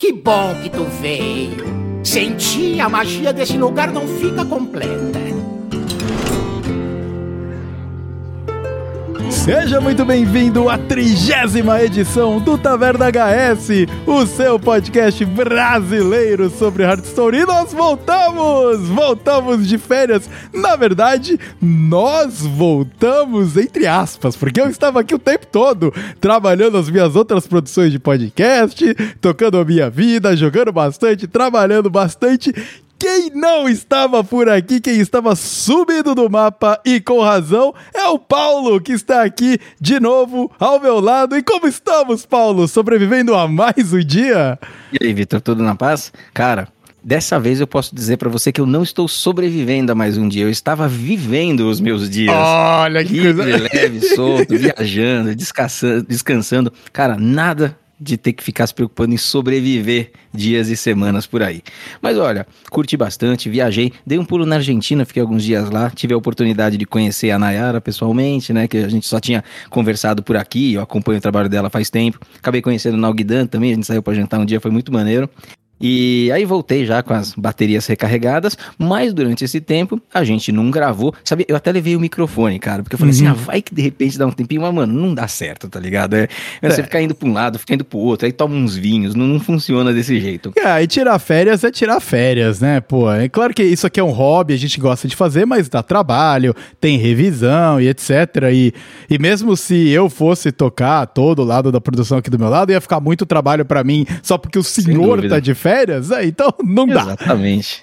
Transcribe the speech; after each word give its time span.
Que 0.00 0.12
bom 0.12 0.54
que 0.62 0.70
tu 0.70 0.84
veio. 0.84 2.04
Sem 2.04 2.36
ti, 2.36 2.80
a 2.80 2.88
magia 2.88 3.32
desse 3.32 3.58
lugar 3.58 3.90
não 3.90 4.06
fica 4.06 4.44
completa. 4.44 5.27
Seja 9.30 9.80
muito 9.80 10.04
bem-vindo 10.04 10.68
à 10.70 10.78
trigésima 10.78 11.82
edição 11.82 12.40
do 12.40 12.56
Taverna 12.56 13.06
HS, 13.10 13.86
o 14.06 14.26
seu 14.26 14.58
podcast 14.58 15.22
brasileiro 15.24 16.48
sobre 16.48 16.82
Hearthstone. 16.82 17.38
E 17.38 17.46
nós 17.46 17.72
voltamos! 17.72 18.88
Voltamos 18.88 19.68
de 19.68 19.76
férias. 19.76 20.28
Na 20.52 20.76
verdade, 20.76 21.38
nós 21.60 22.40
voltamos 22.40 23.56
entre 23.56 23.86
aspas, 23.86 24.34
porque 24.34 24.60
eu 24.60 24.68
estava 24.68 25.00
aqui 25.00 25.14
o 25.14 25.18
tempo 25.18 25.46
todo 25.46 25.92
trabalhando 26.20 26.78
as 26.78 26.88
minhas 26.88 27.14
outras 27.14 27.46
produções 27.46 27.92
de 27.92 27.98
podcast, 27.98 28.94
tocando 29.20 29.58
a 29.58 29.64
minha 29.64 29.90
vida, 29.90 30.36
jogando 30.36 30.72
bastante, 30.72 31.26
trabalhando 31.26 31.90
bastante 31.90 32.52
quem 32.98 33.30
não 33.34 33.68
estava 33.68 34.24
por 34.24 34.48
aqui, 34.48 34.80
quem 34.80 34.98
estava 34.98 35.36
subido 35.36 36.14
do 36.14 36.28
mapa 36.28 36.80
e 36.84 37.00
com 37.00 37.20
razão, 37.20 37.72
é 37.94 38.04
o 38.06 38.18
Paulo, 38.18 38.80
que 38.80 38.92
está 38.92 39.22
aqui 39.22 39.58
de 39.80 40.00
novo 40.00 40.50
ao 40.58 40.80
meu 40.80 40.98
lado. 40.98 41.36
E 41.36 41.42
como 41.42 41.68
estamos, 41.68 42.26
Paulo? 42.26 42.66
Sobrevivendo 42.66 43.34
a 43.34 43.46
mais 43.46 43.92
um 43.92 44.00
dia? 44.00 44.58
E 44.92 45.06
aí, 45.06 45.14
Vitor, 45.14 45.40
tudo 45.40 45.62
na 45.62 45.74
paz? 45.74 46.12
Cara, 46.34 46.68
Dessa 47.00 47.38
vez 47.38 47.60
eu 47.60 47.66
posso 47.66 47.94
dizer 47.94 48.16
para 48.16 48.28
você 48.28 48.50
que 48.52 48.60
eu 48.60 48.66
não 48.66 48.82
estou 48.82 49.06
sobrevivendo 49.06 49.92
a 49.92 49.94
mais 49.94 50.18
um 50.18 50.28
dia, 50.28 50.42
eu 50.42 50.50
estava 50.50 50.88
vivendo 50.88 51.60
os 51.70 51.80
meus 51.80 52.10
dias. 52.10 52.34
Olha 52.36 53.02
que 53.04 53.12
Livre, 53.12 53.50
coisa. 53.50 53.68
leve, 53.72 54.00
solto, 54.14 54.52
viajando, 54.58 55.34
descansando, 55.34 56.02
descansando. 56.02 56.72
Cara, 56.92 57.16
nada 57.16 57.78
de 58.00 58.16
ter 58.16 58.32
que 58.32 58.42
ficar 58.42 58.66
se 58.66 58.74
preocupando 58.74 59.14
em 59.14 59.18
sobreviver 59.18 60.12
dias 60.32 60.68
e 60.68 60.76
semanas 60.76 61.26
por 61.26 61.42
aí. 61.42 61.62
Mas 62.00 62.16
olha, 62.16 62.46
curti 62.70 62.96
bastante, 62.96 63.48
viajei, 63.48 63.92
dei 64.06 64.18
um 64.18 64.24
pulo 64.24 64.46
na 64.46 64.56
Argentina, 64.56 65.04
fiquei 65.04 65.20
alguns 65.20 65.42
dias 65.42 65.70
lá, 65.70 65.90
tive 65.90 66.14
a 66.14 66.16
oportunidade 66.16 66.76
de 66.76 66.86
conhecer 66.86 67.30
a 67.30 67.38
Nayara 67.38 67.80
pessoalmente, 67.80 68.52
né, 68.52 68.68
que 68.68 68.78
a 68.78 68.88
gente 68.88 69.06
só 69.06 69.18
tinha 69.18 69.42
conversado 69.70 70.22
por 70.22 70.36
aqui, 70.36 70.74
eu 70.74 70.82
acompanho 70.82 71.18
o 71.18 71.22
trabalho 71.22 71.48
dela 71.48 71.70
faz 71.70 71.90
tempo. 71.90 72.18
Acabei 72.38 72.62
conhecendo 72.62 72.94
o 72.94 73.00
Nalguidan 73.00 73.46
também, 73.46 73.72
a 73.72 73.74
gente 73.74 73.86
saiu 73.86 74.02
para 74.02 74.14
jantar 74.14 74.38
um 74.38 74.44
dia, 74.44 74.60
foi 74.60 74.70
muito 74.70 74.92
maneiro. 74.92 75.28
E 75.80 76.30
aí 76.32 76.44
voltei 76.44 76.84
já 76.84 77.02
com 77.02 77.12
as 77.14 77.34
baterias 77.34 77.86
recarregadas, 77.86 78.56
mas 78.78 79.12
durante 79.12 79.44
esse 79.44 79.60
tempo 79.60 80.00
a 80.12 80.24
gente 80.24 80.50
não 80.52 80.70
gravou. 80.70 81.14
Sabe, 81.24 81.44
eu 81.48 81.56
até 81.56 81.70
levei 81.72 81.94
o 81.96 82.00
microfone, 82.00 82.58
cara, 82.58 82.82
porque 82.82 82.94
eu 82.94 82.98
falei 82.98 83.14
Uhum. 83.14 83.18
assim, 83.18 83.26
ah, 83.28 83.32
vai 83.34 83.62
que 83.62 83.74
de 83.74 83.82
repente 83.82 84.18
dá 84.18 84.26
um 84.26 84.30
tempinho, 84.32 84.62
mas 84.62 84.74
mano, 84.74 84.92
não 84.92 85.14
dá 85.14 85.26
certo, 85.28 85.68
tá 85.68 85.78
ligado? 85.78 86.14
É, 86.14 86.28
é 86.62 86.70
você 86.70 86.80
É. 86.80 86.84
ficar 86.84 87.00
indo 87.02 87.14
pra 87.14 87.28
um 87.28 87.32
lado, 87.32 87.58
ficar 87.58 87.74
indo 87.74 87.84
pro 87.84 87.98
outro, 87.98 88.26
aí 88.26 88.32
toma 88.32 88.54
uns 88.54 88.76
vinhos, 88.76 89.14
não, 89.14 89.26
não 89.26 89.40
funciona 89.40 89.92
desse 89.92 90.18
jeito. 90.20 90.52
Ah, 90.64 90.82
e 90.82 90.86
tirar 90.86 91.18
férias 91.18 91.62
é 91.64 91.70
tirar 91.70 92.00
férias, 92.00 92.60
né? 92.60 92.80
Pô, 92.80 93.10
é 93.12 93.28
claro 93.28 93.54
que 93.54 93.62
isso 93.62 93.86
aqui 93.86 94.00
é 94.00 94.04
um 94.04 94.10
hobby, 94.10 94.54
a 94.54 94.58
gente 94.58 94.80
gosta 94.80 95.06
de 95.08 95.14
fazer, 95.16 95.46
mas 95.46 95.68
dá 95.68 95.82
trabalho, 95.82 96.54
tem 96.80 96.98
revisão 96.98 97.80
e 97.80 97.88
etc. 97.88 98.10
E, 98.52 98.72
e 99.08 99.18
mesmo 99.18 99.56
se 99.56 99.88
eu 99.90 100.08
fosse 100.10 100.50
tocar 100.52 101.06
todo 101.06 101.40
o 101.42 101.44
lado 101.44 101.70
da 101.70 101.80
produção 101.80 102.18
aqui 102.18 102.30
do 102.30 102.38
meu 102.38 102.48
lado, 102.48 102.72
ia 102.72 102.80
ficar 102.80 103.00
muito 103.00 103.24
trabalho 103.26 103.64
pra 103.64 103.84
mim 103.84 104.06
só 104.22 104.36
porque 104.38 104.58
o 104.58 104.62
senhor 104.62 105.26
tá 105.28 105.38
de 105.40 105.54
férias, 105.54 105.67
é, 105.68 106.24
então 106.24 106.52
não 106.64 106.86
dá. 106.86 107.02
Exatamente. 107.02 107.82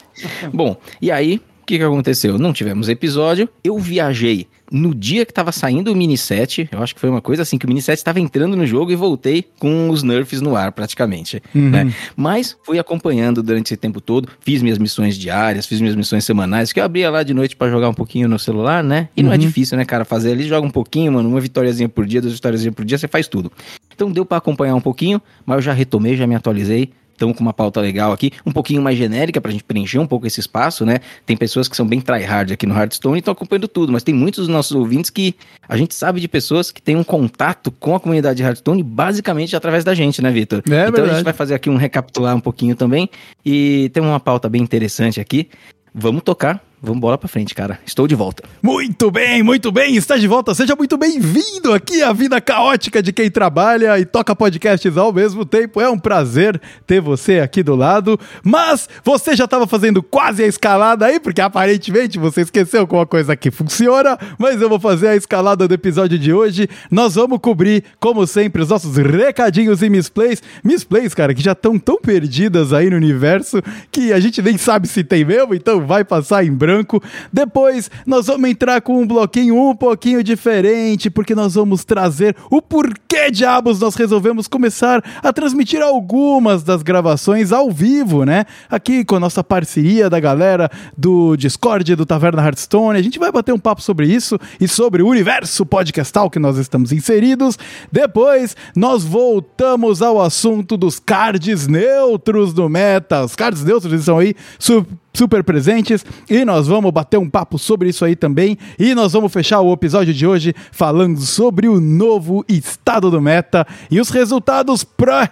Bom, 0.54 0.78
e 1.02 1.12
aí, 1.12 1.42
o 1.62 1.66
que, 1.66 1.78
que 1.78 1.84
aconteceu? 1.84 2.38
Não 2.38 2.54
tivemos 2.54 2.90
episódio, 2.90 3.50
eu 3.64 3.78
viajei 3.78 4.48
no 4.72 4.96
dia 4.96 5.26
que 5.28 5.32
tava 5.34 5.52
saindo 5.52 5.92
o 5.92 5.96
mini 5.96 6.18
set, 6.18 6.68
eu 6.72 6.82
acho 6.82 6.96
que 6.96 7.00
foi 7.02 7.08
uma 7.10 7.22
coisa 7.22 7.44
assim, 7.44 7.56
que 7.56 7.66
o 7.66 7.68
mini 7.70 7.82
set 7.84 7.98
estava 8.00 8.20
entrando 8.20 8.56
no 8.58 8.66
jogo 8.66 8.92
e 8.92 8.96
voltei 8.96 9.46
com 9.60 9.90
os 9.92 10.02
nerfs 10.02 10.42
no 10.42 10.56
ar 10.56 10.72
praticamente, 10.72 11.42
Uhum. 11.54 11.70
né? 11.70 11.94
Mas 12.16 12.58
fui 12.66 12.80
acompanhando 12.80 13.44
durante 13.44 13.68
esse 13.68 13.78
tempo 13.78 14.02
todo, 14.02 14.28
fiz 14.40 14.64
minhas 14.64 14.80
missões 14.80 15.18
diárias, 15.18 15.68
fiz 15.68 15.80
minhas 15.80 15.96
missões 15.96 16.26
semanais, 16.26 16.74
que 16.74 16.80
eu 16.80 16.84
abria 16.84 17.12
lá 17.12 17.22
de 17.22 17.32
noite 17.34 17.56
pra 17.56 17.70
jogar 17.70 17.90
um 17.90 17.94
pouquinho 17.94 18.28
no 18.28 18.40
celular, 18.40 18.84
né? 18.84 19.10
E 19.16 19.22
não 19.22 19.32
é 19.32 19.36
Uhum. 19.36 19.40
difícil, 19.42 19.78
né, 19.78 19.86
cara, 19.86 20.04
fazer 20.04 20.32
ali, 20.32 20.48
joga 20.48 20.66
um 20.66 20.72
pouquinho, 20.72 21.12
mano, 21.12 21.30
uma 21.30 21.40
vitóriazinha 21.40 21.88
por 21.88 22.06
dia, 22.08 22.20
duas 22.22 22.34
vitóriazinhas 22.34 22.74
por 22.74 22.84
dia, 22.86 22.98
você 22.98 23.08
faz 23.08 23.28
tudo. 23.28 23.52
Então 23.94 24.12
deu 24.12 24.26
pra 24.26 24.38
acompanhar 24.40 24.74
um 24.76 24.82
pouquinho, 24.82 25.22
mas 25.46 25.58
eu 25.58 25.62
já 25.62 25.74
retomei, 25.74 26.18
já 26.18 26.26
me 26.26 26.34
atualizei. 26.36 26.90
Estamos 27.16 27.38
com 27.38 27.42
uma 27.42 27.54
pauta 27.54 27.80
legal 27.80 28.12
aqui, 28.12 28.32
um 28.46 28.52
pouquinho 28.52 28.82
mais 28.82 28.98
genérica 28.98 29.40
pra 29.40 29.50
gente 29.50 29.64
preencher 29.64 30.00
um 30.00 30.06
pouco 30.06 30.28
esse 30.28 30.42
espaço, 30.42 30.86
né? 30.86 31.00
Tem 31.26 31.38
pessoas 31.38 31.70
que 31.70 31.76
são 31.76 31.88
bem 31.88 32.02
tryhard 32.02 32.52
aqui 32.52 32.66
no 32.66 32.76
Hearthstone 32.76 33.18
e 33.18 33.20
estão 33.20 33.32
acompanhando 33.32 33.70
tudo, 33.70 33.94
mas 33.94 34.04
tem 34.04 34.14
muitos 34.14 34.46
dos 34.46 34.48
nossos 34.50 34.74
ouvintes 34.74 35.10
que 35.10 35.34
a 35.68 35.78
gente 35.78 35.96
sabe 35.96 36.20
de 36.20 36.28
pessoas 36.28 36.72
que 36.72 36.82
têm 36.82 36.98
um 36.98 37.04
contato 37.06 37.72
com 37.72 37.96
a 37.96 38.00
comunidade 38.02 38.38
de 38.38 38.44
Hearthstone 38.44 38.84
basicamente 38.84 39.56
através 39.56 39.86
da 39.86 39.96
gente, 39.96 40.22
né, 40.22 40.30
Vitor? 40.30 40.60
É 40.60 40.62
então 40.62 40.78
a 40.80 40.84
verdade. 40.92 41.16
gente 41.16 41.24
vai 41.24 41.34
fazer 41.34 41.54
aqui 41.54 41.70
um 41.70 41.78
recapitular 41.78 42.36
um 42.36 42.42
pouquinho 42.42 42.76
também 42.76 43.10
e 43.46 43.90
tem 43.94 44.04
uma 44.04 44.20
pauta 44.20 44.50
bem 44.50 44.62
interessante 44.62 45.22
aqui. 45.22 45.48
Vamos 45.94 46.24
tocar, 46.24 46.62
vamos 46.82 47.00
bola 47.00 47.18
pra 47.18 47.28
frente, 47.28 47.54
cara. 47.54 47.80
Estou 47.86 48.08
de 48.08 48.16
volta. 48.16 48.44
Muito 48.62 49.10
bem, 49.12 49.42
muito 49.44 49.72
bem, 49.72 49.96
está 49.96 50.18
de 50.18 50.28
volta. 50.28 50.54
Seja 50.54 50.76
muito 50.76 50.98
bem-vindo 50.98 51.74
aqui 51.74 52.02
à 52.02 52.14
vida 52.14 52.40
caótica 52.40 53.02
de 53.02 53.12
quem 53.12 53.30
trabalha 53.30 54.00
e 54.00 54.06
toca 54.06 54.36
podcasts 54.36 54.98
ao 54.98 55.12
mesmo 55.12 55.46
tempo. 55.46 55.82
É 55.82 55.90
um 55.90 56.00
prazer 56.00 56.60
ter 56.86 57.02
você 57.02 57.40
aqui 57.40 57.64
do 57.64 57.76
lado. 57.76 58.20
Mas 58.44 58.88
você 59.04 59.36
já 59.36 59.46
estava 59.46 59.68
fazendo 59.68 60.02
quase 60.02 60.44
a 60.44 60.48
escalada 60.48 61.06
aí, 61.06 61.20
porque 61.20 61.42
aparentemente 61.42 62.20
você 62.20 62.42
esqueceu 62.42 62.88
como 62.88 63.02
a 63.02 63.08
coisa 63.08 63.34
aqui 63.34 63.52
funciona. 63.52 64.18
Mas 64.38 64.62
eu 64.62 64.70
vou 64.70 64.80
fazer 64.80 65.10
a 65.10 65.16
escalada 65.16 65.68
do 65.68 65.74
episódio 65.74 66.18
de 66.18 66.34
hoje. 66.34 66.68
Nós 66.90 67.16
vamos 67.16 67.40
cobrir, 67.40 67.84
como 68.00 68.26
sempre, 68.28 68.62
os 68.62 68.70
nossos 68.70 68.98
recadinhos 68.98 69.82
e 69.82 69.90
misplays. 69.90 70.42
Misplays, 70.64 71.14
cara, 71.14 71.34
que 71.34 71.42
já 71.42 71.52
estão 71.54 71.78
tão 71.80 71.98
perdidas 71.98 72.74
aí 72.74 72.90
no 72.90 72.96
universo 72.96 73.62
que 73.92 74.14
a 74.14 74.20
gente 74.20 74.42
nem 74.42 74.58
sabe 74.58 74.88
se 74.88 75.04
tem 75.04 75.24
mesmo, 75.26 75.54
então 75.54 75.86
vai 75.86 76.04
passar 76.04 76.46
em 76.46 76.54
branco. 76.66 77.02
Depois 77.32 77.92
nós 78.06 78.26
vamos 78.28 78.50
entrar 78.50 78.82
com 78.82 79.00
um 79.02 79.06
bloquinho 79.08 79.56
um 79.56 79.76
pouquinho 79.76 80.24
diferente, 80.24 81.10
porque 81.10 81.36
nós 81.36 81.54
vamos 81.54 81.84
trazer 81.86 82.36
o 82.50 82.62
porquê 82.62 83.30
diabos 83.30 83.80
nós 83.80 83.96
resolvemos 83.96 84.48
começar 84.48 85.04
a 85.22 85.32
transmitir 85.32 85.82
algumas 85.82 86.64
das 86.64 86.82
gravações 86.82 87.52
ao 87.52 87.70
vivo, 87.72 88.24
né? 88.26 88.46
Aqui 88.70 89.06
com 89.06 89.16
a 89.16 89.20
nossa 89.20 89.44
parceria 89.44 90.10
da 90.10 90.20
galera 90.20 90.70
do 90.98 91.36
Discord 91.36 91.96
do 91.96 92.06
Taverna 92.06 92.42
Hearthstone. 92.44 92.98
A 92.98 93.02
gente 93.04 93.20
vai 93.20 93.32
bater 93.32 93.54
um 93.54 93.60
papo 93.60 93.82
sobre 93.82 94.08
isso 94.08 94.40
e 94.60 94.68
sobre 94.68 95.04
o 95.04 95.08
universo 95.08 95.66
podcastal 95.66 96.30
que 96.30 96.40
nós 96.40 96.58
estamos 96.58 96.92
inseridos. 96.92 97.58
Depois 97.92 98.56
nós 98.76 99.04
voltamos 99.04 100.02
ao 100.02 100.22
assunto 100.22 100.78
dos 100.78 101.00
cards 101.00 101.68
neutros 101.68 102.54
do 102.54 102.68
meta. 102.70 103.24
Os 103.24 103.36
cards 103.36 103.64
neutros 103.64 103.94
estão 103.94 104.18
aí 104.20 104.34
su- 104.58 104.86
super 105.16 105.44
presentes. 105.44 106.06
E 106.30 106.46
nós 106.46 106.68
vamos 106.68 106.92
bater 106.92 107.18
um 107.18 107.30
papo 107.30 107.58
sobre 107.58 107.90
isso 107.90 108.06
aí 108.06 108.16
também. 108.16 108.58
E 108.78 108.94
nós 108.94 109.14
vamos 109.14 109.32
fechar 109.32 109.62
o 109.62 109.74
episódio 109.74 110.14
de 110.14 110.28
hoje 110.28 110.54
falando 110.72 111.20
sobre 111.22 111.68
o 111.68 111.80
novo 111.80 112.46
estado 112.48 113.10
do 113.10 113.22
meta 113.22 113.66
e 113.90 114.00
os 114.00 114.10
resultados 114.10 114.84
pré, 114.84 115.32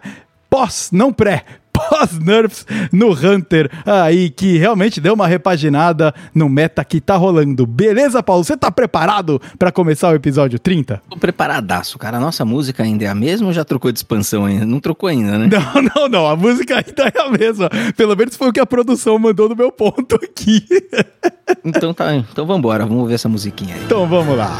pós, 0.50 0.90
não 0.92 1.12
pré, 1.12 1.46
pós-nerfs 1.74 2.66
no 2.92 3.12
Hunter 3.12 3.70
aí, 3.86 4.30
que 4.30 4.58
realmente 4.58 5.02
deu 5.02 5.14
uma 5.16 5.28
repaginada 5.28 6.14
no 6.34 6.48
meta 6.48 6.86
que 6.86 7.02
tá 7.02 7.16
rolando. 7.16 7.66
Beleza, 7.66 8.22
Paulo? 8.22 8.44
Você 8.44 8.56
tá 8.56 8.72
preparado 8.72 9.42
pra 9.58 9.72
começar 9.72 10.10
o 10.10 10.16
episódio 10.16 10.60
30? 10.60 11.02
Tô 11.10 11.18
preparadaço, 11.18 11.98
cara. 11.98 12.18
A 12.18 12.20
nossa 12.20 12.46
música 12.46 12.84
ainda 12.84 13.06
é 13.06 13.08
a 13.08 13.16
mesma 13.16 13.48
ou 13.48 13.54
já 13.54 13.66
trocou 13.66 13.92
de 13.92 14.00
expansão 14.00 14.46
ainda? 14.46 14.66
Não 14.66 14.80
trocou 14.80 15.10
ainda, 15.10 15.38
né? 15.38 15.50
Não, 15.52 15.82
não, 15.96 16.10
não. 16.10 16.28
A 16.28 16.36
música 16.36 16.76
ainda 16.76 17.12
é 17.14 17.20
a 17.20 17.30
mesma. 17.30 17.70
Pelo 17.98 18.16
menos 18.16 18.36
foi 18.36 18.50
o 18.50 18.54
que 18.54 18.60
a 18.60 18.66
produção 18.66 19.18
mandou 19.18 19.50
no 19.50 19.56
meu 19.56 19.72
ponto 19.72 20.16
aqui. 20.16 20.66
Então 21.66 21.94
tá, 21.94 22.16
então 22.16 22.46
vambora, 22.46 22.86
vamos 22.86 23.08
ver 23.08 23.16
essa 23.16 23.30
musiquinha 23.30 23.76
aí. 23.76 23.84
Então 23.84 24.08
vamos 24.08 24.38
lá. 24.38 24.58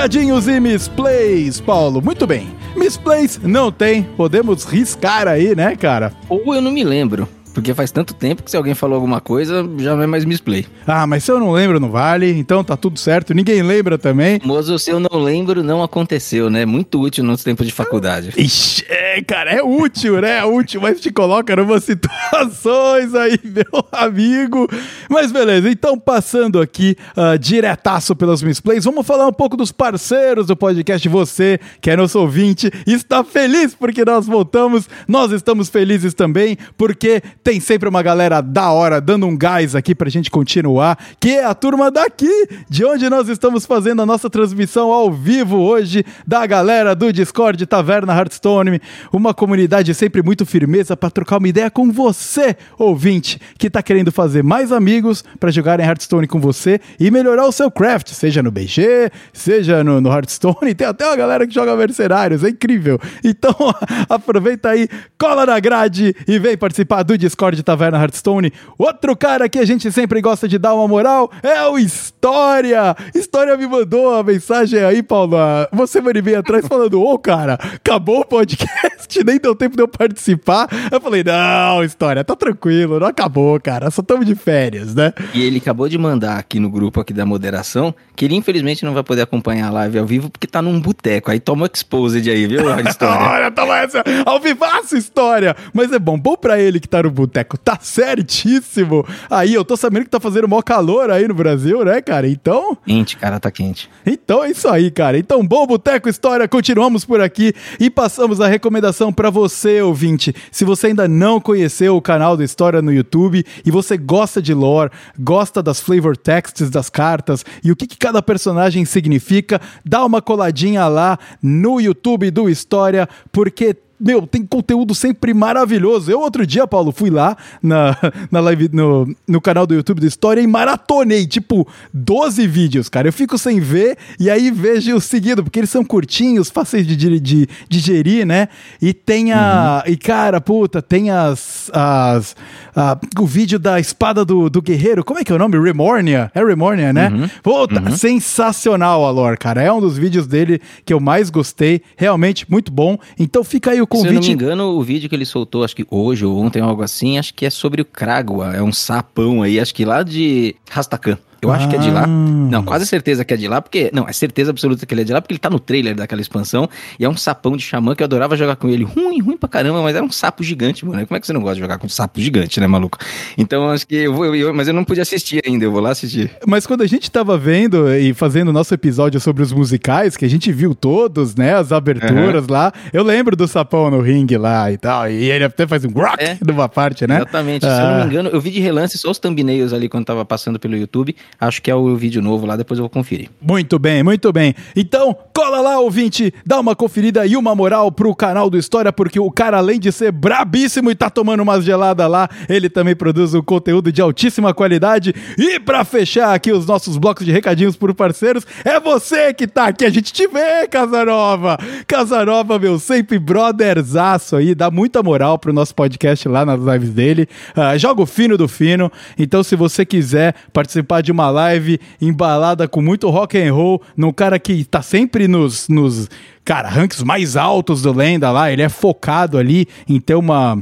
Recadinhos 0.00 0.48
e 0.48 0.58
misplays, 0.58 1.60
Paulo. 1.60 2.00
Muito 2.00 2.26
bem. 2.26 2.48
Misplays 2.74 3.38
não 3.42 3.70
tem. 3.70 4.02
Podemos 4.16 4.64
riscar 4.64 5.28
aí, 5.28 5.54
né, 5.54 5.76
cara? 5.76 6.10
Ou 6.26 6.54
eu 6.54 6.62
não 6.62 6.72
me 6.72 6.82
lembro. 6.82 7.28
Porque 7.52 7.74
faz 7.74 7.90
tanto 7.90 8.14
tempo 8.14 8.42
que 8.42 8.50
se 8.50 8.56
alguém 8.56 8.74
falou 8.74 8.94
alguma 8.94 9.20
coisa, 9.20 9.68
já 9.78 9.94
não 9.96 10.02
é 10.02 10.06
mais 10.06 10.24
misplay. 10.24 10.66
Ah, 10.86 11.06
mas 11.06 11.24
se 11.24 11.32
eu 11.32 11.40
não 11.40 11.50
lembro, 11.50 11.80
não 11.80 11.90
vale. 11.90 12.30
Então 12.30 12.62
tá 12.62 12.76
tudo 12.76 12.98
certo. 12.98 13.34
Ninguém 13.34 13.62
lembra 13.62 13.98
também. 13.98 14.40
Moço, 14.44 14.78
se 14.78 14.90
eu 14.90 15.00
não 15.00 15.18
lembro, 15.18 15.62
não 15.62 15.82
aconteceu, 15.82 16.48
né? 16.48 16.64
Muito 16.64 17.00
útil 17.00 17.24
nos 17.24 17.42
tempos 17.42 17.66
de 17.66 17.72
faculdade. 17.72 18.32
Ixi, 18.36 18.84
é, 18.88 19.22
cara. 19.22 19.50
É 19.50 19.62
útil, 19.62 20.20
né? 20.20 20.38
É 20.38 20.44
útil, 20.44 20.80
mas 20.80 21.00
te 21.00 21.10
coloca 21.10 21.54
numa 21.56 21.78
situações 21.80 23.14
aí, 23.14 23.38
meu 23.42 23.84
amigo. 23.92 24.68
Mas 25.08 25.32
beleza, 25.32 25.70
então 25.70 25.98
passando 25.98 26.60
aqui 26.60 26.96
uh, 27.16 27.38
diretaço 27.38 28.14
pelas 28.14 28.42
misplays, 28.42 28.84
vamos 28.84 29.06
falar 29.06 29.26
um 29.26 29.32
pouco 29.32 29.56
dos 29.56 29.72
parceiros 29.72 30.46
do 30.46 30.56
podcast. 30.56 31.08
Você, 31.08 31.58
que 31.80 31.90
é 31.90 31.96
nosso 31.96 32.18
ouvinte, 32.18 32.70
está 32.86 33.24
feliz 33.24 33.74
porque 33.74 34.04
nós 34.04 34.26
voltamos. 34.26 34.88
Nós 35.08 35.32
estamos 35.32 35.68
felizes 35.68 36.14
também 36.14 36.56
porque 36.76 37.22
tem 37.42 37.58
sempre 37.58 37.88
uma 37.88 38.02
galera 38.02 38.40
da 38.40 38.70
hora 38.70 39.00
dando 39.00 39.26
um 39.26 39.36
gás 39.36 39.74
aqui 39.74 39.94
pra 39.94 40.10
gente 40.10 40.30
continuar, 40.30 40.98
que 41.18 41.30
é 41.30 41.44
a 41.44 41.54
turma 41.54 41.90
daqui, 41.90 42.48
de 42.68 42.84
onde 42.84 43.08
nós 43.08 43.28
estamos 43.28 43.64
fazendo 43.64 44.02
a 44.02 44.06
nossa 44.06 44.28
transmissão 44.28 44.92
ao 44.92 45.10
vivo 45.10 45.56
hoje, 45.58 46.04
da 46.26 46.44
galera 46.46 46.94
do 46.94 47.12
Discord 47.12 47.64
Taverna 47.66 48.14
Hearthstone, 48.14 48.80
uma 49.12 49.32
comunidade 49.32 49.94
sempre 49.94 50.22
muito 50.22 50.44
firmeza 50.44 50.96
para 50.96 51.10
trocar 51.10 51.38
uma 51.38 51.48
ideia 51.48 51.70
com 51.70 51.90
você, 51.90 52.56
ouvinte, 52.78 53.40
que 53.58 53.68
está 53.68 53.82
querendo 53.82 54.12
fazer 54.12 54.44
mais 54.44 54.70
amigos 54.70 55.24
para 55.38 55.50
jogar 55.50 55.80
em 55.80 55.84
Hearthstone 55.84 56.26
com 56.26 56.40
você 56.40 56.78
e 56.98 57.10
melhorar 57.10 57.46
o 57.46 57.52
seu 57.52 57.70
craft, 57.70 58.10
seja 58.10 58.42
no 58.42 58.50
BG, 58.50 59.10
seja 59.32 59.82
no, 59.82 60.00
no 60.00 60.10
Hearthstone, 60.10 60.74
tem 60.76 60.86
até 60.86 61.06
uma 61.06 61.16
galera 61.16 61.46
que 61.46 61.54
joga 61.54 61.74
mercenários, 61.74 62.44
é 62.44 62.50
incrível. 62.50 62.98
Então 63.24 63.54
aproveita 64.08 64.70
aí, 64.70 64.88
cola 65.18 65.46
na 65.46 65.58
grade 65.58 66.14
e 66.28 66.38
vem 66.38 66.56
participar 66.56 67.02
do 67.02 67.16
Discord 67.16 67.29
Taverna 67.62 67.98
Hearthstone. 67.98 68.52
Outro 68.78 69.16
cara 69.16 69.48
que 69.48 69.58
a 69.58 69.64
gente 69.64 69.90
sempre 69.92 70.20
gosta 70.20 70.48
de 70.48 70.58
dar 70.58 70.74
uma 70.74 70.86
moral 70.88 71.30
é 71.42 71.62
o 71.66 71.78
História. 71.78 72.96
História 73.14 73.56
me 73.56 73.66
mandou 73.66 74.14
a 74.14 74.22
mensagem 74.22 74.82
aí, 74.82 75.02
Paulo. 75.02 75.36
Você 75.72 76.00
vai 76.00 76.12
vir 76.14 76.36
atrás 76.36 76.66
falando: 76.66 77.00
Ô, 77.00 77.14
oh, 77.14 77.18
cara, 77.18 77.54
acabou 77.54 78.20
o 78.20 78.24
podcast, 78.24 79.22
nem 79.24 79.38
deu 79.38 79.54
tempo 79.54 79.76
de 79.76 79.82
eu 79.82 79.88
participar. 79.88 80.68
Eu 80.90 81.00
falei: 81.00 81.24
Não, 81.24 81.82
História, 81.84 82.24
tá 82.24 82.36
tranquilo, 82.36 83.00
não 83.00 83.06
acabou, 83.06 83.60
cara, 83.60 83.90
só 83.90 84.02
estamos 84.02 84.26
de 84.26 84.34
férias, 84.34 84.94
né? 84.94 85.12
E 85.34 85.42
ele 85.42 85.58
acabou 85.58 85.88
de 85.88 85.98
mandar 85.98 86.38
aqui 86.38 86.58
no 86.58 86.70
grupo 86.70 87.00
aqui 87.00 87.12
da 87.12 87.26
moderação 87.26 87.94
que 88.20 88.26
ele 88.26 88.36
infelizmente 88.36 88.84
não 88.84 88.92
vai 88.92 89.02
poder 89.02 89.22
acompanhar 89.22 89.68
a 89.68 89.70
live 89.70 89.98
ao 89.98 90.04
vivo 90.04 90.28
porque 90.28 90.46
tá 90.46 90.60
num 90.60 90.78
boteco. 90.78 91.30
Aí 91.30 91.40
toma 91.40 91.70
exposed 91.72 92.28
aí, 92.30 92.46
viu, 92.46 92.60
História? 92.86 93.26
Olha, 93.26 93.50
toma 93.50 93.78
essa 93.78 94.04
ao 94.26 94.38
vivaço, 94.38 94.96
História. 94.96 95.56
Mas 95.72 95.90
é 95.90 95.98
bom, 95.98 96.18
bom 96.18 96.36
pra 96.36 96.60
ele 96.60 96.78
que 96.78 96.88
tá 96.88 97.02
no 97.02 97.10
boteco, 97.20 97.56
tá 97.56 97.78
certíssimo. 97.80 99.06
Aí 99.28 99.54
eu 99.54 99.64
tô 99.64 99.76
sabendo 99.76 100.04
que 100.04 100.10
tá 100.10 100.20
fazendo 100.20 100.48
maior 100.48 100.62
calor 100.62 101.10
aí 101.10 101.26
no 101.26 101.34
Brasil, 101.34 101.84
né, 101.84 102.00
cara? 102.00 102.28
Então. 102.28 102.76
Quente, 102.84 103.16
cara, 103.16 103.38
tá 103.38 103.50
quente. 103.50 103.90
Então 104.04 104.44
é 104.44 104.50
isso 104.50 104.68
aí, 104.68 104.90
cara. 104.90 105.18
Então, 105.18 105.46
bom 105.46 105.66
Boteco 105.66 106.08
História, 106.08 106.48
continuamos 106.48 107.04
por 107.04 107.20
aqui 107.20 107.52
e 107.78 107.90
passamos 107.90 108.40
a 108.40 108.46
recomendação 108.46 109.12
para 109.12 109.30
você, 109.30 109.80
ouvinte. 109.80 110.34
Se 110.50 110.64
você 110.64 110.88
ainda 110.88 111.06
não 111.06 111.40
conheceu 111.40 111.96
o 111.96 112.02
canal 112.02 112.36
do 112.36 112.42
História 112.42 112.82
no 112.82 112.92
YouTube 112.92 113.44
e 113.64 113.70
você 113.70 113.96
gosta 113.96 114.40
de 114.40 114.54
lore, 114.54 114.90
gosta 115.18 115.62
das 115.62 115.80
flavor 115.80 116.16
texts 116.16 116.70
das 116.70 116.90
cartas 116.90 117.44
e 117.62 117.70
o 117.70 117.76
que, 117.76 117.86
que 117.86 117.96
cada 117.96 118.22
personagem 118.22 118.84
significa, 118.84 119.60
dá 119.84 120.04
uma 120.04 120.22
coladinha 120.22 120.86
lá 120.86 121.18
no 121.42 121.80
YouTube 121.80 122.30
do 122.30 122.48
História, 122.48 123.08
porque 123.32 123.76
meu, 124.00 124.26
tem 124.26 124.46
conteúdo 124.46 124.94
sempre 124.94 125.34
maravilhoso. 125.34 126.10
Eu, 126.10 126.20
outro 126.20 126.46
dia, 126.46 126.66
Paulo, 126.66 126.90
fui 126.90 127.10
lá 127.10 127.36
na, 127.62 127.96
na 128.30 128.40
live, 128.40 128.70
no, 128.72 129.14
no 129.28 129.40
canal 129.40 129.66
do 129.66 129.74
YouTube 129.74 130.00
do 130.00 130.06
História 130.06 130.40
e 130.40 130.46
maratonei, 130.46 131.26
tipo, 131.26 131.68
12 131.92 132.46
vídeos, 132.46 132.88
cara. 132.88 133.08
Eu 133.08 133.12
fico 133.12 133.36
sem 133.36 133.60
ver 133.60 133.98
e 134.18 134.30
aí 134.30 134.50
vejo 134.50 134.96
o 134.96 135.00
seguido, 135.00 135.44
porque 135.44 135.60
eles 135.60 135.70
são 135.70 135.84
curtinhos, 135.84 136.48
fáceis 136.48 136.86
de, 136.86 136.96
de, 136.96 137.20
de 137.20 137.48
digerir, 137.68 138.26
né? 138.26 138.48
E 138.80 138.94
tem 138.94 139.32
a. 139.32 139.82
Uhum. 139.86 139.92
E, 139.92 139.96
cara, 139.96 140.40
puta, 140.40 140.80
tem 140.80 141.10
as. 141.10 141.70
as 141.72 142.34
a, 142.74 142.98
o 143.18 143.26
vídeo 143.26 143.58
da 143.58 143.78
espada 143.80 144.24
do, 144.24 144.48
do 144.48 144.62
guerreiro. 144.62 145.04
Como 145.04 145.18
é 145.18 145.24
que 145.24 145.32
é 145.32 145.34
o 145.34 145.38
nome? 145.38 145.58
Remornia? 145.58 146.30
É 146.34 146.44
Remornia, 146.44 146.92
né? 146.92 147.08
Uhum. 147.08 147.28
Puta, 147.42 147.80
uhum. 147.80 147.96
sensacional 147.96 149.04
a 149.04 149.10
lore, 149.10 149.36
cara. 149.36 149.62
É 149.62 149.72
um 149.72 149.80
dos 149.80 149.96
vídeos 149.96 150.26
dele 150.26 150.60
que 150.84 150.92
eu 150.92 151.00
mais 151.00 151.30
gostei. 151.30 151.82
Realmente 151.96 152.50
muito 152.50 152.72
bom. 152.72 152.98
Então 153.18 153.42
fica 153.44 153.70
aí 153.72 153.80
o 153.80 153.86
convite. 153.86 154.08
Se 154.08 154.14
eu 154.14 154.20
não 154.20 154.28
me 154.28 154.32
engano, 154.32 154.64
o 154.78 154.82
vídeo 154.82 155.08
que 155.08 155.14
ele 155.14 155.26
soltou, 155.26 155.64
acho 155.64 155.76
que 155.76 155.86
hoje 155.90 156.24
ou 156.24 156.36
ontem, 156.38 156.60
algo 156.60 156.82
assim, 156.82 157.18
acho 157.18 157.34
que 157.34 157.46
é 157.46 157.50
sobre 157.50 157.82
o 157.82 157.84
Kragua. 157.84 158.54
É 158.54 158.62
um 158.62 158.72
sapão 158.72 159.42
aí, 159.42 159.58
acho 159.58 159.74
que 159.74 159.84
lá 159.84 160.02
de 160.02 160.54
Rastakhan. 160.70 161.18
Eu 161.42 161.50
acho 161.50 161.66
ah. 161.66 161.68
que 161.68 161.76
é 161.76 161.78
de 161.78 161.90
lá. 161.90 162.04
Ah. 162.04 162.06
Não, 162.06 162.62
quase 162.62 162.86
certeza 162.86 163.24
que 163.24 163.32
é 163.32 163.36
de 163.36 163.48
lá, 163.48 163.60
porque. 163.62 163.90
Não, 163.92 164.08
é 164.08 164.12
certeza 164.12 164.50
absoluta 164.50 164.84
que 164.84 164.92
ele 164.92 165.02
é 165.02 165.04
de 165.04 165.12
lá, 165.12 165.20
porque 165.20 165.32
ele 165.32 165.38
tá 165.38 165.48
no 165.48 165.58
trailer 165.58 165.94
daquela 165.94 166.20
expansão. 166.20 166.68
E 166.98 167.04
é 167.04 167.08
um 167.08 167.16
sapão 167.16 167.56
de 167.56 167.62
xamã 167.62 167.94
que 167.94 168.02
eu 168.02 168.04
adorava 168.04 168.36
jogar 168.36 168.56
com 168.56 168.68
ele. 168.68 168.84
Ruim, 168.84 169.20
ruim 169.20 169.36
pra 169.36 169.48
caramba, 169.48 169.82
mas 169.82 169.96
era 169.96 170.04
um 170.04 170.10
sapo 170.10 170.42
gigante, 170.42 170.84
mano. 170.84 171.06
Como 171.06 171.16
é 171.16 171.20
que 171.20 171.26
você 171.26 171.32
não 171.32 171.40
gosta 171.40 171.54
de 171.54 171.60
jogar 171.60 171.78
com 171.78 171.86
um 171.86 171.90
sapo 171.90 172.20
gigante, 172.20 172.60
né, 172.60 172.66
maluco? 172.66 172.98
Então 173.38 173.70
acho 173.70 173.86
que 173.86 173.96
eu 173.96 174.12
vou. 174.12 174.34
Eu, 174.34 174.52
mas 174.52 174.68
eu 174.68 174.74
não 174.74 174.84
podia 174.84 175.02
assistir 175.02 175.42
ainda, 175.46 175.64
eu 175.64 175.72
vou 175.72 175.80
lá 175.80 175.90
assistir. 175.90 176.30
Mas 176.46 176.66
quando 176.66 176.82
a 176.82 176.86
gente 176.86 177.10
tava 177.10 177.38
vendo 177.38 177.92
e 177.94 178.12
fazendo 178.12 178.48
o 178.48 178.52
nosso 178.52 178.74
episódio 178.74 179.20
sobre 179.20 179.42
os 179.42 179.52
musicais, 179.52 180.16
que 180.16 180.24
a 180.24 180.28
gente 180.28 180.52
viu 180.52 180.74
todos, 180.74 181.34
né? 181.34 181.54
As 181.54 181.72
aberturas 181.72 182.44
uhum. 182.44 182.52
lá, 182.52 182.72
eu 182.92 183.02
lembro 183.02 183.36
do 183.36 183.46
sapão 183.48 183.90
no 183.90 184.00
ringue 184.00 184.36
lá 184.36 184.70
e 184.70 184.76
tal. 184.76 185.10
E 185.10 185.30
ele 185.30 185.44
até 185.44 185.66
faz 185.66 185.84
um 185.84 185.90
rock 185.90 186.22
é. 186.22 186.38
numa 186.46 186.68
parte, 186.68 187.06
né? 187.06 187.16
Exatamente. 187.16 187.66
Ah. 187.66 187.74
Se 187.74 187.80
eu 187.80 187.86
não 187.86 187.96
me 187.96 188.02
ah. 188.02 188.06
engano, 188.06 188.28
eu 188.30 188.40
vi 188.40 188.50
de 188.50 188.60
relance 188.60 188.98
só 188.98 189.10
os 189.10 189.18
thumbnails 189.18 189.72
ali 189.72 189.88
quando 189.88 190.04
tava 190.04 190.24
passando 190.24 190.58
pelo 190.58 190.76
YouTube. 190.76 191.14
Acho 191.38 191.62
que 191.62 191.70
é 191.70 191.74
o 191.74 191.96
vídeo 191.96 192.20
novo 192.20 192.46
lá, 192.46 192.56
depois 192.56 192.78
eu 192.78 192.82
vou 192.82 192.90
conferir. 192.90 193.30
Muito 193.40 193.78
bem, 193.78 194.02
muito 194.02 194.32
bem. 194.32 194.54
Então, 194.76 195.16
cola 195.34 195.60
lá, 195.60 195.78
ouvinte, 195.80 196.32
dá 196.44 196.60
uma 196.60 196.76
conferida 196.76 197.26
e 197.26 197.36
uma 197.36 197.54
moral 197.54 197.90
pro 197.90 198.14
canal 198.14 198.50
do 198.50 198.58
História, 198.58 198.92
porque 198.92 199.18
o 199.18 199.30
cara, 199.30 199.58
além 199.58 199.80
de 199.80 199.90
ser 199.90 200.12
brabíssimo 200.12 200.90
e 200.90 200.94
tá 200.94 201.08
tomando 201.08 201.42
umas 201.42 201.64
geladas 201.64 202.10
lá, 202.10 202.28
ele 202.48 202.68
também 202.68 202.94
produz 202.94 203.34
um 203.34 203.42
conteúdo 203.42 203.90
de 203.90 204.00
altíssima 204.00 204.52
qualidade. 204.52 205.14
E 205.38 205.58
para 205.58 205.84
fechar 205.84 206.34
aqui 206.34 206.52
os 206.52 206.66
nossos 206.66 206.96
blocos 206.96 207.24
de 207.24 207.32
recadinhos 207.32 207.76
por 207.76 207.94
parceiros, 207.94 208.46
é 208.64 208.78
você 208.78 209.32
que 209.32 209.46
tá 209.46 209.66
aqui, 209.66 209.84
a 209.84 209.90
gente 209.90 210.12
te 210.12 210.26
vê, 210.26 210.66
Casanova! 210.68 211.58
Casanova, 211.86 212.58
meu, 212.58 212.78
sempre 212.78 213.18
brotherzaço 213.18 214.36
aí, 214.36 214.54
dá 214.54 214.70
muita 214.70 215.02
moral 215.02 215.38
pro 215.38 215.52
nosso 215.52 215.74
podcast 215.74 216.28
lá 216.28 216.44
nas 216.44 216.60
lives 216.60 216.90
dele. 216.90 217.28
Uh, 217.56 217.78
joga 217.78 218.02
o 218.02 218.06
fino 218.06 218.36
do 218.36 218.48
fino. 218.48 218.90
Então, 219.18 219.42
se 219.42 219.56
você 219.56 219.84
quiser 219.84 220.34
participar 220.52 221.00
de 221.00 221.10
uma 221.10 221.19
live 221.28 221.80
embalada 222.00 222.66
com 222.68 222.80
muito 222.80 223.10
rock 223.10 223.36
and 223.36 223.52
roll, 223.52 223.82
num 223.96 224.12
cara 224.12 224.38
que 224.38 224.64
tá 224.64 224.80
sempre 224.80 225.26
nos, 225.28 225.68
nos 225.68 226.08
cara, 226.44 226.68
ranks 226.68 227.02
mais 227.02 227.36
altos 227.36 227.82
do 227.82 227.92
Lenda 227.92 228.30
lá, 228.30 228.50
ele 228.50 228.62
é 228.62 228.68
focado 228.68 229.36
ali 229.36 229.66
em 229.88 230.00
ter 230.00 230.14
uma 230.14 230.56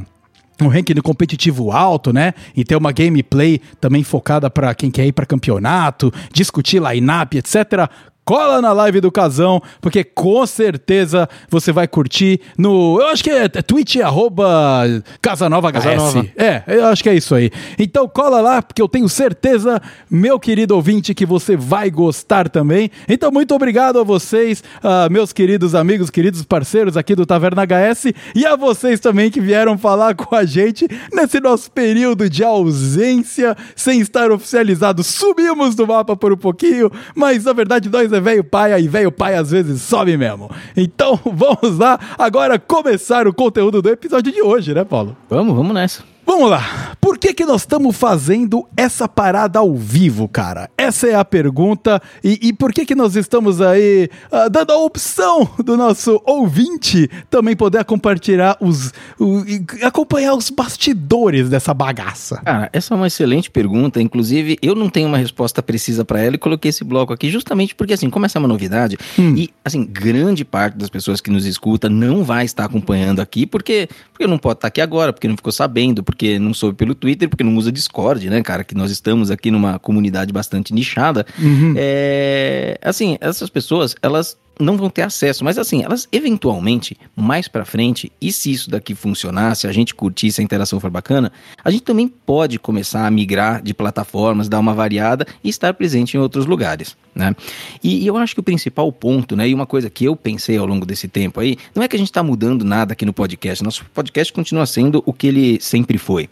um 0.61 0.67
ranking 0.67 0.95
competitivo 0.95 1.71
alto, 1.71 2.11
né? 2.11 2.33
E 2.53 2.65
ter 2.65 2.75
uma 2.75 2.91
gameplay 2.91 3.61
também 3.79 4.03
focada 4.03 4.49
para 4.49 4.75
quem 4.75 4.91
quer 4.91 5.05
ir 5.05 5.13
para 5.13 5.25
campeonato, 5.25 6.11
discutir 6.33 6.81
line-up, 6.81 7.37
etc 7.37 7.89
cola 8.29 8.61
na 8.61 8.71
live 8.73 9.01
do 9.01 9.11
Casão, 9.11 9.59
porque 9.81 10.03
com 10.03 10.45
certeza 10.45 11.27
você 11.49 11.71
vai 11.71 11.87
curtir 11.87 12.39
no. 12.55 13.01
Eu 13.01 13.07
acho 13.07 13.23
que 13.23 13.31
é, 13.31 13.45
é 13.45 13.61
Twitch 13.63 13.95
arroba 13.95 14.83
Casanova 15.19 15.71
HS. 15.71 15.83
Casanova. 15.83 16.27
É, 16.37 16.63
eu 16.67 16.85
acho 16.85 17.01
que 17.01 17.09
é 17.09 17.15
isso 17.15 17.33
aí. 17.33 17.49
Então 17.79 18.07
cola 18.07 18.39
lá, 18.39 18.61
porque 18.61 18.83
eu 18.83 18.87
tenho 18.87 19.09
certeza, 19.09 19.81
meu 20.11 20.39
querido 20.39 20.75
ouvinte, 20.75 21.15
que 21.15 21.25
você 21.25 21.57
vai 21.57 21.89
gostar 21.89 22.49
também. 22.49 22.91
Então, 23.07 23.31
muito 23.31 23.55
obrigado 23.55 23.97
a 23.97 24.03
vocês, 24.03 24.63
uh, 24.83 25.11
meus 25.11 25.33
queridos 25.33 25.73
amigos, 25.73 26.11
queridos 26.11 26.43
parceiros 26.43 26.95
aqui 26.95 27.15
do 27.15 27.25
Taverna 27.25 27.63
HS, 27.63 28.13
e 28.35 28.45
a 28.45 28.55
vocês 28.55 28.99
também 28.99 29.31
que 29.31 29.41
vieram 29.41 29.75
falar 29.75 30.13
com 30.13 30.35
a 30.35 30.45
gente 30.45 30.87
nesse 31.11 31.39
nosso 31.39 31.71
período 31.71 32.29
de 32.29 32.43
ausência, 32.43 33.57
sem 33.75 34.01
estar 34.01 34.31
oficializado. 34.31 35.03
Subimos 35.03 35.73
do 35.73 35.87
mapa 35.87 36.15
por 36.15 36.31
um 36.31 36.37
pouquinho, 36.37 36.91
mas 37.15 37.45
na 37.45 37.53
verdade 37.53 37.89
nós 37.89 38.11
é 38.11 38.18
é 38.19 38.21
velho 38.21 38.43
pai, 38.43 38.79
e 38.79 38.87
velho 38.87 39.11
pai 39.11 39.35
às 39.35 39.49
vezes 39.49 39.81
sobe 39.81 40.15
mesmo. 40.15 40.51
Então 40.75 41.19
vamos 41.25 41.79
lá 41.79 41.99
agora 42.17 42.59
começar 42.59 43.27
o 43.27 43.33
conteúdo 43.33 43.81
do 43.81 43.89
episódio 43.89 44.31
de 44.31 44.41
hoje, 44.41 44.73
né, 44.73 44.83
Paulo? 44.83 45.17
Vamos, 45.29 45.55
vamos 45.55 45.73
nessa. 45.73 46.03
Vamos 46.29 46.47
lá. 46.47 46.95
Por 47.01 47.17
que 47.17 47.33
que 47.33 47.43
nós 47.43 47.61
estamos 47.61 47.97
fazendo 47.97 48.67
essa 48.77 49.07
parada 49.07 49.57
ao 49.57 49.73
vivo, 49.75 50.27
cara? 50.27 50.69
Essa 50.77 51.07
é 51.07 51.15
a 51.15 51.25
pergunta. 51.25 51.99
E, 52.23 52.49
e 52.49 52.53
por 52.53 52.71
que 52.71 52.85
que 52.85 52.93
nós 52.93 53.15
estamos 53.15 53.59
aí 53.59 54.07
uh, 54.31 54.47
dando 54.47 54.71
a 54.71 54.77
opção 54.77 55.49
do 55.65 55.75
nosso 55.75 56.21
ouvinte 56.23 57.09
também 57.31 57.55
poder 57.55 57.83
compartilhar 57.83 58.55
os... 58.61 58.93
O, 59.19 59.43
acompanhar 59.81 60.35
os 60.35 60.51
bastidores 60.51 61.49
dessa 61.49 61.73
bagaça? 61.73 62.37
Cara, 62.45 62.69
essa 62.71 62.93
é 62.93 62.95
uma 62.95 63.07
excelente 63.07 63.49
pergunta. 63.49 63.99
Inclusive, 63.99 64.59
eu 64.61 64.75
não 64.75 64.87
tenho 64.87 65.07
uma 65.07 65.17
resposta 65.17 65.63
precisa 65.63 66.05
para 66.05 66.21
ela 66.21 66.35
e 66.35 66.37
coloquei 66.37 66.69
esse 66.69 66.83
bloco 66.83 67.11
aqui 67.11 67.31
justamente 67.31 67.73
porque, 67.73 67.93
assim, 67.93 68.07
como 68.07 68.27
essa 68.27 68.37
é 68.37 68.39
uma 68.39 68.47
novidade 68.47 68.99
hum. 69.17 69.33
e, 69.35 69.49
assim, 69.65 69.83
grande 69.83 70.45
parte 70.45 70.77
das 70.77 70.89
pessoas 70.89 71.21
que 71.21 71.31
nos 71.31 71.47
escuta 71.47 71.89
não 71.89 72.23
vai 72.23 72.45
estar 72.45 72.65
acompanhando 72.65 73.19
aqui 73.19 73.47
porque, 73.47 73.89
porque 74.11 74.27
não 74.27 74.37
pode 74.37 74.57
estar 74.57 74.67
aqui 74.67 74.79
agora, 74.79 75.11
porque 75.11 75.27
não 75.27 75.35
ficou 75.35 75.51
sabendo, 75.51 76.03
porque 76.03 76.18
porque 76.19 76.37
não 76.37 76.53
soube 76.53 76.75
pelo 76.75 76.93
Twitter, 76.93 77.29
porque 77.29 77.45
não 77.45 77.55
usa 77.55 77.71
Discord, 77.71 78.29
né, 78.29 78.43
cara? 78.43 78.65
Que 78.65 78.75
nós 78.75 78.91
estamos 78.91 79.31
aqui 79.31 79.49
numa 79.49 79.79
comunidade 79.79 80.33
bastante 80.33 80.73
nichada. 80.73 81.25
Uhum. 81.39 81.73
É, 81.77 82.77
assim, 82.81 83.17
essas 83.21 83.49
pessoas, 83.49 83.95
elas 84.01 84.37
não 84.59 84.75
vão 84.75 84.89
ter 84.89 85.03
acesso. 85.03 85.43
Mas 85.43 85.57
assim, 85.57 85.83
elas 85.83 86.07
eventualmente, 86.11 86.97
mais 87.15 87.47
para 87.47 87.63
frente, 87.63 88.11
e 88.19 88.31
se 88.31 88.51
isso 88.51 88.69
daqui 88.69 88.93
funcionar, 88.93 89.55
se 89.55 89.65
a 89.65 89.71
gente 89.71 89.95
curtir, 89.95 90.31
se 90.31 90.41
a 90.41 90.43
interação 90.43 90.79
for 90.79 90.89
bacana, 90.89 91.31
a 91.63 91.71
gente 91.71 91.83
também 91.83 92.07
pode 92.07 92.59
começar 92.59 93.07
a 93.07 93.11
migrar 93.11 93.61
de 93.61 93.73
plataformas, 93.73 94.49
dar 94.49 94.59
uma 94.59 94.73
variada 94.73 95.25
e 95.43 95.49
estar 95.49 95.73
presente 95.73 96.17
em 96.17 96.19
outros 96.19 96.45
lugares. 96.45 96.97
Né? 97.15 97.35
E, 97.83 98.03
e 98.03 98.07
eu 98.07 98.17
acho 98.17 98.33
que 98.33 98.39
o 98.39 98.43
principal 98.43 98.91
ponto, 98.91 99.35
né, 99.35 99.47
e 99.47 99.53
uma 99.53 99.65
coisa 99.65 99.89
que 99.89 100.05
eu 100.05 100.15
pensei 100.15 100.57
ao 100.57 100.65
longo 100.65 100.85
desse 100.85 101.07
tempo 101.07 101.39
aí, 101.39 101.57
não 101.73 101.81
é 101.81 101.87
que 101.87 101.95
a 101.95 101.99
gente 101.99 102.09
está 102.09 102.21
mudando 102.21 102.65
nada 102.65 102.93
aqui 102.93 103.05
no 103.05 103.13
podcast. 103.13 103.63
Nosso 103.63 103.85
podcast 103.93 104.31
continua 104.33 104.65
sendo 104.65 105.01
o 105.05 105.13
que 105.13 105.27
ele 105.27 105.59
sempre 105.61 105.97
foi. 105.97 106.29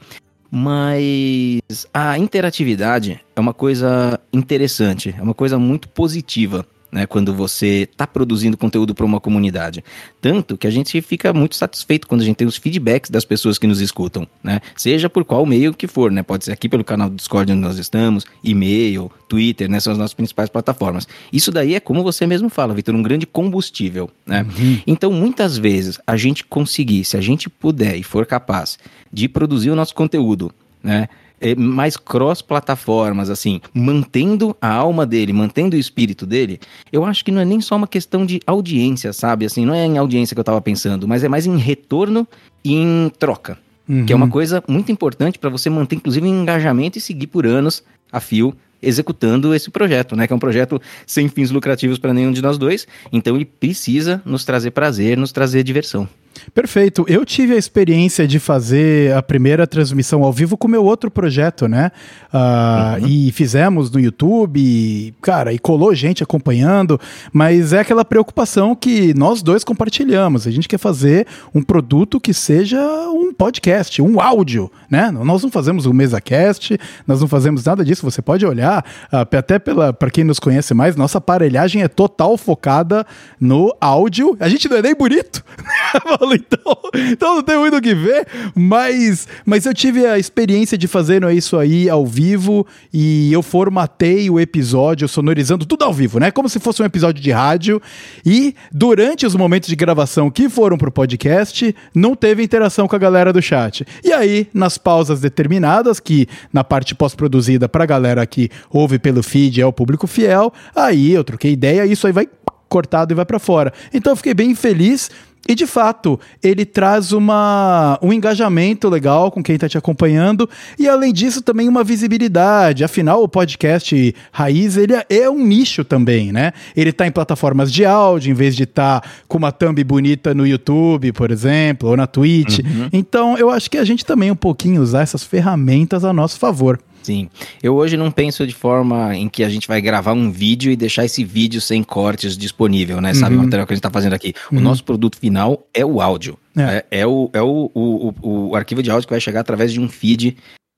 Mas 0.50 1.86
a 1.93 2.17
interatividade 2.17 3.19
é 3.36 3.39
uma 3.39 3.53
coisa 3.53 4.19
interessante, 4.31 5.13
é 5.17 5.22
uma 5.22 5.34
coisa 5.34 5.60
muito 5.60 5.89
positiva 5.89 6.65
né, 6.98 7.06
quando 7.06 7.32
você 7.32 7.88
está 7.92 8.08
produzindo 8.08 8.58
conteúdo 8.58 8.96
para 8.96 9.06
uma 9.06 9.20
comunidade. 9.20 9.84
Tanto 10.20 10.58
que 10.58 10.66
a 10.66 10.72
gente 10.72 11.00
fica 11.00 11.32
muito 11.32 11.56
satisfeito 11.56 12.08
quando 12.08 12.22
a 12.22 12.25
gente 12.25 12.38
tem 12.38 12.48
os 12.48 12.58
feedbacks 12.58 13.12
das 13.12 13.24
pessoas 13.24 13.60
que 13.60 13.68
nos 13.68 13.80
escutam, 13.80 14.27
né? 14.44 14.60
Seja 14.75 15.08
por 15.08 15.24
qual 15.24 15.46
meio 15.46 15.75
que 15.75 15.86
for, 15.86 16.12
né? 16.12 16.24
Pode 16.24 16.46
ser 16.46 16.54
aqui 16.54 16.68
pelo 16.68 16.84
canal 16.84 17.08
do 17.08 17.16
Discord 17.16 17.51
onde 17.51 17.62
nós 17.62 17.77
estamos, 17.77 18.25
e-mail, 18.44 19.12
Twitter, 19.30 19.70
né? 19.70 19.80
São 19.80 19.94
as 19.94 20.00
nossas 20.00 20.16
principais 20.16 20.50
plataformas. 20.50 21.08
Isso 21.32 21.51
daí 21.51 21.75
é 21.75 21.80
como 21.80 22.01
você 22.01 22.25
mesmo 22.25 22.50
fala, 22.50 22.74
Vitor, 22.74 22.96
um 22.96 23.04
grande 23.04 23.27
combustível, 23.27 24.10
né? 24.25 24.42
Uhum. 24.42 24.82
Então, 24.88 25.12
muitas 25.12 25.56
vezes, 25.56 26.00
a 26.08 26.18
gente 26.18 26.44
conseguir, 26.44 27.06
se 27.06 27.16
a 27.16 27.22
gente 27.22 27.48
puder 27.48 27.96
e 27.96 28.01
for 28.01 28.25
capaz 28.25 28.80
de 29.13 29.30
produzir 29.30 29.70
o 29.70 29.75
nosso 29.75 29.94
conteúdo, 29.94 30.51
né? 30.84 31.08
É, 31.39 31.56
mais 31.56 31.98
cross-plataformas, 31.98 33.29
assim, 33.29 33.62
mantendo 33.74 34.56
a 34.62 34.72
alma 34.72 35.06
dele, 35.06 35.34
mantendo 35.34 35.75
o 35.75 35.79
espírito 35.79 36.25
dele, 36.25 36.60
eu 36.91 37.06
acho 37.06 37.24
que 37.24 37.32
não 37.32 37.41
é 37.41 37.46
nem 37.46 37.62
só 37.62 37.75
uma 37.75 37.88
questão 37.88 38.25
de 38.25 38.39
audiência, 38.46 39.13
sabe? 39.13 39.46
Assim, 39.46 39.65
não 39.65 39.74
é 39.74 39.86
em 39.86 39.98
audiência 39.98 40.36
que 40.36 40.39
eu 40.39 40.44
tava 40.44 40.62
pensando, 40.62 41.08
mas 41.08 41.24
é 41.24 41.29
mais 41.29 41.46
em 41.46 41.58
retorno 41.58 42.27
e 42.63 42.74
em 42.74 43.12
troca. 43.17 43.58
Uhum. 43.88 44.06
Que 44.06 44.13
é 44.13 44.15
uma 44.15 44.25
uhum. 44.25 44.32
coisa 44.32 44.63
muito 44.67 44.91
importante 44.91 45.39
para 45.39 45.50
você 45.50 45.70
manter, 45.70 45.96
inclusive, 45.96 46.27
engajamento 46.27 46.98
e 46.98 47.01
seguir 47.01 47.27
por 47.27 47.46
anos 47.46 47.84
a 48.12 48.20
fio 48.20 48.56
executando 48.82 49.56
esse 49.56 49.70
projeto, 49.72 50.15
né? 50.15 50.27
Que 50.27 50.34
é 50.34 50.36
um 50.36 50.39
projeto 50.39 50.82
sem 51.06 51.27
fins 51.27 51.51
lucrativos 51.51 51.98
para 51.98 52.13
nenhum 52.13 52.32
de 52.32 52.41
nós 52.41 52.58
dois. 52.58 52.88
Então 53.12 53.36
ele 53.36 53.46
precisa 53.46 54.22
nos 54.25 54.46
trazer 54.46 54.72
prazer, 54.72 55.17
nos 55.17 55.32
trazer 55.32 55.63
diversão. 55.63 56.08
Perfeito. 56.53 57.06
Eu 57.08 57.25
tive 57.25 57.53
a 57.53 57.58
experiência 57.58 58.27
de 58.27 58.39
fazer 58.39 59.13
a 59.13 59.22
primeira 59.22 59.67
transmissão 59.67 60.24
ao 60.24 60.34
vivo 60.34 60.58
com 60.58 60.67
o 60.67 60.72
meu 60.72 60.84
outro 60.84 61.10
projeto, 61.10 61.67
né? 61.67 61.91
Uh, 62.34 63.01
uhum. 63.01 63.08
E 63.08 63.32
fizemos 63.32 63.91
no 63.91 64.00
YouTube, 64.00 64.60
e, 64.60 65.13
cara, 65.22 65.53
e 65.53 65.60
colou 65.60 65.94
gente 65.94 66.24
acompanhando, 66.24 67.00
mas 67.32 67.74
é 67.74 67.79
aquela 67.79 68.03
preocupação 68.03 68.75
que 68.75 69.13
nós 69.13 69.41
dois 69.41 69.63
compartilhamos. 69.63 70.48
A 70.48 70.51
gente 70.51 70.67
quer 70.67 70.77
fazer 70.77 71.27
um 71.53 71.62
produto 71.62 72.20
que 72.20 72.34
seja 72.34 72.79
um 73.10 73.34
podcast, 73.34 74.01
um 74.01 74.20
áudio, 74.20 74.72
né? 74.89 75.12
Nós 75.12 75.44
não 75.44 75.50
fazemos 75.50 75.86
um 75.86 75.94
MesaCast, 75.94 76.77
nós 77.06 77.22
não 77.22 77.27
fazemos 77.27 77.63
nada 77.63 77.84
disso. 77.84 78.03
Você 78.03 78.22
pode 78.22 78.46
olhar, 78.46 78.86
uh, 79.12 79.38
até 79.38 79.60
para 79.60 80.12
quem 80.12 80.24
nos 80.24 80.39
conhece 80.39 80.74
mais, 80.74 80.96
nossa 80.96 81.17
aparelhagem 81.17 81.84
é 81.84 81.88
total 81.88 82.38
focada 82.38 83.06
no 83.39 83.75
áudio. 83.79 84.36
A 84.39 84.50
gente 84.50 84.67
não 84.70 84.77
é 84.77 84.82
nem 84.82 84.96
bonito. 84.96 85.44
então, 86.34 86.77
então 87.12 87.36
não 87.36 87.43
tem 87.43 87.57
muito 87.57 87.77
o 87.77 87.81
que 87.81 87.93
ver, 87.93 88.27
mas, 88.55 89.27
mas 89.46 89.65
eu 89.65 89.74
tive 89.74 90.05
a 90.05 90.17
experiência 90.17 90.77
de 90.77 90.88
fazer 90.88 91.24
isso 91.31 91.57
aí 91.57 91.89
ao 91.89 92.05
vivo 92.05 92.65
e 92.93 93.31
eu 93.31 93.41
formatei 93.41 94.29
o 94.29 94.39
episódio 94.39 95.07
sonorizando 95.07 95.65
tudo 95.65 95.84
ao 95.84 95.93
vivo, 95.93 96.19
né? 96.19 96.31
Como 96.31 96.50
se 96.50 96.60
fosse 96.60 96.81
um 96.81 96.86
episódio 96.86 97.22
de 97.22 97.31
rádio. 97.31 97.81
E 98.25 98.55
durante 98.72 99.25
os 99.25 99.36
momentos 99.36 99.69
de 99.69 99.75
gravação 99.75 100.29
que 100.29 100.50
foram 100.50 100.77
pro 100.77 100.91
podcast, 100.91 101.75
não 101.93 102.15
teve 102.15 102.43
interação 102.43 102.88
com 102.88 102.96
a 102.96 103.00
galera 103.00 103.34
do 103.34 103.41
chat. 103.41 103.86
E 104.03 104.12
aí, 104.13 104.48
nas 104.53 104.77
pausas 104.77 105.22
determinadas, 105.22 106.00
que 106.00 106.27
na 106.51 106.63
parte 106.63 106.96
pós-produzida 106.96 107.67
pra 107.67 107.86
galera 107.86 108.25
que 108.25 108.50
ouve 108.69 109.00
pelo 109.00 109.24
feed 109.24 109.62
é 109.62 109.65
o 109.65 109.74
público 109.74 110.07
fiel, 110.07 110.53
aí 110.75 111.12
eu 111.12 111.24
troquei 111.24 111.51
ideia 111.51 111.86
e 111.86 111.91
isso 111.91 112.07
aí 112.07 112.13
vai 112.13 112.27
cortado 112.67 113.13
e 113.13 113.15
vai 113.15 113.25
para 113.25 113.39
fora. 113.39 113.74
Então 113.93 114.12
eu 114.12 114.17
fiquei 114.17 114.34
bem 114.34 114.53
feliz 114.53 115.10
e 115.48 115.56
de 115.56 115.66
fato, 115.66 116.20
ele 116.44 116.66
traz 116.66 117.12
uma, 117.12 117.98
um 118.01 118.12
engajamento 118.12 118.89
legal 118.89 119.32
com 119.32 119.42
quem 119.42 119.56
está 119.56 119.70
te 119.70 119.77
acompanhando 119.77 120.50
e 120.77 120.88
além 120.88 121.13
disso 121.13 121.42
também 121.42 121.68
uma 121.68 121.84
visibilidade. 121.84 122.84
Afinal, 122.84 123.24
o 123.24 123.27
podcast 123.27 124.16
Raiz 124.32 124.77
ele 124.77 124.94
é, 124.94 125.06
é 125.10 125.30
um 125.30 125.46
nicho 125.46 125.84
também, 125.84 126.32
né? 126.32 126.51
Ele 126.75 126.89
está 126.89 127.08
em 127.08 127.12
plataformas 127.12 127.72
de 127.72 127.86
áudio 127.86 128.32
em 128.32 128.36
vez 128.36 128.56
de 128.56 128.63
estar 128.63 129.01
tá 129.01 129.10
com 129.27 129.38
uma 129.38 129.51
thumb 129.51 129.82
bonita 129.84 130.34
no 130.34 130.46
YouTube, 130.46 131.12
por 131.13 131.32
exemplo, 131.32 131.89
ou 131.89 131.98
na 131.98 132.08
Twitch. 132.08 132.60
Uhum. 132.60 132.89
Então, 132.92 133.38
eu 133.38 133.50
acho 133.50 133.70
que 133.70 133.77
a 133.77 133.86
gente 133.86 134.06
também 134.06 134.32
um 134.32 134.36
pouquinho 134.36 134.82
usar 134.82 135.01
essas 135.01 135.24
ferramentas 135.24 136.04
a 136.04 136.12
nosso 136.12 136.38
favor. 136.38 136.80
Sim. 137.07 137.29
Eu 137.63 137.73
hoje 137.73 137.95
não 137.95 138.11
penso 138.11 138.45
de 138.45 138.53
forma 138.53 139.15
em 139.15 139.29
que 139.29 139.41
a 139.41 139.47
gente 139.47 139.65
vai 139.65 139.79
gravar 139.79 140.11
um 140.11 140.29
vídeo 140.29 140.69
e 140.69 140.75
deixar 140.75 141.05
esse 141.05 141.23
vídeo 141.23 141.61
sem 141.61 141.81
cortes 141.81 142.37
disponível, 142.37 142.99
né? 142.99 143.13
Sabe 143.13 143.35
uhum. 143.35 143.43
o 143.43 143.45
material 143.45 143.65
que 143.65 143.71
a 143.71 143.75
gente 143.75 143.79
está 143.79 143.89
fazendo 143.89 144.11
aqui? 144.11 144.33
Uhum. 144.51 144.57
O 144.57 144.61
nosso 144.61 144.83
produto 144.83 145.17
final 145.17 145.65
é 145.73 145.85
o 145.85 146.01
áudio. 146.01 146.37
É, 146.57 146.83
é, 146.91 146.99
é 146.99 147.07
o, 147.07 147.29
é 147.31 147.41
o, 147.41 147.71
o, 147.73 148.13
o, 148.21 148.49
o 148.49 148.55
arquivo 148.57 148.83
de 148.83 148.91
áudio 148.91 149.07
que 149.07 149.13
vai 149.13 149.21
chegar 149.21 149.39
através 149.39 149.71
de 149.71 149.79
um 149.79 149.87
feed 149.87 150.35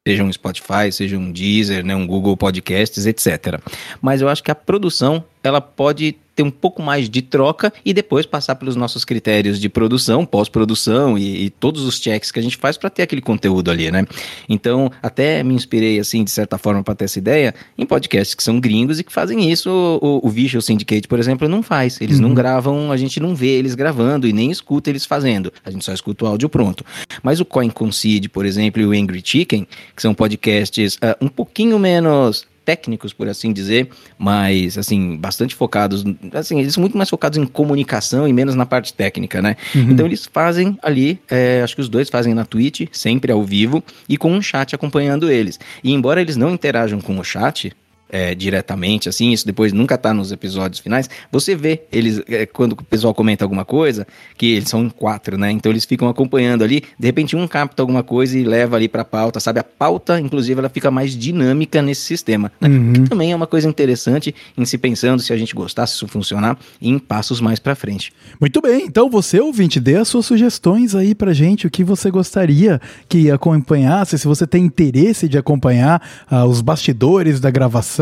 seja 0.07 0.23
um 0.23 0.31
Spotify, 0.31 0.91
seja 0.91 1.17
um 1.17 1.31
Deezer, 1.31 1.83
né, 1.83 1.95
um 1.95 2.05
Google 2.05 2.37
Podcasts, 2.37 3.07
etc. 3.07 3.59
Mas 3.99 4.21
eu 4.21 4.29
acho 4.29 4.43
que 4.43 4.51
a 4.51 4.55
produção 4.55 5.23
ela 5.43 5.61
pode 5.61 6.15
ter 6.39 6.43
um 6.43 6.49
pouco 6.49 6.81
mais 6.81 7.09
de 7.09 7.21
troca 7.21 7.73
e 7.83 7.93
depois 7.93 8.25
passar 8.25 8.55
pelos 8.55 8.73
nossos 8.77 9.03
critérios 9.03 9.59
de 9.59 9.67
produção, 9.67 10.25
pós-produção 10.25 11.17
e, 11.17 11.45
e, 11.45 11.49
todos 11.49 11.83
os 11.83 11.99
checks 11.99 12.31
que 12.31 12.39
a 12.39 12.41
gente 12.41 12.55
faz 12.55 12.77
para 12.77 12.89
ter 12.89 13.01
aquele 13.01 13.21
conteúdo 13.21 13.69
ali, 13.69 13.91
né? 13.91 14.05
Então, 14.47 14.89
até 15.03 15.43
me 15.43 15.53
inspirei, 15.53 15.99
assim, 15.99 16.23
de 16.23 16.31
certa 16.31 16.57
forma, 16.57 16.81
para 16.81 16.95
ter 16.95 17.05
essa 17.05 17.19
ideia 17.19 17.53
em 17.77 17.85
podcasts 17.85 18.33
que 18.33 18.41
são 18.41 18.57
gringos 18.57 19.01
e 19.01 19.03
que 19.03 19.11
fazem 19.11 19.51
isso. 19.51 19.69
O, 20.01 20.25
o 20.25 20.29
Visual 20.29 20.61
Syndicate, 20.61 21.09
por 21.09 21.19
exemplo, 21.19 21.49
não 21.49 21.61
faz. 21.61 21.99
Eles 21.99 22.19
uhum. 22.19 22.29
não 22.29 22.33
gravam, 22.33 22.89
a 22.89 22.95
gente 22.95 23.19
não 23.19 23.35
vê 23.35 23.57
eles 23.57 23.75
gravando 23.75 24.25
e 24.25 24.31
nem 24.31 24.49
escuta 24.49 24.89
eles 24.89 25.05
fazendo. 25.05 25.51
A 25.65 25.69
gente 25.69 25.83
só 25.83 25.91
escuta 25.91 26.23
o 26.23 26.27
áudio 26.27 26.47
pronto. 26.47 26.85
Mas 27.21 27.41
o 27.41 27.45
Coin 27.45 27.69
Concede, 27.69 28.29
por 28.29 28.45
exemplo, 28.45 28.81
e 28.81 28.85
o 28.85 28.91
Angry 28.91 29.21
Chicken, 29.21 29.67
que 29.93 30.01
são 30.01 30.13
podcasts 30.13 30.95
uh, 30.95 31.17
um 31.19 31.27
pouquinho 31.27 31.77
menos 31.77 32.47
técnicos, 32.69 33.11
por 33.11 33.27
assim 33.27 33.51
dizer, 33.51 33.89
mas, 34.15 34.77
assim, 34.77 35.17
bastante 35.17 35.55
focados, 35.55 36.03
assim, 36.33 36.59
eles 36.59 36.75
são 36.75 36.81
muito 36.81 36.95
mais 36.95 37.09
focados 37.09 37.35
em 37.39 37.45
comunicação 37.47 38.27
e 38.27 38.33
menos 38.33 38.53
na 38.53 38.63
parte 38.63 38.93
técnica, 38.93 39.41
né? 39.41 39.55
Uhum. 39.73 39.89
Então 39.89 40.05
eles 40.05 40.29
fazem 40.31 40.77
ali, 40.83 41.19
é, 41.27 41.63
acho 41.63 41.73
que 41.73 41.81
os 41.81 41.89
dois 41.89 42.09
fazem 42.09 42.31
na 42.35 42.45
Twitch, 42.45 42.87
sempre 42.91 43.31
ao 43.31 43.43
vivo, 43.43 43.83
e 44.07 44.17
com 44.17 44.31
um 44.31 44.39
chat 44.39 44.75
acompanhando 44.75 45.31
eles. 45.31 45.59
E 45.83 45.91
embora 45.91 46.21
eles 46.21 46.37
não 46.37 46.51
interajam 46.51 47.01
com 47.01 47.17
o 47.17 47.23
chat, 47.23 47.71
é, 48.09 48.33
diretamente, 48.33 49.07
assim, 49.07 49.31
isso 49.31 49.45
depois 49.45 49.71
nunca 49.71 49.97
tá 49.97 50.13
nos 50.13 50.31
episódios 50.31 50.79
finais, 50.79 51.09
você 51.31 51.55
vê 51.55 51.83
eles, 51.91 52.21
é, 52.27 52.45
quando 52.45 52.73
o 52.73 52.83
pessoal 52.83 53.13
comenta 53.13 53.45
alguma 53.45 53.63
coisa, 53.63 54.07
que 54.35 54.53
eles 54.53 54.69
são 54.69 54.83
em 54.83 54.89
quatro, 54.89 55.37
né? 55.37 55.51
Então 55.51 55.71
eles 55.71 55.85
ficam 55.85 56.09
acompanhando 56.09 56.63
ali, 56.63 56.83
de 56.97 57.05
repente 57.05 57.35
um 57.35 57.47
capta 57.47 57.83
alguma 57.83 58.03
coisa 58.03 58.37
e 58.37 58.43
leva 58.43 58.75
ali 58.75 58.87
pra 58.87 59.05
pauta, 59.05 59.39
sabe? 59.39 59.59
A 59.59 59.63
pauta, 59.63 60.19
inclusive, 60.19 60.59
ela 60.59 60.69
fica 60.69 60.89
mais 60.89 61.15
dinâmica 61.15 61.81
nesse 61.81 62.01
sistema, 62.01 62.51
né? 62.59 62.67
Uhum. 62.67 62.93
Que 62.93 63.01
também 63.01 63.31
é 63.31 63.35
uma 63.35 63.47
coisa 63.47 63.67
interessante 63.67 64.33
em 64.57 64.65
se 64.65 64.77
pensando 64.77 65.21
se 65.21 65.31
a 65.31 65.37
gente 65.37 65.53
gostar, 65.53 65.85
se 65.85 65.93
isso 65.93 66.07
funcionar, 66.07 66.57
em 66.81 66.97
passos 66.97 67.39
mais 67.39 67.59
pra 67.59 67.75
frente. 67.75 68.11
Muito 68.39 68.59
bem, 68.61 68.85
então 68.85 69.09
você, 69.09 69.39
ouvinte, 69.39 69.79
dê 69.79 69.97
as 69.97 70.07
suas 70.07 70.25
sugestões 70.25 70.95
aí 70.95 71.13
pra 71.13 71.33
gente, 71.33 71.67
o 71.67 71.69
que 71.69 71.83
você 71.83 72.09
gostaria 72.09 72.81
que 73.07 73.29
acompanhasse, 73.29 74.17
se 74.17 74.27
você 74.27 74.47
tem 74.47 74.65
interesse 74.65 75.27
de 75.27 75.37
acompanhar 75.37 76.01
uh, 76.31 76.45
os 76.45 76.61
bastidores 76.61 77.39
da 77.39 77.51
gravação 77.51 77.98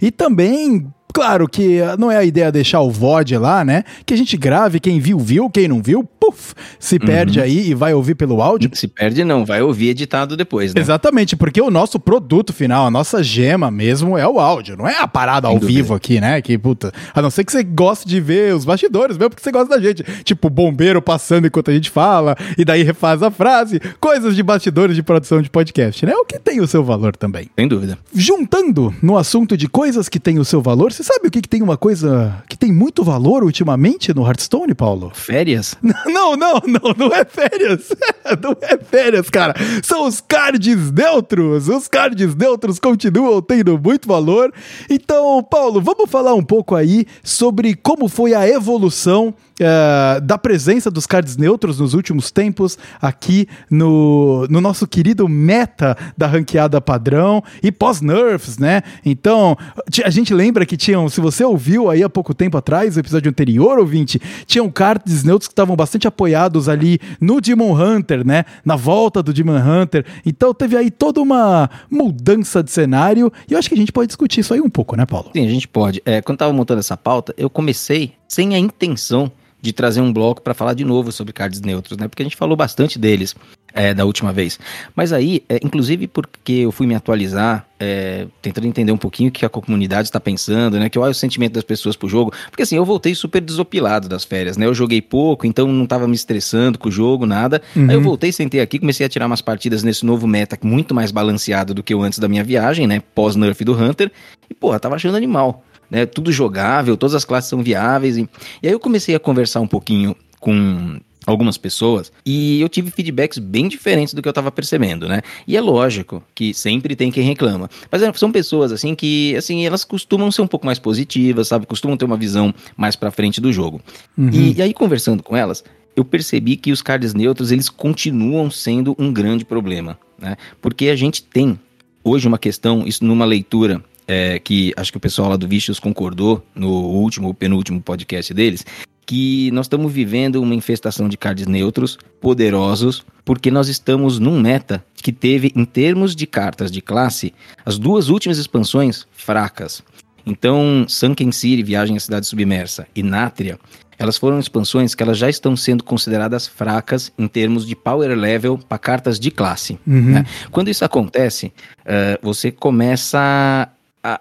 e 0.00 0.10
também 0.10 0.92
Claro 1.12 1.48
que 1.48 1.80
não 1.98 2.10
é 2.10 2.16
a 2.16 2.24
ideia 2.24 2.52
deixar 2.52 2.80
o 2.80 2.90
VOD 2.90 3.36
lá, 3.38 3.64
né? 3.64 3.84
Que 4.04 4.14
a 4.14 4.16
gente 4.16 4.36
grave, 4.36 4.78
quem 4.78 5.00
viu, 5.00 5.18
viu, 5.18 5.50
quem 5.50 5.66
não 5.66 5.82
viu, 5.82 6.04
puf, 6.04 6.54
se 6.78 6.96
uhum. 6.96 7.06
perde 7.06 7.40
aí 7.40 7.70
e 7.70 7.74
vai 7.74 7.94
ouvir 7.94 8.14
pelo 8.14 8.42
áudio. 8.42 8.70
Se 8.74 8.86
perde 8.86 9.24
não, 9.24 9.44
vai 9.44 9.62
ouvir 9.62 9.88
editado 9.88 10.36
depois, 10.36 10.74
né? 10.74 10.80
Exatamente, 10.80 11.36
porque 11.36 11.60
o 11.60 11.70
nosso 11.70 11.98
produto 11.98 12.52
final, 12.52 12.86
a 12.86 12.90
nossa 12.90 13.22
gema 13.22 13.70
mesmo 13.70 14.16
é 14.16 14.28
o 14.28 14.38
áudio, 14.38 14.76
não 14.76 14.86
é 14.86 14.98
a 14.98 15.08
parada 15.08 15.48
Sem 15.48 15.54
ao 15.54 15.60
dúvida. 15.60 15.76
vivo 15.76 15.94
aqui, 15.94 16.20
né? 16.20 16.40
Que 16.42 16.58
puta, 16.58 16.92
a 17.14 17.22
não 17.22 17.30
ser 17.30 17.44
que 17.44 17.52
você 17.52 17.62
goste 17.62 18.06
de 18.06 18.20
ver 18.20 18.54
os 18.54 18.64
bastidores, 18.64 19.16
mesmo 19.16 19.30
porque 19.30 19.42
você 19.42 19.50
gosta 19.50 19.76
da 19.76 19.80
gente. 19.80 20.04
Tipo, 20.22 20.50
bombeiro 20.50 21.00
passando 21.00 21.46
enquanto 21.46 21.70
a 21.70 21.74
gente 21.74 21.90
fala 21.90 22.36
e 22.56 22.64
daí 22.64 22.82
refaz 22.82 23.22
a 23.22 23.30
frase, 23.30 23.80
coisas 24.00 24.36
de 24.36 24.42
bastidores 24.42 24.94
de 24.94 25.02
produção 25.02 25.40
de 25.40 25.50
podcast, 25.50 26.04
né? 26.04 26.14
O 26.14 26.24
que 26.24 26.38
tem 26.38 26.60
o 26.60 26.66
seu 26.66 26.84
valor 26.84 27.16
também. 27.16 27.48
Sem 27.58 27.66
dúvida. 27.66 27.98
Juntando 28.14 28.94
no 29.02 29.16
assunto 29.16 29.56
de 29.56 29.68
coisas 29.68 30.08
que 30.08 30.20
têm 30.20 30.38
o 30.38 30.44
seu 30.44 30.60
valor, 30.60 30.92
você 30.98 31.04
sabe 31.04 31.28
o 31.28 31.30
que, 31.30 31.40
que 31.40 31.48
tem 31.48 31.62
uma 31.62 31.76
coisa 31.76 32.42
que 32.48 32.58
tem 32.58 32.72
muito 32.72 33.04
valor 33.04 33.44
ultimamente 33.44 34.12
no 34.12 34.26
Hearthstone, 34.26 34.74
Paulo? 34.74 35.12
Férias? 35.14 35.76
não, 35.80 35.94
não, 36.36 36.36
não, 36.36 36.60
não, 36.66 36.94
não 36.96 37.14
é 37.14 37.24
férias. 37.24 37.88
Não 38.42 38.54
é 38.60 38.76
férias, 38.76 39.30
cara. 39.30 39.54
São 39.82 40.06
os 40.06 40.20
cards 40.20 40.92
neutros. 40.92 41.68
Os 41.68 41.88
cards 41.88 42.34
neutros 42.34 42.78
continuam 42.78 43.40
tendo 43.40 43.78
muito 43.78 44.06
valor. 44.06 44.52
Então, 44.90 45.42
Paulo, 45.42 45.80
vamos 45.80 46.10
falar 46.10 46.34
um 46.34 46.42
pouco 46.42 46.74
aí 46.74 47.06
sobre 47.22 47.74
como 47.74 48.06
foi 48.06 48.34
a 48.34 48.46
evolução 48.46 49.34
uh, 49.60 50.20
da 50.20 50.38
presença 50.38 50.90
dos 50.90 51.06
cards 51.06 51.36
neutros 51.36 51.78
nos 51.78 51.94
últimos 51.94 52.30
tempos 52.30 52.78
aqui 53.00 53.48
no, 53.70 54.46
no 54.48 54.60
nosso 54.60 54.86
querido 54.86 55.28
meta 55.28 55.96
da 56.16 56.26
ranqueada 56.26 56.80
padrão 56.80 57.42
e 57.62 57.70
pós-nerfs, 57.70 58.58
né? 58.58 58.82
Então, 59.04 59.56
a 60.04 60.10
gente 60.10 60.32
lembra 60.32 60.66
que 60.66 60.76
tinham, 60.76 61.08
se 61.08 61.20
você 61.20 61.44
ouviu 61.44 61.90
aí 61.90 62.02
há 62.02 62.08
pouco 62.08 62.34
tempo 62.34 62.56
atrás, 62.56 62.96
o 62.96 63.00
episódio 63.00 63.28
anterior, 63.28 63.78
ouvinte, 63.78 64.20
tinham 64.46 64.70
cards 64.70 65.24
neutros 65.24 65.48
que 65.48 65.52
estavam 65.52 65.76
bastante 65.76 66.06
apoiados 66.06 66.68
ali 66.68 67.00
no 67.20 67.40
Demon 67.40 67.74
Hunter, 67.74 68.26
né? 68.26 68.44
Na 68.64 68.76
volta 68.76 69.22
do 69.22 69.32
Demon 69.32 69.58
Hunter. 69.58 70.04
Então 70.24 70.54
teve 70.54 70.76
aí 70.76 70.90
toda 70.90 71.20
uma 71.20 71.70
mudança 71.90 72.62
de 72.62 72.70
cenário 72.70 73.32
e 73.48 73.52
eu 73.52 73.58
acho 73.58 73.68
que 73.68 73.74
a 73.74 73.78
gente 73.78 73.92
pode 73.92 74.08
discutir 74.08 74.40
isso 74.40 74.54
aí 74.54 74.60
um 74.60 74.70
pouco, 74.70 74.96
né, 74.96 75.06
Paulo? 75.06 75.30
Sim, 75.34 75.46
a 75.46 75.50
gente 75.50 75.68
pode. 75.68 76.02
É, 76.04 76.20
quando 76.22 76.38
tava 76.38 76.52
montando 76.52 76.80
essa 76.80 76.96
pauta, 76.96 77.34
eu 77.36 77.50
comecei 77.50 78.12
sem 78.28 78.54
a 78.54 78.58
intenção 78.58 79.30
de 79.60 79.72
trazer 79.72 80.00
um 80.00 80.12
bloco 80.12 80.40
para 80.40 80.54
falar 80.54 80.74
de 80.74 80.84
novo 80.84 81.10
sobre 81.10 81.32
cards 81.32 81.60
neutros, 81.60 81.98
né? 81.98 82.06
Porque 82.06 82.22
a 82.22 82.24
gente 82.24 82.36
falou 82.36 82.56
bastante 82.56 82.98
deles 82.98 83.34
é, 83.74 83.92
da 83.92 84.04
última 84.04 84.32
vez. 84.32 84.58
Mas 84.94 85.12
aí, 85.12 85.42
é, 85.48 85.58
inclusive 85.62 86.06
porque 86.06 86.52
eu 86.52 86.72
fui 86.72 86.86
me 86.86 86.94
atualizar, 86.94 87.66
é, 87.78 88.26
tentando 88.40 88.66
entender 88.66 88.92
um 88.92 88.96
pouquinho 88.96 89.28
o 89.28 89.32
que 89.32 89.44
a 89.44 89.48
comunidade 89.48 90.08
está 90.08 90.20
pensando, 90.20 90.78
né? 90.78 90.88
Que 90.88 90.98
olha 90.98 91.10
o 91.10 91.14
sentimento 91.14 91.54
das 91.54 91.64
pessoas 91.64 91.96
pro 91.96 92.08
jogo. 92.08 92.32
Porque 92.50 92.62
assim, 92.62 92.76
eu 92.76 92.84
voltei 92.84 93.14
super 93.14 93.40
desopilado 93.40 94.08
das 94.08 94.24
férias, 94.24 94.56
né? 94.56 94.66
Eu 94.66 94.74
joguei 94.74 95.02
pouco, 95.02 95.46
então 95.46 95.66
não 95.66 95.84
estava 95.84 96.06
me 96.06 96.14
estressando 96.14 96.78
com 96.78 96.88
o 96.88 96.92
jogo, 96.92 97.26
nada. 97.26 97.60
Uhum. 97.74 97.88
Aí 97.88 97.94
eu 97.94 98.00
voltei, 98.00 98.30
sentei 98.30 98.60
aqui, 98.60 98.78
comecei 98.78 99.04
a 99.04 99.08
tirar 99.08 99.26
umas 99.26 99.42
partidas 99.42 99.82
nesse 99.82 100.06
novo 100.06 100.26
meta 100.26 100.56
muito 100.62 100.94
mais 100.94 101.10
balanceado 101.10 101.74
do 101.74 101.82
que 101.82 101.94
o 101.94 102.02
antes 102.02 102.18
da 102.18 102.28
minha 102.28 102.44
viagem, 102.44 102.86
né? 102.86 103.02
Pós-nerf 103.14 103.64
do 103.64 103.74
Hunter. 103.74 104.10
E, 104.48 104.54
porra, 104.54 104.78
tava 104.78 104.94
achando 104.94 105.16
animal 105.16 105.64
né? 105.90 106.06
Tudo 106.06 106.32
jogável, 106.32 106.96
todas 106.96 107.14
as 107.14 107.24
classes 107.24 107.50
são 107.50 107.62
viáveis. 107.62 108.16
E, 108.16 108.28
e 108.62 108.66
aí 108.68 108.72
eu 108.72 108.80
comecei 108.80 109.14
a 109.14 109.20
conversar 109.20 109.60
um 109.60 109.66
pouquinho 109.66 110.14
com 110.40 111.00
algumas 111.26 111.58
pessoas 111.58 112.10
e 112.24 112.60
eu 112.60 112.68
tive 112.68 112.90
feedbacks 112.90 113.38
bem 113.38 113.68
diferentes 113.68 114.14
do 114.14 114.22
que 114.22 114.28
eu 114.28 114.30
estava 114.30 114.50
percebendo, 114.50 115.06
né? 115.06 115.20
E 115.46 115.56
é 115.56 115.60
lógico 115.60 116.22
que 116.34 116.54
sempre 116.54 116.96
tem 116.96 117.10
quem 117.10 117.22
reclama, 117.22 117.68
mas 117.90 118.02
é, 118.02 118.10
são 118.14 118.32
pessoas 118.32 118.72
assim 118.72 118.94
que, 118.94 119.36
assim, 119.36 119.66
elas 119.66 119.84
costumam 119.84 120.32
ser 120.32 120.42
um 120.42 120.46
pouco 120.46 120.64
mais 120.64 120.78
positivas, 120.78 121.48
sabe? 121.48 121.66
Costumam 121.66 121.96
ter 121.96 122.06
uma 122.06 122.16
visão 122.16 122.54
mais 122.76 122.96
para 122.96 123.10
frente 123.10 123.40
do 123.40 123.52
jogo. 123.52 123.80
Uhum. 124.16 124.30
E, 124.32 124.54
e 124.56 124.62
aí 124.62 124.72
conversando 124.72 125.22
com 125.22 125.36
elas, 125.36 125.62
eu 125.94 126.04
percebi 126.04 126.56
que 126.56 126.72
os 126.72 126.80
cards 126.80 127.12
neutros 127.12 127.52
eles 127.52 127.68
continuam 127.68 128.50
sendo 128.50 128.96
um 128.98 129.12
grande 129.12 129.44
problema, 129.44 129.98
né? 130.18 130.36
Porque 130.62 130.88
a 130.88 130.96
gente 130.96 131.22
tem 131.22 131.58
hoje 132.02 132.26
uma 132.26 132.38
questão, 132.38 132.86
isso 132.86 133.04
numa 133.04 133.24
leitura 133.24 133.82
é, 134.08 134.38
que 134.38 134.72
acho 134.76 134.90
que 134.90 134.96
o 134.96 135.00
pessoal 135.00 135.28
lá 135.28 135.36
do 135.36 135.46
Vicious 135.46 135.78
concordou 135.78 136.42
no 136.54 136.70
último, 136.70 137.32
penúltimo 137.34 137.80
podcast 137.80 138.32
deles, 138.32 138.64
que 139.04 139.50
nós 139.52 139.66
estamos 139.66 139.92
vivendo 139.92 140.42
uma 140.42 140.54
infestação 140.54 141.08
de 141.08 141.16
cards 141.16 141.46
neutros 141.46 141.98
poderosos, 142.20 143.04
porque 143.24 143.50
nós 143.50 143.68
estamos 143.68 144.18
num 144.18 144.40
meta 144.40 144.84
que 144.96 145.12
teve, 145.12 145.52
em 145.54 145.64
termos 145.64 146.16
de 146.16 146.26
cartas 146.26 146.70
de 146.70 146.80
classe, 146.80 147.34
as 147.64 147.78
duas 147.78 148.08
últimas 148.08 148.38
expansões 148.38 149.06
fracas. 149.12 149.82
Então, 150.26 150.84
Sunken 150.88 151.32
City, 151.32 151.62
Viagem 151.62 151.96
à 151.96 152.00
Cidade 152.00 152.26
Submersa, 152.26 152.86
e 152.94 153.02
Nátria, 153.02 153.58
elas 153.98 154.16
foram 154.16 154.38
expansões 154.38 154.94
que 154.94 155.02
elas 155.02 155.18
já 155.18 155.28
estão 155.28 155.56
sendo 155.56 155.82
consideradas 155.82 156.46
fracas 156.46 157.10
em 157.18 157.26
termos 157.26 157.66
de 157.66 157.74
power 157.74 158.16
level 158.16 158.58
para 158.58 158.78
cartas 158.78 159.18
de 159.18 159.30
classe. 159.30 159.78
Uhum. 159.86 160.12
Né? 160.12 160.26
Quando 160.50 160.68
isso 160.68 160.84
acontece, 160.84 161.46
uh, 161.80 162.18
você 162.22 162.52
começa 162.52 163.68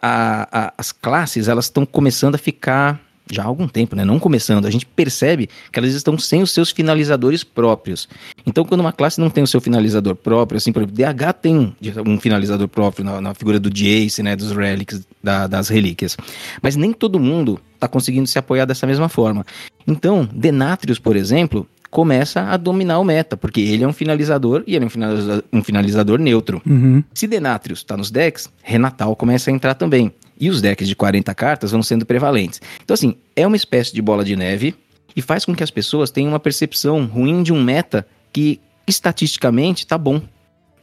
a, 0.02 0.48
a, 0.52 0.74
as 0.78 0.92
classes 0.92 1.48
elas 1.48 1.66
estão 1.66 1.86
começando 1.86 2.36
a 2.36 2.38
ficar 2.38 3.00
já 3.30 3.44
há 3.44 3.46
algum 3.46 3.68
tempo, 3.68 3.96
né? 3.96 4.06
Não 4.06 4.20
começando, 4.20 4.66
a 4.66 4.72
gente 4.72 4.86
percebe 4.86 5.50
que 5.72 5.78
elas 5.78 5.94
estão 5.94 6.18
sem 6.18 6.42
os 6.42 6.52
seus 6.52 6.72
finalizadores 6.72 7.44
próprios. 7.44 8.08
Então, 8.46 8.64
quando 8.64 8.82
uma 8.82 8.94
classe 8.94 9.20
não 9.20 9.30
tem 9.30 9.44
o 9.44 9.48
seu 9.48 9.60
finalizador 9.60 10.16
próprio, 10.16 10.58
assim, 10.58 10.72
por 10.72 10.82
exemplo, 10.82 10.96
DH 10.96 11.34
tem 11.42 11.76
um 12.06 12.20
finalizador 12.20 12.68
próprio 12.68 13.06
na, 13.06 13.22
na 13.22 13.34
figura 13.34 13.60
do 13.60 13.70
Jace, 13.70 14.24
né? 14.24 14.36
Dos 14.36 14.52
relics, 14.52 15.06
da, 15.22 15.48
das 15.48 15.68
relíquias. 15.70 16.18
Mas 16.62 16.76
nem 16.76 16.94
todo 16.94 17.20
mundo 17.20 17.60
está 17.76 17.88
conseguindo 17.88 18.28
se 18.28 18.40
apoiar 18.40 18.66
dessa 18.66 18.88
mesma 18.88 19.10
forma. 19.10 19.46
Então, 19.86 20.28
Denatrius, 20.34 21.00
por 21.00 21.16
exemplo, 21.16 21.68
começa 21.90 22.42
a 22.42 22.58
dominar 22.58 23.00
o 23.00 23.04
meta, 23.04 23.38
porque 23.38 23.62
ele 23.62 23.84
é 23.84 23.88
um 23.88 23.94
finalizador 23.94 24.64
e 24.68 24.76
ele 24.76 24.86
é 24.86 24.88
um 24.88 24.90
finalizador, 24.90 25.44
um 25.52 25.64
finalizador 25.64 26.20
neutro. 26.20 26.62
Uhum. 26.66 27.04
Se 27.14 27.28
Denatrius 27.28 27.80
está 27.80 27.96
nos 27.96 28.12
decks, 28.12 28.50
Renatal 28.62 29.16
começa 29.16 29.50
a 29.50 29.54
entrar 29.54 29.74
também. 29.74 30.12
E 30.40 30.50
os 30.50 30.62
decks 30.62 30.88
de 30.88 30.96
40 30.96 31.34
cartas 31.34 31.72
vão 31.72 31.82
sendo 31.82 32.06
prevalentes. 32.06 32.62
Então, 32.84 32.94
assim, 32.94 33.16
é 33.36 33.46
uma 33.48 33.56
espécie 33.56 33.94
de 33.94 34.02
bola 34.02 34.24
de 34.24 34.36
neve 34.36 34.76
e 35.16 35.22
faz 35.22 35.46
com 35.46 35.56
que 35.56 35.64
as 35.64 35.72
pessoas 35.72 36.12
tenham 36.12 36.32
uma 36.32 36.40
percepção 36.40 37.06
ruim 37.06 37.42
de 37.42 37.52
um 37.52 37.64
meta 37.64 38.06
que 38.32 38.62
estatisticamente 38.88 39.84
está 39.84 39.98
bom. 39.98 40.22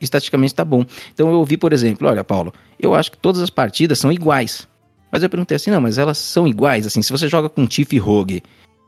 Estatisticamente 0.01 0.53
está 0.53 0.65
bom. 0.65 0.85
Então 1.13 1.31
eu 1.31 1.39
ouvi, 1.39 1.57
por 1.57 1.73
exemplo, 1.73 2.09
olha, 2.09 2.25
Paulo, 2.25 2.53
eu 2.79 2.95
acho 2.95 3.13
que 3.13 3.19
todas 3.19 3.41
as 3.41 3.49
partidas 3.49 3.99
são 3.99 4.13
iguais. 4.13 4.67
Mas 5.11 5.23
eu 5.23 5.31
perguntei 5.31 5.55
assim, 5.55 5.71
não, 5.71 5.81
mas 5.81 5.97
elas 5.97 6.19
são 6.19 6.49
iguais, 6.49 6.87
assim, 6.87 7.01
se 7.01 7.13
você 7.13 7.29
joga 7.29 7.49
com 7.49 7.65
Tiff 7.65 7.97
Rogue 7.99 8.43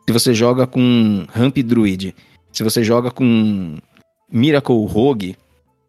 se 0.07 0.13
você 0.13 0.33
joga 0.33 0.67
com 0.67 1.27
Ramp 1.33 1.59
Druid, 1.59 2.15
se 2.53 2.63
você 2.63 2.85
joga 2.85 3.11
com 3.11 3.77
Miracle 4.31 4.87
Rogue, 4.87 5.37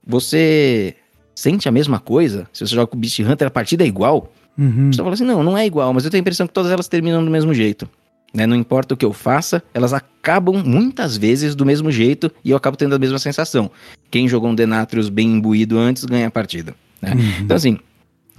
você 0.06 0.95
sente 1.36 1.69
a 1.69 1.71
mesma 1.71 1.99
coisa? 1.99 2.47
Se 2.51 2.65
você 2.65 2.73
joga 2.73 2.88
com 2.88 2.97
Beast 2.97 3.19
Hunter, 3.19 3.47
a 3.47 3.51
partida 3.51 3.84
é 3.84 3.88
igual? 3.88 4.34
Uhum. 4.58 4.91
Você 4.91 4.97
fala 4.97 5.13
assim, 5.13 5.23
não, 5.23 5.43
não 5.43 5.58
é 5.58 5.65
igual, 5.65 5.93
mas 5.93 6.03
eu 6.03 6.10
tenho 6.10 6.19
a 6.21 6.23
impressão 6.23 6.47
que 6.47 6.53
todas 6.53 6.71
elas 6.71 6.88
terminam 6.88 7.23
do 7.23 7.30
mesmo 7.30 7.53
jeito. 7.53 7.88
Né? 8.34 8.47
Não 8.47 8.56
importa 8.56 8.95
o 8.95 8.97
que 8.97 9.06
eu 9.06 9.13
faça, 9.13 9.63
elas 9.73 9.93
acabam 9.93 10.63
muitas 10.63 11.15
vezes 11.15 11.56
do 11.56 11.65
mesmo 11.65 11.91
jeito 11.91 12.32
e 12.43 12.49
eu 12.49 12.58
acabo 12.58 12.75
tendo 12.75 12.95
a 12.95 12.99
mesma 12.99 13.19
sensação. 13.19 13.69
Quem 14.10 14.27
jogou 14.27 14.49
um 14.49 14.56
Denatrius 14.56 15.10
bem 15.10 15.27
imbuído 15.27 15.77
antes 15.77 16.06
ganha 16.06 16.27
a 16.27 16.32
partida. 16.32 16.75
Né? 17.01 17.13
Uhum. 17.13 17.43
Então, 17.43 17.56
assim, 17.56 17.77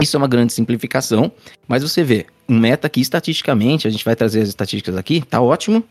isso 0.01 0.17
é 0.17 0.19
uma 0.19 0.29
grande 0.29 0.53
simplificação, 0.53 1.33
mas 1.67 1.83
você 1.83 2.03
vê, 2.03 2.27
um 2.49 2.59
meta 2.59 2.89
que 2.89 3.01
estatisticamente, 3.01 3.87
a 3.87 3.91
gente 3.91 4.05
vai 4.05 4.17
trazer 4.17 4.41
as 4.41 4.49
estatísticas 4.49 4.97
aqui, 4.97 5.23
tá 5.23 5.41
ótimo, 5.41 5.85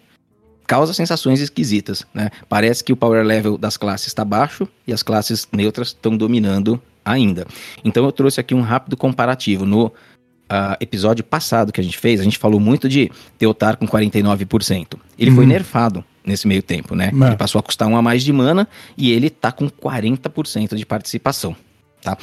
causa 0.66 0.94
sensações 0.94 1.40
esquisitas, 1.40 2.06
né? 2.14 2.30
Parece 2.50 2.84
que 2.84 2.92
o 2.92 2.98
power 2.98 3.26
level 3.26 3.58
das 3.58 3.78
classes 3.78 4.08
está 4.08 4.26
baixo 4.26 4.68
e 4.86 4.92
as 4.92 5.02
classes 5.02 5.48
neutras 5.52 5.90
estão 5.90 6.16
dominando 6.18 6.82
ainda. 7.06 7.48
Então 7.86 8.04
eu 8.04 8.12
trouxe 8.12 8.40
aqui 8.40 8.54
um 8.54 8.62
rápido 8.62 8.98
comparativo. 8.98 9.66
No 9.66 9.86
uh, 9.86 10.76
episódio 10.80 11.24
passado 11.24 11.72
que 11.72 11.80
a 11.80 11.84
gente 11.84 11.98
fez, 11.98 12.20
a 12.20 12.24
gente 12.24 12.38
falou 12.38 12.60
muito 12.60 12.90
de 12.90 13.10
Teotar 13.38 13.78
com 13.78 13.88
49%. 13.88 14.98
Ele 15.18 15.32
foi 15.32 15.46
uhum. 15.46 15.50
nerfado 15.50 16.04
nesse 16.26 16.46
meio 16.48 16.62
tempo, 16.62 16.94
né? 16.94 17.12
Ele 17.14 17.38
passou 17.38 17.60
a 17.60 17.64
custar 17.64 17.88
um 17.88 17.96
a 17.96 18.02
mais 18.02 18.24
de 18.24 18.34
mana 18.34 18.68
e 18.98 19.12
ele 19.12 19.30
tá 19.30 19.52
com 19.52 19.70
40% 19.70 20.76
de 20.76 20.86
participação, 20.86 21.56
tá? 22.02 22.18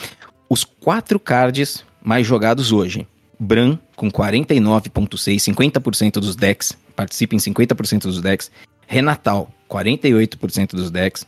Os 0.50 0.64
quatro 0.64 1.18
cards 1.18 1.82
mais 2.02 2.26
jogados 2.26 2.70
hoje. 2.70 3.06
Bran 3.38 3.78
com 3.96 4.10
49.6, 4.10 5.36
50% 5.36 6.12
dos 6.14 6.36
decks, 6.36 6.76
participa 6.94 7.34
em 7.34 7.38
50% 7.38 8.02
dos 8.02 8.20
decks. 8.20 8.50
Renatal, 8.86 9.50
48% 9.68 10.70
dos 10.70 10.90
decks. 10.90 11.26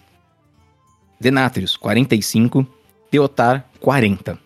Denatrius, 1.20 1.76
45. 1.76 2.66
Teotar, 3.10 3.66
40. 3.80 4.38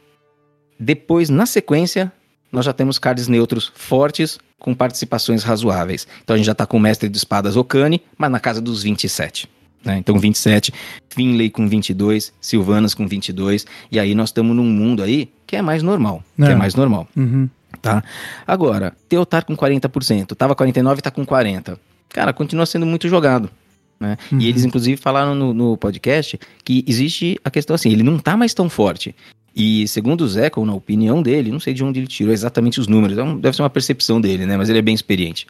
Depois, 0.79 1.29
na 1.29 1.45
sequência, 1.47 2.13
nós 2.53 2.65
já 2.65 2.73
temos 2.73 2.99
cards 2.99 3.29
neutros 3.29 3.71
fortes 3.75 4.39
com 4.59 4.75
participações 4.75 5.43
razoáveis. 5.43 6.07
Então 6.23 6.35
a 6.35 6.37
gente 6.37 6.47
já 6.47 6.53
está 6.53 6.67
com 6.67 6.77
o 6.77 6.81
Mestre 6.81 7.09
de 7.09 7.17
Espadas 7.17 7.57
Okane, 7.57 8.03
mas 8.17 8.31
na 8.31 8.39
casa 8.39 8.61
dos 8.61 8.83
27. 8.83 9.49
Né? 9.85 9.99
Então 9.99 10.19
27, 10.19 10.73
Finlay 11.09 11.51
com 11.51 11.67
22, 11.69 12.33
Silvanas 12.41 12.95
com 12.95 13.07
22, 13.07 13.67
e 13.91 13.99
aí 13.99 14.15
nós 14.15 14.29
estamos 14.29 14.55
num 14.55 14.65
mundo 14.65 15.03
aí 15.03 15.31
que 15.47 15.57
é 15.57 15.63
mais 15.63 15.83
normal, 15.83 16.23
é. 16.39 16.47
que 16.47 16.53
é 16.53 16.55
mais 16.55 16.75
normal. 16.75 17.09
Uhum. 17.17 17.49
Tá? 17.81 18.03
Agora, 18.47 18.95
Teotar 19.09 19.45
com 19.45 19.57
40%, 19.57 20.35
tava 20.35 20.55
49, 20.55 21.01
tá 21.01 21.11
com 21.11 21.25
40. 21.25 21.79
Cara, 22.11 22.33
continua 22.33 22.67
sendo 22.67 22.85
muito 22.85 23.09
jogado. 23.09 23.49
Né? 23.99 24.17
Uhum. 24.33 24.41
E 24.41 24.49
eles, 24.49 24.65
inclusive, 24.65 24.97
falaram 24.97 25.35
no, 25.35 25.55
no, 25.55 25.77
podcast 25.77 26.39
que 26.65 26.85
existe 26.87 27.39
a 27.45 27.51
questão 27.51 27.75
assim, 27.75 27.91
ele 27.91 28.03
não 28.03 28.19
tá 28.19 28.37
mais 28.37 28.53
tão 28.53 28.69
forte. 28.69 29.15
E 29.55 29.87
segundo 29.89 30.23
o 30.23 30.29
Zeco, 30.29 30.65
na 30.65 30.75
opinião 30.75 31.23
dele, 31.23 31.51
não 31.51 31.61
sei 31.61 31.75
de 31.75 31.85
onde 31.85 32.01
ele 32.01 32.07
tirou 32.07 32.33
exatamente 32.33 32.81
os 32.81 32.87
números, 32.87 33.19
é 33.19 33.35
deve 33.37 33.57
ser 33.57 33.63
uma 33.63 33.71
percepção 33.71 34.21
dele, 34.21 34.47
né? 34.47 34.57
Mas 34.57 34.69
ele 34.69 34.79
é 34.79 34.83
bem 34.83 34.95
experiente. 34.95 35.47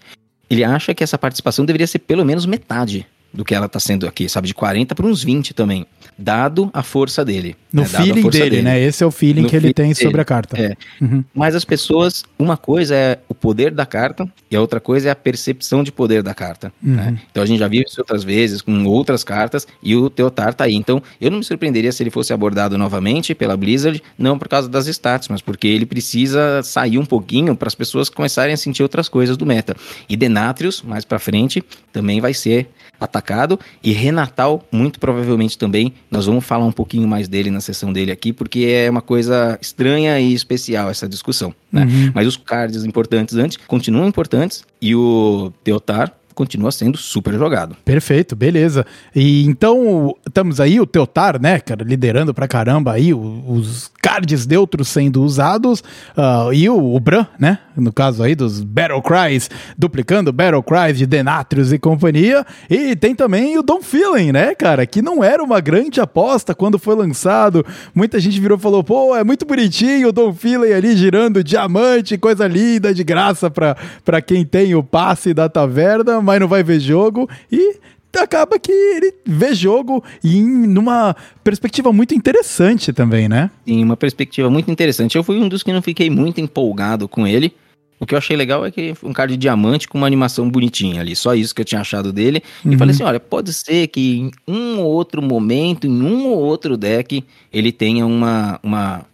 Ele 0.48 0.64
acha 0.64 0.94
que 0.94 1.04
essa 1.04 1.18
participação 1.18 1.64
deveria 1.64 1.86
ser 1.86 2.00
pelo 2.00 2.24
menos 2.24 2.44
metade 2.46 3.06
do 3.32 3.44
que 3.44 3.54
ela 3.54 3.68
tá 3.68 3.78
sendo 3.78 4.06
aqui, 4.06 4.28
sabe? 4.28 4.48
De 4.48 4.54
40 4.54 4.94
para 4.94 5.06
uns 5.06 5.22
20 5.22 5.54
também, 5.54 5.86
dado 6.18 6.70
a 6.72 6.82
força 6.82 7.24
dele. 7.24 7.56
No 7.72 7.82
né? 7.82 7.88
Feeling 7.88 8.22
força 8.22 8.38
dele, 8.38 8.62
né? 8.62 8.80
Esse 8.80 9.04
é 9.04 9.06
o 9.06 9.10
feeling 9.10 9.42
No 9.42 9.48
que 9.48 9.56
ele 9.56 9.72
tem 9.72 9.92
dele. 9.92 9.94
sobre 9.94 10.20
a 10.20 10.24
carta. 10.24 10.60
É. 10.60 10.76
Uhum. 11.00 11.24
Mas 11.34 11.54
as 11.54 11.64
pessoas, 11.64 12.24
uma 12.38 12.56
coisa 12.56 12.94
é 12.94 13.18
o 13.28 13.34
poder 13.34 13.70
da 13.70 13.86
carta 13.86 14.28
e 14.50 14.56
a 14.56 14.60
outra 14.60 14.80
coisa 14.80 15.08
é 15.08 15.12
a 15.12 15.16
percepção 15.16 15.82
de 15.84 15.92
poder 15.92 16.22
da 16.22 16.34
carta. 16.34 16.72
Uhum. 16.82 16.94
né? 16.94 17.20
Então 17.30 17.42
a 17.42 17.46
gente 17.46 17.58
já 17.60 17.68
viu 17.68 17.82
isso 17.86 18.00
outras 18.00 18.24
vezes 18.24 18.60
com 18.60 18.84
outras 18.84 19.22
cartas 19.22 19.66
e 19.82 19.94
o 19.94 20.10
Teotar 20.10 20.52
tá 20.52 20.64
aí. 20.64 20.74
Então 20.74 21.02
eu 21.20 21.30
não 21.30 21.38
me 21.38 21.44
surpreenderia 21.44 21.92
se 21.92 22.02
ele 22.02 22.10
fosse 22.10 22.32
abordado 22.32 22.76
novamente 22.76 23.34
pela 23.34 23.56
Blizzard, 23.56 24.02
não 24.18 24.38
por 24.38 24.48
causa 24.48 24.68
das 24.68 24.86
stats, 24.86 25.28
mas 25.28 25.40
porque 25.40 25.68
ele 25.68 25.86
precisa 25.86 26.62
sair 26.62 26.98
um 26.98 27.04
pouquinho 27.06 27.54
para 27.54 27.68
as 27.68 27.74
pessoas 27.74 28.08
começarem 28.08 28.52
a 28.52 28.56
sentir 28.56 28.82
outras 28.82 29.08
coisas 29.08 29.36
do 29.36 29.46
meta. 29.46 29.76
E 30.08 30.16
Denatrius, 30.16 30.82
mais 30.82 31.04
pra 31.04 31.18
frente, 31.18 31.62
também 31.92 32.20
vai 32.20 32.34
ser 32.34 32.68
atacado 33.00 33.58
e 33.82 33.92
Renatal, 33.92 34.64
muito 34.70 35.00
provavelmente 35.00 35.56
também. 35.56 35.94
Nós 36.10 36.26
vamos 36.26 36.44
falar 36.44 36.64
um 36.64 36.72
pouquinho 36.72 37.08
mais 37.08 37.26
dele 37.28 37.50
na 37.50 37.60
sessão 37.60 37.92
dele 37.92 38.12
aqui, 38.12 38.32
porque 38.32 38.60
é 38.60 38.90
uma 38.90 39.00
coisa 39.02 39.58
estranha 39.60 40.20
e 40.20 40.34
especial 40.34 40.90
essa 40.90 41.08
discussão. 41.08 41.54
Né? 41.72 41.84
Uhum. 41.84 42.12
Mas 42.14 42.26
os 42.26 42.36
cards 42.36 42.84
importantes 42.84 43.36
antes 43.36 43.56
continuam 43.56 44.06
importantes 44.06 44.64
e 44.80 44.94
o 44.94 45.52
Teotar 45.64 46.12
continua 46.40 46.72
sendo 46.72 46.96
super 46.96 47.34
jogado. 47.34 47.76
Perfeito, 47.84 48.34
beleza. 48.34 48.86
E 49.14 49.44
então, 49.44 50.16
estamos 50.26 50.58
aí, 50.58 50.80
o 50.80 50.86
Teotar, 50.86 51.38
né, 51.38 51.60
cara, 51.60 51.84
liderando 51.84 52.32
pra 52.32 52.48
caramba 52.48 52.92
aí, 52.92 53.12
os 53.12 53.90
cards 54.00 54.46
neutros 54.46 54.88
sendo 54.88 55.22
usados, 55.22 55.84
ah, 56.16 56.48
e 56.50 56.66
o, 56.66 56.94
o 56.94 56.98
Bran, 56.98 57.26
né, 57.38 57.58
no 57.76 57.92
caso 57.92 58.22
aí 58.22 58.34
dos 58.34 58.62
Battle 58.62 59.02
Cries, 59.02 59.50
duplicando 59.76 60.32
Battle 60.32 60.62
Cries 60.62 60.96
de 60.96 61.04
Denatrius 61.04 61.72
e 61.72 61.78
companhia, 61.78 62.46
e 62.70 62.96
tem 62.96 63.14
também 63.14 63.58
o 63.58 63.62
Don 63.62 63.82
Feeling, 63.82 64.32
né, 64.32 64.54
cara, 64.54 64.86
que 64.86 65.02
não 65.02 65.22
era 65.22 65.44
uma 65.44 65.60
grande 65.60 66.00
aposta 66.00 66.54
quando 66.54 66.78
foi 66.78 66.94
lançado, 66.94 67.66
muita 67.94 68.18
gente 68.18 68.40
virou 68.40 68.56
e 68.56 68.60
falou, 68.60 68.82
pô, 68.82 69.14
é 69.14 69.22
muito 69.22 69.44
bonitinho 69.44 70.08
o 70.08 70.12
Don 70.12 70.32
Feeling 70.32 70.72
ali 70.72 70.96
girando 70.96 71.44
diamante, 71.44 72.16
coisa 72.16 72.46
linda, 72.46 72.94
de 72.94 73.04
graça 73.04 73.50
pra, 73.50 73.76
pra 74.02 74.22
quem 74.22 74.42
tem 74.42 74.74
o 74.74 74.82
passe 74.82 75.34
da 75.34 75.50
taverna, 75.50 76.22
mas 76.30 76.40
não 76.40 76.46
vai 76.46 76.62
ver 76.62 76.78
jogo, 76.78 77.28
e 77.50 77.76
acaba 78.16 78.58
que 78.58 78.70
ele 78.70 79.12
vê 79.26 79.52
jogo 79.52 80.02
e 80.22 80.38
em 80.38 80.66
numa 80.66 81.16
perspectiva 81.42 81.92
muito 81.92 82.14
interessante 82.14 82.92
também, 82.92 83.28
né? 83.28 83.50
Em 83.66 83.82
uma 83.82 83.96
perspectiva 83.96 84.48
muito 84.48 84.70
interessante. 84.70 85.16
Eu 85.16 85.24
fui 85.24 85.38
um 85.38 85.48
dos 85.48 85.62
que 85.62 85.72
não 85.72 85.82
fiquei 85.82 86.08
muito 86.08 86.40
empolgado 86.40 87.08
com 87.08 87.26
ele. 87.26 87.52
O 87.98 88.06
que 88.06 88.14
eu 88.14 88.18
achei 88.18 88.36
legal 88.36 88.64
é 88.64 88.70
que 88.70 88.94
foi 88.94 89.10
um 89.10 89.12
card 89.12 89.34
de 89.34 89.38
diamante 89.38 89.86
com 89.86 89.98
uma 89.98 90.06
animação 90.06 90.48
bonitinha 90.48 91.00
ali. 91.00 91.14
Só 91.14 91.34
isso 91.34 91.54
que 91.54 91.60
eu 91.60 91.64
tinha 91.64 91.80
achado 91.80 92.12
dele. 92.12 92.42
Uhum. 92.64 92.72
E 92.72 92.78
falei 92.78 92.94
assim: 92.94 93.02
olha, 93.02 93.20
pode 93.20 93.52
ser 93.52 93.88
que 93.88 94.20
em 94.20 94.30
um 94.48 94.80
ou 94.80 94.86
outro 94.86 95.20
momento, 95.20 95.86
em 95.86 96.02
um 96.02 96.28
ou 96.28 96.38
outro 96.38 96.76
deck, 96.76 97.24
ele 97.52 97.70
tenha 97.70 98.06
uma, 98.06 98.58
uma, 98.62 99.04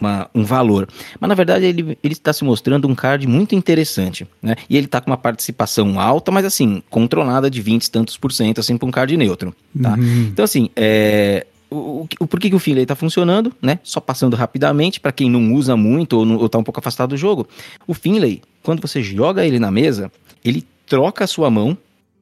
uma- 0.00 0.28
um 0.34 0.44
valor. 0.44 0.88
Mas 1.20 1.28
na 1.28 1.34
verdade 1.34 1.64
ele, 1.64 1.98
ele 2.02 2.12
está 2.12 2.32
se 2.32 2.44
mostrando 2.44 2.86
um 2.88 2.94
card 2.94 3.26
muito 3.26 3.54
interessante. 3.54 4.26
Né? 4.42 4.56
E 4.68 4.76
ele 4.76 4.86
está 4.86 5.00
com 5.00 5.10
uma 5.10 5.16
participação 5.16 5.98
alta, 6.00 6.30
mas 6.30 6.44
assim, 6.44 6.82
controlada 6.90 7.50
de 7.50 7.60
20 7.60 7.84
e 7.84 7.90
tantos 7.90 8.16
por 8.16 8.32
cento, 8.32 8.60
assim, 8.60 8.76
para 8.76 8.88
um 8.88 8.90
card 8.90 9.16
neutro. 9.16 9.54
Tá? 9.80 9.94
Uhum. 9.94 10.28
Então, 10.32 10.44
assim, 10.44 10.68
é, 10.76 11.46
o, 11.70 12.06
o, 12.20 12.26
por 12.26 12.38
que, 12.38 12.50
que 12.50 12.56
o 12.56 12.58
Finlay 12.58 12.86
tá 12.86 12.94
funcionando, 12.94 13.52
né? 13.60 13.78
Só 13.82 14.00
passando 14.00 14.36
rapidamente, 14.36 15.00
para 15.00 15.12
quem 15.12 15.28
não 15.30 15.52
usa 15.54 15.76
muito 15.76 16.18
ou, 16.18 16.24
não, 16.24 16.36
ou 16.36 16.48
tá 16.48 16.58
um 16.58 16.64
pouco 16.64 16.80
afastado 16.80 17.10
do 17.10 17.16
jogo. 17.16 17.46
O 17.86 17.94
Finlay, 17.94 18.42
quando 18.62 18.80
você 18.80 19.02
joga 19.02 19.44
ele 19.44 19.58
na 19.58 19.70
mesa, 19.70 20.10
ele 20.44 20.64
troca 20.86 21.24
a 21.24 21.26
sua 21.26 21.50
mão. 21.50 21.76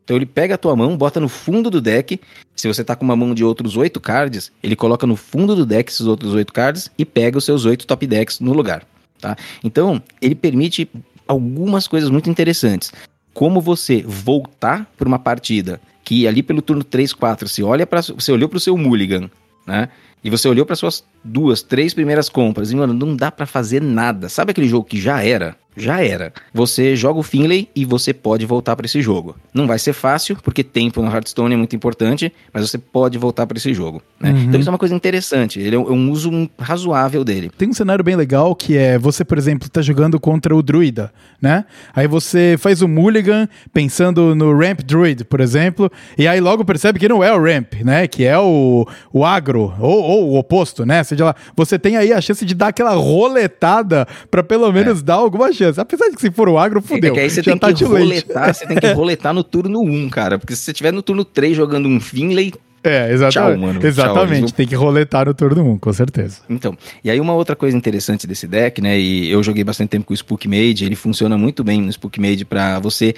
Então 0.04 0.16
ele 0.16 0.26
pega 0.26 0.54
a 0.54 0.58
tua 0.58 0.74
mão, 0.74 0.96
bota 0.96 1.20
no 1.20 1.28
fundo 1.28 1.70
do 1.70 1.80
deck. 1.80 2.20
Se 2.56 2.68
você 2.68 2.82
tá 2.82 2.96
com 2.96 3.04
uma 3.04 3.16
mão 3.16 3.34
de 3.34 3.44
outros 3.44 3.76
oito 3.76 4.00
cards, 4.00 4.52
ele 4.62 4.76
coloca 4.76 5.06
no 5.06 5.16
fundo 5.16 5.54
do 5.54 5.64
deck 5.64 5.90
esses 5.90 6.06
outros 6.06 6.34
oito 6.34 6.52
cards 6.52 6.90
e 6.98 7.04
pega 7.04 7.38
os 7.38 7.44
seus 7.44 7.64
oito 7.64 7.86
top 7.86 8.06
decks 8.06 8.40
no 8.40 8.52
lugar. 8.52 8.84
Tá? 9.20 9.36
Então, 9.62 10.02
ele 10.20 10.34
permite 10.34 10.90
algumas 11.26 11.86
coisas 11.86 12.10
muito 12.10 12.28
interessantes. 12.28 12.92
Como 13.32 13.60
você 13.60 14.02
voltar 14.02 14.90
para 14.98 15.08
uma 15.08 15.18
partida 15.18 15.80
que 16.04 16.26
ali 16.26 16.42
pelo 16.42 16.60
turno 16.60 16.82
3, 16.82 17.12
4, 17.12 17.48
você 17.48 17.62
olha 17.62 17.86
para 17.86 18.02
você 18.02 18.32
olhou 18.32 18.48
para 18.48 18.56
o 18.56 18.60
seu 18.60 18.76
mulligan, 18.76 19.30
né? 19.66 19.88
E 20.24 20.30
você 20.30 20.48
olhou 20.48 20.66
para 20.66 20.76
suas 20.76 21.04
duas, 21.24 21.62
três 21.62 21.94
primeiras 21.94 22.28
compras 22.28 22.70
e 22.70 22.76
mano, 22.76 22.92
não 22.92 23.16
dá 23.16 23.30
para 23.30 23.46
fazer 23.46 23.80
nada. 23.80 24.28
Sabe 24.28 24.50
aquele 24.50 24.68
jogo 24.68 24.86
que 24.86 25.00
já 25.00 25.22
era? 25.24 25.56
Já 25.76 26.02
era. 26.02 26.32
Você 26.52 26.94
joga 26.94 27.20
o 27.20 27.22
Finlay 27.22 27.68
e 27.74 27.84
você 27.84 28.12
pode 28.12 28.44
voltar 28.44 28.76
para 28.76 28.86
esse 28.86 29.00
jogo. 29.00 29.36
Não 29.54 29.66
vai 29.66 29.78
ser 29.78 29.92
fácil, 29.92 30.36
porque 30.42 30.62
tempo 30.62 31.00
no 31.00 31.10
Hearthstone 31.10 31.54
é 31.54 31.56
muito 31.56 31.74
importante, 31.74 32.32
mas 32.52 32.68
você 32.68 32.76
pode 32.78 33.16
voltar 33.16 33.46
para 33.46 33.56
esse 33.56 33.72
jogo. 33.72 34.02
Né? 34.20 34.30
Uhum. 34.30 34.42
Então 34.44 34.60
isso 34.60 34.68
é 34.68 34.72
uma 34.72 34.78
coisa 34.78 34.94
interessante. 34.94 35.60
Ele 35.60 35.76
é 35.76 35.78
um, 35.78 35.88
é 35.88 35.92
um 35.92 36.10
uso 36.10 36.30
razoável 36.58 37.24
dele. 37.24 37.50
Tem 37.56 37.68
um 37.68 37.72
cenário 37.72 38.04
bem 38.04 38.16
legal 38.16 38.54
que 38.54 38.76
é 38.76 38.98
você, 38.98 39.24
por 39.24 39.38
exemplo, 39.38 39.68
tá 39.68 39.80
jogando 39.80 40.20
contra 40.20 40.54
o 40.54 40.62
druida, 40.62 41.12
né? 41.40 41.64
Aí 41.94 42.06
você 42.06 42.56
faz 42.58 42.82
o 42.82 42.88
mulligan 42.88 43.48
pensando 43.72 44.34
no 44.34 44.56
ramp 44.56 44.80
druid, 44.82 45.24
por 45.24 45.40
exemplo, 45.40 45.90
e 46.18 46.28
aí 46.28 46.40
logo 46.40 46.64
percebe 46.64 46.98
que 46.98 47.08
não 47.08 47.24
é 47.24 47.32
o 47.32 47.42
ramp, 47.42 47.74
né? 47.82 48.06
Que 48.06 48.24
é 48.24 48.38
o, 48.38 48.86
o 49.12 49.24
agro, 49.24 49.72
ou, 49.78 50.02
ou 50.02 50.30
o 50.30 50.38
oposto, 50.38 50.84
né? 50.84 51.02
Seja 51.02 51.24
lá, 51.24 51.36
você 51.56 51.78
tem 51.78 51.96
aí 51.96 52.12
a 52.12 52.20
chance 52.20 52.44
de 52.44 52.54
dar 52.54 52.68
aquela 52.68 52.94
roletada 52.94 54.06
pra 54.30 54.42
pelo 54.42 54.70
menos 54.70 55.02
dar 55.02 55.14
alguma 55.14 55.52
chance. 55.52 55.61
Apesar 55.78 56.08
de 56.08 56.16
que 56.16 56.20
se 56.22 56.30
for 56.30 56.48
o 56.48 56.58
agro, 56.58 56.80
fudeu. 56.82 57.12
É 57.12 57.14
que 57.14 57.20
aí 57.20 57.30
você 57.30 57.42
tem 57.42 57.56
tá 57.56 57.72
que 57.72 57.84
roletar, 57.84 58.54
você 58.54 58.66
tem 58.66 58.76
que 58.78 58.86
roletar 58.92 59.32
no 59.34 59.42
turno 59.44 59.80
1, 59.82 60.08
cara. 60.10 60.38
Porque 60.38 60.54
se 60.56 60.62
você 60.62 60.72
tiver 60.72 60.92
no 60.92 61.02
turno 61.02 61.24
3 61.24 61.56
jogando 61.56 61.88
um 61.88 62.00
Finlay, 62.00 62.52
É, 62.84 63.12
exatamente. 63.12 63.32
Tchau, 63.54 63.66
mano. 63.66 63.78
Tchau, 63.80 63.88
exatamente. 63.88 64.40
vão- 64.40 64.48
Tem 64.50 64.66
que 64.66 64.74
roletar 64.74 65.26
no 65.26 65.34
turno 65.34 65.62
1, 65.74 65.78
com 65.78 65.92
certeza. 65.92 66.40
Então, 66.50 66.76
e 67.04 67.10
aí 67.10 67.20
uma 67.20 67.32
outra 67.32 67.54
coisa 67.54 67.76
interessante 67.76 68.26
desse 68.26 68.46
deck, 68.48 68.80
né? 68.80 68.98
E 68.98 69.30
eu 69.30 69.40
joguei 69.42 69.62
bastante 69.62 69.90
tempo 69.90 70.06
com 70.06 70.12
o 70.12 70.16
Spook 70.16 70.48
Mage, 70.48 70.84
ele 70.84 70.96
funciona 70.96 71.38
muito 71.38 71.62
bem 71.62 71.80
no 71.80 71.92
Spook 71.92 72.18
Mage 72.20 72.44
pra 72.44 72.80
você, 72.80 73.14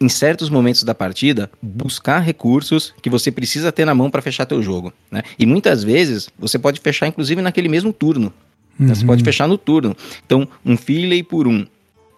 em 0.00 0.08
certos 0.10 0.48
momentos 0.50 0.82
da 0.84 0.94
partida, 0.94 1.50
buscar 1.60 2.18
recursos 2.20 2.94
que 3.02 3.08
você 3.10 3.32
precisa 3.32 3.72
ter 3.72 3.84
na 3.86 3.94
mão 3.94 4.10
pra 4.10 4.20
fechar 4.22 4.44
teu 4.46 4.62
jogo, 4.62 4.92
né? 5.10 5.22
E 5.38 5.44
muitas 5.46 5.82
vezes 5.82 6.28
você 6.38 6.58
pode 6.58 6.78
fechar, 6.78 7.06
inclusive, 7.08 7.40
naquele 7.42 7.68
mesmo 7.68 7.92
turno. 7.94 8.32
né? 8.78 8.94
Você 8.94 9.00
Uhum. 9.00 9.08
pode 9.08 9.24
fechar 9.24 9.48
no 9.48 9.58
turno. 9.58 9.96
Então, 10.24 10.46
um 10.64 10.76
Finlay 10.76 11.22
por 11.24 11.48
um, 11.48 11.66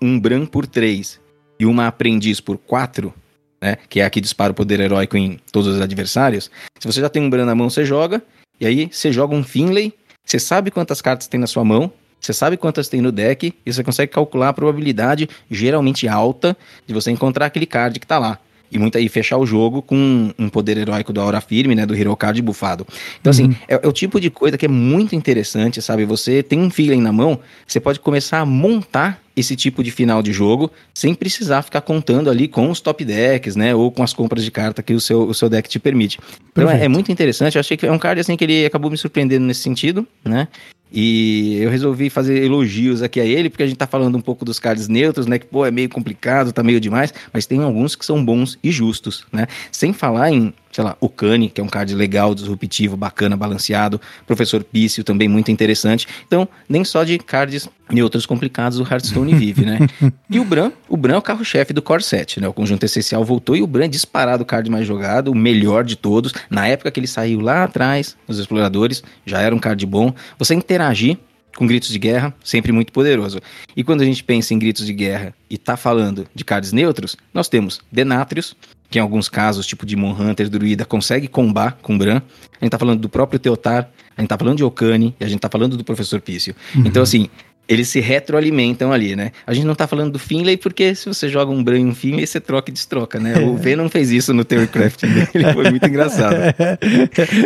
um 0.00 0.18
Bran 0.18 0.46
por 0.46 0.66
três 0.66 1.20
e 1.58 1.66
uma 1.66 1.86
Aprendiz 1.86 2.40
por 2.40 2.56
quatro, 2.56 3.12
né? 3.60 3.76
Que 3.88 4.00
é 4.00 4.04
a 4.04 4.10
que 4.10 4.20
dispara 4.20 4.52
o 4.52 4.54
poder 4.54 4.80
heróico 4.80 5.16
em 5.16 5.38
todos 5.52 5.74
os 5.74 5.80
adversários. 5.80 6.50
Se 6.78 6.86
você 6.86 7.00
já 7.00 7.08
tem 7.08 7.22
um 7.22 7.28
Bran 7.28 7.44
na 7.44 7.54
mão, 7.54 7.68
você 7.68 7.84
joga. 7.84 8.22
E 8.58 8.66
aí 8.66 8.88
você 8.90 9.12
joga 9.12 9.34
um 9.34 9.44
Finlay. 9.44 9.92
Você 10.24 10.38
sabe 10.38 10.70
quantas 10.70 11.02
cartas 11.02 11.28
tem 11.28 11.38
na 11.38 11.46
sua 11.46 11.64
mão. 11.64 11.92
Você 12.20 12.32
sabe 12.32 12.56
quantas 12.56 12.88
tem 12.88 13.00
no 13.00 13.12
deck. 13.12 13.54
E 13.64 13.72
você 13.72 13.84
consegue 13.84 14.12
calcular 14.12 14.48
a 14.48 14.52
probabilidade 14.52 15.28
geralmente 15.50 16.08
alta 16.08 16.56
de 16.86 16.94
você 16.94 17.10
encontrar 17.10 17.46
aquele 17.46 17.66
card 17.66 18.00
que 18.00 18.06
tá 18.06 18.18
lá. 18.18 18.38
E, 18.72 18.78
muita, 18.78 19.00
e 19.00 19.08
fechar 19.08 19.36
o 19.36 19.44
jogo 19.44 19.82
com 19.82 20.32
um 20.38 20.48
poder 20.48 20.78
heróico 20.78 21.12
do 21.12 21.20
Aura 21.20 21.40
Firme, 21.40 21.74
né? 21.74 21.84
Do 21.84 21.94
Hero 21.94 22.16
Card 22.16 22.40
bufado. 22.40 22.86
Então, 23.20 23.30
assim, 23.30 23.56
é, 23.66 23.80
é 23.82 23.88
o 23.88 23.92
tipo 23.92 24.20
de 24.20 24.30
coisa 24.30 24.56
que 24.56 24.64
é 24.64 24.68
muito 24.68 25.16
interessante, 25.16 25.82
sabe? 25.82 26.04
Você 26.04 26.40
tem 26.40 26.60
um 26.60 26.70
feeling 26.70 27.00
na 27.00 27.12
mão, 27.12 27.40
você 27.66 27.80
pode 27.80 27.98
começar 27.98 28.38
a 28.38 28.46
montar 28.46 29.20
esse 29.36 29.56
tipo 29.56 29.82
de 29.82 29.90
final 29.90 30.22
de 30.22 30.32
jogo 30.32 30.70
sem 30.92 31.14
precisar 31.14 31.62
ficar 31.62 31.80
contando 31.80 32.30
ali 32.30 32.48
com 32.48 32.70
os 32.70 32.80
top 32.80 33.04
decks, 33.04 33.56
né? 33.56 33.74
Ou 33.74 33.90
com 33.90 34.02
as 34.02 34.12
compras 34.12 34.44
de 34.44 34.50
carta 34.50 34.82
que 34.82 34.92
o 34.92 35.00
seu, 35.00 35.22
o 35.22 35.34
seu 35.34 35.48
deck 35.48 35.68
te 35.68 35.78
permite. 35.78 36.18
Então 36.52 36.70
é, 36.70 36.84
é 36.84 36.88
muito 36.88 37.10
interessante. 37.10 37.56
Eu 37.56 37.60
achei 37.60 37.76
que 37.76 37.86
é 37.86 37.92
um 37.92 37.98
card 37.98 38.20
assim 38.20 38.36
que 38.36 38.44
ele 38.44 38.66
acabou 38.66 38.90
me 38.90 38.96
surpreendendo 38.96 39.44
nesse 39.44 39.60
sentido, 39.60 40.06
né? 40.24 40.48
E 40.92 41.58
eu 41.60 41.70
resolvi 41.70 42.10
fazer 42.10 42.42
elogios 42.42 43.00
aqui 43.00 43.20
a 43.20 43.24
ele, 43.24 43.48
porque 43.48 43.62
a 43.62 43.66
gente 43.66 43.76
tá 43.76 43.86
falando 43.86 44.18
um 44.18 44.20
pouco 44.20 44.44
dos 44.44 44.58
cards 44.58 44.88
neutros, 44.88 45.26
né? 45.26 45.38
Que, 45.38 45.46
pô, 45.46 45.64
é 45.64 45.70
meio 45.70 45.88
complicado, 45.88 46.52
tá 46.52 46.64
meio 46.64 46.80
demais, 46.80 47.14
mas 47.32 47.46
tem 47.46 47.62
alguns 47.62 47.94
que 47.94 48.04
são 48.04 48.24
bons 48.24 48.58
e 48.62 48.72
justos, 48.72 49.24
né? 49.32 49.46
Sem 49.70 49.92
falar 49.92 50.32
em, 50.32 50.52
sei 50.80 50.84
lá, 50.84 50.96
o 50.98 51.10
Kani, 51.10 51.50
que 51.50 51.60
é 51.60 51.64
um 51.64 51.68
card 51.68 51.94
legal, 51.94 52.34
disruptivo, 52.34 52.96
bacana, 52.96 53.36
balanceado. 53.36 54.00
Professor 54.26 54.64
Pício, 54.64 55.04
também 55.04 55.28
muito 55.28 55.50
interessante. 55.50 56.08
Então, 56.26 56.48
nem 56.66 56.84
só 56.84 57.04
de 57.04 57.18
cards 57.18 57.68
neutros 57.90 58.24
complicados 58.24 58.78
o 58.78 58.82
Hearthstone 58.82 59.34
vive, 59.34 59.66
né? 59.66 59.78
E 60.30 60.38
o 60.38 60.44
Bran, 60.44 60.70
o 60.88 60.96
Bran 60.96 61.14
é 61.14 61.18
o 61.18 61.22
carro-chefe 61.22 61.72
do 61.72 61.82
Core 61.82 62.02
7, 62.02 62.40
né? 62.40 62.48
O 62.48 62.52
conjunto 62.52 62.84
essencial 62.84 63.24
voltou 63.24 63.56
e 63.56 63.62
o 63.62 63.66
Bran 63.66 63.86
é 63.86 63.88
disparado 63.88 64.42
o 64.44 64.46
card 64.46 64.70
mais 64.70 64.86
jogado, 64.86 65.30
o 65.30 65.34
melhor 65.34 65.84
de 65.84 65.96
todos. 65.96 66.32
Na 66.48 66.66
época 66.66 66.90
que 66.90 67.00
ele 67.00 67.08
saiu 67.08 67.40
lá 67.40 67.64
atrás, 67.64 68.16
nos 68.26 68.38
exploradores, 68.38 69.02
já 69.26 69.40
era 69.40 69.54
um 69.54 69.58
card 69.58 69.84
bom. 69.84 70.14
Você 70.38 70.54
interagir 70.54 71.18
com 71.56 71.66
gritos 71.66 71.90
de 71.90 71.98
guerra, 71.98 72.32
sempre 72.42 72.72
muito 72.72 72.92
poderoso. 72.92 73.40
E 73.76 73.82
quando 73.82 74.02
a 74.02 74.04
gente 74.04 74.22
pensa 74.22 74.54
em 74.54 74.58
gritos 74.58 74.86
de 74.86 74.92
guerra 74.92 75.34
e 75.50 75.58
tá 75.58 75.76
falando 75.76 76.26
de 76.34 76.44
cards 76.44 76.72
neutros, 76.72 77.16
nós 77.34 77.48
temos 77.48 77.80
Denatrius, 77.90 78.56
que 78.90 78.98
em 78.98 79.02
alguns 79.02 79.28
casos, 79.28 79.66
tipo 79.66 79.86
de 79.86 79.94
Mon 79.94 80.12
Hunter, 80.12 80.50
Druida, 80.50 80.84
consegue 80.84 81.28
combar 81.28 81.78
com 81.80 81.96
Bran. 81.96 82.20
A 82.60 82.64
gente 82.64 82.72
tá 82.72 82.78
falando 82.78 83.00
do 83.00 83.08
próprio 83.08 83.38
Teotar, 83.38 83.88
a 84.16 84.20
gente 84.20 84.28
tá 84.28 84.36
falando 84.36 84.56
de 84.56 84.64
Okani 84.64 85.14
e 85.18 85.24
a 85.24 85.28
gente 85.28 85.40
tá 85.40 85.48
falando 85.48 85.76
do 85.76 85.84
Professor 85.84 86.20
Pício. 86.20 86.54
Então, 86.74 87.02
assim, 87.02 87.30
eles 87.70 87.88
se 87.88 88.00
retroalimentam 88.00 88.92
ali, 88.92 89.14
né? 89.14 89.30
A 89.46 89.54
gente 89.54 89.64
não 89.64 89.76
tá 89.76 89.86
falando 89.86 90.10
do 90.10 90.18
Finlay 90.18 90.56
porque 90.56 90.92
se 90.92 91.06
você 91.06 91.28
joga 91.28 91.52
um 91.52 91.62
Bran 91.62 91.78
e 91.78 91.84
um 91.84 91.94
Finlay, 91.94 92.26
você 92.26 92.40
troca 92.40 92.68
e 92.68 92.74
destroca, 92.74 93.20
né? 93.20 93.38
O 93.38 93.56
Venom 93.56 93.88
fez 93.88 94.10
isso 94.10 94.34
no 94.34 94.44
Theorycraft 94.44 95.02
dele, 95.02 95.52
foi 95.54 95.70
muito 95.70 95.86
engraçado. 95.86 96.36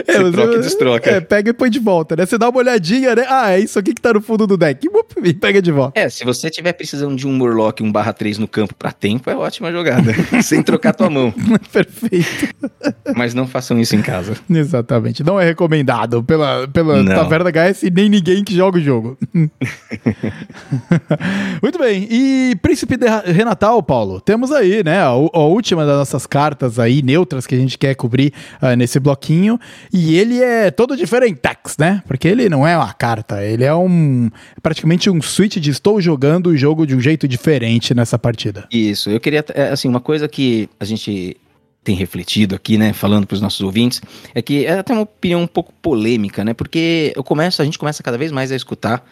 É, 0.06 0.18
Você 0.18 0.32
troca 0.32 0.54
e 0.54 0.60
destroca. 0.60 1.10
É, 1.10 1.20
pega 1.20 1.50
e 1.50 1.52
põe 1.52 1.68
de 1.68 1.78
volta, 1.78 2.16
né? 2.16 2.24
Você 2.24 2.38
dá 2.38 2.48
uma 2.48 2.58
olhadinha, 2.58 3.14
né? 3.14 3.26
Ah, 3.28 3.52
é 3.52 3.60
isso 3.60 3.78
aqui 3.78 3.92
que 3.92 4.00
tá 4.00 4.12
no 4.12 4.20
fundo 4.20 4.46
do 4.46 4.56
deck. 4.56 4.86
E 5.22 5.34
pega 5.34 5.60
de 5.60 5.70
volta. 5.70 5.98
É, 5.98 6.08
se 6.08 6.24
você 6.24 6.48
tiver 6.48 6.72
precisando 6.72 7.16
de 7.16 7.26
um 7.26 7.32
Murloc 7.32 7.80
1 7.80 7.92
barra 7.92 8.12
3 8.12 8.38
no 8.38 8.48
campo 8.48 8.74
pra 8.74 8.92
tempo, 8.92 9.28
é 9.28 9.36
ótima 9.36 9.70
jogada. 9.70 10.14
sem 10.42 10.62
trocar 10.62 10.94
tua 10.94 11.10
mão. 11.10 11.34
Perfeito. 11.72 12.54
Mas 13.14 13.34
não 13.34 13.46
façam 13.46 13.78
isso 13.78 13.94
em 13.94 14.02
casa. 14.02 14.34
Exatamente. 14.48 15.22
Não 15.22 15.38
é 15.40 15.44
recomendado 15.44 16.22
pela, 16.22 16.66
pela 16.68 17.02
Não. 17.02 17.14
Taverna 17.14 17.50
HS 17.50 17.82
e 17.84 17.90
nem 17.90 18.08
ninguém 18.08 18.44
que 18.44 18.54
joga 18.54 18.78
o 18.78 18.80
jogo. 18.80 19.18
Muito 21.62 21.78
bem. 21.78 22.06
E 22.10 22.56
Príncipe 22.62 22.96
Renatal, 23.26 23.82
Paulo, 23.82 24.20
temos 24.20 24.50
aí, 24.52 24.82
né, 24.84 25.00
a, 25.00 25.08
a 25.08 25.44
última 25.44 25.84
das 25.84 25.96
nossas 25.96 26.26
cartas 26.26 26.78
aí, 26.78 27.02
neutras, 27.02 27.46
que 27.46 27.54
a 27.54 27.58
gente 27.58 27.78
quer 27.78 27.94
cobrir 27.94 28.32
ah, 28.60 28.76
nesse 28.76 28.98
bloquinho. 28.98 29.58
E 29.92 30.16
ele 30.16 30.42
é 30.42 30.70
todo 30.70 30.96
diferentex, 30.96 31.76
né? 31.78 32.02
Porque 32.06 32.28
ele 32.28 32.48
não 32.48 32.66
é 32.66 32.76
uma 32.76 32.92
carta, 32.92 33.44
ele 33.44 33.64
é 33.64 33.74
um 33.74 34.30
praticamente 34.62 35.10
um 35.10 35.20
switch 35.20 35.56
de 35.56 35.70
estou 35.70 36.00
jogando 36.00 36.48
o 36.48 36.56
jogo 36.56 36.86
de 36.86 36.94
um 36.94 37.00
jeito 37.00 37.26
diferente 37.28 37.94
nessa 37.94 38.18
partida. 38.18 38.66
Isso, 38.70 39.10
eu 39.10 39.20
queria, 39.20 39.44
é, 39.54 39.68
assim, 39.68 39.88
uma 39.88 40.00
coisa 40.00 40.28
que 40.28 40.68
a 40.78 40.84
gente 40.84 41.36
tem 41.84 41.94
refletido 41.94 42.54
aqui, 42.54 42.78
né, 42.78 42.92
falando 42.94 43.26
para 43.26 43.34
os 43.34 43.40
nossos 43.42 43.60
ouvintes, 43.60 44.00
é 44.34 44.40
que 44.40 44.64
é 44.64 44.78
até 44.78 44.92
uma 44.92 45.02
opinião 45.02 45.42
um 45.42 45.46
pouco 45.46 45.72
polêmica, 45.82 46.42
né, 46.42 46.54
porque 46.54 47.12
eu 47.14 47.22
começo, 47.22 47.60
a 47.60 47.64
gente 47.64 47.78
começa 47.78 48.02
cada 48.02 48.16
vez 48.16 48.32
mais 48.32 48.50
a 48.50 48.56
escutar, 48.56 49.04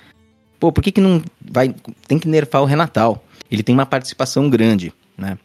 pô, 0.62 0.70
por 0.70 0.80
que 0.80 0.92
que 0.92 1.00
não 1.00 1.20
vai, 1.50 1.74
tem 2.06 2.20
que 2.20 2.28
nerfar 2.28 2.62
o 2.62 2.64
Renatal? 2.64 3.24
Ele 3.50 3.64
tem 3.64 3.74
uma 3.74 3.84
participação 3.84 4.48
grande, 4.48 4.92
né? 5.18 5.36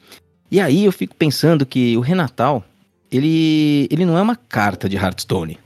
E 0.51 0.61
aí 0.61 0.85
eu 0.85 0.91
fico 0.91 1.15
pensando 1.15 1.65
que 1.65 1.97
o 1.97 2.01
Renatal, 2.01 2.63
ele, 3.11 3.87
ele 3.89 4.05
não 4.05 4.15
é 4.15 4.21
uma 4.21 4.35
carta 4.35 4.87
de 4.87 4.95
Hearthstone. 4.95 5.57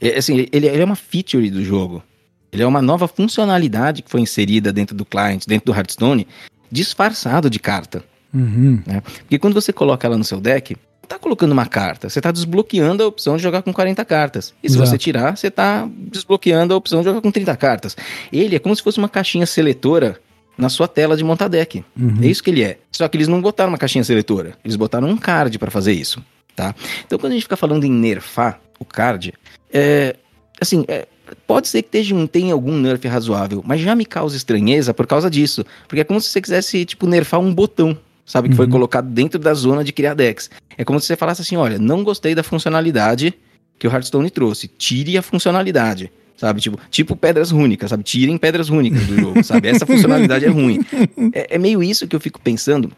É, 0.00 0.16
assim, 0.16 0.34
ele, 0.34 0.48
ele 0.52 0.80
é 0.80 0.84
uma 0.84 0.94
feature 0.94 1.50
do 1.50 1.64
jogo. 1.64 2.04
Ele 2.52 2.62
é 2.62 2.66
uma 2.66 2.80
nova 2.80 3.08
funcionalidade 3.08 4.00
que 4.00 4.08
foi 4.08 4.20
inserida 4.20 4.72
dentro 4.72 4.94
do 4.94 5.04
client, 5.04 5.44
dentro 5.44 5.72
do 5.72 5.76
Hearthstone, 5.76 6.28
disfarçado 6.70 7.50
de 7.50 7.58
carta. 7.58 8.04
Uhum. 8.32 8.80
né? 8.86 9.00
Porque 9.00 9.40
quando 9.40 9.54
você 9.54 9.72
coloca 9.72 10.06
ela 10.06 10.16
no 10.16 10.22
seu 10.22 10.40
deck, 10.40 10.76
tá 11.04 11.18
colocando 11.18 11.52
uma 11.52 11.66
carta, 11.66 12.08
você 12.08 12.20
tá 12.20 12.30
desbloqueando 12.30 13.02
a 13.02 13.06
opção 13.06 13.36
de 13.36 13.42
jogar 13.42 13.62
com 13.62 13.72
40 13.72 14.04
cartas. 14.04 14.54
E 14.62 14.68
se 14.68 14.76
Exato. 14.76 14.90
você 14.90 14.98
tirar, 14.98 15.36
você 15.36 15.50
tá 15.50 15.88
desbloqueando 15.96 16.74
a 16.74 16.76
opção 16.76 17.00
de 17.00 17.06
jogar 17.06 17.20
com 17.20 17.30
30 17.30 17.56
cartas. 17.56 17.96
Ele 18.32 18.56
é 18.56 18.58
como 18.58 18.74
se 18.74 18.82
fosse 18.82 18.98
uma 18.98 19.08
caixinha 19.08 19.46
seletora 19.46 20.20
na 20.56 20.68
sua 20.68 20.86
tela 20.86 21.16
de 21.16 21.24
montar 21.24 21.48
deck. 21.48 21.84
Uhum. 21.98 22.18
É 22.22 22.26
isso 22.26 22.42
que 22.42 22.50
ele 22.50 22.62
é. 22.62 22.78
Só 22.92 23.08
que 23.08 23.16
eles 23.16 23.28
não 23.28 23.40
botaram 23.40 23.70
uma 23.70 23.78
caixinha 23.78 24.04
seletora, 24.04 24.56
eles 24.64 24.76
botaram 24.76 25.08
um 25.08 25.16
card 25.16 25.58
para 25.58 25.70
fazer 25.70 25.92
isso, 25.92 26.22
tá? 26.54 26.74
Então 27.06 27.18
quando 27.18 27.32
a 27.32 27.34
gente 27.34 27.44
fica 27.44 27.56
falando 27.56 27.84
em 27.84 27.90
nerfar 27.90 28.60
o 28.78 28.84
card, 28.84 29.34
é 29.72 30.16
assim, 30.60 30.84
é, 30.88 31.06
pode 31.46 31.68
ser 31.68 31.82
que 31.82 31.88
esteja 31.88 32.14
um, 32.14 32.26
tenha 32.26 32.52
algum 32.52 32.76
nerf 32.78 33.06
razoável, 33.08 33.62
mas 33.64 33.80
já 33.80 33.94
me 33.94 34.04
causa 34.04 34.36
estranheza 34.36 34.94
por 34.94 35.06
causa 35.06 35.30
disso, 35.30 35.64
porque 35.88 36.00
é 36.00 36.04
como 36.04 36.20
se 36.20 36.28
você 36.28 36.40
quisesse 36.40 36.84
tipo 36.84 37.06
nerfar 37.06 37.40
um 37.40 37.52
botão, 37.52 37.98
sabe, 38.24 38.48
que 38.48 38.56
foi 38.56 38.66
Uhum. 38.66 38.72
colocado 38.72 39.08
dentro 39.08 39.38
da 39.38 39.52
zona 39.54 39.84
de 39.84 39.92
criar 39.92 40.14
decks. 40.14 40.50
É 40.76 40.84
como 40.84 40.98
se 41.00 41.06
você 41.06 41.16
falasse 41.16 41.42
assim, 41.42 41.56
olha, 41.56 41.78
não 41.78 42.02
gostei 42.02 42.34
da 42.34 42.42
funcionalidade 42.42 43.34
que 43.78 43.86
o 43.86 43.90
Hearthstone 43.90 44.30
trouxe, 44.30 44.68
tire 44.68 45.16
a 45.18 45.22
funcionalidade. 45.22 46.10
Sabe, 46.36 46.60
tipo, 46.60 46.78
tipo 46.90 47.14
pedras 47.14 47.52
rúnicas, 47.52 47.90
sabe? 47.90 48.02
Tirem 48.02 48.36
pedras 48.36 48.68
rúnicas 48.68 49.06
do 49.06 49.16
jogo, 49.16 49.44
sabe? 49.44 49.68
Essa 49.68 49.86
funcionalidade 49.86 50.44
é 50.44 50.48
ruim. 50.48 50.80
É, 51.32 51.54
é 51.54 51.58
meio 51.58 51.80
isso 51.82 52.08
que 52.08 52.14
eu 52.16 52.20
fico 52.20 52.40
pensando 52.40 52.90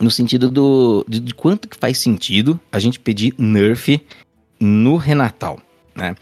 no 0.00 0.10
sentido 0.12 0.48
do 0.48 1.04
de, 1.08 1.18
de 1.18 1.34
quanto 1.34 1.68
que 1.68 1.76
faz 1.76 1.98
sentido 1.98 2.58
a 2.70 2.78
gente 2.78 3.00
pedir 3.00 3.34
nerf 3.36 4.00
no 4.60 4.96
Renatal, 4.96 5.60
né? 5.94 6.14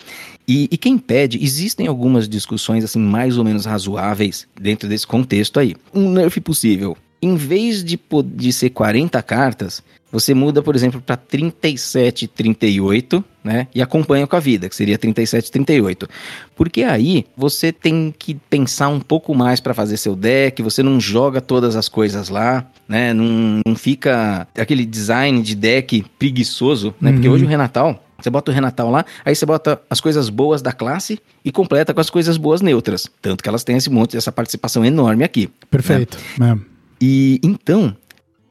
E, 0.48 0.66
e 0.70 0.78
quem 0.78 0.96
pede, 0.96 1.42
existem 1.44 1.86
algumas 1.88 2.26
discussões 2.28 2.84
assim 2.84 3.00
mais 3.00 3.36
ou 3.36 3.44
menos 3.44 3.66
razoáveis 3.66 4.46
dentro 4.58 4.88
desse 4.88 5.06
contexto 5.06 5.60
aí. 5.60 5.76
Um 5.92 6.10
nerf 6.10 6.40
possível, 6.40 6.96
em 7.20 7.36
vez 7.36 7.82
de, 7.82 7.98
de 8.34 8.52
ser 8.52 8.70
40 8.70 9.22
cartas, 9.22 9.82
você 10.10 10.32
muda, 10.32 10.62
por 10.62 10.74
exemplo, 10.76 11.00
para 11.00 11.16
37, 11.16 12.28
38, 12.28 13.24
né? 13.42 13.66
E 13.74 13.82
acompanha 13.82 14.26
com 14.26 14.36
a 14.36 14.40
vida, 14.40 14.68
que 14.68 14.76
seria 14.76 14.96
37, 14.96 15.50
38. 15.50 16.08
Porque 16.54 16.82
aí 16.84 17.26
você 17.36 17.72
tem 17.72 18.14
que 18.16 18.34
pensar 18.34 18.88
um 18.88 19.00
pouco 19.00 19.34
mais 19.34 19.60
para 19.60 19.74
fazer 19.74 19.96
seu 19.96 20.14
deck, 20.14 20.62
você 20.62 20.82
não 20.82 21.00
joga 21.00 21.40
todas 21.40 21.76
as 21.76 21.88
coisas 21.88 22.28
lá, 22.28 22.66
né? 22.88 23.12
Não, 23.12 23.60
não 23.66 23.74
fica 23.74 24.46
aquele 24.56 24.86
design 24.86 25.42
de 25.42 25.54
deck 25.54 26.04
preguiçoso, 26.18 26.94
né? 27.00 27.12
Porque 27.12 27.28
Uhum. 27.28 27.34
hoje 27.34 27.44
o 27.44 27.48
Renatal, 27.48 28.02
você 28.18 28.30
bota 28.30 28.50
o 28.50 28.54
Renatal 28.54 28.90
lá, 28.90 29.04
aí 29.24 29.34
você 29.34 29.44
bota 29.44 29.80
as 29.90 30.00
coisas 30.00 30.28
boas 30.28 30.62
da 30.62 30.72
classe 30.72 31.18
e 31.44 31.50
completa 31.50 31.92
com 31.92 32.00
as 32.00 32.08
coisas 32.08 32.36
boas 32.36 32.62
neutras. 32.62 33.10
Tanto 33.20 33.42
que 33.42 33.48
elas 33.48 33.64
têm 33.64 33.76
esse 33.76 33.90
monte, 33.90 34.16
essa 34.16 34.32
participação 34.32 34.84
enorme 34.84 35.24
aqui. 35.24 35.50
Perfeito. 35.68 36.16
É. 36.40 36.75
E 37.00 37.38
então, 37.42 37.96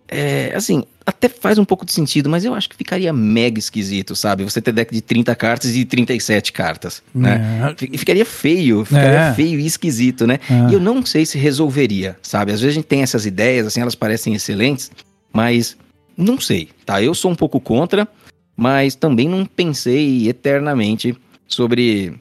é, 0.08 0.54
assim, 0.56 0.84
até 1.06 1.28
faz 1.30 1.58
um 1.58 1.66
pouco 1.66 1.86
de 1.86 1.92
sentido, 1.92 2.30
mas 2.30 2.46
eu 2.46 2.54
acho 2.54 2.70
que 2.70 2.76
ficaria 2.76 3.12
mega 3.14 3.60
esquisito, 3.60 4.16
sabe? 4.16 4.44
Você 4.44 4.62
ter 4.62 4.72
deck 4.72 4.94
de 4.94 5.02
30 5.02 5.36
cartas 5.36 5.76
e 5.76 5.86
37 5.86 6.52
cartas, 6.52 7.02
né? 7.14 7.70
É. 7.72 7.76
Fi- 7.78 7.98
Ficaria 7.98 8.26
feio, 8.26 8.86
ficaria 8.86 9.20
É. 9.20 9.34
feio 9.34 9.60
e 9.60 9.66
esquisito, 9.66 10.26
né? 10.28 10.40
É. 10.50 10.72
E 10.72 10.74
eu 10.74 10.80
não 10.80 11.06
sei 11.06 11.26
se 11.26 11.38
resolveria, 11.38 12.18
sabe? 12.22 12.52
Às 12.52 12.62
vezes 12.62 12.74
a 12.74 12.76
gente 12.76 12.88
tem 12.88 13.02
essas 13.02 13.26
ideias, 13.26 13.68
assim, 13.68 13.82
elas 13.82 13.96
parecem 13.96 14.34
excelentes, 14.34 14.92
mas 15.34 15.76
não 16.18 16.40
sei, 16.40 16.70
tá? 16.86 17.02
Eu 17.02 17.14
sou 17.14 17.30
um 17.32 17.36
pouco 17.36 17.60
contra, 17.60 18.08
mas 18.56 18.96
também 18.96 19.28
não 19.28 19.46
pensei 19.46 20.30
eternamente 20.30 21.16
sobre, 21.48 22.14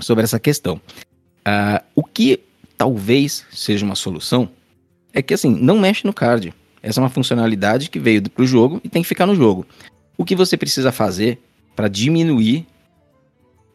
sobre 0.00 0.24
essa 0.24 0.38
questão. 0.40 0.80
Ah, 1.44 1.82
o 1.94 2.02
que 2.02 2.40
talvez 2.76 3.44
seja 3.52 3.84
uma 3.84 3.94
solução 3.94 4.48
é 5.12 5.20
que, 5.22 5.34
assim, 5.34 5.50
não 5.50 5.78
mexe 5.78 6.06
no 6.06 6.12
card. 6.12 6.52
Essa 6.82 7.00
é 7.00 7.02
uma 7.02 7.10
funcionalidade 7.10 7.90
que 7.90 7.98
veio 7.98 8.22
pro 8.30 8.46
jogo 8.46 8.80
e 8.82 8.88
tem 8.88 9.02
que 9.02 9.08
ficar 9.08 9.26
no 9.26 9.34
jogo. 9.34 9.66
O 10.16 10.24
que 10.24 10.34
você 10.36 10.56
precisa 10.56 10.90
fazer 10.92 11.38
para 11.76 11.88
diminuir 11.88 12.66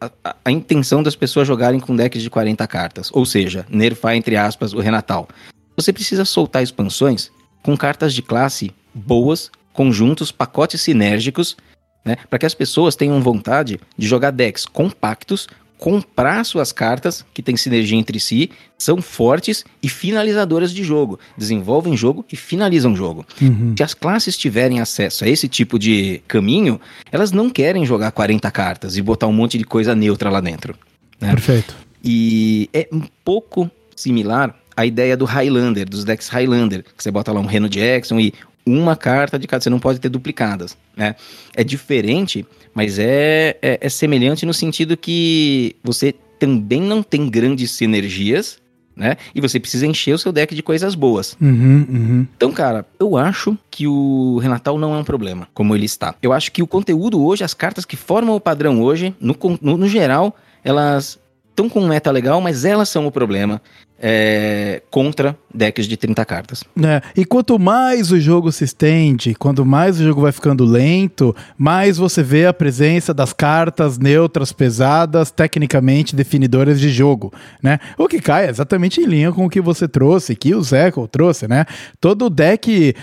a, 0.01 0.09
a- 0.23 0.35
a 0.45 0.51
intenção 0.51 1.01
das 1.03 1.15
pessoas 1.15 1.47
jogarem 1.47 1.79
com 1.79 1.95
decks 1.95 2.21
de 2.21 2.29
40 2.29 2.65
cartas, 2.67 3.09
ou 3.13 3.25
seja, 3.25 3.65
nerfar, 3.69 4.15
entre 4.15 4.35
aspas, 4.35 4.73
o 4.73 4.79
Renatal. 4.79 5.27
Você 5.75 5.91
precisa 5.93 6.25
soltar 6.25 6.63
expansões 6.63 7.31
com 7.63 7.75
cartas 7.77 8.13
de 8.13 8.21
classe 8.21 8.71
boas, 8.93 9.51
conjuntos, 9.73 10.31
pacotes 10.31 10.81
sinérgicos, 10.81 11.57
né, 12.03 12.15
para 12.29 12.39
que 12.39 12.45
as 12.45 12.53
pessoas 12.53 12.95
tenham 12.95 13.21
vontade 13.21 13.79
de 13.97 14.07
jogar 14.07 14.31
decks 14.31 14.65
compactos, 14.65 15.47
comprar 15.77 16.43
suas 16.43 16.71
cartas, 16.71 17.25
que 17.33 17.41
têm 17.41 17.57
sinergia 17.57 17.97
entre 17.97 18.19
si, 18.19 18.49
são 18.77 19.01
fortes 19.01 19.63
e 19.81 19.89
finalizadoras 19.89 20.71
de 20.71 20.83
jogo. 20.83 21.19
Desenvolvem 21.37 21.95
jogo 21.95 22.25
e 22.31 22.35
finalizam 22.35 22.95
jogo. 22.95 23.25
Uhum. 23.41 23.73
Se 23.77 23.83
as 23.83 23.93
classes 23.93 24.37
tiverem 24.37 24.79
acesso 24.79 25.25
a 25.25 25.27
esse 25.27 25.47
tipo 25.47 25.77
de 25.77 26.21
caminho, 26.27 26.79
elas 27.11 27.31
não 27.31 27.49
querem 27.49 27.85
jogar 27.85 28.11
40 28.11 28.49
cartas 28.51 28.97
e 28.97 29.01
botar 29.01 29.27
um 29.27 29.33
monte 29.33 29.57
de 29.57 29.63
coisa 29.63 29.95
neutra 29.95 30.29
lá 30.29 30.41
dentro. 30.41 30.75
né? 31.19 31.29
Perfeito. 31.31 31.75
E 32.03 32.69
é 32.73 32.87
um 32.91 33.01
pouco 33.23 33.69
similar 33.95 34.55
à 34.77 34.85
ideia 34.85 35.15
do 35.15 35.25
Highlander, 35.25 35.89
dos 35.89 36.03
decks 36.03 36.27
Highlander, 36.27 36.83
que 36.83 37.03
você 37.03 37.09
bota 37.09 37.31
lá 37.31 37.39
um 37.39 37.45
Reno 37.45 37.69
Jackson 37.69 38.19
e 38.19 38.33
uma 38.65 38.95
carta 38.95 39.37
de 39.37 39.47
cada, 39.47 39.63
você 39.63 39.69
não 39.69 39.79
pode 39.79 39.99
ter 39.99 40.09
duplicadas, 40.09 40.75
né? 40.95 41.15
É 41.55 41.63
diferente, 41.63 42.45
mas 42.73 42.97
é, 42.97 43.57
é, 43.61 43.77
é 43.81 43.89
semelhante 43.89 44.45
no 44.45 44.53
sentido 44.53 44.97
que 44.97 45.75
você 45.83 46.13
também 46.39 46.81
não 46.81 47.03
tem 47.03 47.29
grandes 47.29 47.71
sinergias, 47.71 48.59
né? 48.95 49.17
E 49.35 49.41
você 49.41 49.59
precisa 49.59 49.85
encher 49.85 50.13
o 50.13 50.17
seu 50.17 50.31
deck 50.31 50.55
de 50.55 50.63
coisas 50.63 50.95
boas. 50.95 51.37
Uhum, 51.39 51.85
uhum. 51.89 52.27
Então, 52.35 52.51
cara, 52.51 52.85
eu 52.99 53.17
acho 53.17 53.57
que 53.69 53.85
o 53.85 54.37
Renatal 54.39 54.77
não 54.77 54.95
é 54.95 54.97
um 54.97 55.03
problema, 55.03 55.47
como 55.53 55.75
ele 55.75 55.85
está. 55.85 56.15
Eu 56.21 56.31
acho 56.33 56.51
que 56.51 56.63
o 56.63 56.67
conteúdo 56.67 57.21
hoje, 57.23 57.43
as 57.43 57.53
cartas 57.53 57.85
que 57.85 57.97
formam 57.97 58.35
o 58.35 58.39
padrão 58.39 58.81
hoje, 58.81 59.13
no, 59.19 59.37
no, 59.61 59.77
no 59.77 59.87
geral, 59.87 60.35
elas 60.63 61.19
estão 61.49 61.69
com 61.69 61.81
um 61.81 61.87
meta 61.87 62.09
legal, 62.11 62.41
mas 62.41 62.65
elas 62.65 62.89
são 62.89 63.05
o 63.05 63.11
problema 63.11 63.61
é, 63.99 64.81
contra 64.91 65.37
decks 65.53 65.87
de 65.87 65.95
30 65.95 66.25
cartas. 66.25 66.63
É, 66.83 67.01
e 67.15 67.25
quanto 67.25 67.57
mais 67.57 68.11
o 68.11 68.19
jogo 68.19 68.51
se 68.51 68.63
estende, 68.63 69.33
quanto 69.35 69.65
mais 69.65 69.99
o 69.99 70.03
jogo 70.03 70.21
vai 70.21 70.31
ficando 70.31 70.65
lento, 70.65 71.35
mais 71.57 71.97
você 71.97 72.21
vê 72.21 72.45
a 72.45 72.53
presença 72.53 73.13
das 73.13 73.31
cartas 73.31 73.97
neutras 73.97 74.51
pesadas, 74.51 75.31
tecnicamente 75.31 76.15
definidoras 76.15 76.79
de 76.79 76.89
jogo, 76.89 77.31
né? 77.63 77.79
O 77.97 78.07
que 78.07 78.19
cai 78.19 78.49
exatamente 78.49 79.01
em 79.01 79.05
linha 79.05 79.31
com 79.31 79.45
o 79.45 79.49
que 79.49 79.61
você 79.61 79.87
trouxe, 79.87 80.35
que 80.35 80.53
o 80.53 80.61
Zeco 80.61 81.07
trouxe, 81.07 81.47
né? 81.47 81.65
Todo 81.99 82.29
deck 82.29 82.93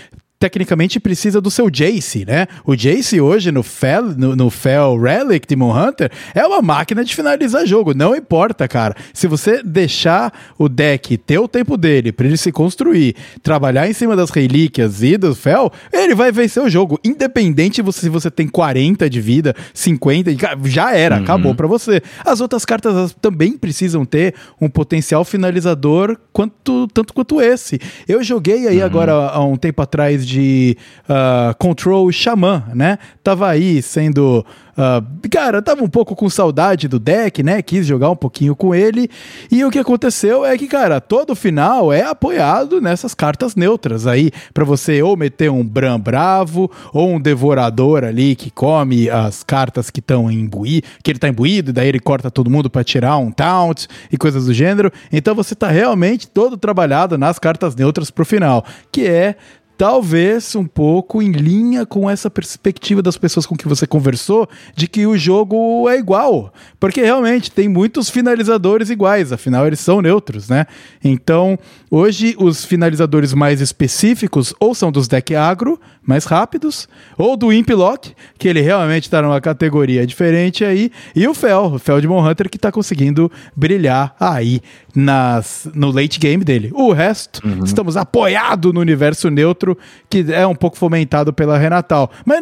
tecnicamente 0.43 0.99
precisa 0.99 1.39
do 1.39 1.49
seu 1.49 1.69
Jace, 1.69 2.25
né? 2.25 2.47
O 2.65 2.75
Jace 2.75 3.21
hoje 3.21 3.49
no 3.49 3.63
Fel, 3.63 4.03
no, 4.17 4.35
no 4.35 4.49
Fel 4.49 4.99
Relic 4.99 5.47
de 5.47 5.55
Hunter 5.55 6.11
é 6.35 6.45
uma 6.45 6.61
máquina 6.61 7.01
de 7.05 7.15
finalizar 7.15 7.65
jogo. 7.65 7.93
Não 7.93 8.13
importa, 8.13 8.67
cara. 8.67 8.93
Se 9.13 9.25
você 9.25 9.63
deixar 9.63 10.33
o 10.57 10.67
deck 10.67 11.15
ter 11.15 11.39
o 11.39 11.47
tempo 11.47 11.77
dele 11.77 12.11
para 12.11 12.27
ele 12.27 12.35
se 12.35 12.51
construir, 12.51 13.15
trabalhar 13.41 13.89
em 13.89 13.93
cima 13.93 14.17
das 14.17 14.31
relíquias 14.31 15.01
e 15.01 15.15
do 15.15 15.33
Fel, 15.33 15.71
ele 15.93 16.13
vai 16.13 16.29
vencer 16.29 16.61
o 16.61 16.69
jogo. 16.69 16.99
Independente 17.05 17.81
se 17.93 18.09
você 18.09 18.29
tem 18.29 18.45
40 18.45 19.09
de 19.09 19.21
vida, 19.21 19.55
50, 19.73 20.31
já 20.65 20.93
era, 20.93 21.15
uhum. 21.15 21.23
acabou 21.23 21.55
para 21.55 21.67
você. 21.67 22.01
As 22.25 22.41
outras 22.41 22.65
cartas 22.65 23.15
também 23.21 23.57
precisam 23.57 24.03
ter 24.03 24.35
um 24.59 24.67
potencial 24.67 25.23
finalizador 25.23 26.17
quanto, 26.33 26.85
tanto 26.87 27.13
quanto 27.13 27.39
esse. 27.39 27.79
Eu 28.05 28.21
joguei 28.21 28.67
aí 28.67 28.79
uhum. 28.79 28.85
agora 28.85 29.13
há 29.13 29.41
um 29.45 29.55
tempo 29.55 29.81
atrás 29.81 30.27
de 30.27 30.32
uh, 30.39 31.55
Control 31.57 32.11
Xamã, 32.11 32.63
né? 32.73 32.97
Tava 33.23 33.47
aí 33.47 33.81
sendo 33.81 34.45
Uh, 34.73 35.29
cara, 35.29 35.61
tava 35.61 35.83
um 35.83 35.87
pouco 35.87 36.15
com 36.15 36.27
saudade 36.29 36.87
do 36.87 36.97
deck, 36.97 37.43
né? 37.43 37.61
Quis 37.61 37.85
jogar 37.85 38.09
um 38.09 38.15
pouquinho 38.15 38.55
com 38.55 38.73
ele. 38.73 39.07
E 39.51 39.63
o 39.63 39.69
que 39.69 39.77
aconteceu 39.77 40.43
é 40.43 40.57
que, 40.57 40.67
cara, 40.67 40.99
todo 40.99 41.35
final 41.35 41.93
é 41.93 42.01
apoiado 42.01 42.81
nessas 42.81 43.13
cartas 43.13 43.55
neutras 43.55 44.07
aí, 44.07 44.31
para 44.51 44.65
você 44.65 45.01
ou 45.03 45.15
meter 45.15 45.51
um 45.51 45.63
Bran 45.63 45.99
bravo, 45.99 46.71
ou 46.91 47.13
um 47.13 47.21
devorador 47.21 48.03
ali 48.03 48.35
que 48.35 48.49
come 48.49 49.09
as 49.09 49.43
cartas 49.43 49.91
que 49.91 49.99
estão 49.99 50.31
imbuídas, 50.31 50.89
que 51.03 51.11
ele 51.11 51.19
tá 51.19 51.27
imbuído, 51.27 51.69
e 51.69 51.73
daí 51.73 51.87
ele 51.87 51.99
corta 51.99 52.31
todo 52.31 52.49
mundo 52.49 52.67
para 52.67 52.83
tirar 52.83 53.17
um 53.17 53.31
taunt 53.31 53.87
e 54.11 54.17
coisas 54.17 54.45
do 54.45 54.53
gênero. 54.53 54.91
Então 55.11 55.35
você 55.35 55.53
tá 55.53 55.67
realmente 55.67 56.27
todo 56.27 56.57
trabalhado 56.57 57.15
nas 57.15 57.37
cartas 57.37 57.75
neutras 57.75 58.09
pro 58.09 58.25
final, 58.25 58.65
que 58.91 59.05
é 59.05 59.35
talvez 59.77 60.55
um 60.55 60.65
pouco 60.65 61.21
em 61.21 61.31
linha 61.31 61.85
com 61.85 62.09
essa 62.09 62.29
perspectiva 62.29 63.01
das 63.01 63.17
pessoas 63.17 63.45
com 63.45 63.55
que 63.55 63.67
você 63.67 63.87
conversou 63.87 64.47
de 64.75 64.87
que 64.87 65.05
o 65.05 65.17
jogo 65.17 65.89
é 65.89 65.97
igual, 65.97 66.53
porque 66.79 67.01
realmente 67.01 67.51
tem 67.51 67.67
muitos 67.67 68.09
finalizadores 68.09 68.89
iguais, 68.89 69.31
afinal 69.31 69.65
eles 69.65 69.79
são 69.79 70.01
neutros, 70.01 70.49
né? 70.49 70.65
Então, 71.03 71.57
hoje 71.89 72.35
os 72.37 72.65
finalizadores 72.65 73.33
mais 73.33 73.61
específicos 73.61 74.53
ou 74.59 74.75
são 74.75 74.91
dos 74.91 75.07
deck 75.07 75.35
agro, 75.35 75.79
mais 76.05 76.25
rápidos, 76.25 76.87
ou 77.17 77.37
do 77.37 77.51
Implock, 77.51 78.13
que 78.37 78.47
ele 78.47 78.61
realmente 78.61 79.03
está 79.03 79.21
numa 79.21 79.39
categoria 79.39 80.05
diferente 80.05 80.65
aí, 80.65 80.91
e 81.15 81.27
o 81.27 81.33
Fel, 81.33 81.73
o 81.73 81.79
Fel 81.79 82.01
de 82.01 82.07
Hunter 82.07 82.49
que 82.49 82.57
está 82.57 82.71
conseguindo 82.71 83.31
brilhar 83.55 84.15
aí 84.19 84.61
nas, 84.95 85.67
no 85.73 85.91
late 85.91 86.19
game 86.19 86.43
dele. 86.43 86.71
O 86.73 86.91
resto, 86.91 87.41
uhum. 87.45 87.63
estamos 87.63 87.97
apoiados 87.97 88.73
no 88.73 88.79
universo 88.79 89.29
neutro, 89.29 89.62
que 90.09 90.25
é 90.31 90.45
um 90.45 90.55
pouco 90.55 90.77
fomentado 90.77 91.33
pela 91.33 91.57
Renatal. 91.57 92.11
Mas 92.25 92.41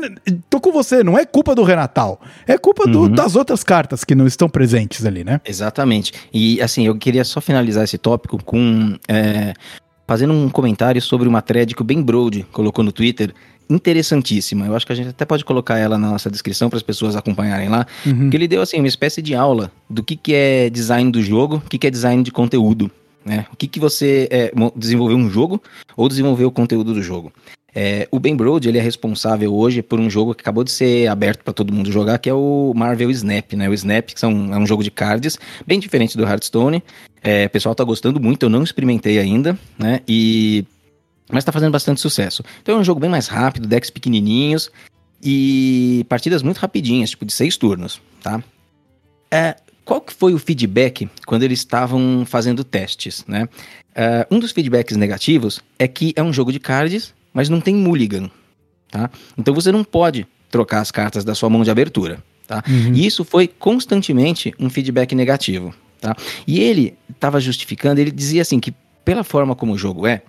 tô 0.50 0.60
com 0.60 0.72
você, 0.72 1.04
não 1.04 1.18
é 1.18 1.26
culpa 1.26 1.56
do 1.56 1.64
Renatal, 1.64 2.20
é 2.48 2.58
culpa 2.58 2.86
uhum. 2.86 2.92
do, 2.92 3.10
das 3.10 3.36
outras 3.36 3.64
cartas 3.64 4.04
que 4.04 4.16
não 4.16 4.28
estão 4.28 4.50
presentes 4.50 5.06
ali, 5.06 5.24
né? 5.24 5.40
Exatamente. 5.46 6.14
E 6.34 6.62
assim, 6.62 6.86
eu 6.86 6.96
queria 6.96 7.24
só 7.24 7.42
finalizar 7.42 7.84
esse 7.84 7.98
tópico 7.98 8.44
com. 8.44 8.98
É, 9.08 9.54
fazendo 10.08 10.34
um 10.34 10.50
comentário 10.50 11.02
sobre 11.02 11.26
uma 11.26 11.42
thread 11.42 11.74
que 11.74 11.82
o 11.82 11.86
Ben 11.86 12.02
Brode 12.02 12.46
colocou 12.52 12.84
no 12.84 12.92
Twitter, 12.92 13.34
interessantíssima. 13.70 14.66
Eu 14.66 14.76
acho 14.76 14.86
que 14.86 14.92
a 14.92 14.96
gente 14.96 15.10
até 15.10 15.26
pode 15.26 15.46
colocar 15.46 15.78
ela 15.78 15.98
na 15.98 16.10
nossa 16.10 16.30
descrição 16.30 16.70
para 16.70 16.78
as 16.78 16.84
pessoas 16.84 17.16
acompanharem 17.16 17.70
lá. 17.70 17.86
Uhum. 18.06 18.30
Que 18.30 18.38
ele 18.38 18.48
deu 18.48 18.62
assim 18.62 18.78
uma 18.78 18.88
espécie 18.88 19.22
de 19.22 19.34
aula 19.34 19.72
do 19.90 20.04
que, 20.04 20.16
que 20.16 20.34
é 20.34 20.70
design 20.70 21.10
do 21.12 21.22
jogo, 21.22 21.58
o 21.66 21.70
que, 21.70 21.78
que 21.78 21.88
é 21.88 21.90
design 21.90 22.22
de 22.24 22.32
conteúdo. 22.32 22.92
Né? 23.24 23.46
O 23.52 23.56
que, 23.56 23.68
que 23.68 23.80
você 23.80 24.28
é, 24.32 24.52
desenvolveu 24.76 25.18
um 25.18 25.30
jogo 25.30 25.62
ou 25.96 26.10
desenvolver 26.10 26.46
o 26.46 26.52
conteúdo 26.52 26.94
do 26.94 27.02
jogo. 27.02 27.32
É, 27.74 28.08
o 28.12 28.20
Ben 28.20 28.36
Brode 28.36 28.68
ele 28.68 28.78
é 28.78 28.82
responsável 28.82 29.54
hoje 29.54 29.82
por 29.82 29.98
um 29.98 30.10
jogo 30.10 30.36
que 30.36 30.42
acabou 30.42 30.64
de 30.64 30.72
ser 30.72 31.08
aberto 31.08 31.42
para 31.44 31.54
todo 31.54 31.74
mundo 31.74 31.90
jogar, 31.90 32.18
que 32.18 32.30
é 32.30 32.34
o 32.34 32.74
Marvel 32.76 33.10
Snap, 33.12 33.54
né? 33.54 33.70
O 33.70 33.74
Snap, 33.74 34.08
que 34.08 34.20
são, 34.20 34.54
é 34.54 34.58
um 34.58 34.66
jogo 34.66 34.84
de 34.84 34.92
cards, 34.92 35.40
bem 35.66 35.80
diferente 35.80 36.18
do 36.18 36.24
Hearthstone. 36.24 36.84
É, 37.24 37.46
o 37.46 37.50
pessoal 37.50 37.74
tá 37.74 37.84
gostando 37.84 38.20
muito, 38.20 38.44
eu 38.44 38.50
não 38.50 38.64
experimentei 38.64 39.20
ainda, 39.20 39.58
né? 39.78 40.02
E 40.08 40.66
mas 41.32 41.46
tá 41.46 41.52
fazendo 41.54 41.72
bastante 41.72 42.02
sucesso. 42.02 42.44
Então 42.62 42.76
é 42.76 42.78
um 42.78 42.84
jogo 42.84 43.00
bem 43.00 43.10
mais 43.10 43.28
rápido, 43.28 43.66
decks 43.66 43.90
pequenininhos 43.90 44.70
e 45.24 46.06
partidas 46.10 46.44
muito 46.44 46.58
rapidinhas, 46.58 47.12
tipo 47.12 47.26
de 47.26 47.32
seis 47.32 47.56
turnos, 47.56 48.02
tá? 48.22 48.44
É, 49.32 49.56
qual 49.92 50.00
que 50.00 50.14
foi 50.14 50.34
o 50.34 50.40
feedback 50.40 51.10
quando 51.26 51.44
eles 51.44 51.60
estavam 51.60 52.24
fazendo 52.26 52.64
testes, 52.64 53.26
né? 53.28 53.50
É, 53.94 54.26
um 54.32 54.40
dos 54.40 54.54
feedbacks 54.54 54.96
negativos 54.96 55.60
é 55.78 55.86
que 55.86 56.14
é 56.16 56.24
um 56.24 56.32
jogo 56.32 56.50
de 56.50 56.62
cards, 56.62 57.14
mas 57.34 57.50
não 57.50 57.60
tem 57.60 57.76
mulligan, 57.76 58.32
tá? 58.90 59.12
Então 59.38 59.54
você 59.54 59.70
não 59.70 59.84
pode 59.84 60.26
trocar 60.50 60.80
as 60.80 60.92
cartas 60.92 61.26
da 61.26 61.36
sua 61.36 61.50
mão 61.50 61.62
de 61.62 61.70
abertura, 61.70 62.24
tá? 62.48 62.64
Uhum. 62.70 62.94
E 62.94 63.06
isso 63.06 63.26
foi 63.26 63.50
constantemente 63.50 64.54
um 64.58 64.70
feedback 64.70 65.14
negativo, 65.14 65.76
tá? 66.00 66.16
E 66.48 66.62
ele 66.62 66.94
estava 67.10 67.42
justificando, 67.42 68.00
ele 68.00 68.12
dizia 68.12 68.44
assim 68.44 68.62
que 68.62 68.74
pela 69.04 69.26
forma 69.26 69.58
como 69.58 69.74
o 69.74 69.78
jogo 69.78 70.08
é, 70.08 70.22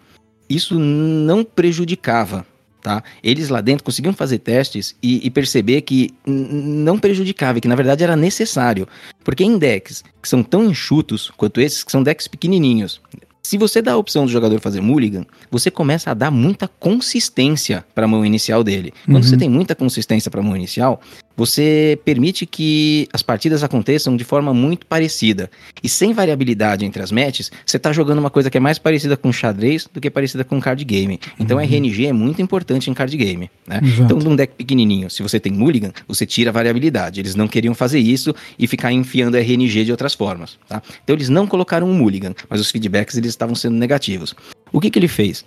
isso 0.51 0.77
não 0.77 1.44
prejudicava. 1.44 2.44
Tá? 2.82 3.00
Eles 3.22 3.48
lá 3.48 3.60
dentro 3.60 3.84
conseguiam 3.84 4.12
fazer 4.12 4.38
testes 4.38 4.96
e, 5.00 5.24
e 5.24 5.30
perceber 5.30 5.82
que 5.82 6.10
não 6.26 6.98
prejudicava, 6.98 7.60
que 7.60 7.68
na 7.68 7.76
verdade 7.76 8.02
era 8.02 8.16
necessário. 8.16 8.88
Porque 9.22 9.44
em 9.44 9.56
decks 9.56 10.02
que 10.20 10.28
são 10.28 10.42
tão 10.42 10.64
enxutos 10.64 11.30
quanto 11.36 11.60
esses, 11.60 11.84
que 11.84 11.92
são 11.92 12.02
decks 12.02 12.26
pequenininhos, 12.26 13.00
se 13.40 13.58
você 13.58 13.80
dá 13.80 13.92
a 13.92 13.96
opção 13.96 14.24
do 14.24 14.32
jogador 14.32 14.58
fazer 14.60 14.80
mulligan, 14.80 15.26
você 15.50 15.70
começa 15.70 16.10
a 16.10 16.14
dar 16.14 16.30
muita 16.30 16.66
consistência 16.66 17.84
para 17.94 18.04
a 18.04 18.08
mão 18.08 18.24
inicial 18.24 18.64
dele. 18.64 18.92
Quando 19.04 19.16
uhum. 19.16 19.22
você 19.22 19.36
tem 19.36 19.48
muita 19.48 19.74
consistência 19.74 20.30
para 20.30 20.40
a 20.40 20.42
mão 20.42 20.56
inicial, 20.56 21.00
você 21.36 21.98
permite 22.04 22.46
que 22.46 23.08
as 23.12 23.22
partidas 23.22 23.62
aconteçam 23.62 24.16
de 24.16 24.24
forma 24.24 24.52
muito 24.52 24.86
parecida. 24.86 25.50
E 25.82 25.88
sem 25.88 26.12
variabilidade 26.12 26.84
entre 26.84 27.02
as 27.02 27.10
matches, 27.10 27.50
você 27.64 27.76
está 27.76 27.92
jogando 27.92 28.18
uma 28.18 28.30
coisa 28.30 28.50
que 28.50 28.56
é 28.56 28.60
mais 28.60 28.78
parecida 28.78 29.16
com 29.16 29.32
xadrez 29.32 29.88
do 29.92 30.00
que 30.00 30.10
parecida 30.10 30.44
com 30.44 30.60
card 30.60 30.84
game. 30.84 31.18
Então 31.38 31.58
uhum. 31.58 31.64
RNG 31.64 32.06
é 32.06 32.12
muito 32.12 32.40
importante 32.42 32.90
em 32.90 32.94
card 32.94 33.16
game. 33.16 33.50
Né? 33.66 33.80
Então, 34.02 34.18
num 34.18 34.34
deck 34.34 34.54
pequenininho, 34.54 35.08
se 35.08 35.22
você 35.22 35.38
tem 35.38 35.52
mulligan, 35.52 35.92
você 36.06 36.26
tira 36.26 36.50
a 36.50 36.52
variabilidade. 36.52 37.20
Eles 37.20 37.34
não 37.34 37.46
queriam 37.46 37.74
fazer 37.74 37.98
isso 37.98 38.34
e 38.58 38.66
ficar 38.66 38.92
enfiando 38.92 39.36
RNG 39.36 39.84
de 39.84 39.90
outras 39.90 40.14
formas. 40.14 40.58
Tá? 40.68 40.82
Então 41.02 41.14
eles 41.14 41.28
não 41.28 41.46
colocaram 41.46 41.88
um 41.88 41.94
mulligan, 41.94 42.34
mas 42.48 42.60
os 42.60 42.70
feedbacks 42.70 43.16
eles 43.16 43.30
estavam 43.30 43.54
sendo 43.54 43.76
negativos. 43.76 44.34
O 44.72 44.80
que, 44.80 44.90
que 44.90 44.98
ele 44.98 45.08
fez? 45.08 45.44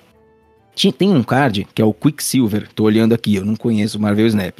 Tem 0.97 1.09
um 1.09 1.23
card 1.23 1.67
que 1.73 1.81
é 1.81 1.85
o 1.85 1.93
Quicksilver, 1.93 2.67
tô 2.75 2.83
olhando 2.83 3.13
aqui, 3.13 3.35
eu 3.35 3.45
não 3.45 3.55
conheço 3.55 3.97
o 3.97 4.01
Marvel 4.01 4.27
Snap, 4.27 4.59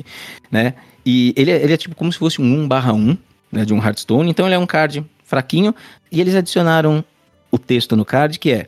né? 0.50 0.74
E 1.06 1.34
ele 1.38 1.52
é, 1.52 1.64
ele 1.64 1.74
é 1.74 1.78
tipo 1.78 1.96
como 1.96 2.12
se 2.12 2.18
fosse 2.18 2.42
um 2.42 2.64
1 2.64 2.68
barra 2.68 2.94
1, 2.94 3.18
né, 3.52 3.64
de 3.64 3.74
um 3.74 3.78
Hearthstone, 3.78 4.30
então 4.30 4.46
ele 4.46 4.56
é 4.56 4.60
um 4.60 4.66
card 4.66 5.06
fraquinho, 5.24 5.74
e 6.12 6.20
eles 6.20 6.36
adicionaram 6.36 7.04
o 7.52 7.58
texto 7.58 7.96
no 7.96 8.04
card 8.04 8.40
que 8.40 8.52
é 8.52 8.68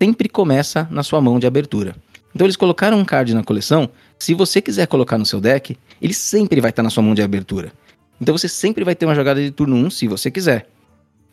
sempre 0.00 0.28
começa 0.28 0.86
na 0.90 1.02
sua 1.02 1.20
mão 1.20 1.38
de 1.38 1.46
abertura. 1.46 1.96
Então 2.34 2.46
eles 2.46 2.56
colocaram 2.56 2.98
um 2.98 3.04
card 3.04 3.34
na 3.34 3.42
coleção, 3.42 3.90
se 4.18 4.34
você 4.34 4.60
quiser 4.60 4.86
colocar 4.86 5.16
no 5.16 5.24
seu 5.24 5.40
deck, 5.40 5.76
ele 6.00 6.14
sempre 6.14 6.60
vai 6.60 6.70
estar 6.70 6.82
na 6.82 6.90
sua 6.90 7.02
mão 7.02 7.14
de 7.14 7.22
abertura. 7.22 7.72
Então 8.20 8.36
você 8.36 8.48
sempre 8.48 8.84
vai 8.84 8.94
ter 8.94 9.06
uma 9.06 9.14
jogada 9.14 9.40
de 9.40 9.50
turno 9.50 9.76
1 9.76 9.90
se 9.90 10.08
você 10.08 10.30
quiser. 10.30 10.68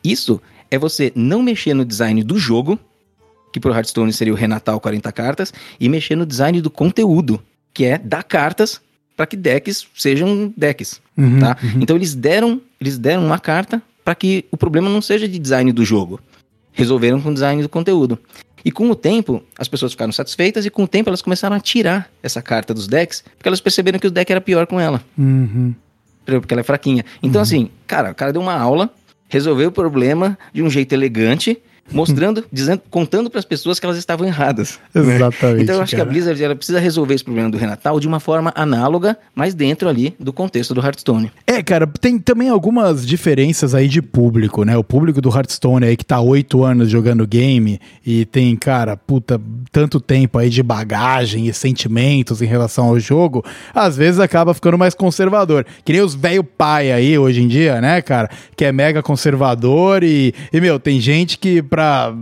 Isso 0.02 0.40
é 0.70 0.78
você 0.78 1.12
não 1.14 1.42
mexer 1.42 1.74
no 1.74 1.84
design 1.84 2.22
do 2.22 2.38
jogo, 2.38 2.78
que 3.52 3.60
pro 3.60 3.72
Hearthstone 3.72 4.12
seria 4.12 4.32
o 4.32 4.36
Renatal 4.36 4.80
40 4.80 5.10
cartas, 5.12 5.52
e 5.78 5.88
mexer 5.88 6.16
no 6.16 6.26
design 6.26 6.60
do 6.60 6.70
conteúdo, 6.70 7.42
que 7.74 7.84
é 7.84 7.98
dar 7.98 8.22
cartas 8.22 8.80
para 9.16 9.26
que 9.26 9.36
decks 9.36 9.86
sejam 9.94 10.52
decks, 10.56 11.00
uhum, 11.16 11.38
tá? 11.38 11.56
Uhum. 11.62 11.80
Então 11.80 11.96
eles 11.96 12.14
deram, 12.14 12.60
eles 12.80 12.98
deram 12.98 13.24
uma 13.24 13.38
carta 13.38 13.82
para 14.04 14.14
que 14.14 14.44
o 14.50 14.56
problema 14.56 14.88
não 14.88 15.00
seja 15.00 15.26
de 15.26 15.38
design 15.38 15.72
do 15.72 15.84
jogo. 15.84 16.20
Resolveram 16.72 17.20
com 17.20 17.30
o 17.30 17.34
design 17.34 17.62
do 17.62 17.68
conteúdo. 17.68 18.18
E 18.64 18.70
com 18.70 18.90
o 18.90 18.94
tempo, 18.94 19.42
as 19.58 19.68
pessoas 19.68 19.92
ficaram 19.92 20.12
satisfeitas 20.12 20.66
e 20.66 20.70
com 20.70 20.84
o 20.84 20.88
tempo 20.88 21.08
elas 21.08 21.22
começaram 21.22 21.56
a 21.56 21.60
tirar 21.60 22.10
essa 22.22 22.42
carta 22.42 22.74
dos 22.74 22.86
decks, 22.86 23.24
porque 23.36 23.48
elas 23.48 23.60
perceberam 23.60 23.98
que 23.98 24.06
o 24.06 24.10
deck 24.10 24.30
era 24.30 24.40
pior 24.40 24.66
com 24.66 24.78
ela. 24.78 25.02
Uhum. 25.16 25.74
Porque 26.24 26.52
ela 26.52 26.60
é 26.60 26.64
fraquinha. 26.64 27.04
Então, 27.22 27.38
uhum. 27.38 27.42
assim, 27.42 27.70
cara, 27.86 28.10
o 28.10 28.14
cara 28.14 28.32
deu 28.32 28.42
uma 28.42 28.54
aula 28.54 28.92
resolveu 29.28 29.68
o 29.68 29.72
problema 29.72 30.38
de 30.52 30.62
um 30.62 30.70
jeito 30.70 30.92
elegante 30.92 31.58
mostrando, 31.90 32.44
dizendo, 32.52 32.82
contando 32.90 33.30
para 33.30 33.38
as 33.38 33.44
pessoas 33.44 33.78
que 33.78 33.86
elas 33.86 33.98
estavam 33.98 34.26
erradas. 34.26 34.78
Né? 34.94 35.16
Exatamente. 35.16 35.62
Então 35.62 35.76
eu 35.76 35.82
acho 35.82 35.92
cara. 35.92 36.04
que 36.04 36.08
a 36.08 36.12
Blizzard 36.12 36.44
ela 36.44 36.56
precisa 36.56 36.78
resolver 36.78 37.14
esse 37.14 37.24
problema 37.24 37.50
do 37.50 37.56
Renatal 37.56 38.00
de 38.00 38.08
uma 38.08 38.20
forma 38.20 38.52
análoga, 38.54 39.16
mas 39.34 39.54
dentro 39.54 39.88
ali 39.88 40.14
do 40.18 40.32
contexto 40.32 40.74
do 40.74 40.80
Hearthstone. 40.80 41.30
É, 41.46 41.62
cara, 41.62 41.86
tem 41.86 42.18
também 42.18 42.48
algumas 42.48 43.06
diferenças 43.06 43.74
aí 43.74 43.88
de 43.88 44.02
público, 44.02 44.64
né? 44.64 44.76
O 44.76 44.84
público 44.84 45.20
do 45.20 45.28
Hearthstone 45.28 45.86
aí 45.86 45.96
que 45.96 46.04
tá 46.04 46.20
oito 46.20 46.64
anos 46.64 46.88
jogando 46.88 47.26
game 47.26 47.80
e 48.04 48.24
tem, 48.24 48.54
cara, 48.56 48.96
puta, 48.96 49.40
tanto 49.70 50.00
tempo 50.00 50.38
aí 50.38 50.48
de 50.48 50.62
bagagem 50.62 51.46
e 51.46 51.52
sentimentos 51.52 52.42
em 52.42 52.46
relação 52.46 52.86
ao 52.86 52.98
jogo, 52.98 53.44
às 53.74 53.96
vezes 53.96 54.20
acaba 54.20 54.54
ficando 54.54 54.78
mais 54.78 54.94
conservador. 54.94 55.64
Que 55.84 55.92
nem 55.92 56.02
os 56.02 56.14
velho 56.14 56.44
pai 56.44 56.92
aí 56.92 57.18
hoje 57.18 57.42
em 57.42 57.48
dia, 57.48 57.80
né, 57.80 58.00
cara? 58.02 58.30
Que 58.56 58.64
é 58.64 58.72
mega 58.72 59.02
conservador 59.02 60.02
e, 60.02 60.34
e 60.52 60.60
meu, 60.60 60.78
tem 60.78 61.00
gente 61.00 61.38
que 61.38 61.62
pra 61.76 62.12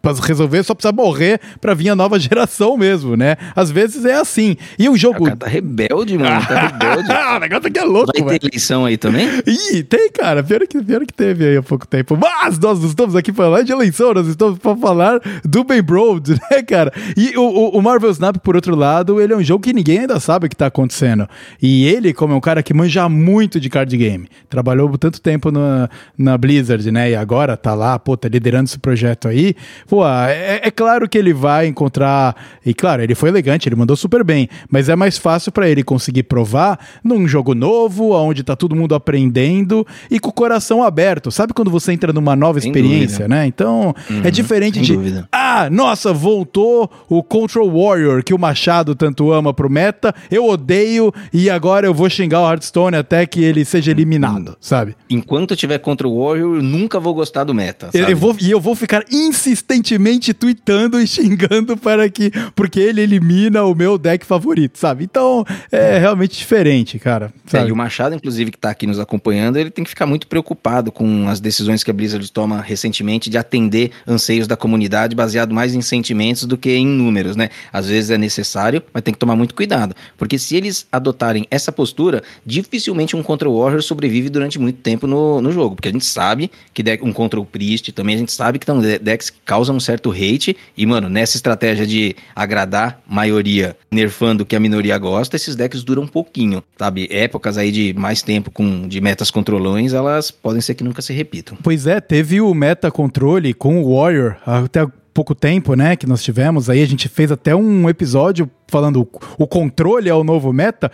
pra 0.00 0.12
resolver, 0.12 0.62
só 0.62 0.74
precisa 0.74 0.92
morrer 0.92 1.40
pra 1.60 1.74
vir 1.74 1.88
a 1.88 1.96
nova 1.96 2.18
geração 2.20 2.76
mesmo, 2.76 3.16
né? 3.16 3.36
Às 3.54 3.70
vezes 3.70 4.04
é 4.04 4.14
assim. 4.14 4.56
E 4.78 4.88
o 4.88 4.96
jogo. 4.96 5.22
O 5.22 5.24
cara 5.24 5.36
tá 5.36 5.46
rebelde, 5.46 6.18
mano. 6.18 6.46
Tá 6.46 6.66
rebelde. 6.66 7.08
o 7.36 7.38
negócio 7.38 7.68
aqui 7.68 7.78
é 7.78 7.84
louco, 7.84 8.12
Vai 8.24 8.38
ter 8.38 8.46
eleição 8.48 8.84
aí 8.84 8.96
também? 8.96 9.28
Ih, 9.46 9.82
tem, 9.82 10.10
cara. 10.10 10.42
Pior 10.42 10.60
que, 10.66 10.82
pior 10.82 11.04
que 11.06 11.12
teve 11.12 11.46
aí 11.46 11.56
há 11.56 11.62
pouco 11.62 11.86
tempo. 11.86 12.16
Mas 12.16 12.58
nós 12.58 12.80
não 12.80 12.88
estamos 12.88 13.14
aqui 13.14 13.32
pra 13.32 13.44
falar 13.44 13.62
de 13.62 13.72
eleição, 13.72 14.14
nós 14.14 14.26
estamos 14.26 14.58
pra 14.58 14.76
falar 14.76 15.20
do 15.44 15.64
Ben 15.64 15.82
Broad, 15.82 16.32
né, 16.50 16.62
cara? 16.62 16.92
E 17.16 17.36
o, 17.36 17.42
o, 17.42 17.78
o 17.78 17.82
Marvel 17.82 18.10
Snap, 18.10 18.36
por 18.38 18.56
outro 18.56 18.74
lado, 18.74 19.20
ele 19.20 19.32
é 19.32 19.36
um 19.36 19.42
jogo 19.42 19.64
que 19.64 19.72
ninguém 19.72 20.00
ainda 20.00 20.18
sabe 20.18 20.46
o 20.46 20.48
que 20.48 20.56
tá 20.56 20.66
acontecendo. 20.66 21.28
E 21.60 21.86
ele, 21.86 22.12
como 22.12 22.32
é 22.32 22.36
um 22.36 22.40
cara 22.40 22.62
que 22.62 22.72
manja 22.72 23.08
muito 23.08 23.60
de 23.60 23.68
card 23.68 23.94
game, 23.96 24.28
trabalhou 24.48 24.96
tanto 24.96 25.20
tempo 25.20 25.50
na, 25.50 25.88
na 26.16 26.38
Blizzard, 26.38 26.90
né? 26.90 27.10
E 27.10 27.16
agora 27.16 27.56
tá 27.56 27.74
lá, 27.74 27.98
pô, 27.98 28.16
tá 28.16 28.28
liderando 28.28 28.64
esse 28.64 28.78
projeto 28.78 28.93
aí. 29.28 29.54
Pô, 29.88 30.06
é, 30.06 30.60
é 30.62 30.70
claro 30.70 31.08
que 31.08 31.18
ele 31.18 31.32
vai 31.32 31.66
encontrar. 31.66 32.34
E 32.64 32.72
claro, 32.72 33.02
ele 33.02 33.14
foi 33.14 33.28
elegante, 33.28 33.68
ele 33.68 33.76
mandou 33.76 33.96
super 33.96 34.22
bem. 34.24 34.48
Mas 34.70 34.88
é 34.88 34.96
mais 34.96 35.18
fácil 35.18 35.52
para 35.52 35.68
ele 35.68 35.82
conseguir 35.82 36.24
provar 36.24 36.78
num 37.02 37.26
jogo 37.26 37.54
novo, 37.54 38.12
onde 38.12 38.42
tá 38.42 38.56
todo 38.56 38.74
mundo 38.74 38.94
aprendendo 38.94 39.86
e 40.10 40.18
com 40.18 40.30
o 40.30 40.32
coração 40.32 40.82
aberto. 40.82 41.30
Sabe 41.30 41.52
quando 41.52 41.70
você 41.70 41.92
entra 41.92 42.12
numa 42.12 42.36
nova 42.36 42.60
Sem 42.60 42.70
experiência, 42.70 43.20
dúvida. 43.20 43.28
né? 43.28 43.46
Então, 43.46 43.94
é 44.08 44.12
uhum, 44.12 44.20
é 44.24 44.30
diferente 44.30 44.80
de. 44.80 44.94
Dúvida. 44.94 45.28
Ah, 45.32 45.68
nossa, 45.70 46.12
voltou 46.12 46.90
o 47.08 47.22
Control 47.22 47.70
Warrior, 47.70 48.22
que 48.22 48.34
o 48.34 48.38
Machado 48.38 48.94
tanto 48.94 49.32
ama 49.32 49.52
pro 49.52 49.70
meta. 49.70 50.14
Eu 50.30 50.46
odeio 50.46 51.12
e 51.32 51.48
agora 51.50 51.86
eu 51.86 51.94
vou 51.94 52.08
xingar 52.08 52.40
o 52.40 52.50
Hearthstone 52.50 52.96
até 52.96 53.26
que 53.26 53.42
ele 53.42 53.64
seja 53.64 53.90
eliminado, 53.90 54.56
sabe? 54.60 54.96
Enquanto 55.08 55.52
eu 55.52 55.56
tiver 55.56 55.78
Control 55.78 56.16
Warrior, 56.18 56.56
eu 56.56 56.62
nunca 56.62 57.00
vou 57.00 57.14
gostar 57.14 57.44
do 57.44 57.54
meta. 57.54 57.90
Eu, 57.92 58.08
eu 58.08 58.16
vou, 58.16 58.36
e 58.40 58.50
eu 58.50 58.60
vou 58.60 58.74
ficar 58.84 59.04
insistentemente 59.10 60.34
tweetando 60.34 61.00
e 61.00 61.06
xingando 61.06 61.76
para 61.76 62.08
que. 62.08 62.30
Porque 62.54 62.78
ele 62.80 63.00
elimina 63.00 63.64
o 63.64 63.74
meu 63.74 63.98
deck 63.98 64.24
favorito, 64.24 64.78
sabe? 64.78 65.04
Então, 65.04 65.44
é 65.72 65.98
realmente 65.98 66.36
diferente, 66.38 66.98
cara. 66.98 67.32
É, 67.52 67.66
e 67.66 67.72
o 67.72 67.76
Machado, 67.76 68.14
inclusive, 68.14 68.50
que 68.50 68.58
tá 68.58 68.70
aqui 68.70 68.86
nos 68.86 68.98
acompanhando, 68.98 69.56
ele 69.56 69.70
tem 69.70 69.84
que 69.84 69.90
ficar 69.90 70.06
muito 70.06 70.26
preocupado 70.26 70.92
com 70.92 71.28
as 71.28 71.40
decisões 71.40 71.82
que 71.82 71.90
a 71.90 71.94
Blizzard 71.94 72.30
toma 72.30 72.60
recentemente 72.60 73.30
de 73.30 73.38
atender 73.38 73.90
anseios 74.06 74.46
da 74.46 74.56
comunidade 74.56 75.14
baseado 75.14 75.54
mais 75.54 75.74
em 75.74 75.80
sentimentos 75.80 76.44
do 76.44 76.56
que 76.58 76.70
em 76.70 76.86
números, 76.86 77.36
né? 77.36 77.50
Às 77.72 77.88
vezes 77.88 78.10
é 78.10 78.18
necessário, 78.18 78.82
mas 78.92 79.02
tem 79.02 79.14
que 79.14 79.20
tomar 79.20 79.36
muito 79.36 79.54
cuidado. 79.54 79.94
Porque 80.16 80.38
se 80.38 80.56
eles 80.56 80.86
adotarem 80.92 81.46
essa 81.50 81.72
postura, 81.72 82.22
dificilmente 82.44 83.16
um 83.16 83.22
Control 83.22 83.58
Warrior 83.58 83.82
sobrevive 83.82 84.28
durante 84.28 84.58
muito 84.58 84.80
tempo 84.80 85.06
no, 85.06 85.40
no 85.40 85.50
jogo. 85.52 85.76
Porque 85.76 85.88
a 85.88 85.92
gente 85.92 86.04
sabe 86.04 86.50
que 86.72 86.82
um 87.02 87.12
Control 87.12 87.44
Priest 87.44 87.92
também, 87.92 88.14
a 88.14 88.18
gente 88.18 88.32
sabe 88.32 88.58
que 88.58 88.64
estão 88.64 88.73
decks 88.80 89.30
que 89.30 89.38
causam 89.44 89.76
um 89.76 89.80
certo 89.80 90.10
hate. 90.10 90.56
E, 90.76 90.86
mano, 90.86 91.08
nessa 91.08 91.36
estratégia 91.36 91.86
de 91.86 92.16
agradar 92.34 93.00
maioria, 93.06 93.76
nerfando 93.90 94.42
o 94.42 94.46
que 94.46 94.56
a 94.56 94.60
minoria 94.60 94.96
gosta, 94.98 95.36
esses 95.36 95.56
decks 95.56 95.82
duram 95.82 96.02
um 96.02 96.08
pouquinho, 96.08 96.62
sabe? 96.78 97.08
Épocas 97.10 97.58
aí 97.58 97.70
de 97.70 97.94
mais 97.94 98.22
tempo 98.22 98.50
com 98.50 98.86
de 98.88 99.00
metas 99.00 99.30
controlões, 99.30 99.92
elas 99.92 100.30
podem 100.30 100.60
ser 100.60 100.74
que 100.74 100.84
nunca 100.84 101.02
se 101.02 101.12
repitam. 101.12 101.56
Pois 101.62 101.86
é, 101.86 102.00
teve 102.00 102.40
o 102.40 102.52
meta 102.54 102.90
controle 102.90 103.54
com 103.54 103.82
o 103.82 103.96
Warrior 103.96 104.36
até 104.46 104.86
pouco 105.14 105.32
tempo, 105.32 105.76
né, 105.76 105.94
que 105.94 106.08
nós 106.08 106.24
tivemos 106.24 106.68
aí, 106.68 106.82
a 106.82 106.86
gente 106.86 107.08
fez 107.08 107.30
até 107.30 107.54
um 107.54 107.88
episódio 107.88 108.50
falando 108.66 109.08
o 109.38 109.46
controle 109.46 110.08
é 110.08 110.14
o 110.14 110.24
novo 110.24 110.52
meta 110.52 110.90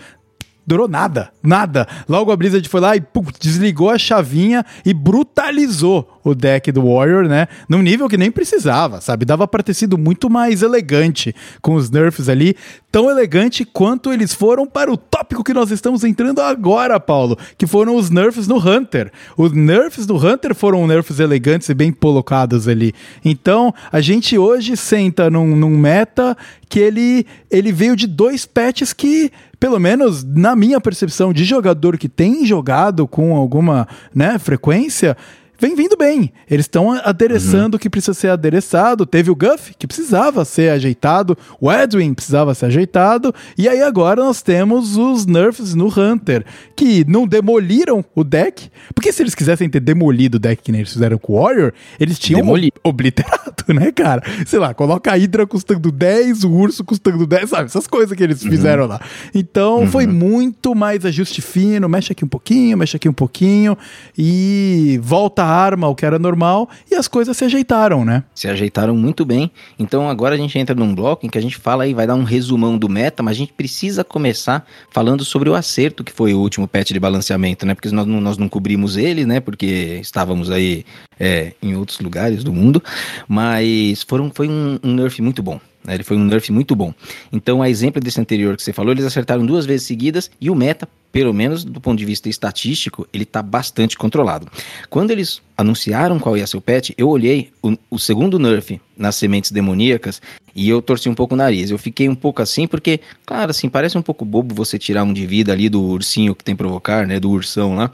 durou 0.66 0.88
nada, 0.88 1.30
nada. 1.42 1.86
Logo 2.08 2.30
a 2.30 2.36
Blizzard 2.36 2.68
foi 2.68 2.80
lá 2.80 2.96
e 2.96 3.00
pum, 3.00 3.24
desligou 3.40 3.90
a 3.90 3.98
chavinha 3.98 4.64
e 4.84 4.94
brutalizou 4.94 6.18
o 6.22 6.34
deck 6.34 6.70
do 6.70 6.86
Warrior, 6.86 7.26
né? 7.26 7.48
Num 7.68 7.82
nível 7.82 8.08
que 8.08 8.16
nem 8.16 8.30
precisava, 8.30 9.00
sabe? 9.00 9.24
Dava 9.24 9.48
para 9.48 9.62
ter 9.62 9.74
sido 9.74 9.96
muito 9.96 10.28
mais 10.28 10.62
elegante 10.62 11.34
com 11.61 11.74
os 11.74 11.90
nerfs 11.90 12.28
ali, 12.28 12.54
tão 12.92 13.11
elegante 13.11 13.64
quanto 13.64 14.12
eles 14.12 14.34
foram 14.34 14.66
para 14.66 14.92
o 14.92 14.96
tópico 14.96 15.42
que 15.42 15.54
nós 15.54 15.70
estamos 15.70 16.04
entrando 16.04 16.40
agora, 16.40 17.00
Paulo, 17.00 17.38
que 17.56 17.66
foram 17.66 17.96
os 17.96 18.11
nerfs 18.11 18.46
no 18.46 18.56
Hunter. 18.56 19.11
Os 19.36 19.52
nerfs 19.52 20.06
do 20.06 20.16
Hunter 20.16 20.54
foram 20.54 20.86
nerfs 20.86 21.18
elegantes 21.18 21.68
e 21.68 21.74
bem 21.74 21.92
colocados 21.92 22.68
ali. 22.68 22.92
Então, 23.24 23.74
a 23.90 24.00
gente 24.00 24.36
hoje 24.36 24.76
senta 24.76 25.30
num, 25.30 25.56
num 25.56 25.76
meta 25.76 26.36
que 26.68 26.78
ele, 26.78 27.26
ele 27.50 27.72
veio 27.72 27.96
de 27.96 28.06
dois 28.06 28.46
patches 28.46 28.92
que 28.92 29.32
pelo 29.61 29.78
menos 29.78 30.24
na 30.24 30.56
minha 30.56 30.80
percepção 30.80 31.34
de 31.34 31.44
jogador 31.44 31.98
que 31.98 32.08
tem 32.08 32.46
jogado 32.46 33.06
com 33.06 33.36
alguma 33.36 33.86
né, 34.14 34.38
frequência, 34.38 35.14
vem 35.61 35.76
vindo 35.76 35.96
bem. 35.96 36.32
Eles 36.50 36.64
estão 36.64 36.92
adereçando 36.92 37.74
uhum. 37.74 37.76
o 37.76 37.78
que 37.78 37.90
precisa 37.90 38.14
ser 38.14 38.28
adereçado. 38.28 39.04
Teve 39.04 39.30
o 39.30 39.36
Guff, 39.36 39.74
que 39.78 39.86
precisava 39.86 40.44
ser 40.44 40.70
ajeitado. 40.70 41.36
O 41.61 41.70
Edwin 41.70 42.14
precisava 42.14 42.54
ser 42.54 42.66
ajeitado. 42.66 43.34
E 43.58 43.68
aí 43.68 43.82
agora 43.82 44.24
nós 44.24 44.40
temos 44.40 44.96
os 44.96 45.26
nerfs 45.26 45.74
no 45.74 45.86
Hunter, 45.86 46.44
que 46.74 47.04
não 47.06 47.26
demoliram 47.26 48.02
o 48.14 48.24
deck. 48.24 48.70
Porque 48.94 49.12
se 49.12 49.22
eles 49.22 49.34
quisessem 49.34 49.68
ter 49.68 49.80
demolido 49.80 50.36
o 50.36 50.38
deck 50.38 50.62
que 50.62 50.72
nem 50.72 50.80
eles 50.80 50.92
fizeram 50.92 51.18
com 51.18 51.34
o 51.34 51.42
Warrior, 51.42 51.72
eles 51.98 52.18
tinham 52.18 52.40
Demoli. 52.40 52.72
obliterado, 52.82 53.64
né, 53.68 53.92
cara? 53.92 54.22
Sei 54.46 54.58
lá, 54.58 54.72
coloca 54.72 55.12
a 55.12 55.14
Hydra 55.14 55.46
custando 55.46 55.92
10, 55.92 56.44
o 56.44 56.50
Urso 56.50 56.82
custando 56.82 57.26
10, 57.26 57.50
sabe? 57.50 57.64
Essas 57.66 57.86
coisas 57.86 58.16
que 58.16 58.22
eles 58.22 58.42
uhum. 58.42 58.50
fizeram 58.50 58.86
lá. 58.86 59.00
Então 59.34 59.80
uhum. 59.80 59.86
foi 59.86 60.06
muito 60.06 60.74
mais 60.74 61.04
ajuste 61.04 61.42
fino. 61.42 61.86
Mexe 61.88 62.12
aqui 62.12 62.24
um 62.24 62.28
pouquinho, 62.28 62.78
mexe 62.78 62.96
aqui 62.96 63.08
um 63.08 63.12
pouquinho. 63.12 63.76
E 64.16 64.98
volta 65.02 65.49
arma, 65.51 65.88
o 65.88 65.94
que 65.94 66.07
era 66.07 66.18
normal, 66.18 66.68
e 66.90 66.94
as 66.94 67.09
coisas 67.09 67.36
se 67.36 67.44
ajeitaram, 67.44 68.05
né? 68.05 68.24
Se 68.34 68.48
ajeitaram 68.48 68.96
muito 68.96 69.24
bem. 69.24 69.51
Então 69.78 70.09
agora 70.09 70.34
a 70.34 70.38
gente 70.38 70.59
entra 70.59 70.74
num 70.74 70.94
bloco 70.94 71.26
em 71.26 71.28
que 71.28 71.38
a 71.38 71.42
gente 71.42 71.57
fala 71.57 71.84
aí, 71.84 71.94
vai 71.94 72.07
dar 72.07 72.14
um 72.14 72.24
resumão 72.24 72.78
do 72.78 72.88
meta, 72.88 73.22
mas 73.22 73.36
a 73.36 73.38
gente 73.38 73.53
precisa 73.53 74.05
começar 74.05 74.66
falando 74.90 75.24
sobre 75.24 75.48
o 75.48 75.55
acerto 75.55 76.05
que 76.05 76.12
foi 76.12 76.34
o 76.34 76.40
último 76.40 76.68
patch 76.68 76.92
de 76.92 77.01
balanceamento, 77.01 77.66
né? 77.66 77.74
Porque 77.74 77.90
nós, 77.90 78.07
nós 78.07 78.38
não 78.38 78.48
cobrimos 78.48 78.96
ele, 78.96 79.26
né? 79.26 79.40
Porque 79.40 79.98
estávamos 80.01 80.51
aí 80.51 80.84
é, 81.18 81.53
em 81.62 81.76
outros 81.76 82.01
lugares 82.01 82.42
do 82.44 82.53
mundo, 82.53 82.82
mas 83.28 84.03
foram, 84.03 84.30
foi 84.34 84.48
um, 84.48 84.78
um 84.82 84.94
nerf 84.94 85.20
muito 85.20 85.42
bom. 85.42 85.61
Né? 85.85 85.95
Ele 85.95 86.05
foi 86.05 86.16
um 86.16 86.24
nerf 86.24 86.51
muito 86.53 86.74
bom. 86.76 86.93
Então, 87.33 87.62
a 87.62 87.68
exemplo 87.68 88.01
desse 88.01 88.20
anterior 88.20 88.57
que 88.57 88.62
você 88.62 88.72
falou, 88.72 88.93
eles 88.93 89.05
acertaram 89.05 89.45
duas 89.45 89.66
vezes 89.66 89.87
seguidas 89.87 90.31
e 90.41 90.51
o 90.51 90.55
meta, 90.55 90.89
pelo 91.11 91.33
menos 91.33 91.64
do 91.64 91.81
ponto 91.81 91.99
de 91.99 92.05
vista 92.05 92.28
estatístico, 92.28 93.07
ele 93.12 93.24
está 93.24 93.43
bastante 93.43 93.97
controlado. 93.97 94.47
Quando 94.89 95.11
eles 95.11 95.41
anunciaram 95.57 96.18
qual 96.18 96.37
ia 96.37 96.47
ser 96.47 96.57
o 96.57 96.61
patch, 96.61 96.91
eu 96.97 97.09
olhei 97.09 97.51
o, 97.62 97.76
o, 97.91 97.99
segundo 97.99 98.39
nerf 98.39 98.81
nas 98.97 99.16
sementes 99.16 99.51
demoníacas 99.51 100.20
e 100.55 100.68
eu 100.68 100.81
torci 100.81 101.09
um 101.09 101.14
pouco 101.14 101.35
o 101.35 101.37
nariz. 101.37 101.70
Eu 101.70 101.78
fiquei 101.78 102.09
um 102.09 102.14
pouco 102.14 102.43
assim 102.43 102.66
porque, 102.66 103.01
claro, 103.26 103.51
assim, 103.51 103.68
parece 103.68 103.97
um 103.97 104.03
pouco 104.03 104.24
bobo 104.24 104.55
você 104.55 104.78
tirar 104.78 105.05
um 105.05 105.12
de 105.12 105.26
vida 105.26 105.53
ali 105.53 105.68
do 105.68 105.83
ursinho 105.83 106.35
que 106.35 106.45
tem 106.45 106.55
provocar, 106.55 107.07
né, 107.07 107.18
do 107.18 107.31
ursão 107.31 107.74
lá. 107.74 107.91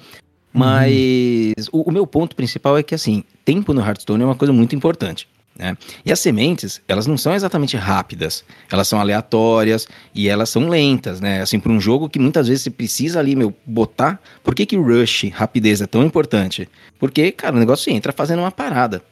Mas 0.53 1.68
uhum. 1.70 1.80
o, 1.80 1.91
o 1.91 1.93
meu 1.93 2.07
ponto 2.07 2.34
principal 2.34 2.78
é 2.78 2.82
que, 2.82 2.95
assim, 2.95 3.22
tempo 3.45 3.74
no 3.74 3.80
Hearthstone 3.82 4.22
é 4.22 4.26
uma 4.26 4.34
coisa 4.34 4.53
muito 4.53 4.74
importante. 4.74 5.28
Né? 5.59 5.76
E 6.04 6.12
as 6.12 6.20
sementes, 6.20 6.80
elas 6.86 7.07
não 7.07 7.16
são 7.16 7.34
exatamente 7.34 7.76
rápidas, 7.76 8.44
elas 8.70 8.86
são 8.86 9.00
aleatórias 9.00 9.88
e 10.14 10.28
elas 10.28 10.50
são 10.50 10.68
lentas, 10.68 11.20
né? 11.20 11.40
Assim, 11.40 11.59
para 11.59 11.72
um 11.72 11.80
jogo 11.80 12.09
que 12.09 12.18
muitas 12.18 12.48
vezes 12.48 12.64
você 12.64 12.70
precisa 12.70 13.18
ali, 13.18 13.34
meu, 13.34 13.54
botar. 13.64 14.20
Por 14.44 14.54
que, 14.54 14.66
que 14.66 14.76
rush, 14.76 15.30
rapidez 15.32 15.80
é 15.80 15.86
tão 15.86 16.04
importante? 16.04 16.68
Porque, 16.98 17.32
cara, 17.32 17.57
o 17.57 17.59
negócio 17.59 17.92
entra 17.92 18.12
fazendo 18.12 18.40
uma 18.40 18.52
parada. 18.52 19.02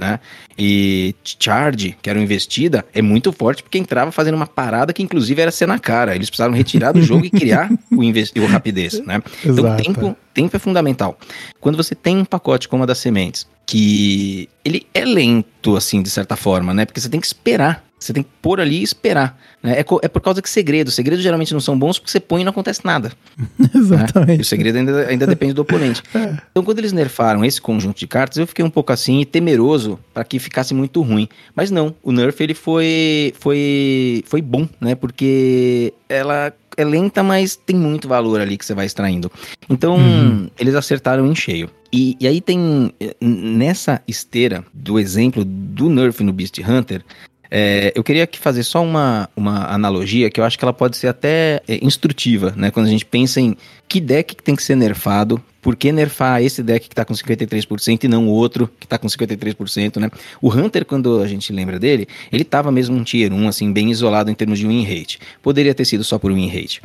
Né? 0.00 0.18
E 0.58 1.14
Charge, 1.22 1.94
que 2.00 2.08
era 2.08 2.18
uma 2.18 2.24
investida, 2.24 2.86
é 2.94 3.02
muito 3.02 3.30
forte 3.32 3.62
porque 3.62 3.76
entrava 3.76 4.10
fazendo 4.10 4.34
uma 4.34 4.46
parada 4.46 4.94
que 4.94 5.02
inclusive 5.02 5.42
era 5.42 5.50
ser 5.50 5.66
na 5.66 5.78
cara. 5.78 6.14
Eles 6.16 6.30
precisaram 6.30 6.54
retirar 6.54 6.92
do 6.92 7.02
jogo 7.02 7.26
e 7.26 7.30
criar 7.30 7.70
o, 7.92 8.00
o 8.00 8.46
rapidez, 8.46 8.98
né? 9.04 9.22
Então 9.44 9.76
tempo, 9.76 10.16
tempo 10.32 10.56
é 10.56 10.58
fundamental. 10.58 11.18
Quando 11.60 11.76
você 11.76 11.94
tem 11.94 12.16
um 12.16 12.24
pacote 12.24 12.66
como 12.66 12.84
a 12.84 12.86
das 12.86 12.96
sementes, 12.96 13.46
que 13.66 14.48
ele 14.64 14.86
é 14.94 15.04
lento, 15.04 15.76
assim, 15.76 16.02
de 16.02 16.08
certa 16.08 16.34
forma, 16.34 16.72
né? 16.72 16.86
Porque 16.86 16.98
você 16.98 17.10
tem 17.10 17.20
que 17.20 17.26
esperar. 17.26 17.84
Você 18.00 18.14
tem 18.14 18.22
que 18.22 18.30
pôr 18.40 18.60
ali 18.60 18.78
e 18.78 18.82
esperar. 18.82 19.38
Né? 19.62 19.74
É, 19.74 19.80
é, 19.80 20.08
por 20.08 20.22
causa 20.22 20.40
que 20.40 20.48
segredos. 20.48 20.94
Segredos 20.94 21.22
geralmente 21.22 21.52
não 21.52 21.60
são 21.60 21.78
bons 21.78 21.98
porque 21.98 22.10
você 22.10 22.18
põe 22.18 22.40
e 22.40 22.44
não 22.44 22.50
acontece 22.50 22.80
nada. 22.82 23.12
Exatamente. 23.74 24.28
Né? 24.30 24.36
E 24.38 24.40
o 24.40 24.44
segredo 24.44 24.78
ainda, 24.78 25.06
ainda 25.06 25.26
depende 25.26 25.52
do 25.52 25.62
oponente. 25.62 26.02
É. 26.12 26.36
Então, 26.50 26.64
quando 26.64 26.78
eles 26.78 26.92
nerfaram 26.92 27.44
esse 27.44 27.60
conjunto 27.60 27.98
de 27.98 28.06
cartas, 28.06 28.38
eu 28.38 28.46
fiquei 28.46 28.64
um 28.64 28.70
pouco 28.70 28.92
assim, 28.92 29.24
temeroso 29.24 29.98
para 30.12 30.24
que 30.24 30.38
ficasse 30.38 30.74
muito 30.74 31.00
ruim. 31.02 31.28
Mas 31.54 31.70
não, 31.70 31.94
o 32.02 32.10
nerf 32.10 32.42
ele 32.42 32.54
foi, 32.54 33.32
foi, 33.38 34.24
foi 34.26 34.42
bom, 34.42 34.68
né? 34.80 34.94
Porque 34.94 35.94
ela 36.08 36.52
é 36.76 36.84
lenta, 36.84 37.22
mas 37.22 37.56
tem 37.56 37.76
muito 37.76 38.08
valor 38.08 38.40
ali 38.40 38.56
que 38.56 38.64
você 38.64 38.74
vai 38.74 38.86
extraindo. 38.86 39.30
Então, 39.68 39.96
uhum. 39.96 40.50
eles 40.58 40.74
acertaram 40.74 41.26
em 41.26 41.34
cheio. 41.34 41.70
E, 41.92 42.16
e, 42.20 42.26
aí 42.26 42.40
tem, 42.40 42.92
nessa 43.20 44.00
esteira 44.06 44.64
do 44.72 44.98
exemplo 44.98 45.44
do 45.44 45.90
Nerf 45.90 46.22
no 46.22 46.32
Beast 46.32 46.58
Hunter, 46.58 47.04
é, 47.50 47.92
eu 47.96 48.04
queria 48.04 48.24
aqui 48.24 48.38
fazer 48.38 48.62
só 48.62 48.82
uma, 48.82 49.28
uma 49.36 49.66
analogia 49.66 50.30
que 50.30 50.38
eu 50.38 50.44
acho 50.44 50.56
que 50.56 50.64
ela 50.64 50.72
pode 50.72 50.96
ser 50.96 51.08
até 51.08 51.60
é, 51.66 51.84
instrutiva, 51.84 52.54
né? 52.56 52.70
Quando 52.70 52.86
a 52.86 52.90
gente 52.90 53.04
pensa 53.04 53.40
em 53.40 53.56
que 53.88 54.00
deck 54.00 54.36
tem 54.36 54.54
que 54.54 54.62
ser 54.62 54.76
nerfado 54.76 55.42
por 55.60 55.74
que 55.76 55.90
nerfar 55.90 56.42
esse 56.42 56.62
deck 56.62 56.88
que 56.88 56.94
tá 56.94 57.04
com 57.04 57.12
53% 57.12 58.04
e 58.04 58.08
não 58.08 58.28
o 58.28 58.30
outro 58.30 58.70
que 58.78 58.86
tá 58.86 58.96
com 58.96 59.08
53%, 59.08 59.96
né? 59.96 60.10
O 60.40 60.48
Hunter, 60.48 60.84
quando 60.84 61.20
a 61.20 61.26
gente 61.26 61.52
lembra 61.52 61.78
dele, 61.78 62.06
ele 62.32 62.44
tava 62.44 62.70
mesmo 62.70 62.96
um 62.96 63.02
tier 63.02 63.32
1, 63.32 63.48
assim, 63.48 63.72
bem 63.72 63.90
isolado 63.90 64.30
em 64.30 64.34
termos 64.34 64.58
de 64.58 64.66
win 64.66 64.84
rate. 64.84 65.18
Poderia 65.42 65.74
ter 65.74 65.84
sido 65.84 66.04
só 66.04 66.18
por 66.18 66.32
win 66.32 66.48
rate. 66.48 66.80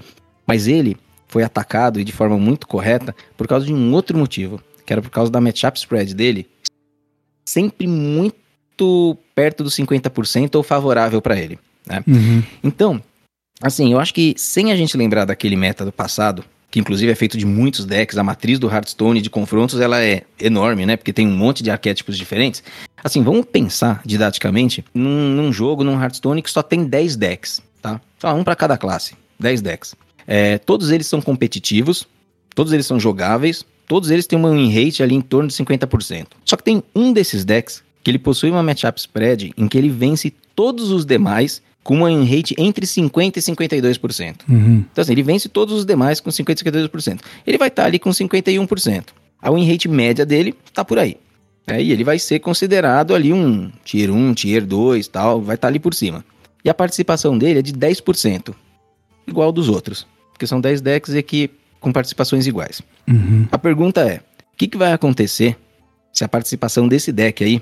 Mas 0.48 0.68
ele 0.68 0.98
foi 1.28 1.44
atacado 1.44 2.00
e 2.00 2.04
de 2.04 2.12
forma 2.12 2.38
muito 2.38 2.68
correta 2.68 3.16
por 3.38 3.48
causa 3.48 3.66
de 3.66 3.74
um 3.74 3.94
outro 3.94 4.18
motivo, 4.18 4.60
que 4.86 4.92
era 4.92 5.02
por 5.02 5.12
causa 5.12 5.32
da 5.32 5.40
matchup 5.40 5.78
spread 5.78 6.14
dele, 6.14 6.48
sempre 7.46 7.88
muito 7.88 8.45
perto 9.34 9.64
dos 9.64 9.76
50% 9.76 10.56
ou 10.56 10.64
favorável 10.64 11.22
para 11.22 11.38
ele. 11.40 11.60
Né? 11.86 12.04
Uhum. 12.08 12.44
Então, 12.64 13.02
assim, 13.62 13.94
eu 13.94 14.00
acho 14.00 14.14
que 14.14 14.34
sem 14.38 14.72
a 14.72 14.76
gente 14.76 14.98
lembrar 14.98 15.26
daquele 15.26 15.56
meta 15.56 15.86
do 15.86 15.92
passado, 15.92 16.44
que 16.76 16.80
inclusive 16.80 17.12
é 17.12 17.16
feito 17.16 17.38
de 17.38 17.46
muitos 17.46 17.86
decks, 17.86 18.18
a 18.18 18.24
matriz 18.24 18.60
do 18.60 18.70
Hearthstone 18.70 19.22
de 19.22 19.30
confrontos 19.30 19.80
ela 19.80 20.04
é 20.04 20.24
enorme, 20.40 20.86
né? 20.86 20.98
Porque 20.98 21.14
tem 21.14 21.28
um 21.28 21.36
monte 21.36 21.64
de 21.64 21.72
arquétipos 21.72 22.18
diferentes. 22.18 22.62
Assim, 23.02 23.24
vamos 23.24 23.46
pensar 23.46 24.02
didaticamente 24.06 24.84
num, 24.94 25.30
num 25.30 25.54
jogo, 25.54 25.84
num 25.84 26.02
Hearthstone 26.02 26.42
que 26.42 26.52
só 26.52 26.62
tem 26.62 26.84
10 26.84 27.16
decks, 27.16 27.62
tá? 27.82 28.02
Só 28.20 28.34
um 28.36 28.44
para 28.44 28.56
cada 28.56 28.78
classe, 28.78 29.14
10 29.40 29.62
decks. 29.62 29.96
É, 30.28 30.58
todos 30.58 30.92
eles 30.92 31.08
são 31.08 31.22
competitivos, 31.22 32.08
todos 32.54 32.74
eles 32.74 32.86
são 32.86 33.00
jogáveis, 33.00 33.64
todos 33.88 34.10
eles 34.10 34.28
têm 34.28 34.38
uma 34.38 34.52
win 34.52 34.70
rate 34.70 35.02
ali 35.02 35.16
em 35.16 35.22
torno 35.22 35.48
de 35.48 35.56
50%. 35.56 36.28
Só 36.44 36.58
que 36.58 36.64
tem 36.64 36.84
um 36.94 37.14
desses 37.14 37.46
decks 37.46 37.84
que 38.06 38.12
ele 38.12 38.20
possui 38.20 38.52
uma 38.52 38.62
matchup 38.62 39.00
spread 39.00 39.52
em 39.58 39.68
que 39.68 39.76
ele 39.76 39.90
vence 39.90 40.32
todos 40.56 40.92
os 40.92 41.08
demais 41.08 41.60
com 41.84 41.96
uma 41.96 42.08
win 42.08 42.24
rate 42.24 42.54
entre 42.56 42.86
50% 42.86 43.38
e 43.38 43.42
52%. 43.42 44.36
Uhum. 44.48 44.86
Então, 44.92 45.02
assim, 45.02 45.12
ele 45.12 45.24
vence 45.24 45.50
todos 45.50 45.74
os 45.74 45.86
demais 45.86 46.20
com 46.20 46.30
50% 46.30 46.62
e 46.62 46.88
52%. 46.88 47.22
Ele 47.48 47.58
vai 47.58 47.68
estar 47.68 47.86
ali 47.86 47.98
com 47.98 48.12
51%. 48.12 49.06
A 49.42 49.52
win 49.52 49.68
rate 49.68 49.88
média 49.88 50.24
dele 50.24 50.54
está 50.66 50.86
por 50.86 51.00
aí. 51.00 51.18
É, 51.66 51.82
e 51.82 51.92
ele 51.92 52.04
vai 52.04 52.20
ser 52.20 52.38
considerado 52.38 53.16
ali 53.16 53.34
um 53.34 53.72
tier 53.84 54.12
1, 54.12 54.36
tier 54.36 54.64
2 54.64 55.08
tal, 55.08 55.42
vai 55.42 55.56
estar 55.56 55.68
ali 55.68 55.80
por 55.80 55.96
cima. 55.96 56.24
E 56.64 56.70
a 56.70 56.76
participação 56.76 57.36
dele 57.36 57.58
é 57.58 57.62
de 57.64 57.74
10%, 57.74 58.54
igual 59.26 59.52
dos 59.52 59.68
outros. 59.68 60.06
Porque 60.32 60.46
são 60.46 60.62
10 60.62 60.80
decks 60.80 61.16
aqui 61.16 61.50
com 61.80 61.92
participações 61.92 62.46
iguais. 62.46 62.84
Uhum. 63.08 63.48
A 63.52 63.58
pergunta 63.58 64.02
é: 64.02 64.18
o 64.18 64.58
que, 64.58 64.68
que 64.68 64.78
vai 64.78 64.94
acontecer 64.94 65.58
se 66.14 66.24
a 66.24 66.28
participação 66.28 66.88
desse 66.88 67.12
deck 67.12 67.44
aí 67.44 67.62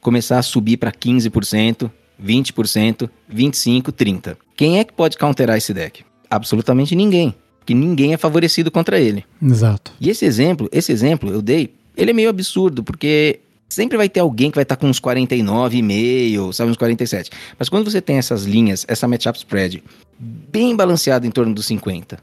começar 0.00 0.38
a 0.38 0.42
subir 0.42 0.76
para 0.76 0.92
15%, 0.92 1.90
20%, 2.22 3.10
25%, 3.32 3.92
30%? 3.92 4.36
Quem 4.56 4.78
é 4.78 4.84
que 4.84 4.92
pode 4.92 5.16
counterar 5.16 5.56
esse 5.56 5.72
deck? 5.72 6.04
Absolutamente 6.30 6.94
ninguém. 6.94 7.34
Porque 7.58 7.74
ninguém 7.74 8.14
é 8.14 8.16
favorecido 8.16 8.70
contra 8.70 8.98
ele. 8.98 9.24
Exato. 9.42 9.92
E 10.00 10.08
esse 10.08 10.24
exemplo, 10.24 10.68
esse 10.72 10.90
exemplo 10.90 11.30
eu 11.30 11.42
dei, 11.42 11.74
ele 11.96 12.10
é 12.10 12.14
meio 12.14 12.30
absurdo, 12.30 12.82
porque 12.82 13.40
sempre 13.68 13.96
vai 13.96 14.08
ter 14.08 14.20
alguém 14.20 14.50
que 14.50 14.56
vai 14.56 14.62
estar 14.62 14.76
com 14.76 14.88
uns 14.88 15.00
49,5, 15.00 16.52
sabe, 16.52 16.70
uns 16.70 16.76
47. 16.76 17.30
Mas 17.58 17.68
quando 17.68 17.90
você 17.90 18.00
tem 18.00 18.16
essas 18.16 18.44
linhas, 18.44 18.84
essa 18.88 19.06
matchup 19.06 19.38
spread 19.38 19.82
bem 20.18 20.74
balanceada 20.74 21.26
em 21.26 21.30
torno 21.30 21.54
dos 21.54 21.66
50, 21.66 22.18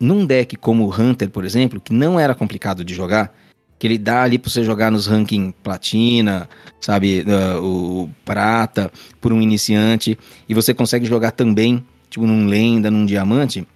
num 0.00 0.24
deck 0.24 0.56
como 0.56 0.84
o 0.86 0.94
Hunter, 0.94 1.30
por 1.30 1.44
exemplo, 1.44 1.80
que 1.80 1.92
não 1.92 2.18
era 2.18 2.34
complicado 2.34 2.84
de 2.84 2.94
jogar, 2.94 3.34
que 3.78 3.86
ele 3.86 3.98
dá 3.98 4.22
ali 4.22 4.38
pra 4.38 4.50
você 4.50 4.64
jogar 4.64 4.90
nos 4.90 5.06
ranking 5.06 5.52
platina, 5.62 6.48
sabe, 6.80 7.24
uh, 7.26 7.62
o 7.62 8.10
prata, 8.24 8.90
por 9.20 9.32
um 9.32 9.40
iniciante, 9.40 10.18
e 10.48 10.54
você 10.54 10.72
consegue 10.72 11.06
jogar 11.06 11.32
também, 11.32 11.84
tipo, 12.08 12.26
num 12.26 12.46
lenda, 12.46 12.90
num 12.90 13.04
diamante, 13.04 13.66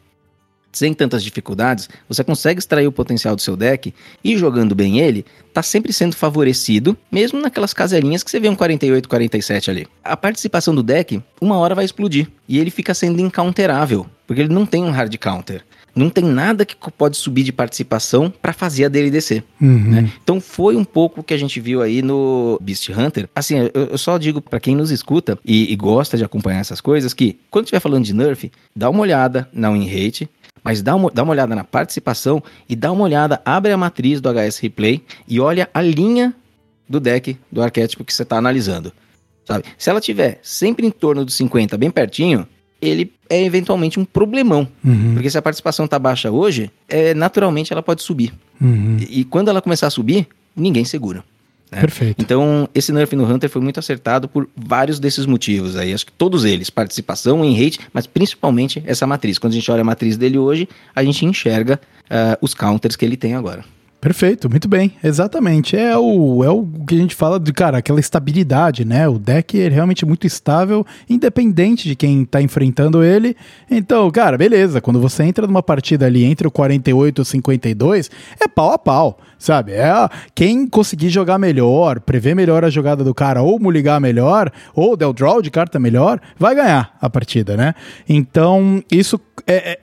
sem 0.73 0.95
tantas 0.95 1.23
dificuldades, 1.23 1.89
você 2.09 2.23
consegue 2.23 2.61
extrair 2.61 2.87
o 2.87 2.93
potencial 2.93 3.35
do 3.35 3.43
seu 3.43 3.57
deck 3.57 3.93
e 4.23 4.37
jogando 4.37 4.75
bem 4.75 5.01
ele, 5.01 5.25
tá 5.53 5.63
sempre 5.63 5.93
sendo 5.93 6.15
favorecido, 6.15 6.97
mesmo 7.11 7.41
naquelas 7.41 7.75
caselinhas 7.75 8.23
que 8.23 8.31
você 8.31 8.39
vê 8.39 8.49
um 8.49 8.55
48, 8.55 9.09
47 9.09 9.71
ali. 9.71 9.87
A 10.03 10.17
participação 10.17 10.75
do 10.75 10.83
deck, 10.83 11.21
uma 11.41 11.57
hora 11.57 11.75
vai 11.75 11.85
explodir 11.85 12.29
e 12.49 12.59
ele 12.59 12.71
fica 12.71 12.95
sendo 12.95 13.21
incounterável, 13.21 14.07
porque 14.27 14.43
ele 14.43 14.55
não 14.55 14.65
tem 14.65 14.85
um 14.85 14.91
hard 14.91 15.17
counter. 15.19 15.65
Não 15.95 16.09
tem 16.09 16.25
nada 16.25 16.65
que 16.65 16.77
pode 16.93 17.17
subir 17.17 17.43
de 17.43 17.53
participação 17.53 18.31
para 18.31 18.53
fazer 18.53 18.85
a 18.85 18.89
dele 18.89 19.11
descer. 19.11 19.45
Uhum. 19.61 19.91
Né? 19.91 20.13
Então 20.23 20.41
foi 20.41 20.77
um 20.77 20.85
pouco 20.85 21.21
o 21.21 21.25
que 21.25 21.35
a 21.35 21.39
gente 21.39 21.61
viu 21.61 21.83
aí 21.83 22.03
no 22.03 22.59
Beast 22.61 22.89
Hunter. 22.89 23.29
Assim, 23.35 23.59
eu, 23.59 23.89
eu 23.91 23.99
só 23.99 24.19
digo 24.19 24.41
para 24.41 24.61
quem 24.61 24.77
nos 24.77 24.91
escuta 24.91 25.39
e, 25.45 25.73
e, 25.73 25.77
gosta 25.77 26.17
de 26.17 26.25
acompanhar 26.25 26.61
essas 26.61 26.81
coisas 26.81 27.13
que 27.15 27.39
quando 27.51 27.65
estiver 27.65 27.81
falando 27.81 28.05
de 28.05 28.15
nerf, 28.15 28.51
dá 28.75 28.89
uma 28.89 29.01
olhada 29.01 29.49
na 29.53 29.71
win 29.71 29.87
rate, 29.87 30.29
mas 30.63 30.83
dá 30.83 30.95
uma, 30.95 31.11
dá 31.11 31.23
uma 31.23 31.33
olhada 31.33 31.55
na 31.55 31.65
participação 31.65 32.43
e 32.69 32.77
dá 32.77 32.93
uma 32.93 33.05
olhada, 33.05 33.41
abre 33.45 33.73
a 33.73 33.77
matriz 33.77 34.21
do 34.21 34.29
HS 34.29 34.59
Replay 34.59 35.03
e 35.27 35.41
olha 35.41 35.69
a 35.73 35.81
linha 35.81 36.35
do 36.89 37.01
deck 37.01 37.37
do 37.51 37.63
arquétipo 37.63 38.05
que 38.05 38.13
você 38.13 38.23
está 38.23 38.37
analisando. 38.37 38.93
Sabe? 39.45 39.65
Se 39.79 39.91
ela 39.91 40.01
tiver 40.01 40.39
sempre 40.43 40.87
em 40.87 40.91
torno 40.91 41.25
dos 41.25 41.35
50, 41.35 41.77
bem 41.77 41.91
pertinho, 41.91 42.47
ele 42.81 43.13
é 43.29 43.43
eventualmente 43.45 43.99
um 44.01 44.05
problemão. 44.05 44.67
Uhum. 44.85 45.15
Porque 45.15 45.31
se 45.31 45.39
a 45.39 45.43
participação 45.43 45.85
está 45.85 45.99
baixa 45.99 46.31
hoje, 46.31 46.71
é, 46.89 47.15
naturalmente 47.15 47.73
ela 47.73 47.83
pode 47.83 48.03
subir. 48.03 48.33
Uhum. 48.61 48.97
E, 49.01 49.21
e 49.21 49.25
quando 49.25 49.49
ela 49.49 49.61
começar 49.61 49.87
a 49.87 49.91
subir, 49.91 50.27
ninguém 50.57 50.85
segura. 50.85 51.25
né? 51.71 51.81
Perfeito. 51.81 52.21
Então, 52.21 52.69
esse 52.75 52.93
nerf 52.93 53.15
no 53.15 53.25
Hunter 53.25 53.49
foi 53.49 53.63
muito 53.63 53.79
acertado 53.79 54.29
por 54.29 54.49
vários 54.57 54.99
desses 54.99 55.27
motivos 55.27 55.77
aí. 55.77 55.93
Acho 55.93 56.07
que 56.07 56.13
todos 56.13 56.45
eles, 56.45 56.71
participação 56.71 57.45
em 57.45 57.63
rate, 57.63 57.81
mas 57.93 58.07
principalmente 58.07 58.83
essa 58.87 59.07
matriz. 59.07 59.39
Quando 59.39 59.53
a 59.53 59.57
gente 59.57 59.71
olha 59.71 59.83
a 59.83 59.85
matriz 59.85 60.17
dele 60.17 60.39
hoje, 60.39 60.69
a 60.95 61.05
gente 61.05 61.25
enxerga 61.25 61.81
ah, 62.09 62.39
os 62.41 62.55
counters 62.55 62.97
que 62.97 63.05
ele 63.05 63.17
tem 63.17 63.35
agora. 63.35 63.65
Perfeito, 64.01 64.49
muito 64.49 64.67
bem, 64.67 64.93
exatamente. 65.05 65.77
É 65.77 65.95
o, 65.99 66.43
é 66.43 66.49
o 66.49 66.67
que 66.89 66.95
a 66.95 66.99
gente 66.99 67.15
fala 67.15 67.39
de, 67.39 67.53
cara, 67.53 67.77
aquela 67.77 68.01
estabilidade, 68.01 68.83
né? 68.83 69.07
O 69.07 69.19
deck 69.19 69.61
é 69.61 69.69
realmente 69.69 70.07
muito 70.07 70.27
estável, 70.27 70.87
independente 71.07 71.87
de 71.87 71.95
quem 71.95 72.25
tá 72.25 72.41
enfrentando 72.41 73.05
ele. 73.05 73.37
Então, 73.71 74.11
cara, 74.11 74.39
beleza, 74.39 74.81
quando 74.81 74.99
você 74.99 75.25
entra 75.25 75.47
numa 75.47 75.63
partida 75.63 76.07
ali 76.07 76.25
entre 76.25 76.49
o 76.49 76.51
48 76.51 77.19
e 77.19 77.21
o 77.21 77.25
52, 77.27 78.11
é 78.41 78.49
pau 78.49 78.73
a 78.73 78.79
pau, 78.79 79.19
sabe? 79.39 79.73
É 79.73 79.91
a- 79.91 80.11
quem 80.35 80.67
conseguir 80.67 81.11
jogar 81.11 81.37
melhor, 81.39 82.01
prever 82.01 82.35
melhor 82.35 82.65
a 82.65 82.71
jogada 82.71 83.05
do 83.05 83.13
cara, 83.13 83.43
ou 83.43 83.59
ligar 83.71 84.01
melhor, 84.01 84.51
ou 84.75 84.97
der 84.97 85.09
o 85.09 85.13
draw 85.13 85.43
de 85.43 85.51
carta 85.51 85.79
melhor, 85.79 86.19
vai 86.39 86.55
ganhar 86.55 86.97
a 87.03 87.11
partida, 87.11 87.55
né? 87.55 87.75
Então, 88.09 88.83
isso 88.91 89.21
é- 89.47 89.73
é 89.73 89.79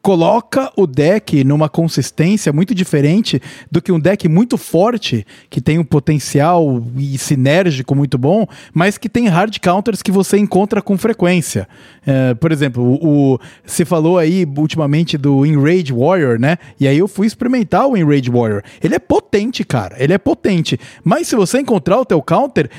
coloca 0.00 0.72
o 0.76 0.86
deck 0.86 1.42
numa 1.44 1.68
consistência 1.68 2.52
muito 2.52 2.74
diferente 2.74 3.40
do 3.70 3.82
que 3.82 3.92
um 3.92 3.98
deck 3.98 4.28
muito 4.28 4.56
forte, 4.56 5.26
que 5.50 5.60
tem 5.60 5.78
um 5.78 5.84
potencial 5.84 6.82
e 6.96 7.18
sinérgico 7.18 7.94
muito 7.94 8.16
bom, 8.16 8.46
mas 8.72 8.96
que 8.96 9.08
tem 9.08 9.28
hard 9.28 9.58
counters 9.58 10.02
que 10.02 10.10
você 10.10 10.38
encontra 10.38 10.80
com 10.80 10.96
frequência. 10.96 11.68
É, 12.06 12.34
por 12.34 12.52
exemplo, 12.52 12.98
o, 13.02 13.38
você 13.64 13.84
falou 13.84 14.18
aí 14.18 14.46
ultimamente 14.56 15.18
do 15.18 15.44
Enrage 15.44 15.92
Warrior, 15.92 16.38
né? 16.38 16.56
E 16.80 16.86
aí 16.86 16.98
eu 16.98 17.08
fui 17.08 17.26
experimentar 17.26 17.86
o 17.86 17.96
Enrage 17.96 18.30
Warrior. 18.30 18.62
Ele 18.82 18.94
é 18.94 18.98
potente, 18.98 19.64
cara. 19.64 19.96
Ele 19.98 20.12
é 20.12 20.18
potente. 20.18 20.78
Mas 21.04 21.28
se 21.28 21.36
você 21.36 21.60
encontrar 21.60 21.98
o 21.98 22.04
teu 22.04 22.22
counter, 22.22 22.70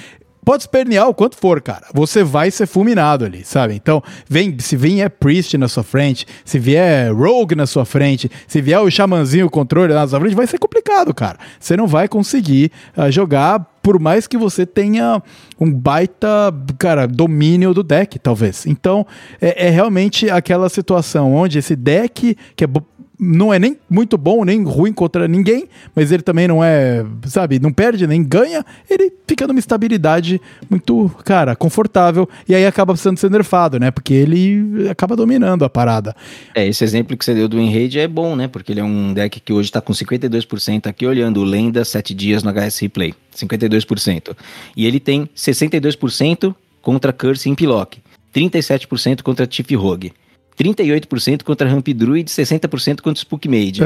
Pode 0.44 0.64
espernear 0.64 1.08
o 1.08 1.14
quanto 1.14 1.38
for, 1.38 1.62
cara. 1.62 1.86
Você 1.94 2.24
vai 2.24 2.50
ser 2.50 2.66
fulminado 2.66 3.26
ali, 3.26 3.44
sabe? 3.44 3.76
Então, 3.76 4.02
vem, 4.28 4.58
se 4.60 4.76
vier 4.76 5.10
Priest 5.10 5.58
na 5.58 5.68
sua 5.68 5.84
frente, 5.84 6.26
se 6.44 6.58
vier 6.58 7.14
Rogue 7.14 7.56
na 7.56 7.68
sua 7.68 7.86
frente, 7.86 8.32
se 8.48 8.62
vier 8.62 8.80
o 8.80 8.90
Xamanzinho, 8.90 9.46
o 9.46 9.50
controle 9.50 9.94
na 9.94 10.08
sua 10.08 10.20
frente, 10.20 10.36
vai 10.36 10.48
ser 10.48 10.58
complicado, 10.58 11.14
cara. 11.14 11.38
Você 11.60 11.76
não 11.76 11.88
vai 11.88 12.08
conseguir 12.08 12.72
ah, 12.96 13.12
jogar, 13.12 13.60
por 13.82 14.00
mais 14.00 14.28
que 14.28 14.38
você 14.38 14.66
tenha 14.66 15.22
um 15.60 15.72
baita, 15.72 16.54
cara, 16.78 17.08
domínio 17.08 17.74
do 17.74 17.84
deck, 17.84 18.18
talvez. 18.18 18.66
Então, 18.66 19.06
é, 19.42 19.68
é 19.68 19.70
realmente 19.70 20.30
aquela 20.30 20.70
situação 20.70 21.34
onde 21.34 21.60
esse 21.60 21.76
deck, 21.76 22.36
que 22.56 22.64
é 22.64 22.68
não 23.20 23.54
é 23.54 23.60
nem 23.60 23.78
muito 23.90 24.18
bom, 24.18 24.46
nem 24.46 24.64
ruim 24.64 24.94
contra 24.94 25.28
ninguém, 25.28 25.68
mas 25.94 26.12
ele 26.12 26.24
também 26.24 26.48
não 26.48 26.64
é, 26.64 27.06
sabe, 27.26 27.60
não 27.60 27.72
perde 27.72 28.08
nem 28.08 28.24
ganha, 28.24 28.66
ele 28.90 29.12
fica 29.28 29.46
numa 29.46 29.60
estabilidade 29.60 30.40
muito, 30.70 31.12
cara, 31.26 31.56
confortável, 31.56 32.30
e 32.48 32.56
aí 32.56 32.66
acaba 32.66 32.94
precisando 32.94 33.18
ser 33.18 33.30
nerfado, 33.30 33.78
né? 33.78 33.92
Porque 33.92 34.14
ele 34.14 34.88
acaba 34.90 35.16
dominando 35.16 35.66
a 35.66 35.70
parada. 35.70 36.16
É, 36.56 36.66
esse 36.66 36.84
exemplo 36.84 37.18
que 37.18 37.26
você 37.26 37.34
deu 37.34 37.50
do 37.50 37.60
Enrage 37.60 38.00
é 38.00 38.08
bom, 38.08 38.36
né? 38.36 38.48
Porque 38.48 38.72
ele 38.72 38.80
é 38.80 38.84
um 38.84 39.14
deck 39.14 39.42
que 39.42 39.52
hoje 39.52 39.70
tá 39.70 39.82
com 39.82 39.92
52% 39.92 40.88
aqui 40.88 41.06
olhando 41.06 41.44
Lenda 41.44 41.84
7 41.84 42.14
dias 42.14 42.42
no 42.42 42.52
HS 42.52 42.80
Replay. 42.80 43.14
52%. 43.36 44.36
E 44.76 44.86
ele 44.86 45.00
tem 45.00 45.30
62% 45.36 46.56
contra 46.82 47.12
Curse 47.12 47.50
Impilock, 47.50 48.00
37% 48.34 49.22
contra 49.22 49.48
Chief 49.50 49.70
Rogue, 49.72 50.14
38% 50.60 51.44
contra 51.44 51.70
Ramp 51.70 51.88
Druid, 51.88 52.30
60% 52.30 53.02
contra 53.02 53.20
Spook 53.20 53.48
Mage. 53.48 53.82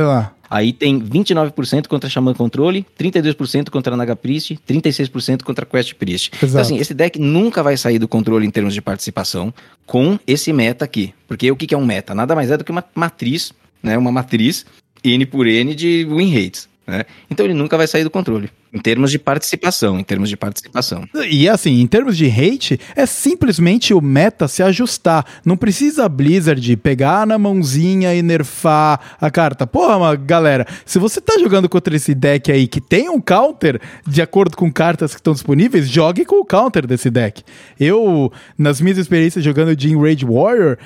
Aí 0.50 0.74
tem 0.74 1.00
29% 1.00 1.88
contra 1.88 2.10
Shaman 2.10 2.34
Controle, 2.34 2.86
32% 3.00 3.70
contra 3.70 3.96
Naga 3.96 4.16
Priest, 4.16 4.60
36% 4.68 5.44
contra 5.44 5.66
Quest 5.66 5.94
Priest. 5.96 6.32
Então 6.36 6.50
Exato. 6.50 6.62
assim, 6.62 6.78
esse 6.78 6.94
deck 6.94 7.20
nunca 7.20 7.62
vai 7.62 7.78
sair 7.78 8.00
do 8.00 8.08
controle 8.08 8.46
em 8.46 8.52
termos 8.52 8.74
de 8.74 8.82
participação 8.82 9.54
com 9.86 10.18
esse 10.26 10.52
meta 10.52 10.86
aqui. 10.86 11.14
Porque 11.28 11.50
o 11.52 11.56
que 11.56 11.68
que 11.68 11.76
é 11.76 11.78
um 11.78 11.86
meta? 11.86 12.16
Nada 12.16 12.36
mais 12.36 12.50
é 12.50 12.58
do 12.58 12.64
que 12.64 12.72
uma 12.72 12.84
matriz, 12.96 13.54
né? 13.82 13.98
Uma 13.98 14.12
matriz 14.12 14.66
N 15.04 15.26
por 15.26 15.48
N 15.48 15.76
de 15.76 16.06
win 16.06 16.34
rates. 16.34 16.68
Né? 16.86 17.04
Então 17.30 17.46
ele 17.46 17.54
nunca 17.54 17.78
vai 17.78 17.88
sair 17.88 18.04
do 18.04 18.10
controle. 18.10 18.50
Em 18.74 18.80
termos 18.80 19.12
de 19.12 19.20
participação, 19.20 20.00
em 20.00 20.04
termos 20.04 20.30
de 20.30 20.36
participação. 20.36 21.08
E 21.30 21.48
assim, 21.48 21.80
em 21.80 21.86
termos 21.86 22.18
de 22.18 22.26
hate, 22.26 22.80
é 22.96 23.06
simplesmente 23.06 23.94
o 23.94 24.02
meta 24.02 24.48
se 24.48 24.64
ajustar. 24.64 25.24
Não 25.46 25.56
precisa 25.56 26.06
a 26.06 26.10
Blizzard 26.10 26.76
pegar 26.78 27.28
na 27.28 27.38
mãozinha 27.38 28.16
e 28.16 28.24
nerfar 28.24 29.00
a 29.22 29.30
carta. 29.30 29.68
Porra, 29.68 30.00
mas, 30.00 30.20
galera, 30.26 30.66
se 30.86 30.98
você 30.98 31.22
tá 31.22 31.38
jogando 31.40 31.70
contra 31.70 31.96
esse 31.96 32.16
deck 32.16 32.52
aí 32.52 32.68
que 32.68 32.82
tem 32.82 33.10
um 33.10 33.22
counter, 33.22 33.80
de 34.08 34.24
acordo 34.24 34.58
com 34.58 34.72
cartas 34.72 35.14
que 35.14 35.20
estão 35.20 35.34
disponíveis, 35.34 35.88
jogue 35.88 36.26
com 36.26 36.42
o 36.42 36.46
counter 36.46 36.88
desse 36.88 37.12
deck. 37.12 37.44
Eu, 37.80 38.32
nas 38.58 38.82
minhas 38.82 38.98
experiências 38.98 39.46
jogando 39.46 39.76
de 39.76 39.92
Enrage 39.92 40.26
Warrior, 40.26 40.78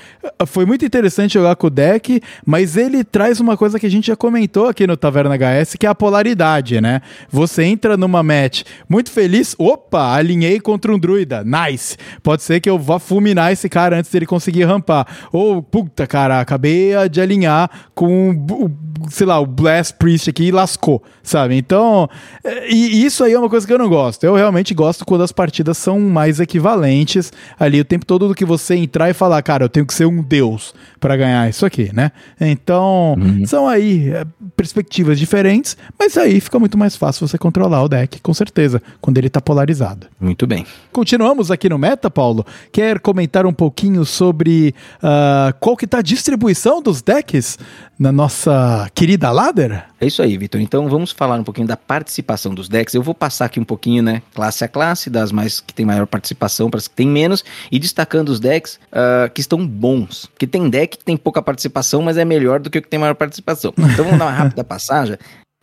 foi 0.46 0.66
muito 0.66 0.84
interessante 0.84 1.36
jogar 1.36 1.56
com 1.56 1.68
o 1.68 1.70
deck, 1.70 2.22
mas 2.46 2.76
ele 2.76 3.06
traz 3.06 3.40
uma 3.40 3.56
coisa 3.56 3.80
que 3.80 3.86
a 3.86 3.90
gente 3.90 4.08
já 4.08 4.16
comentou 4.18 4.68
aqui 4.68 4.86
no 4.86 4.98
Taverna 4.98 5.38
HS, 5.38 5.76
que 5.80 5.86
é 5.86 5.90
a 5.90 5.96
polaridade, 5.96 6.82
né? 6.82 7.02
Você 7.30 7.64
entra 7.64 7.77
numa 7.98 8.24
match 8.24 8.64
muito 8.90 9.12
feliz, 9.12 9.56
opa, 9.58 10.14
alinhei 10.14 10.60
contra 10.60 10.94
um 10.94 11.00
druida, 11.00 11.44
nice. 11.44 11.98
Pode 12.24 12.44
ser 12.44 12.60
que 12.60 12.70
eu 12.70 12.80
vá 12.80 13.00
fulminar 13.00 13.52
esse 13.52 13.70
cara 13.70 13.98
antes 13.98 14.12
dele 14.12 14.26
conseguir 14.26 14.64
rampar. 14.64 15.08
Ou, 15.32 15.62
puta, 15.62 16.08
cara, 16.08 16.40
acabei 16.40 16.92
de 17.10 17.22
alinhar 17.22 17.70
com 17.94 18.32
o, 18.32 18.72
sei 19.10 19.26
lá, 19.26 19.40
o 19.40 19.46
Blast 19.46 19.96
Priest 19.98 20.30
aqui 20.30 20.46
e 20.46 20.52
lascou, 20.52 21.04
sabe? 21.24 21.56
Então, 21.56 22.10
é, 22.44 22.72
e 22.72 23.06
isso 23.06 23.24
aí 23.24 23.34
é 23.34 23.40
uma 23.40 23.50
coisa 23.50 23.66
que 23.66 23.74
eu 23.74 23.78
não 23.78 23.90
gosto. 23.90 24.24
Eu 24.24 24.36
realmente 24.36 24.74
gosto 24.74 25.06
quando 25.06 25.24
as 25.24 25.32
partidas 25.32 25.78
são 25.78 26.00
mais 26.00 26.40
equivalentes 26.40 27.32
ali 27.60 27.80
o 27.80 27.86
tempo 27.86 28.06
todo 28.06 28.28
do 28.28 28.36
que 28.36 28.46
você 28.46 28.76
entrar 28.76 29.10
e 29.10 29.14
falar, 29.14 29.42
cara, 29.42 29.66
eu 29.66 29.70
tenho 29.70 29.86
que 29.86 29.94
ser 29.94 30.06
um 30.06 30.22
deus 30.22 30.74
para 31.00 31.16
ganhar 31.16 31.50
isso 31.50 31.66
aqui, 31.66 31.92
né? 31.94 32.12
Então, 32.40 33.16
uhum. 33.18 33.46
são 33.46 33.68
aí 33.68 34.10
é, 34.10 34.26
perspectivas 34.56 35.20
diferentes, 35.20 35.78
mas 36.00 36.18
aí 36.18 36.40
fica 36.40 36.60
muito 36.60 36.78
mais 36.78 36.96
fácil 36.96 37.28
você 37.28 37.38
controlar 37.38 37.67
o 37.68 37.88
deck, 37.88 38.20
com 38.22 38.34
certeza, 38.34 38.82
quando 39.02 39.18
ele 39.18 39.30
tá 39.30 39.42
polarizado. 39.42 40.08
Muito 40.20 40.48
bem. 40.48 40.66
Continuamos 40.92 41.52
aqui 41.52 41.70
no 41.70 41.78
meta, 41.78 42.10
Paulo. 42.10 42.46
Quer 42.72 43.00
comentar 43.00 43.46
um 43.46 43.54
pouquinho 43.54 44.06
sobre 44.06 44.74
uh, 44.98 45.54
qual 45.60 45.76
que 45.76 45.86
tá 45.86 46.00
a 46.00 46.02
distribuição 46.02 46.82
dos 46.82 47.02
decks 47.02 47.58
na 48.00 48.12
nossa 48.12 48.90
querida 48.94 49.32
ladder? 49.32 49.86
É 50.00 50.06
isso 50.06 50.22
aí, 50.22 50.38
Vitor. 50.38 50.62
Então 50.62 50.88
vamos 50.88 51.12
falar 51.12 51.40
um 51.40 51.44
pouquinho 51.44 51.68
da 51.68 51.76
participação 51.76 52.54
dos 52.54 52.70
decks. 52.70 52.94
Eu 52.94 53.02
vou 53.02 53.16
passar 53.16 53.46
aqui 53.46 53.60
um 53.60 53.64
pouquinho, 53.64 54.04
né, 54.04 54.22
classe 54.34 54.64
a 54.64 54.68
classe, 54.68 55.10
das 55.10 55.32
mais 55.32 55.60
que 55.60 55.74
tem 55.74 55.86
maior 55.86 56.06
participação 56.06 56.70
para 56.70 56.78
as 56.78 56.88
que 56.88 56.96
tem 56.96 57.08
menos, 57.08 57.44
e 57.72 57.80
destacando 57.80 58.30
os 58.30 58.40
decks 58.40 58.80
uh, 58.92 59.32
que 59.34 59.42
estão 59.42 59.66
bons. 59.66 60.28
Porque 60.28 60.46
tem 60.48 60.70
deck 60.70 60.98
que 60.98 61.04
tem 61.04 61.18
pouca 61.18 61.42
participação, 61.42 62.02
mas 62.02 62.18
é 62.18 62.26
melhor 62.26 62.60
do 62.60 62.70
que 62.70 62.78
o 62.78 62.82
que 62.82 62.88
tem 62.88 63.00
maior 63.00 63.16
participação. 63.16 63.74
Então 63.78 64.06
vamos 64.06 64.20
dar 64.20 64.26
uma 64.26 64.32
rápida 64.38 64.64
passagem. 64.64 65.18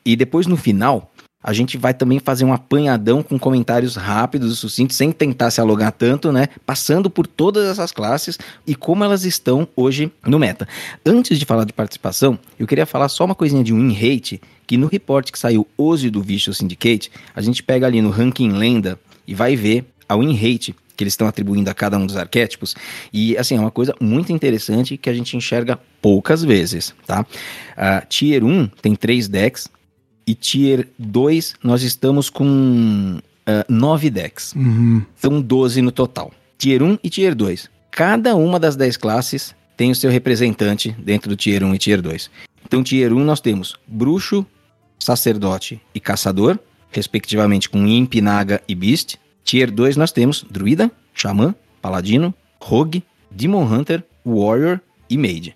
E 0.05 0.16
depois 0.16 0.46
no 0.46 0.57
final, 0.57 1.11
a 1.45 1.53
gente 1.53 1.76
vai 1.76 1.92
também 1.92 2.18
fazer 2.18 2.47
um 2.47 2.55
apanhadão 2.55 3.22
com 3.22 3.38
comentários 3.38 3.97
rápidos 3.97 4.51
e 4.51 4.57
sucintos, 4.57 4.97
sem 4.97 5.12
tentar 5.12 5.51
se 5.51 5.61
alugar 5.61 5.92
tanto, 5.92 6.32
né? 6.32 6.49
Passando 6.64 7.11
por 7.11 7.26
todas 7.26 7.68
essas 7.68 7.92
classes 7.92 8.38
e 8.66 8.74
como 8.74 9.05
elas 9.05 9.26
estão 9.26 9.68
hoje 9.76 10.11
no 10.26 10.38
meta. 10.38 10.66
Antes 11.05 11.38
de 11.38 11.45
falar 11.45 11.64
de 11.64 11.72
participação, 11.74 12.38
eu 12.59 12.66
queria 12.66 12.86
falar 12.86 13.11
só 13.11 13.26
uma 13.26 13.34
coisinha 13.34 13.62
de 13.62 13.74
win 13.74 13.92
rate, 13.92 14.40
que 14.66 14.78
no 14.78 14.86
report 14.86 15.30
que 15.30 15.38
saiu 15.38 15.68
hoje 15.76 16.09
do 16.09 16.22
Vicious 16.22 16.57
Syndicate, 16.57 17.11
a 17.36 17.42
gente 17.42 17.62
pega 17.62 17.86
ali 17.86 18.01
no 18.01 18.09
ranking 18.09 18.53
lenda 18.53 18.99
e 19.26 19.34
vai 19.34 19.55
ver 19.55 19.84
a 20.09 20.16
win 20.16 20.34
rate 20.34 20.74
que 20.97 21.05
eles 21.05 21.12
estão 21.12 21.26
atribuindo 21.26 21.68
a 21.68 21.74
cada 21.74 21.99
um 21.99 22.07
dos 22.07 22.16
arquétipos. 22.16 22.74
E, 23.12 23.36
assim, 23.36 23.57
é 23.57 23.61
uma 23.61 23.70
coisa 23.70 23.95
muito 24.01 24.32
interessante 24.32 24.97
que 24.97 25.11
a 25.11 25.14
gente 25.14 25.36
enxerga 25.36 25.78
poucas 26.01 26.42
vezes, 26.42 26.95
tá? 27.07 27.22
Uh, 27.22 28.07
tier 28.09 28.45
1 28.45 28.68
tem 28.80 28.95
três 28.95 29.26
decks, 29.28 29.68
e 30.27 30.35
Tier 30.35 30.89
2 30.99 31.55
nós 31.62 31.83
estamos 31.83 32.31
com 32.31 33.18
uh, 33.18 33.72
9 33.72 34.11
decks. 34.11 34.55
Uhum. 34.55 35.03
São 35.16 35.41
12 35.41 35.83
no 35.83 35.93
total. 35.93 36.33
Tier 36.59 36.83
1 36.83 36.99
e 37.03 37.11
Tier 37.11 37.35
2. 37.35 37.70
Cada 37.91 38.35
uma 38.35 38.59
das 38.59 38.77
10 38.77 38.97
classes 38.97 39.55
tem 39.77 39.91
o 39.91 39.95
seu 39.95 40.11
representante 40.11 40.93
dentro 40.99 41.29
do 41.29 41.37
Tier 41.37 41.62
1 41.62 41.75
e 41.75 41.79
Tier 41.79 42.03
2. 42.03 42.31
Então, 42.64 42.83
Tier 42.83 43.12
1 43.12 43.25
nós 43.25 43.41
temos 43.41 43.77
Bruxo, 43.87 44.47
Sacerdote 44.99 45.81
e 45.95 46.01
Caçador, 46.01 46.59
respectivamente 46.91 47.68
com 47.68 47.87
Imp, 47.87 48.14
Naga 48.16 48.62
e 48.66 48.75
Beast. 48.75 49.16
Tier 49.45 49.70
2 49.70 49.97
nós 49.97 50.12
temos 50.12 50.45
Druida, 50.49 50.91
Xamã, 51.12 51.55
Paladino, 51.83 52.35
Rogue, 52.61 53.05
Demon 53.31 53.64
Hunter, 53.64 54.03
Warrior 54.25 54.81
e 55.11 55.18
Mage. 55.18 55.55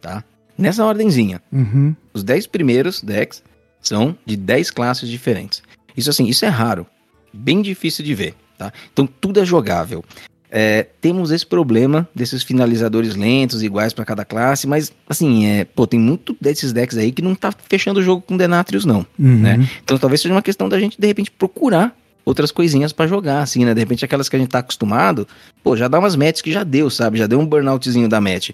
Tá? 0.00 0.24
Nessa 0.56 0.84
ordenzinha. 0.84 1.40
Uhum. 1.52 1.94
Os 2.12 2.24
10 2.24 2.48
primeiros 2.48 3.00
decks 3.00 3.42
são 3.80 4.16
de 4.24 4.36
10 4.36 4.70
classes 4.70 5.08
diferentes. 5.08 5.62
Isso 5.96 6.10
assim, 6.10 6.26
isso 6.26 6.44
é 6.44 6.48
raro. 6.48 6.86
Bem 7.32 7.60
difícil 7.60 8.04
de 8.04 8.14
ver, 8.14 8.34
tá? 8.56 8.72
Então 8.92 9.06
tudo 9.06 9.40
é 9.40 9.44
jogável. 9.44 10.04
É, 10.50 10.86
temos 11.00 11.30
esse 11.30 11.44
problema 11.44 12.08
desses 12.14 12.42
finalizadores 12.42 13.14
lentos, 13.14 13.62
iguais 13.62 13.92
para 13.92 14.04
cada 14.04 14.24
classe, 14.24 14.66
mas 14.66 14.90
assim, 15.06 15.44
é, 15.44 15.64
pô, 15.64 15.86
tem 15.86 16.00
muito 16.00 16.34
desses 16.40 16.72
decks 16.72 16.96
aí 16.96 17.12
que 17.12 17.20
não 17.20 17.34
tá 17.34 17.52
fechando 17.68 18.00
o 18.00 18.02
jogo 18.02 18.22
com 18.22 18.36
Denatrius, 18.36 18.84
não. 18.86 19.06
Uhum. 19.18 19.40
Né? 19.40 19.68
Então 19.84 19.98
talvez 19.98 20.22
seja 20.22 20.34
uma 20.34 20.42
questão 20.42 20.68
da 20.68 20.80
gente, 20.80 20.98
de 20.98 21.06
repente, 21.06 21.30
procurar 21.30 21.94
outras 22.24 22.50
coisinhas 22.50 22.92
para 22.92 23.06
jogar, 23.06 23.42
assim, 23.42 23.64
né? 23.64 23.74
De 23.74 23.80
repente 23.80 24.04
aquelas 24.04 24.28
que 24.28 24.36
a 24.36 24.38
gente 24.38 24.50
tá 24.50 24.58
acostumado, 24.58 25.26
pô, 25.62 25.76
já 25.76 25.88
dá 25.88 25.98
umas 25.98 26.14
matches 26.14 26.42
que 26.42 26.52
já 26.52 26.62
deu, 26.62 26.88
sabe? 26.90 27.18
Já 27.18 27.26
deu 27.26 27.40
um 27.40 27.46
burnoutzinho 27.46 28.08
da 28.08 28.20
match 28.20 28.50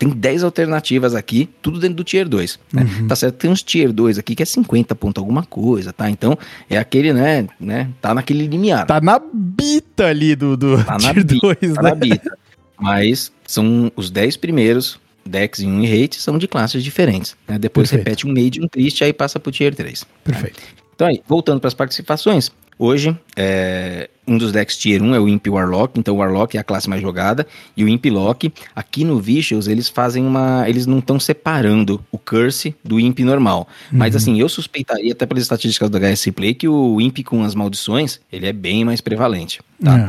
tem 0.00 0.08
10 0.08 0.44
alternativas 0.44 1.14
aqui, 1.14 1.46
tudo 1.60 1.78
dentro 1.78 1.96
do 1.96 2.04
Tier 2.04 2.26
2. 2.26 2.58
Né? 2.72 2.84
Uhum. 2.84 3.06
Tá 3.06 3.14
certo? 3.14 3.36
Tem 3.36 3.50
uns 3.50 3.62
Tier 3.62 3.92
2 3.92 4.18
aqui 4.18 4.34
que 4.34 4.42
é 4.42 4.46
50 4.46 4.94
ponto 4.94 5.20
alguma 5.20 5.42
coisa, 5.44 5.92
tá? 5.92 6.08
Então, 6.08 6.38
é 6.70 6.78
aquele, 6.78 7.12
né, 7.12 7.46
né? 7.60 7.90
Tá 8.00 8.14
naquele 8.14 8.46
limiar. 8.46 8.86
Tá 8.86 8.98
na 8.98 9.20
bita 9.30 10.06
ali 10.06 10.34
do, 10.34 10.56
do 10.56 10.82
tá 10.82 10.96
Tier 10.96 11.22
2, 11.22 11.58
tá 11.74 11.82
né? 11.82 11.90
na 11.90 11.94
bita. 11.94 12.38
Mas 12.80 13.30
são 13.46 13.92
os 13.94 14.10
10 14.10 14.38
primeiros 14.38 14.98
decks 15.22 15.60
em 15.60 15.70
um 15.70 15.82
rate 15.82 16.18
são 16.18 16.38
de 16.38 16.48
classes 16.48 16.82
diferentes. 16.82 17.36
Né? 17.46 17.58
Depois 17.58 17.90
Perfeito. 17.90 18.08
repete 18.08 18.26
um 18.26 18.32
made 18.32 18.58
e 18.58 18.64
um 18.64 18.68
triste, 18.68 19.04
aí 19.04 19.12
passa 19.12 19.38
pro 19.38 19.52
Tier 19.52 19.74
3. 19.74 20.06
Perfeito. 20.24 20.60
Né? 20.60 20.82
Então 20.94 21.08
aí, 21.08 21.20
voltando 21.28 21.60
para 21.60 21.68
as 21.68 21.74
participações, 21.74 22.50
Hoje, 22.82 23.14
é, 23.36 24.08
um 24.30 24.38
dos 24.38 24.52
decks 24.52 24.76
Tier 24.76 25.02
1 25.02 25.14
é 25.14 25.18
o 25.18 25.28
Imp 25.28 25.48
Warlock, 25.48 25.98
então 25.98 26.14
o 26.14 26.18
Warlock 26.18 26.56
é 26.56 26.60
a 26.60 26.64
classe 26.64 26.88
mais 26.88 27.02
jogada, 27.02 27.44
e 27.76 27.82
o 27.82 27.88
Imp 27.88 28.06
Lock, 28.06 28.52
aqui 28.76 29.04
no 29.04 29.18
Vicious, 29.18 29.66
eles 29.66 29.88
fazem 29.88 30.24
uma... 30.24 30.68
eles 30.68 30.86
não 30.86 31.00
estão 31.00 31.18
separando 31.18 32.00
o 32.12 32.16
Curse 32.16 32.74
do 32.84 33.00
Imp 33.00 33.18
normal. 33.20 33.66
Uhum. 33.90 33.98
Mas 33.98 34.14
assim, 34.14 34.40
eu 34.40 34.48
suspeitaria, 34.48 35.12
até 35.12 35.26
pelas 35.26 35.42
estatísticas 35.42 35.90
do 35.90 35.98
HSC 35.98 36.30
Play, 36.30 36.54
que 36.54 36.68
o 36.68 37.00
Imp 37.00 37.24
com 37.24 37.42
as 37.42 37.56
maldições, 37.56 38.20
ele 38.32 38.46
é 38.46 38.52
bem 38.52 38.84
mais 38.84 39.00
prevalente, 39.00 39.60
tá? 39.82 39.98
É. 39.98 40.08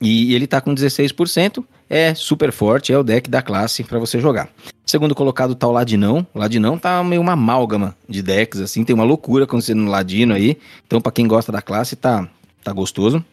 E 0.00 0.34
ele 0.34 0.46
tá 0.46 0.60
com 0.60 0.74
16%, 0.74 1.62
é 1.88 2.14
super 2.14 2.50
forte, 2.50 2.92
é 2.92 2.98
o 2.98 3.04
deck 3.04 3.28
da 3.28 3.42
classe 3.42 3.84
para 3.84 3.98
você 3.98 4.18
jogar. 4.18 4.48
Segundo 4.84 5.14
colocado 5.14 5.54
tá 5.54 5.68
o 5.68 5.72
Ladinão. 5.72 6.26
O 6.34 6.38
Ladinão 6.38 6.76
tá 6.76 7.04
meio 7.04 7.20
uma 7.20 7.32
amálgama 7.32 7.94
de 8.08 8.22
decks, 8.22 8.60
assim, 8.60 8.82
tem 8.82 8.94
uma 8.94 9.04
loucura 9.04 9.44
acontecendo 9.44 9.82
no 9.82 9.90
Ladino 9.90 10.34
aí. 10.34 10.56
Então, 10.86 11.00
para 11.00 11.12
quem 11.12 11.28
gosta 11.28 11.52
da 11.52 11.62
classe, 11.62 11.94
tá, 11.94 12.28
tá 12.62 12.72
gostoso. 12.72 13.24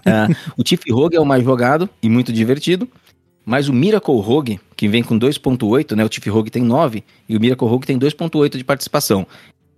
Uh, 0.00 0.34
o 0.56 0.62
Tiff 0.62 0.90
Rogue 0.90 1.16
é 1.16 1.20
o 1.20 1.26
mais 1.26 1.42
jogado 1.42 1.88
e 2.02 2.08
muito 2.08 2.32
divertido. 2.32 2.88
Mas 3.44 3.68
o 3.68 3.72
Miracle 3.72 4.18
Rogue, 4.18 4.60
que 4.76 4.88
vem 4.88 5.04
com 5.04 5.16
2.8, 5.16 5.94
né? 5.94 6.04
O 6.04 6.08
Tiff 6.08 6.28
Rogue 6.28 6.50
tem 6.50 6.64
9 6.64 7.04
e 7.28 7.36
o 7.36 7.40
Miracle 7.40 7.68
Rogue 7.68 7.86
tem 7.86 7.96
2.8 7.96 8.56
de 8.56 8.64
participação. 8.64 9.24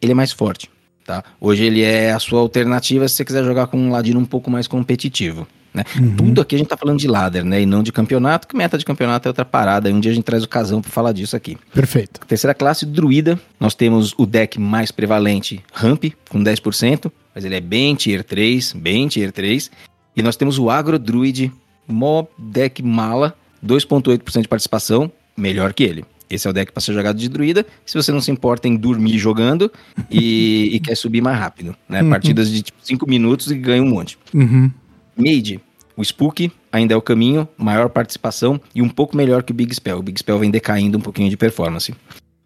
Ele 0.00 0.12
é 0.12 0.14
mais 0.14 0.32
forte, 0.32 0.70
tá? 1.04 1.22
Hoje 1.38 1.64
ele 1.64 1.82
é 1.82 2.12
a 2.12 2.18
sua 2.18 2.40
alternativa 2.40 3.06
se 3.06 3.16
você 3.16 3.24
quiser 3.26 3.44
jogar 3.44 3.66
com 3.66 3.76
um 3.76 3.90
Ladino 3.90 4.18
um 4.18 4.24
pouco 4.24 4.50
mais 4.50 4.66
competitivo. 4.66 5.46
Né? 5.78 5.84
Uhum. 5.96 6.16
Tudo 6.16 6.40
aqui 6.40 6.56
a 6.56 6.58
gente 6.58 6.68
tá 6.68 6.76
falando 6.76 6.98
de 6.98 7.06
ladder, 7.06 7.44
né? 7.44 7.62
E 7.62 7.66
não 7.66 7.82
de 7.82 7.92
campeonato, 7.92 8.48
que 8.48 8.56
meta 8.56 8.76
de 8.76 8.84
campeonato 8.84 9.28
é 9.28 9.30
outra 9.30 9.44
parada. 9.44 9.88
Um 9.90 10.00
dia 10.00 10.10
a 10.10 10.14
gente 10.14 10.24
traz 10.24 10.42
o 10.42 10.48
casão 10.48 10.82
para 10.82 10.90
falar 10.90 11.12
disso 11.12 11.36
aqui. 11.36 11.56
Perfeito. 11.72 12.20
Terceira 12.26 12.52
classe, 12.52 12.84
druida. 12.84 13.38
Nós 13.60 13.74
temos 13.74 14.12
o 14.18 14.26
deck 14.26 14.58
mais 14.58 14.90
prevalente, 14.90 15.62
Ramp, 15.72 16.04
com 16.28 16.42
10%, 16.42 17.10
mas 17.34 17.44
ele 17.44 17.54
é 17.54 17.60
bem 17.60 17.94
tier 17.94 18.24
3, 18.24 18.72
bem 18.72 19.06
tier 19.06 19.30
3. 19.30 19.70
E 20.16 20.22
nós 20.22 20.34
temos 20.34 20.58
o 20.58 20.68
agro 20.68 20.98
druid, 20.98 21.52
mó 21.86 22.24
deck 22.36 22.82
mala, 22.82 23.36
2.8% 23.64 24.42
de 24.42 24.48
participação, 24.48 25.10
melhor 25.36 25.72
que 25.72 25.84
ele. 25.84 26.04
Esse 26.28 26.46
é 26.46 26.50
o 26.50 26.52
deck 26.52 26.72
para 26.72 26.80
ser 26.80 26.92
jogado 26.92 27.16
de 27.16 27.28
druida, 27.28 27.64
se 27.86 27.94
você 27.94 28.12
não 28.12 28.20
se 28.20 28.30
importa 28.30 28.68
em 28.68 28.76
dormir 28.76 29.16
jogando 29.16 29.72
e, 30.10 30.70
e 30.72 30.80
quer 30.80 30.96
subir 30.96 31.22
mais 31.22 31.38
rápido, 31.38 31.74
né? 31.88 32.02
Uhum. 32.02 32.10
Partidas 32.10 32.50
de 32.50 32.58
5 32.58 32.72
tipo, 32.82 33.08
minutos 33.08 33.50
e 33.50 33.54
ganha 33.54 33.82
um 33.82 33.88
monte. 33.88 34.18
Uhum. 34.34 34.70
Made, 35.16 35.60
o 35.98 36.02
Spook 36.04 36.52
ainda 36.70 36.94
é 36.94 36.96
o 36.96 37.02
caminho, 37.02 37.48
maior 37.56 37.88
participação 37.88 38.60
e 38.72 38.80
um 38.80 38.88
pouco 38.88 39.16
melhor 39.16 39.42
que 39.42 39.50
o 39.50 39.54
Big 39.54 39.74
Spell. 39.74 39.98
O 39.98 40.02
Big 40.02 40.16
Spell 40.20 40.38
vem 40.38 40.48
decaindo 40.48 40.96
um 40.96 41.00
pouquinho 41.00 41.28
de 41.28 41.36
performance. 41.36 41.92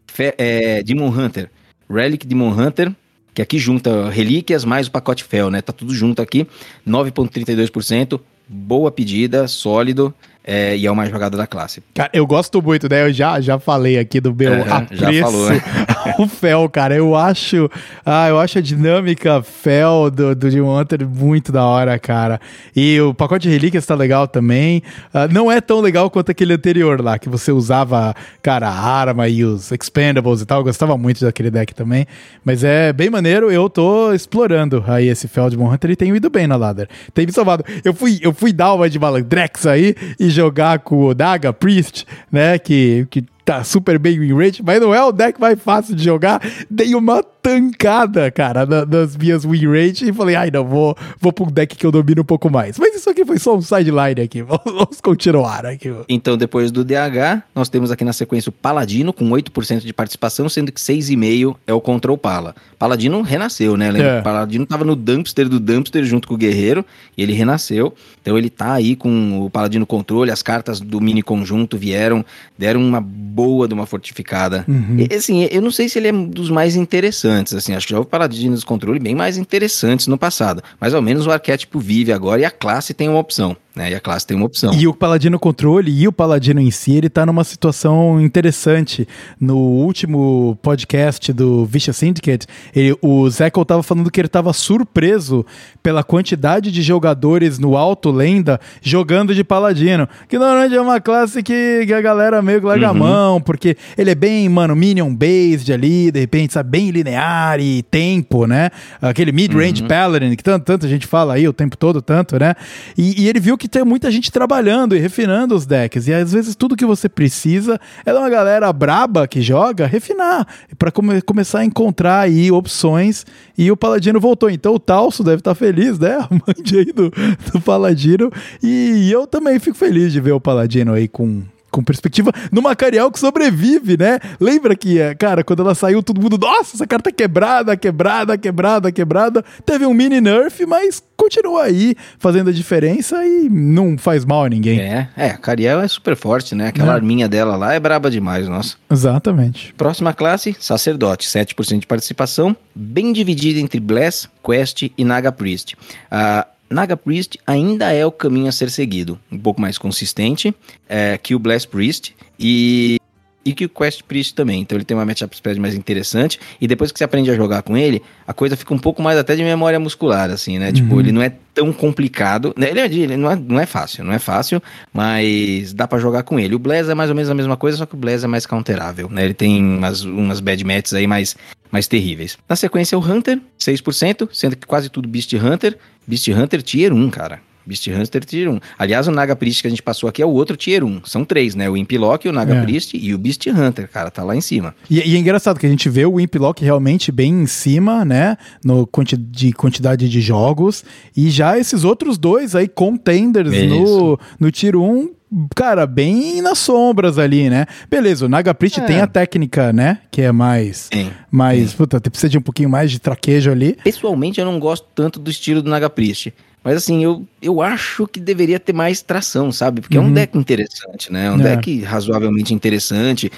Fe 0.07 0.34
é, 0.38 0.82
Demon 0.82 1.09
Hunter, 1.09 1.50
Relic 1.88 2.26
Demon 2.26 2.48
Hunter, 2.48 2.90
que 3.34 3.42
aqui 3.42 3.59
junta 3.59 4.09
relíquias 4.09 4.64
mais 4.64 4.86
o 4.86 4.90
pacote 4.90 5.22
Fel, 5.22 5.50
né? 5.50 5.61
Tá 5.61 5.70
tudo 5.70 5.94
junto 5.94 6.22
aqui, 6.22 6.48
9,32%. 6.88 8.18
Boa 8.48 8.90
pedida, 8.90 9.46
sólido 9.46 10.14
é, 10.44 10.76
e 10.76 10.86
é 10.86 10.90
o 10.90 10.96
mais 10.96 11.11
jogado 11.11 11.36
da 11.36 11.46
classe. 11.46 11.82
Cara, 11.94 12.11
eu 12.12 12.26
gosto 12.26 12.61
muito, 12.61 12.88
né? 12.88 13.05
Eu 13.07 13.12
já, 13.12 13.40
já 13.40 13.59
falei 13.59 13.98
aqui 13.98 14.20
do 14.20 14.34
meu 14.34 14.62
apreço 14.64 15.20
falou, 15.20 15.50
né? 15.50 15.62
o 16.18 16.26
Fel, 16.26 16.68
cara. 16.68 16.94
Eu 16.94 17.14
acho. 17.14 17.70
Ah, 18.05 18.28
eu 18.28 18.38
acho 18.38 18.59
a 18.59 18.61
dinâmica 18.61 19.42
Fel 19.42 20.11
do, 20.11 20.34
do 20.34 20.50
Demon 20.50 20.80
Hunter 20.80 21.07
muito 21.07 21.53
da 21.53 21.64
hora, 21.64 21.98
cara. 21.98 22.40
E 22.74 23.00
o 23.00 23.14
pacote 23.14 23.48
de 23.48 23.55
relíquias 23.55 23.86
tá 23.86 23.94
legal 23.94 24.26
também. 24.26 24.82
Uh, 25.14 25.32
não 25.32 25.50
é 25.50 25.61
tão 25.61 25.80
legal 25.80 26.11
quanto 26.11 26.30
aquele 26.30 26.55
anterior 26.55 27.00
lá, 27.00 27.18
que 27.18 27.28
você 27.28 27.53
usava, 27.53 28.14
cara, 28.42 28.68
a 28.68 28.80
arma 28.80 29.28
e 29.28 29.44
os 29.44 29.70
expendables 29.70 30.40
e 30.40 30.46
tal. 30.46 30.61
Eu 30.61 30.64
gostava 30.64 30.96
muito 30.96 31.24
daquele 31.24 31.50
deck 31.50 31.74
também. 31.74 32.07
Mas 32.44 32.64
é 32.64 32.92
bem 32.92 33.11
maneiro. 33.11 33.50
Eu 33.50 33.68
tô 33.68 34.12
explorando 34.12 34.84
aí 34.86 35.09
esse 35.09 35.28
Fel 35.28 35.50
de 35.50 35.57
Hunter 35.57 35.90
e 35.90 35.96
tenho 35.96 36.16
ido 36.16 36.30
bem 36.30 36.46
na 36.46 36.57
ladder. 36.57 36.88
Tem 37.14 37.26
me 37.26 37.32
salvado. 37.32 37.64
Eu 37.84 37.94
fui, 37.94 38.18
eu 38.22 38.32
fui 38.32 38.53
dar 38.53 38.74
uma 38.74 38.88
de 38.88 38.98
malandrex 38.98 39.66
aí 39.66 39.94
e 40.18 40.28
jogar 40.30 40.80
com 40.80 41.07
o 41.07 41.14
Daga 41.14 41.53
Priest, 41.53 42.07
né? 42.30 42.59
Que, 42.59 43.07
que 43.11 43.24
tá 43.45 43.64
super 43.64 43.99
bem 43.99 44.18
win 44.18 44.34
rate, 44.34 44.62
mas 44.62 44.80
não 44.80 44.95
é 44.95 45.03
o 45.03 45.12
deck 45.12 45.40
mais 45.40 45.61
fácil 45.61 45.95
de 45.95 46.05
jogar. 46.05 46.40
Dei 46.70 46.95
uma 46.95 47.22
tancada, 47.43 48.30
cara, 48.30 48.64
na, 48.64 48.86
nas 48.86 49.16
minhas 49.16 49.45
win 49.45 49.66
rate 49.66 50.09
e 50.09 50.12
falei, 50.12 50.36
ai 50.36 50.51
não, 50.51 50.64
vou, 50.64 50.97
vou 51.20 51.32
pro 51.32 51.51
deck 51.51 51.76
que 51.76 51.84
eu 51.84 51.90
domino 51.90 52.22
um 52.22 52.24
pouco 52.24 52.49
mais. 52.49 52.78
Mas 52.78 52.95
isso 52.95 53.11
aqui 53.11 53.24
foi 53.24 53.38
só 53.38 53.57
um 53.57 53.61
sideline 53.61 54.20
aqui, 54.20 54.43
vamos 54.47 55.01
continuar 55.01 55.66
aqui. 55.66 55.93
Então, 56.09 56.36
depois 56.36 56.70
do 56.70 56.84
DH, 56.84 57.43
nós 57.55 57.68
temos 57.68 57.90
aqui 57.90 58.05
na 58.05 58.12
sequência 58.12 58.51
o 58.51 58.53
Paladino 58.53 59.12
com 59.12 59.28
8% 59.28 59.80
de 59.80 59.93
participação, 59.93 60.49
sendo 60.49 60.70
que 60.70 60.80
6,5% 60.80 61.57
é 61.66 61.74
o 61.74 61.80
Control 61.80 62.16
Pala. 62.16 62.55
Paladino 62.78 63.22
renasceu, 63.22 63.76
né? 63.76 63.90
Lembra? 63.90 64.18
É. 64.18 64.22
Paladino 64.22 64.64
tava 64.64 64.84
no 64.84 64.95
dumpster 64.95 65.49
do 65.49 65.59
dumpster 65.59 66.05
junto 66.05 66.28
com 66.28 66.34
o 66.34 66.36
Guerreiro 66.36 66.84
e 67.16 67.22
ele 67.22 67.32
renasceu. 67.32 67.95
Então 68.20 68.38
ele 68.38 68.51
tá 68.51 68.72
aí 68.72 68.95
com 68.95 69.45
o 69.45 69.51
Paladino 69.51 69.84
controle, 69.84 70.30
as 70.30 70.43
cartas 70.43 70.80
do 70.80 71.01
mini 71.01 71.22
conjunto 71.22 71.76
vieram, 71.76 72.24
deram 72.57 72.80
uma 72.80 73.01
boa 73.01 73.66
de 73.66 73.74
uma 73.74 73.86
fortificada. 73.86 74.64
Uhum. 74.68 75.07
E, 75.11 75.14
assim, 75.14 75.49
eu 75.51 75.61
não 75.61 75.70
sei 75.70 75.88
se 75.88 75.99
ele 75.99 76.09
é 76.09 76.12
dos 76.12 76.51
mais 76.51 76.76
interessantes, 76.76 77.32
assim, 77.33 77.74
acho 77.74 77.87
que 77.87 77.93
já 77.93 77.99
houve 77.99 78.11
Paladinos 78.11 78.64
controle 78.64 78.99
bem 78.99 79.14
mais 79.14 79.37
interessantes 79.37 80.07
no 80.07 80.18
passado, 80.18 80.62
mas 80.80 80.95
ao 80.95 81.03
menos 81.03 81.26
o 81.26 81.30
arquétipo 81.30 81.78
vive 81.78 82.12
agora 82.12 82.41
e 82.41 82.45
a 82.45 82.51
classe 82.51 82.95
tem 82.95 83.09
uma 83.09 83.18
opção. 83.18 83.57
Né? 83.74 83.93
E 83.93 83.95
a 83.95 84.01
classe 84.01 84.26
tem 84.26 84.37
uma 84.37 84.45
opção. 84.45 84.74
E 84.74 84.87
o 84.87 84.93
Paladino 84.93 85.39
Controle 85.39 85.91
e 85.91 86.07
o 86.07 86.12
Paladino 86.12 86.61
em 86.61 86.70
si, 86.70 86.93
ele 86.93 87.09
tá 87.09 87.24
numa 87.24 87.43
situação 87.43 88.20
interessante. 88.20 89.09
No 89.41 89.57
último 89.57 90.59
podcast 90.61 91.33
do 91.33 91.64
Vicious 91.64 91.97
Syndicate, 91.97 92.47
ele, 92.74 92.95
o 93.01 93.28
Zekel 93.30 93.64
tava 93.64 93.83
falando 93.83 94.11
que 94.11 94.20
ele 94.20 94.28
tava 94.28 94.53
surpreso 94.53 95.45
pela 95.83 96.05
quantidade 96.05 96.70
de 96.70 96.83
jogadores 96.83 97.59
no 97.59 97.76
alto 97.76 98.11
lenda 98.11 98.61
jogando 98.83 99.35
de 99.35 99.43
Paladino. 99.43 100.07
Que 100.28 100.39
normalmente 100.39 100.74
é 100.74 100.80
uma 100.80 101.01
classe 101.01 101.43
que, 101.43 101.85
que 101.87 101.95
a 101.95 102.01
galera 102.03 102.43
meio 102.43 102.61
que 102.61 102.66
larga 102.66 102.93
uhum. 102.93 102.97
a 102.97 102.99
mão, 102.99 103.41
porque 103.41 103.76
ele 103.97 104.11
é 104.11 104.14
bem, 104.14 104.49
mano, 104.51 104.76
minion 104.76 105.14
based 105.14 105.72
ali, 105.72 106.11
de 106.11 106.20
repente, 106.20 106.53
sabe, 106.53 106.68
bem 106.68 106.91
linear 106.91 107.21
e 107.60 107.82
tempo, 107.82 108.46
né? 108.46 108.70
Aquele 109.00 109.32
mid-range 109.32 109.82
uhum. 109.82 109.88
Paladin, 109.88 110.34
que 110.36 110.42
tanto, 110.42 110.64
tanta 110.64 110.88
gente 110.88 111.06
fala 111.06 111.34
aí 111.34 111.46
o 111.46 111.52
tempo 111.52 111.76
todo, 111.76 112.02
tanto, 112.02 112.38
né? 112.38 112.54
E, 112.96 113.22
e 113.22 113.28
ele 113.28 113.40
viu 113.40 113.56
que 113.56 113.68
tem 113.68 113.84
muita 113.84 114.10
gente 114.10 114.30
trabalhando 114.30 114.96
e 114.96 114.98
refinando 114.98 115.54
os 115.54 115.66
decks. 115.66 116.08
E 116.08 116.14
às 116.14 116.32
vezes 116.32 116.54
tudo 116.54 116.76
que 116.76 116.84
você 116.84 117.08
precisa 117.08 117.80
é 118.04 118.12
uma 118.12 118.28
galera 118.28 118.72
braba 118.72 119.26
que 119.26 119.40
joga 119.42 119.86
refinar 119.86 120.46
para 120.78 120.90
come 120.90 121.20
começar 121.22 121.60
a 121.60 121.64
encontrar 121.64 122.20
aí 122.20 122.50
opções. 122.50 123.24
E 123.56 123.70
o 123.70 123.76
Paladino 123.76 124.20
voltou. 124.20 124.50
Então 124.50 124.74
o 124.74 124.80
Talso 124.80 125.22
deve 125.22 125.38
estar 125.38 125.52
tá 125.52 125.54
feliz, 125.54 125.98
né? 125.98 126.16
Amante 126.30 126.76
aí 126.76 126.92
do, 126.92 127.12
do 127.52 127.60
Paladino. 127.60 128.30
E, 128.62 129.08
e 129.08 129.12
eu 129.12 129.26
também 129.26 129.58
fico 129.58 129.76
feliz 129.76 130.12
de 130.12 130.20
ver 130.20 130.32
o 130.32 130.40
Paladino 130.40 130.92
aí 130.92 131.08
com 131.08 131.42
com 131.72 131.82
perspectiva 131.82 132.30
numa 132.52 132.76
Cariel 132.76 133.10
que 133.10 133.18
sobrevive, 133.18 133.96
né? 133.96 134.20
Lembra 134.38 134.76
que, 134.76 135.00
é, 135.00 135.14
cara, 135.14 135.42
quando 135.42 135.62
ela 135.62 135.74
saiu, 135.74 136.02
todo 136.02 136.20
mundo, 136.20 136.38
nossa, 136.38 136.76
essa 136.76 136.86
carta 136.86 137.08
é 137.08 137.12
quebrada, 137.12 137.76
quebrada, 137.76 138.36
quebrada, 138.36 138.92
quebrada. 138.92 139.44
Teve 139.64 139.86
um 139.86 139.94
mini 139.94 140.20
nerf, 140.20 140.64
mas 140.66 141.02
continua 141.16 141.64
aí 141.64 141.94
fazendo 142.18 142.50
a 142.50 142.52
diferença 142.52 143.24
e 143.24 143.48
não 143.48 143.96
faz 143.96 144.24
mal 144.24 144.44
a 144.44 144.48
ninguém. 144.48 144.80
É, 144.80 145.08
é, 145.16 145.30
a 145.30 145.38
Cariel 145.38 145.80
é 145.80 145.88
super 145.88 146.14
forte, 146.14 146.54
né? 146.54 146.68
Aquela 146.68 146.92
é. 146.92 146.94
arminha 146.94 147.28
dela 147.28 147.56
lá 147.56 147.72
é 147.72 147.80
braba 147.80 148.10
demais, 148.10 148.46
nossa. 148.46 148.76
Exatamente. 148.90 149.72
Próxima 149.74 150.12
classe, 150.12 150.54
Sacerdote, 150.60 151.26
7% 151.26 151.78
de 151.78 151.86
participação, 151.86 152.54
bem 152.74 153.12
dividida 153.12 153.58
entre 153.58 153.80
Bless, 153.80 154.28
Quest 154.44 154.90
e 154.96 155.04
Naga 155.04 155.32
Priest. 155.32 155.74
Uh, 155.74 156.51
Naga 156.72 156.96
Priest 156.96 157.38
ainda 157.46 157.92
é 157.92 158.04
o 158.04 158.10
caminho 158.10 158.48
a 158.48 158.52
ser 158.52 158.70
seguido, 158.70 159.18
um 159.30 159.38
pouco 159.38 159.60
mais 159.60 159.78
consistente 159.78 160.54
é, 160.88 161.18
que 161.18 161.34
o 161.34 161.38
Blast 161.38 161.68
Priest 161.68 162.14
e, 162.38 162.98
e 163.45 163.53
que 163.53 163.64
o 163.64 163.68
Quest 163.68 164.03
Priest 164.05 164.34
também. 164.34 164.61
Então 164.61 164.76
ele 164.76 164.84
tem 164.84 164.97
uma 164.97 165.05
matchup 165.05 165.34
spread 165.34 165.61
mais 165.61 165.74
interessante 165.74 166.38
e 166.61 166.66
depois 166.66 166.93
que 166.93 166.99
você 166.99 167.05
aprende 167.05 167.30
a 167.30 167.34
jogar 167.34 167.62
com 167.62 167.76
ele, 167.76 168.03
a 168.26 168.32
coisa 168.32 168.57
fica 168.57 168.72
um 168.72 168.78
pouco 168.78 169.03
mais 169.03 169.18
até 169.18 169.34
de 169.34 169.43
memória 169.43 169.78
muscular, 169.78 170.30
assim, 170.30 170.59
né? 170.59 170.72
Tipo, 170.72 170.82
uhum. 170.82 170.88
Tipo, 170.93 171.01
ele 171.01 171.12
não 171.12 171.22
é 171.22 171.32
tão 171.55 171.72
complicado. 171.72 172.53
Né? 172.57 172.70
Ele, 172.70 172.80
é, 172.80 172.86
ele 172.86 173.16
não, 173.16 173.30
é, 173.30 173.36
não 173.36 173.61
é 173.61 173.66
fácil, 173.66 174.05
não 174.05 174.12
é 174.12 174.18
fácil, 174.18 174.62
mas 174.93 175.72
dá 175.72 175.86
para 175.86 175.99
jogar 175.99 176.22
com 176.22 176.38
ele. 176.38 176.55
O 176.55 176.59
Blaze 176.59 176.90
é 176.90 176.95
mais 176.95 177.11
ou 177.11 177.16
menos 177.16 177.30
a 177.30 177.34
mesma 177.34 177.57
coisa, 177.57 177.78
só 177.78 177.86
que 177.86 177.95
o 177.95 177.99
Blaze 177.99 178.24
é 178.24 178.28
mais 178.28 178.47
counterável, 178.47 179.09
né? 179.11 179.24
Ele 179.24 179.34
tem 179.34 179.62
umas, 179.62 180.03
umas 180.03 180.40
bad 180.40 180.64
matches 180.64 180.95
aí 180.95 181.07
mais, 181.07 181.36
mais 181.70 181.86
terríveis. 181.86 182.38
Na 182.49 182.57
sequência, 182.57 182.99
o 182.99 183.01
Hunter, 183.01 183.40
6%, 183.59 184.28
sendo 184.32 184.57
que 184.57 184.66
quase 184.66 184.88
tudo 184.88 185.09
Beast 185.09 185.32
Hunter. 185.34 185.76
Beast 186.07 186.28
Hunter 186.28 186.62
Tier 186.62 186.93
1, 186.93 187.11
cara. 187.11 187.40
Beast 187.66 187.86
Hunter 187.88 188.24
Tier 188.24 188.50
1. 188.50 188.60
Aliás, 188.78 189.08
o 189.08 189.10
Naga 189.10 189.36
Priest 189.36 189.62
que 189.62 189.66
a 189.66 189.70
gente 189.70 189.82
passou 189.82 190.08
aqui 190.08 190.22
é 190.22 190.26
o 190.26 190.30
outro 190.30 190.56
Tier 190.56 190.84
1. 190.84 191.02
São 191.04 191.24
três, 191.24 191.54
né? 191.54 191.68
O 191.68 191.76
Implock, 191.76 192.28
o 192.28 192.32
Naga 192.32 192.54
é. 192.54 192.62
Priest 192.62 192.96
e 192.96 193.14
o 193.14 193.18
Beast 193.18 193.46
Hunter, 193.46 193.88
cara, 193.88 194.10
tá 194.10 194.22
lá 194.22 194.36
em 194.36 194.40
cima. 194.40 194.74
E, 194.90 194.98
e 194.98 195.16
é 195.16 195.18
engraçado 195.18 195.58
que 195.58 195.66
a 195.66 195.68
gente 195.68 195.88
vê 195.88 196.04
o 196.04 196.20
Implock 196.20 196.62
realmente 196.62 197.10
bem 197.10 197.32
em 197.42 197.46
cima, 197.46 198.04
né? 198.04 198.36
No 198.64 198.86
quanti 198.86 199.16
de 199.16 199.52
quantidade 199.52 200.08
de 200.08 200.20
jogos. 200.20 200.84
E 201.16 201.30
já 201.30 201.58
esses 201.58 201.84
outros 201.84 202.18
dois 202.18 202.54
aí, 202.54 202.68
contenders 202.68 203.50
no, 203.68 204.18
no 204.38 204.50
Tier 204.50 204.76
1, 204.76 205.10
cara, 205.54 205.86
bem 205.86 206.42
nas 206.42 206.58
sombras 206.58 207.18
ali, 207.18 207.48
né? 207.48 207.66
Beleza, 207.90 208.26
o 208.26 208.28
Naga 208.28 208.54
Priest 208.54 208.80
é. 208.80 208.84
tem 208.84 209.00
a 209.00 209.06
técnica, 209.06 209.72
né? 209.72 209.98
Que 210.10 210.22
é 210.22 210.32
mais. 210.32 210.88
Sim. 210.92 211.10
Mais. 211.30 211.70
Sim. 211.70 211.76
Puta, 211.76 212.00
precisa 212.00 212.28
de 212.28 212.38
um 212.38 212.42
pouquinho 212.42 212.68
mais 212.68 212.90
de 212.90 212.98
traquejo 212.98 213.50
ali. 213.50 213.76
Pessoalmente, 213.82 214.40
eu 214.40 214.46
não 214.46 214.58
gosto 214.58 214.86
tanto 214.94 215.18
do 215.18 215.30
estilo 215.30 215.62
do 215.62 215.70
Naga 215.70 215.88
Priest. 215.88 216.32
Mas 216.64 216.76
assim, 216.76 217.02
eu, 217.02 217.26
eu 217.40 217.60
acho 217.60 218.06
que 218.06 218.20
deveria 218.20 218.60
ter 218.60 218.72
mais 218.72 219.02
tração, 219.02 219.50
sabe? 219.50 219.80
Porque 219.80 219.98
uhum. 219.98 220.04
é 220.04 220.06
um 220.06 220.08
uhum. 220.08 220.14
deck 220.14 220.38
interessante, 220.38 221.12
né? 221.12 221.26
É 221.26 221.30
um 221.30 221.40
é. 221.40 221.56
deck 221.56 221.82
razoavelmente 221.82 222.54
interessante. 222.54 223.30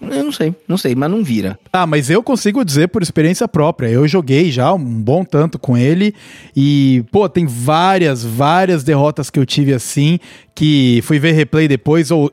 Eu 0.00 0.24
não 0.24 0.32
sei, 0.32 0.54
não 0.66 0.78
sei, 0.78 0.94
mas 0.94 1.10
não 1.10 1.24
vira. 1.24 1.58
Ah, 1.72 1.86
mas 1.86 2.08
eu 2.08 2.22
consigo 2.22 2.64
dizer 2.64 2.88
por 2.88 3.02
experiência 3.02 3.48
própria. 3.48 3.88
Eu 3.88 4.06
joguei 4.06 4.50
já 4.50 4.72
um 4.72 5.02
bom 5.02 5.24
tanto 5.24 5.58
com 5.58 5.76
ele 5.76 6.14
e, 6.54 7.04
pô, 7.10 7.28
tem 7.28 7.46
várias, 7.46 8.24
várias 8.24 8.84
derrotas 8.84 9.30
que 9.30 9.38
eu 9.38 9.46
tive 9.46 9.74
assim 9.74 10.18
que 10.58 10.98
fui 11.04 11.20
ver 11.20 11.34
replay 11.34 11.68
depois, 11.68 12.10
ou 12.10 12.32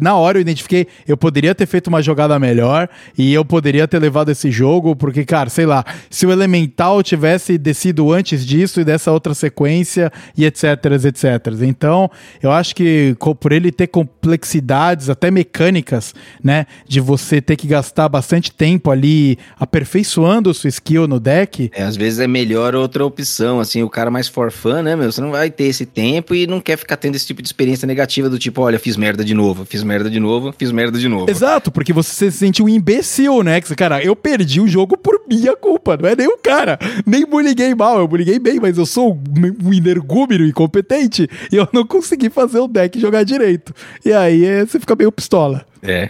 na 0.00 0.16
hora 0.16 0.38
eu 0.38 0.40
identifiquei, 0.40 0.86
eu 1.06 1.14
poderia 1.14 1.54
ter 1.54 1.66
feito 1.66 1.88
uma 1.88 2.00
jogada 2.00 2.38
melhor 2.38 2.88
e 3.18 3.34
eu 3.34 3.44
poderia 3.44 3.86
ter 3.86 3.98
levado 3.98 4.30
esse 4.30 4.50
jogo, 4.50 4.96
porque, 4.96 5.26
cara, 5.26 5.50
sei 5.50 5.66
lá, 5.66 5.84
se 6.08 6.24
o 6.24 6.32
Elemental 6.32 7.02
tivesse 7.02 7.58
descido 7.58 8.10
antes 8.14 8.46
disso 8.46 8.80
e 8.80 8.84
dessa 8.84 9.12
outra 9.12 9.34
sequência 9.34 10.10
e 10.34 10.46
etc, 10.46 10.64
etc. 11.04 11.24
Então, 11.64 12.10
eu 12.42 12.50
acho 12.50 12.74
que 12.74 13.14
por 13.38 13.52
ele 13.52 13.70
ter 13.70 13.88
complexidades, 13.88 15.10
até 15.10 15.30
mecânicas, 15.30 16.14
né, 16.42 16.64
de 16.86 17.00
você 17.00 17.40
ter 17.40 17.56
que 17.56 17.66
gastar 17.66 18.08
bastante 18.08 18.52
tempo 18.52 18.90
ali 18.90 19.38
aperfeiçoando 19.58 20.52
sua 20.54 20.68
skill 20.68 21.06
no 21.06 21.20
deck. 21.20 21.70
É, 21.74 21.82
às 21.82 21.96
vezes 21.96 22.18
é 22.18 22.26
melhor 22.26 22.74
outra 22.74 23.04
opção, 23.04 23.60
assim, 23.60 23.82
o 23.82 23.90
cara 23.90 24.10
mais 24.10 24.28
for 24.28 24.50
fun, 24.50 24.82
né, 24.82 24.96
meu? 24.96 25.10
Você 25.10 25.20
não 25.20 25.30
vai 25.30 25.50
ter 25.50 25.64
esse 25.64 25.86
tempo 25.86 26.34
e 26.34 26.46
não 26.46 26.60
quer 26.60 26.76
ficar 26.76 26.96
tendo 26.96 27.14
esse 27.14 27.26
tipo 27.26 27.42
de 27.42 27.48
experiência 27.48 27.86
negativa 27.86 28.28
do 28.28 28.38
tipo, 28.38 28.62
olha, 28.62 28.78
fiz 28.78 28.96
merda 28.96 29.24
de 29.24 29.34
novo, 29.34 29.64
fiz 29.64 29.82
merda 29.82 30.10
de 30.10 30.20
novo, 30.20 30.54
fiz 30.56 30.70
merda 30.70 30.98
de 30.98 31.08
novo. 31.08 31.30
Exato, 31.30 31.70
porque 31.70 31.92
você 31.92 32.30
se 32.30 32.38
sente 32.38 32.62
um 32.62 32.68
imbecil, 32.68 33.42
né? 33.42 33.60
Que, 33.60 33.74
cara, 33.74 34.02
eu 34.02 34.14
perdi 34.14 34.60
o 34.60 34.68
jogo 34.68 34.96
por 34.96 35.22
minha 35.28 35.56
culpa, 35.56 35.96
não 35.96 36.08
é 36.08 36.16
nem 36.16 36.26
o 36.26 36.38
cara. 36.38 36.78
Nem 37.06 37.26
bullying 37.26 37.74
mal, 37.76 37.98
eu 37.98 38.08
bullying 38.08 38.38
bem, 38.38 38.60
mas 38.60 38.78
eu 38.78 38.86
sou 38.86 39.14
um 39.14 39.72
energúmeno 39.72 40.44
incompetente 40.44 41.28
e 41.50 41.56
eu 41.56 41.68
não 41.72 41.86
consegui 41.86 42.30
fazer 42.30 42.58
o 42.58 42.68
deck 42.68 42.98
jogar 43.00 43.24
direito. 43.24 43.74
E 44.04 44.12
aí 44.12 44.44
é, 44.44 44.64
você 44.64 44.78
fica 44.80 44.94
meio 44.96 45.12
pistola. 45.12 45.66
É. 45.86 46.08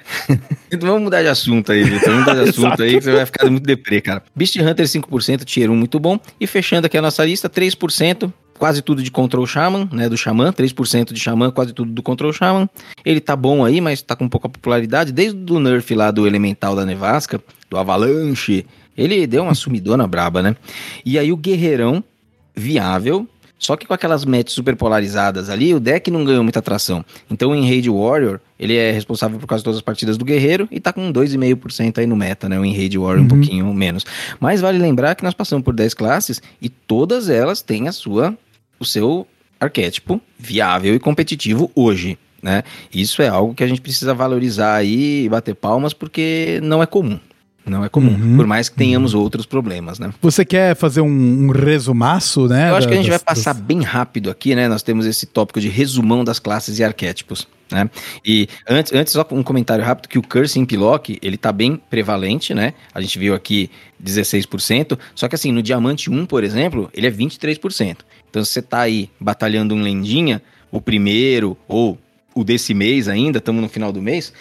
então 0.71 0.89
vamos 0.89 1.03
mudar 1.03 1.23
de 1.23 1.29
assunto 1.29 1.73
aí, 1.73 1.83
Vitor. 1.83 2.11
Vamos 2.11 2.21
mudar 2.21 2.35
de 2.45 2.49
assunto 2.51 2.83
aí, 2.83 2.95
que 2.95 3.03
você 3.03 3.13
vai 3.13 3.27
ficar 3.27 3.51
muito 3.51 3.65
deprê, 3.65 4.01
cara. 4.01 4.23
Beast 4.35 4.57
Hunter 4.57 4.87
5%, 4.87 5.45
tier 5.45 5.69
1 5.71 5.75
muito 5.75 5.99
bom. 5.99 6.19
E 6.41 6.47
fechando 6.47 6.87
aqui 6.87 6.97
a 6.97 7.03
nossa 7.03 7.25
lista, 7.25 7.51
3%, 7.51 8.33
quase 8.57 8.83
tudo 8.83 9.03
de 9.03 9.11
Control 9.11 9.45
Shaman, 9.47 9.89
né, 9.93 10.09
do 10.09 10.17
Shaman, 10.17 10.53
3% 10.53 11.13
de 11.13 11.19
Shaman, 11.19 11.51
quase 11.51 11.73
tudo 11.73 11.91
do 11.91 12.03
Control 12.03 12.33
Shaman. 12.33 12.69
Ele 13.05 13.21
tá 13.21 13.35
bom 13.35 13.65
aí, 13.65 13.81
mas 13.81 14.01
tá 14.01 14.15
com 14.15 14.29
pouca 14.29 14.49
popularidade, 14.49 15.13
desde 15.13 15.53
o 15.53 15.59
nerf 15.59 15.93
lá 15.95 16.11
do 16.11 16.27
Elemental 16.27 16.77
da 16.77 16.87
Nevasca, 16.87 17.43
do 17.69 17.77
Avalanche, 17.77 18.65
ele 18.97 19.27
deu 19.27 19.43
uma 19.43 19.55
sumidona 19.55 20.07
braba, 20.07 20.41
né? 20.41 20.55
E 21.05 21.19
aí 21.19 21.33
o 21.33 21.37
Guerreirão, 21.37 22.03
viável, 22.55 23.29
Só 23.59 23.77
que 23.77 23.87
com 23.87 23.95
aquelas 23.95 24.25
matches 24.25 24.53
super 24.53 24.77
polarizadas 24.77 25.49
ali, 25.49 25.73
o 25.73 25.81
deck 25.81 26.11
não 26.11 26.25
ganhou 26.25 26.43
muita 26.43 26.59
atração. 26.59 27.05
Então, 27.31 27.55
em 27.55 27.67
Raid 27.67 27.89
Warrior, 27.89 28.41
ele 28.59 28.77
é 28.77 28.91
responsável 28.91 29.39
por 29.39 29.47
quase 29.47 29.65
todas 29.65 29.79
as 29.79 29.83
partidas 29.83 30.19
do 30.19 30.25
Guerreiro 30.25 30.69
e 30.71 30.81
tá 30.81 30.93
com 30.93 31.13
2,5% 31.13 31.99
aí 31.99 32.07
no 32.07 32.17
meta, 32.17 32.49
né? 32.49 32.59
O 32.59 32.63
Raid 32.63 32.99
Warrior 32.99 33.21
uhum. 33.21 33.25
um 33.25 33.29
pouquinho 33.29 33.73
menos. 33.73 34.05
Mas 34.39 34.61
vale 34.61 34.79
lembrar 34.79 35.15
que 35.15 35.25
nós 35.25 35.35
passamos 35.35 35.65
por 35.65 35.75
10 35.75 35.95
classes 35.95 36.43
e 36.61 36.69
todas 36.69 37.29
elas 37.29 37.63
têm 37.63 37.89
a 37.89 37.93
sua, 37.93 38.37
o 38.79 38.85
seu 38.85 39.27
arquétipo 39.59 40.21
viável 40.39 40.95
e 40.95 40.99
competitivo 40.99 41.71
hoje. 41.75 42.19
Né? 42.43 42.63
Isso 42.93 43.23
é 43.23 43.29
algo 43.29 43.55
que 43.55 43.65
a 43.65 43.67
gente 43.67 43.81
precisa 43.81 44.13
valorizar 44.13 44.75
aí 44.75 45.25
e 45.25 45.29
bater 45.29 45.55
palmas 45.55 45.95
porque 45.95 46.61
não 46.63 46.83
é 46.83 46.87
comum. 46.87 47.19
Não 47.67 47.83
é 47.83 47.89
comum, 47.89 48.13
uhum. 48.13 48.37
por 48.37 48.47
mais 48.47 48.69
que 48.69 48.77
tenhamos 48.77 49.15
uhum. 49.15 49.21
outros 49.21 49.47
problemas, 49.47 49.99
né? 49.99 50.13
Você 50.21 50.45
quer 50.45 50.77
fazer 50.77 51.01
um, 51.01 51.47
um 51.47 51.51
resumaço, 51.51 52.47
né? 52.47 52.71
Eu 52.71 52.77
acho 52.77 52.87
que 52.87 52.93
a 52.93 52.97
gente 52.97 53.09
vai 53.09 53.19
passar 53.19 53.55
das... 53.55 53.63
bem 53.63 53.83
rápido 53.83 54.31
aqui, 54.31 54.55
né? 54.55 54.69
Nós 54.69 54.83
temos 54.83 55.07
esse 55.07 55.25
tópico 55.25 55.61
de 55.61 55.69
resumão 55.69 56.23
das 56.25 56.39
classes 56.39 56.79
e 56.79 56.85
arquétipos. 56.85 57.49
Né? 57.71 57.89
E 58.25 58.49
antes, 58.69 58.93
antes 58.93 59.13
só 59.15 59.27
um 59.31 59.43
comentário 59.43 59.83
rápido 59.83 60.09
que 60.09 60.19
o 60.19 60.23
Curse 60.23 60.61
em 60.61 60.67
Pilock, 60.67 61.19
ele 61.23 61.39
tá 61.39 61.51
bem 61.51 61.81
prevalente, 61.89 62.53
né? 62.53 62.75
A 62.93 63.01
gente 63.01 63.19
viu 63.19 63.35
aqui 63.35 63.71
16%, 64.03 64.99
só 65.15 65.27
que 65.27 65.35
assim, 65.35 65.51
no 65.51 65.63
Diamante 65.63 66.11
1, 66.11 66.27
por 66.27 66.45
exemplo, 66.45 66.91
ele 66.93 67.07
é 67.07 67.11
23%. 67.11 67.99
Então 68.29 68.45
se 68.45 68.53
você 68.53 68.63
tá 68.63 68.81
aí 68.81 69.11
batalhando 69.19 69.75
um 69.75 69.81
lendinha, 69.81 70.43
o 70.71 70.81
primeiro 70.81 71.57
ou 71.67 71.99
o 72.35 72.45
desse 72.45 72.75
mês 72.75 73.09
ainda, 73.09 73.39
estamos 73.39 73.63
no 73.63 73.69
final 73.69 73.93
do 73.93 74.03
mês, 74.03 74.33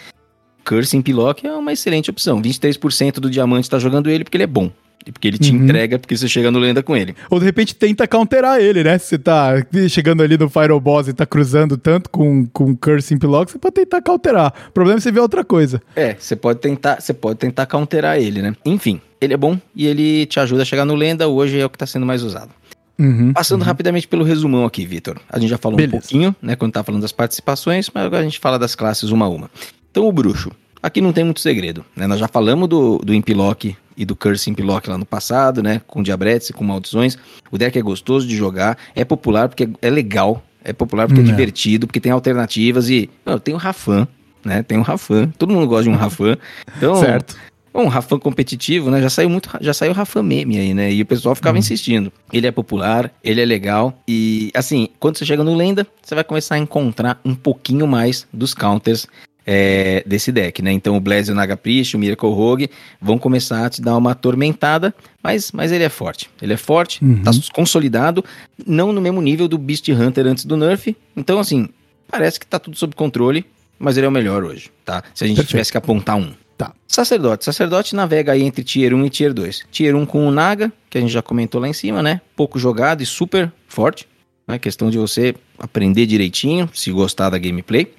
Curse 0.64 0.96
em 0.96 1.02
Pilock 1.02 1.46
é 1.46 1.52
uma 1.52 1.72
excelente 1.72 2.10
opção. 2.10 2.40
23% 2.40 3.14
do 3.14 3.30
diamante 3.30 3.64
está 3.64 3.78
jogando 3.78 4.10
ele 4.10 4.24
porque 4.24 4.36
ele 4.36 4.44
é 4.44 4.48
bom. 4.48 4.70
E 5.06 5.12
porque 5.12 5.28
ele 5.28 5.38
te 5.38 5.50
uhum. 5.50 5.64
entrega, 5.64 5.98
porque 5.98 6.16
você 6.16 6.26
chega 6.26 6.50
no 6.50 6.58
lenda 6.58 6.82
com 6.82 6.96
ele. 6.96 7.14
Ou 7.28 7.38
de 7.38 7.44
repente 7.44 7.74
tenta 7.74 8.08
counterar 8.08 8.58
ele, 8.58 8.82
né? 8.82 8.96
Se 8.96 9.08
você 9.08 9.18
tá 9.18 9.52
chegando 9.88 10.22
ali 10.22 10.38
no 10.38 10.48
Final 10.48 10.80
Boss 10.80 11.08
e 11.08 11.12
tá 11.12 11.26
cruzando 11.26 11.76
tanto 11.76 12.08
com, 12.08 12.46
com 12.46 12.74
Curse 12.74 13.12
em 13.12 13.18
Pilock, 13.18 13.52
você 13.52 13.58
pode 13.58 13.74
tentar 13.74 14.00
counterar. 14.00 14.52
O 14.68 14.72
problema 14.72 14.98
é 14.98 15.00
você 15.02 15.12
ver 15.12 15.20
outra 15.20 15.44
coisa. 15.44 15.82
É, 15.94 16.16
você 16.18 16.34
pode 16.34 16.60
tentar, 16.60 17.00
você 17.00 17.12
pode 17.12 17.38
tentar 17.38 17.66
counterar 17.66 18.18
ele, 18.18 18.40
né? 18.40 18.56
Enfim, 18.64 18.98
ele 19.20 19.34
é 19.34 19.36
bom 19.36 19.58
e 19.76 19.86
ele 19.86 20.24
te 20.24 20.40
ajuda 20.40 20.62
a 20.62 20.64
chegar 20.64 20.86
no 20.86 20.94
lenda. 20.94 21.28
Hoje 21.28 21.60
é 21.60 21.66
o 21.66 21.68
que 21.68 21.76
tá 21.76 21.86
sendo 21.86 22.06
mais 22.06 22.22
usado. 22.22 22.50
Uhum, 22.98 23.32
Passando 23.32 23.62
uhum. 23.62 23.66
rapidamente 23.66 24.06
pelo 24.06 24.24
resumão 24.24 24.64
aqui, 24.64 24.86
Vitor. 24.86 25.20
A 25.28 25.38
gente 25.38 25.50
já 25.50 25.58
falou 25.58 25.76
Beleza. 25.76 25.96
um 25.96 26.00
pouquinho, 26.00 26.36
né, 26.40 26.54
quando 26.54 26.72
tá 26.72 26.84
falando 26.84 27.02
das 27.02 27.12
participações, 27.12 27.90
mas 27.92 28.04
agora 28.04 28.22
a 28.22 28.24
gente 28.24 28.38
fala 28.38 28.58
das 28.58 28.74
classes 28.74 29.10
uma 29.10 29.26
a 29.26 29.28
uma. 29.28 29.50
Então, 29.94 30.08
o 30.08 30.12
bruxo. 30.12 30.50
Aqui 30.82 31.00
não 31.00 31.12
tem 31.12 31.22
muito 31.22 31.38
segredo, 31.38 31.84
né? 31.94 32.08
Nós 32.08 32.18
já 32.18 32.26
falamos 32.26 32.68
do, 32.68 32.98
do 32.98 33.14
Impilock 33.14 33.76
e 33.96 34.04
do 34.04 34.16
Curse 34.16 34.50
Impilock 34.50 34.90
lá 34.90 34.98
no 34.98 35.06
passado, 35.06 35.62
né? 35.62 35.80
Com 35.86 36.02
Diabretes 36.02 36.50
e 36.50 36.52
com 36.52 36.64
maldições. 36.64 37.16
O 37.48 37.56
deck 37.56 37.78
é 37.78 37.80
gostoso 37.80 38.26
de 38.26 38.36
jogar, 38.36 38.76
é 38.92 39.04
popular 39.04 39.48
porque 39.48 39.68
é 39.80 39.88
legal, 39.88 40.44
é 40.64 40.72
popular 40.72 41.06
porque 41.06 41.20
é, 41.20 41.22
é 41.22 41.26
divertido, 41.26 41.86
porque 41.86 42.00
tem 42.00 42.10
alternativas 42.10 42.90
e... 42.90 43.08
Não, 43.24 43.38
tem 43.38 43.54
o 43.54 43.56
Rafan, 43.56 44.08
né? 44.44 44.64
Tem 44.64 44.76
o 44.76 44.82
Rafan, 44.82 45.28
todo 45.38 45.54
mundo 45.54 45.68
gosta 45.68 45.84
de 45.84 45.90
um 45.90 45.94
Rafan. 45.94 46.36
Então, 46.76 46.96
certo. 46.96 47.36
Um 47.72 47.86
Rafan 47.86 48.18
competitivo, 48.18 48.90
né? 48.90 49.00
Já 49.00 49.10
saiu 49.10 49.30
muito, 49.30 49.48
já 49.60 49.72
saiu 49.72 49.92
Rafan 49.92 50.24
meme 50.24 50.58
aí, 50.58 50.74
né? 50.74 50.92
E 50.92 51.02
o 51.02 51.06
pessoal 51.06 51.36
ficava 51.36 51.54
uhum. 51.54 51.60
insistindo. 51.60 52.12
Ele 52.32 52.48
é 52.48 52.50
popular, 52.50 53.12
ele 53.22 53.40
é 53.40 53.44
legal 53.44 53.96
e 54.08 54.50
assim, 54.54 54.88
quando 54.98 55.18
você 55.18 55.24
chega 55.24 55.44
no 55.44 55.54
lenda, 55.54 55.86
você 56.02 56.16
vai 56.16 56.24
começar 56.24 56.56
a 56.56 56.58
encontrar 56.58 57.20
um 57.24 57.34
pouquinho 57.36 57.86
mais 57.86 58.26
dos 58.32 58.54
counters 58.54 59.06
é, 59.46 60.02
desse 60.06 60.32
deck, 60.32 60.62
né? 60.62 60.72
Então 60.72 60.96
o 60.96 61.00
Blaze, 61.00 61.30
o 61.30 61.34
Naga 61.34 61.56
Priest, 61.56 61.96
o 61.96 61.98
Miracle 61.98 62.30
Rogue 62.30 62.70
vão 63.00 63.18
começar 63.18 63.66
a 63.66 63.70
te 63.70 63.82
dar 63.82 63.96
uma 63.96 64.12
atormentada, 64.12 64.94
mas, 65.22 65.52
mas 65.52 65.72
ele 65.72 65.84
é 65.84 65.88
forte. 65.88 66.30
Ele 66.40 66.52
é 66.52 66.56
forte, 66.56 67.04
uhum. 67.04 67.22
tá 67.22 67.30
consolidado, 67.52 68.24
não 68.66 68.92
no 68.92 69.00
mesmo 69.00 69.20
nível 69.20 69.48
do 69.48 69.58
Beast 69.58 69.88
Hunter 69.88 70.26
antes 70.26 70.44
do 70.44 70.56
nerf. 70.56 70.96
Então, 71.16 71.38
assim, 71.38 71.68
parece 72.08 72.40
que 72.40 72.46
tá 72.46 72.58
tudo 72.58 72.76
sob 72.76 72.94
controle, 72.94 73.44
mas 73.78 73.96
ele 73.96 74.06
é 74.06 74.08
o 74.08 74.12
melhor 74.12 74.44
hoje, 74.44 74.70
tá? 74.84 75.02
Se 75.14 75.24
a 75.24 75.26
gente 75.26 75.36
Perfeito. 75.36 75.50
tivesse 75.50 75.72
que 75.72 75.78
apontar 75.78 76.16
um. 76.16 76.32
Tá. 76.56 76.72
Sacerdote. 76.86 77.44
Sacerdote 77.44 77.96
navega 77.96 78.32
aí 78.32 78.42
entre 78.42 78.62
Tier 78.62 78.94
1 78.94 79.06
e 79.06 79.10
Tier 79.10 79.34
2. 79.34 79.66
Tier 79.72 79.96
1 79.96 80.06
com 80.06 80.26
o 80.26 80.30
Naga, 80.30 80.72
que 80.88 80.96
a 80.96 81.00
gente 81.00 81.12
já 81.12 81.20
comentou 81.20 81.60
lá 81.60 81.68
em 81.68 81.72
cima, 81.72 82.00
né? 82.00 82.20
Pouco 82.36 82.60
jogado 82.60 83.02
e 83.02 83.06
super 83.06 83.52
forte. 83.66 84.06
É 84.46 84.58
questão 84.58 84.90
de 84.90 84.98
você 84.98 85.34
aprender 85.58 86.06
direitinho, 86.06 86.68
se 86.72 86.92
gostar 86.92 87.30
da 87.30 87.38
gameplay. 87.38 87.90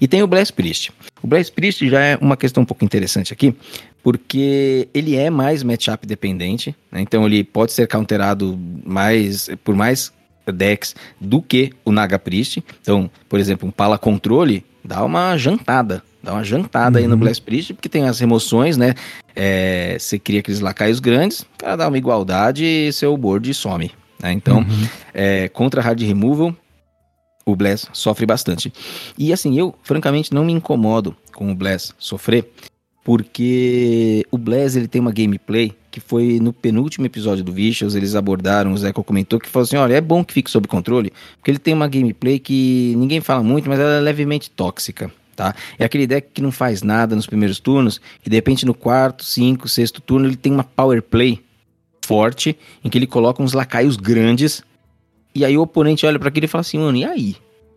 E 0.00 0.06
tem 0.06 0.22
o 0.22 0.26
Blast 0.26 0.52
Priest. 0.52 0.92
O 1.22 1.26
Blast 1.26 1.52
Priest 1.52 1.88
já 1.88 2.00
é 2.00 2.16
uma 2.20 2.36
questão 2.36 2.62
um 2.62 2.66
pouco 2.66 2.84
interessante 2.84 3.32
aqui, 3.32 3.54
porque 4.02 4.88
ele 4.92 5.16
é 5.16 5.30
mais 5.30 5.62
matchup 5.62 6.06
dependente, 6.06 6.74
né? 6.90 7.00
então 7.00 7.26
ele 7.26 7.44
pode 7.44 7.72
ser 7.72 7.86
counterado 7.86 8.58
mais 8.84 9.48
por 9.64 9.74
mais 9.74 10.12
decks 10.52 10.96
do 11.20 11.40
que 11.40 11.72
o 11.84 11.92
Naga 11.92 12.18
Priest. 12.18 12.64
Então, 12.80 13.10
por 13.28 13.38
exemplo, 13.38 13.68
um 13.68 13.70
Pala 13.72 13.98
Controle 13.98 14.64
dá 14.84 15.04
uma 15.04 15.36
jantada 15.36 16.02
Dá 16.22 16.34
uma 16.34 16.44
jantada 16.44 16.98
uhum. 16.98 17.04
aí 17.04 17.08
no 17.08 17.14
uhum. 17.14 17.20
Blast 17.20 17.42
Priest, 17.42 17.74
porque 17.74 17.88
tem 17.88 18.04
as 18.04 18.20
remoções, 18.20 18.76
né? 18.76 18.94
É, 19.34 19.96
você 19.98 20.18
cria 20.18 20.40
aqueles 20.40 20.60
lacaios 20.60 21.00
grandes, 21.00 21.44
para 21.56 21.76
dar 21.76 21.88
uma 21.88 21.96
igualdade 21.96 22.64
e 22.64 22.92
seu 22.92 23.16
board 23.16 23.52
some. 23.54 23.90
Né? 24.22 24.32
Então, 24.32 24.58
uhum. 24.58 24.88
é, 25.14 25.48
contra 25.48 25.80
Hard 25.80 26.00
Removal, 26.02 26.54
o 27.52 27.56
Blast 27.56 27.88
sofre 27.92 28.26
bastante. 28.26 28.72
E 29.18 29.32
assim, 29.32 29.58
eu 29.58 29.74
francamente 29.82 30.32
não 30.32 30.44
me 30.44 30.52
incomodo 30.52 31.16
com 31.32 31.50
o 31.50 31.54
Blast 31.54 31.92
sofrer, 31.98 32.50
porque 33.04 34.24
o 34.30 34.38
Blast 34.38 34.76
ele 34.76 34.88
tem 34.88 35.00
uma 35.00 35.12
gameplay 35.12 35.72
que 35.90 36.00
foi 36.00 36.38
no 36.40 36.52
penúltimo 36.52 37.06
episódio 37.06 37.42
do 37.42 37.52
Vicious, 37.52 37.94
eles 37.94 38.14
abordaram, 38.14 38.72
o 38.72 38.78
Zeco 38.78 39.02
comentou, 39.02 39.40
que 39.40 39.48
falou 39.48 39.64
assim, 39.64 39.76
olha, 39.76 39.94
é 39.94 40.00
bom 40.00 40.24
que 40.24 40.32
fique 40.32 40.50
sob 40.50 40.68
controle, 40.68 41.12
porque 41.36 41.50
ele 41.50 41.58
tem 41.58 41.74
uma 41.74 41.88
gameplay 41.88 42.38
que 42.38 42.94
ninguém 42.96 43.20
fala 43.20 43.42
muito, 43.42 43.68
mas 43.68 43.80
ela 43.80 43.94
é 43.94 44.00
levemente 44.00 44.50
tóxica 44.50 45.10
tá? 45.40 45.54
É 45.78 45.84
aquele 45.86 46.06
deck 46.06 46.28
que 46.34 46.42
não 46.42 46.52
faz 46.52 46.82
nada 46.82 47.16
nos 47.16 47.26
primeiros 47.26 47.58
turnos 47.58 47.98
e 48.24 48.28
de 48.28 48.36
repente 48.36 48.66
no 48.66 48.74
quarto, 48.74 49.24
cinco, 49.24 49.68
sexto 49.68 50.00
turno 50.02 50.28
ele 50.28 50.36
tem 50.36 50.52
uma 50.52 50.64
power 50.64 51.02
play 51.02 51.42
forte 52.04 52.58
em 52.84 52.90
que 52.90 52.98
ele 52.98 53.06
coloca 53.06 53.42
uns 53.42 53.54
lacaios 53.54 53.96
grandes 53.96 54.62
e 55.34 55.44
aí 55.44 55.56
o 55.56 55.62
oponente 55.62 56.06
olha 56.06 56.18
para 56.18 56.28
aquilo 56.28 56.44
e 56.46 56.48
fala 56.48 56.60
assim, 56.60 56.78
mano, 56.78 56.96
e 56.96 57.04
aí? 57.04 57.36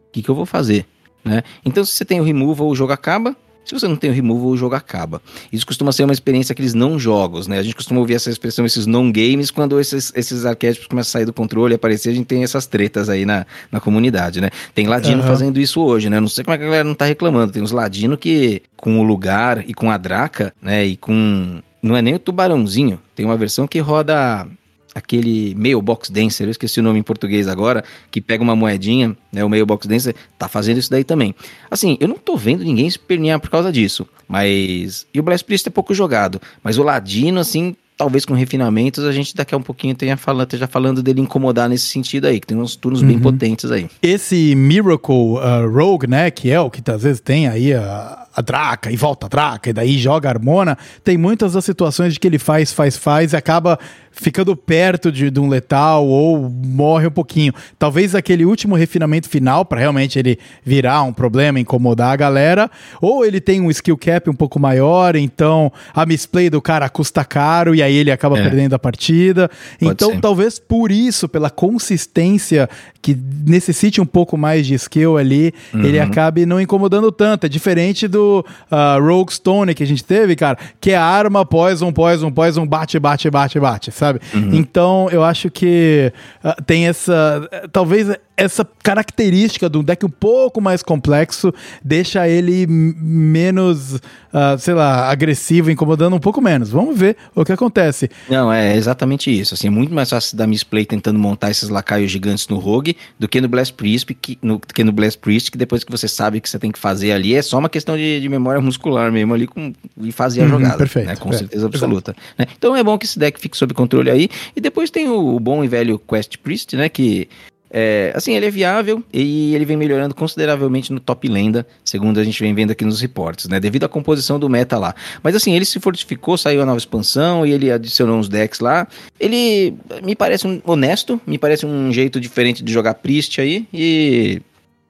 O 0.10 0.12
que, 0.14 0.22
que 0.22 0.30
eu 0.30 0.36
vou 0.36 0.46
fazer? 0.46 0.86
Né? 1.24 1.44
Então 1.66 1.84
se 1.86 1.92
você 1.92 2.06
tem 2.06 2.20
o 2.20 2.24
removal, 2.24 2.68
o 2.68 2.76
jogo 2.76 2.94
acaba. 2.94 3.36
Se 3.66 3.74
você 3.74 3.88
não 3.88 3.96
tem 3.96 4.10
o 4.10 4.14
removal, 4.14 4.50
o 4.50 4.58
jogo 4.58 4.76
acaba. 4.76 5.22
Isso 5.52 5.66
costuma 5.66 5.92
ser 5.92 6.04
uma 6.04 6.12
experiência 6.12 6.52
aqueles 6.52 6.74
não 6.74 7.00
jogos, 7.00 7.48
né? 7.48 7.60
A 7.60 7.64
gente 7.64 7.76
costuma 7.76 8.02
ouvir 8.02 8.16
essa 8.16 8.30
expressão, 8.30 8.66
esses 8.66 8.86
non 8.86 9.10
games, 9.10 9.52
quando 9.52 9.80
esses, 9.80 10.12
esses 10.16 10.46
arquétipos 10.46 10.88
começam 10.88 11.10
a 11.10 11.14
sair 11.14 11.26
do 11.26 11.32
controle 11.32 11.74
e 11.74 11.76
aparecer, 11.76 12.10
a 12.10 12.14
gente 12.14 12.26
tem 12.26 12.44
essas 12.44 12.66
tretas 12.68 13.08
aí 13.08 13.26
na, 13.26 13.46
na 13.72 13.80
comunidade, 13.80 14.42
né? 14.42 14.50
Tem 14.76 14.88
ladino 14.88 15.22
uhum. 15.22 15.28
fazendo 15.28 15.60
isso 15.62 15.82
hoje, 15.82 16.10
né? 16.10 16.20
Não 16.20 16.28
sei 16.28 16.44
como 16.44 16.56
é 16.56 16.58
que 16.58 16.64
a 16.64 16.68
galera 16.68 16.84
não 16.84 16.96
tá 16.96 17.06
reclamando. 17.06 17.54
Tem 17.54 17.64
uns 17.64 17.72
ladino 17.72 18.18
que, 18.18 18.62
com 18.76 19.00
o 19.00 19.04
lugar 19.04 19.64
e 19.66 19.74
com 19.74 19.90
a 19.90 19.98
draca, 19.98 20.54
né? 20.62 20.86
E 20.86 20.98
com. 20.98 21.62
Não 21.82 21.96
é 21.96 22.02
nem 22.02 22.16
o 22.16 22.20
tubarãozinho. 22.20 23.00
Tem 23.16 23.26
uma 23.26 23.38
versão 23.38 23.66
que 23.66 23.80
roda 23.80 24.46
aquele 24.94 25.56
Mailbox 25.56 26.10
Dancer, 26.10 26.48
eu 26.48 26.52
esqueci 26.52 26.80
o 26.80 26.84
nome 26.84 27.00
em 27.00 27.04
português 27.04 27.48
agora, 27.48 27.84
que 28.12 28.22
pega 28.22 28.44
uma 28.44 28.56
moedinha, 28.56 29.16
né, 29.32 29.44
o 29.44 29.50
Mailbox 29.50 29.88
Dancer, 29.88 30.16
tá 30.38 30.48
fazendo 30.48 30.78
isso 30.78 30.90
daí 30.90 31.04
também. 31.04 31.34
Assim, 31.70 31.98
eu 32.00 32.08
não 32.08 32.18
tô 32.18 32.38
vendo 32.38 32.64
ninguém 32.64 32.88
espernear 32.88 33.40
por 33.40 33.50
causa 33.50 33.72
disso, 33.72 34.08
mas... 34.28 35.06
E 35.14 35.20
o 35.20 35.24
Blast 35.24 35.46
Priest 35.46 35.68
é 35.68 35.72
pouco 35.72 35.94
jogado, 35.94 36.42
mas 36.64 36.78
o 36.78 36.84
Ladino, 36.84 37.40
assim, 37.40 37.76
talvez 37.98 38.26
com 38.26 38.34
refinamentos, 38.34 39.04
a 39.04 39.12
gente 39.12 39.36
daqui 39.36 39.54
a 39.54 39.58
um 39.58 39.62
pouquinho 39.62 39.96
tenha 39.96 40.18
falando, 40.18 40.48
esteja 40.48 40.68
falando 40.68 41.02
dele 41.02 41.22
incomodar 41.22 41.70
nesse 41.70 41.88
sentido 41.88 42.26
aí, 42.26 42.40
que 42.40 42.48
tem 42.48 42.58
uns 42.58 42.76
turnos 42.76 43.02
uhum. 43.02 43.08
bem 43.08 43.20
potentes 43.20 43.72
aí. 43.72 43.90
Esse 44.02 44.56
Miracle 44.56 45.14
uh, 45.16 45.70
Rogue, 45.72 46.08
né, 46.08 46.30
que 46.32 46.50
é 46.50 46.60
o 46.60 46.70
que 46.70 46.82
às 46.90 47.04
vezes 47.04 47.22
tem 47.22 47.48
aí 47.48 47.74
a, 47.74 48.28
a 48.36 48.42
Draca 48.42 48.92
e 48.92 48.96
volta 48.96 49.28
a 49.28 49.30
Draca 49.30 49.70
e 49.70 49.74
daí 49.74 49.98
joga 49.98 50.28
a 50.30 50.32
Harmona, 50.32 50.78
tem 51.04 51.18
muitas 51.18 51.54
das 51.54 51.64
situações 51.64 52.14
de 52.14 52.20
que 52.20 52.28
ele 52.28 52.40
faz, 52.40 52.72
faz, 52.74 52.98
faz 52.98 53.34
e 53.34 53.36
acaba 53.36 53.80
ficando 54.14 54.56
perto 54.56 55.12
de, 55.12 55.30
de 55.32 55.40
um 55.40 55.50
letal 55.50 56.06
ou 56.06 56.50
morre 56.50 57.08
um 57.08 57.12
pouquinho. 57.12 57.54
Talvez 57.80 58.14
aquele 58.14 58.46
último 58.46 58.76
refinamento 58.76 59.28
final 59.28 59.66
para 59.66 59.80
realmente 59.80 60.20
ele 60.20 60.38
virar 60.64 61.04
um 61.04 61.12
problema, 61.12 61.60
incomodar 61.60 62.14
a 62.14 62.16
galera, 62.16 62.72
ou 63.02 63.26
ele 63.26 63.42
tem 63.42 63.60
um 63.60 63.70
skill 63.72 63.98
cap 63.98 64.30
um 64.30 64.36
pouco 64.36 64.60
maior, 64.60 65.16
então 65.16 65.72
a 65.94 66.06
misplay 66.06 66.50
do 66.50 66.62
cara 66.62 66.88
custa 66.90 67.26
caro 67.26 67.74
e 67.74 67.82
aí 67.82 67.96
ele 67.96 68.12
acaba 68.12 68.38
é. 68.38 68.44
perdendo 68.44 68.74
a 68.74 68.80
partida. 68.80 69.50
Pode 69.80 69.92
então, 69.92 70.12
ser. 70.12 70.22
talvez 70.22 70.60
por 70.60 70.92
isso, 70.92 71.28
pela 71.28 71.50
consistência 71.50 72.70
que 73.02 73.18
necessite 73.46 74.00
um 74.00 74.06
pouco 74.06 74.38
mais 74.38 74.66
de 74.66 74.76
skill 74.76 75.18
ali, 75.18 75.54
uhum. 75.74 75.84
ele 75.84 76.00
acabe 76.00 76.46
não 76.46 76.62
incomodando 76.62 77.12
tanto. 77.12 77.46
É 77.46 77.50
diferente 77.50 78.08
do 78.08 78.46
uh, 78.72 79.04
Rogue 79.04 79.34
Stone 79.34 79.74
que 79.74 79.84
a 79.84 79.88
gente 79.88 80.04
teve, 80.04 80.36
cara, 80.36 80.58
que 80.80 80.92
é 80.92 80.96
arma, 80.96 81.46
poison, 81.46 81.92
poison, 81.92 82.32
poison, 82.32 82.66
bate, 82.66 83.00
bate, 83.00 83.30
bate, 83.30 83.60
bate 83.60 83.92
sabe? 83.92 84.03
Então 84.52 85.08
eu 85.12 85.24
acho 85.24 85.50
que 85.50 86.12
ah, 86.44 86.56
tem 86.66 86.88
essa. 86.88 87.48
Talvez 87.72 88.08
essa 88.36 88.68
característica 88.82 89.70
do 89.70 89.84
deck 89.84 90.04
um 90.04 90.10
pouco 90.10 90.60
mais 90.60 90.82
complexo 90.82 91.54
deixa 91.84 92.28
ele 92.28 92.66
menos, 92.68 94.00
ah, 94.34 94.58
sei 94.58 94.74
lá, 94.74 95.10
agressivo, 95.10 95.70
incomodando 95.70 96.16
um 96.16 96.20
pouco 96.20 96.42
menos. 96.42 96.70
Vamos 96.70 96.98
ver 96.98 97.16
o 97.36 97.46
que 97.46 97.52
acontece. 97.52 98.10
Não, 98.28 98.52
é 98.52 98.76
exatamente 98.76 99.30
isso. 99.30 99.54
Assim, 99.54 99.68
é 99.68 99.70
muito 99.70 99.94
mais 99.94 100.10
fácil 100.10 100.36
dar 100.36 100.48
misplay 100.48 100.84
tentando 100.86 101.20
montar 101.20 101.52
esses 101.52 101.70
lacaios 101.70 102.10
gigantes 102.12 102.48
no 102.48 102.58
Rogue 102.58 102.98
do 103.20 103.28
que 103.28 103.40
no 103.40 103.48
Blast 103.48 103.74
Priest, 103.76 104.12
que, 104.16 104.38
no, 104.42 104.60
que 104.60 104.84
no 104.84 104.92
Blast 104.92 105.20
Priest, 105.20 105.52
que 105.52 105.58
depois 105.58 105.84
que 105.84 105.92
você 105.92 106.08
sabe 106.08 106.40
o 106.40 106.42
que 106.42 106.50
você 106.50 106.58
tem 106.58 106.72
que 106.72 106.80
fazer 106.80 107.12
ali, 107.12 107.36
é 107.36 107.42
só 107.42 107.60
uma 107.60 107.70
questão 107.70 107.96
de, 107.96 108.20
de 108.20 108.28
memória 108.30 108.60
muscular 108.60 109.12
mesmo 109.12 109.34
ali 109.36 109.46
com, 109.46 109.72
e 110.02 110.12
fazer 110.12 110.42
a 110.42 110.44
Uhum, 110.46 110.50
jogada. 110.50 110.78
perfeito, 110.78 111.08
né, 111.08 111.16
com 111.16 111.30
é, 111.30 111.38
certeza 111.38 111.66
absoluta. 111.68 112.16
né? 112.38 112.46
Então 112.58 112.76
é 112.76 112.84
bom 112.84 112.98
que 112.98 113.06
esse 113.06 113.18
deck 113.20 113.40
fique 113.40 113.56
sob 113.56 113.74
controle 113.76 113.93
aí. 114.02 114.30
E 114.56 114.62
depois 114.62 114.90
tem 114.90 115.08
o, 115.10 115.36
o 115.36 115.40
bom 115.40 115.64
e 115.64 115.68
velho 115.68 116.00
Quest 116.00 116.38
Priest, 116.38 116.76
né? 116.76 116.90
Que 116.90 117.28
é, 117.76 118.14
assim, 118.16 118.36
ele 118.36 118.46
é 118.46 118.52
viável 118.52 119.04
e 119.12 119.56
ele 119.56 119.66
vem 119.66 119.76
melhorando 119.76 120.14
consideravelmente 120.14 120.94
no 120.94 121.00
top 121.00 121.28
lenda, 121.28 121.66
segundo 121.84 122.20
a 122.20 122.24
gente 122.24 122.40
vem 122.40 122.54
vendo 122.54 122.70
aqui 122.70 122.86
nos 122.86 123.02
reportes, 123.02 123.48
né? 123.48 123.60
Devido 123.60 123.84
à 123.84 123.90
composição 123.90 124.38
do 124.40 124.48
meta 124.48 124.78
lá. 124.78 124.94
Mas 125.24 125.36
assim, 125.36 125.56
ele 125.56 125.66
se 125.66 125.80
fortificou, 125.80 126.38
saiu 126.38 126.62
a 126.62 126.66
nova 126.68 126.78
expansão 126.78 127.44
e 127.46 127.52
ele 127.52 127.72
adicionou 127.72 128.20
uns 128.20 128.30
decks 128.30 128.60
lá. 128.60 128.88
Ele 129.20 129.74
me 130.04 130.16
parece 130.16 130.46
um 130.46 130.62
honesto, 130.66 131.20
me 131.26 131.40
parece 131.40 131.66
um 131.66 131.92
jeito 131.92 132.20
diferente 132.20 132.64
de 132.64 132.72
jogar 132.72 132.94
Priest 132.94 133.42
aí 133.42 133.68
e 133.74 134.40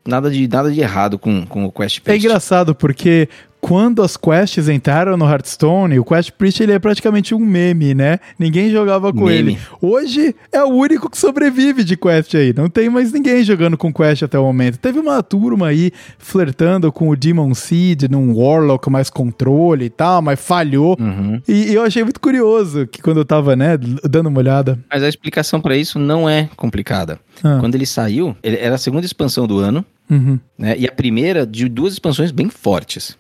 nada 0.06 0.30
de, 0.30 0.46
nada 0.46 0.70
de 0.70 0.82
errado 0.82 1.18
com, 1.18 1.46
com 1.46 1.64
o 1.64 1.72
Quest 1.72 2.00
É 2.00 2.02
Priest. 2.02 2.26
engraçado 2.26 2.76
porque 2.76 3.30
quando 3.64 4.02
as 4.04 4.18
quests 4.18 4.68
entraram 4.68 5.16
no 5.16 5.24
Hearthstone, 5.26 5.98
o 5.98 6.04
Quest 6.04 6.32
Priest 6.32 6.62
ele 6.62 6.74
é 6.74 6.80
praticamente 6.80 7.34
um 7.34 7.40
meme, 7.40 7.96
né? 7.96 8.20
Ninguém 8.38 8.70
jogava 8.70 9.14
com 9.14 9.24
Meme. 9.24 9.54
ele. 9.54 9.60
Hoje 9.82 10.36
é 10.52 10.62
o 10.62 10.68
único 10.68 11.10
que 11.10 11.18
sobrevive 11.18 11.82
de 11.82 11.96
Quest 11.96 12.36
aí. 12.36 12.54
Não 12.54 12.68
tem 12.68 12.90
mais 12.90 13.14
ninguém 13.14 13.42
jogando 13.42 13.78
com 13.78 13.94
Quest 13.94 14.22
até 14.22 14.38
o 14.38 14.44
momento. 14.44 14.78
Teve 14.78 15.00
uma 15.00 15.24
turma 15.24 15.68
aí 15.68 15.94
flertando 16.18 16.92
com 16.92 17.08
o 17.08 17.16
Demon 17.16 17.54
Seed 17.54 18.04
num 18.12 18.36
Warlock 18.36 18.90
mais 18.90 19.10
controle 19.10 19.86
e 19.86 19.90
tal, 19.90 20.22
mas 20.22 20.42
falhou. 20.46 20.98
Uhum. 21.00 21.42
E, 21.48 21.72
e 21.72 21.74
eu 21.74 21.84
achei 21.84 22.04
muito 22.04 22.20
curioso 22.20 22.86
que 22.86 23.02
quando 23.02 23.22
eu 23.22 23.26
tava, 23.26 23.56
né, 23.56 23.78
dando 23.78 24.28
uma 24.28 24.40
olhada. 24.40 24.78
Mas 24.92 25.02
a 25.02 25.08
explicação 25.08 25.62
pra 25.62 25.78
isso 25.78 25.98
não 25.98 26.30
é 26.30 26.50
complicada. 26.58 27.18
Ah, 27.42 27.60
Quando 27.62 27.76
ele 27.76 27.86
saiu, 27.86 28.36
ele 28.44 28.58
era 28.58 28.76
a 28.76 28.78
segunda 28.78 29.06
expansão 29.06 29.48
do 29.48 29.58
ano, 29.60 29.86
uhum, 30.10 30.38
né? 30.58 30.76
E 30.78 30.86
a 30.86 30.92
primeira 30.92 31.48
de 31.48 31.68
duas 31.70 31.94
expansões 31.94 32.30
bem 32.30 32.50
fortes, 32.50 33.18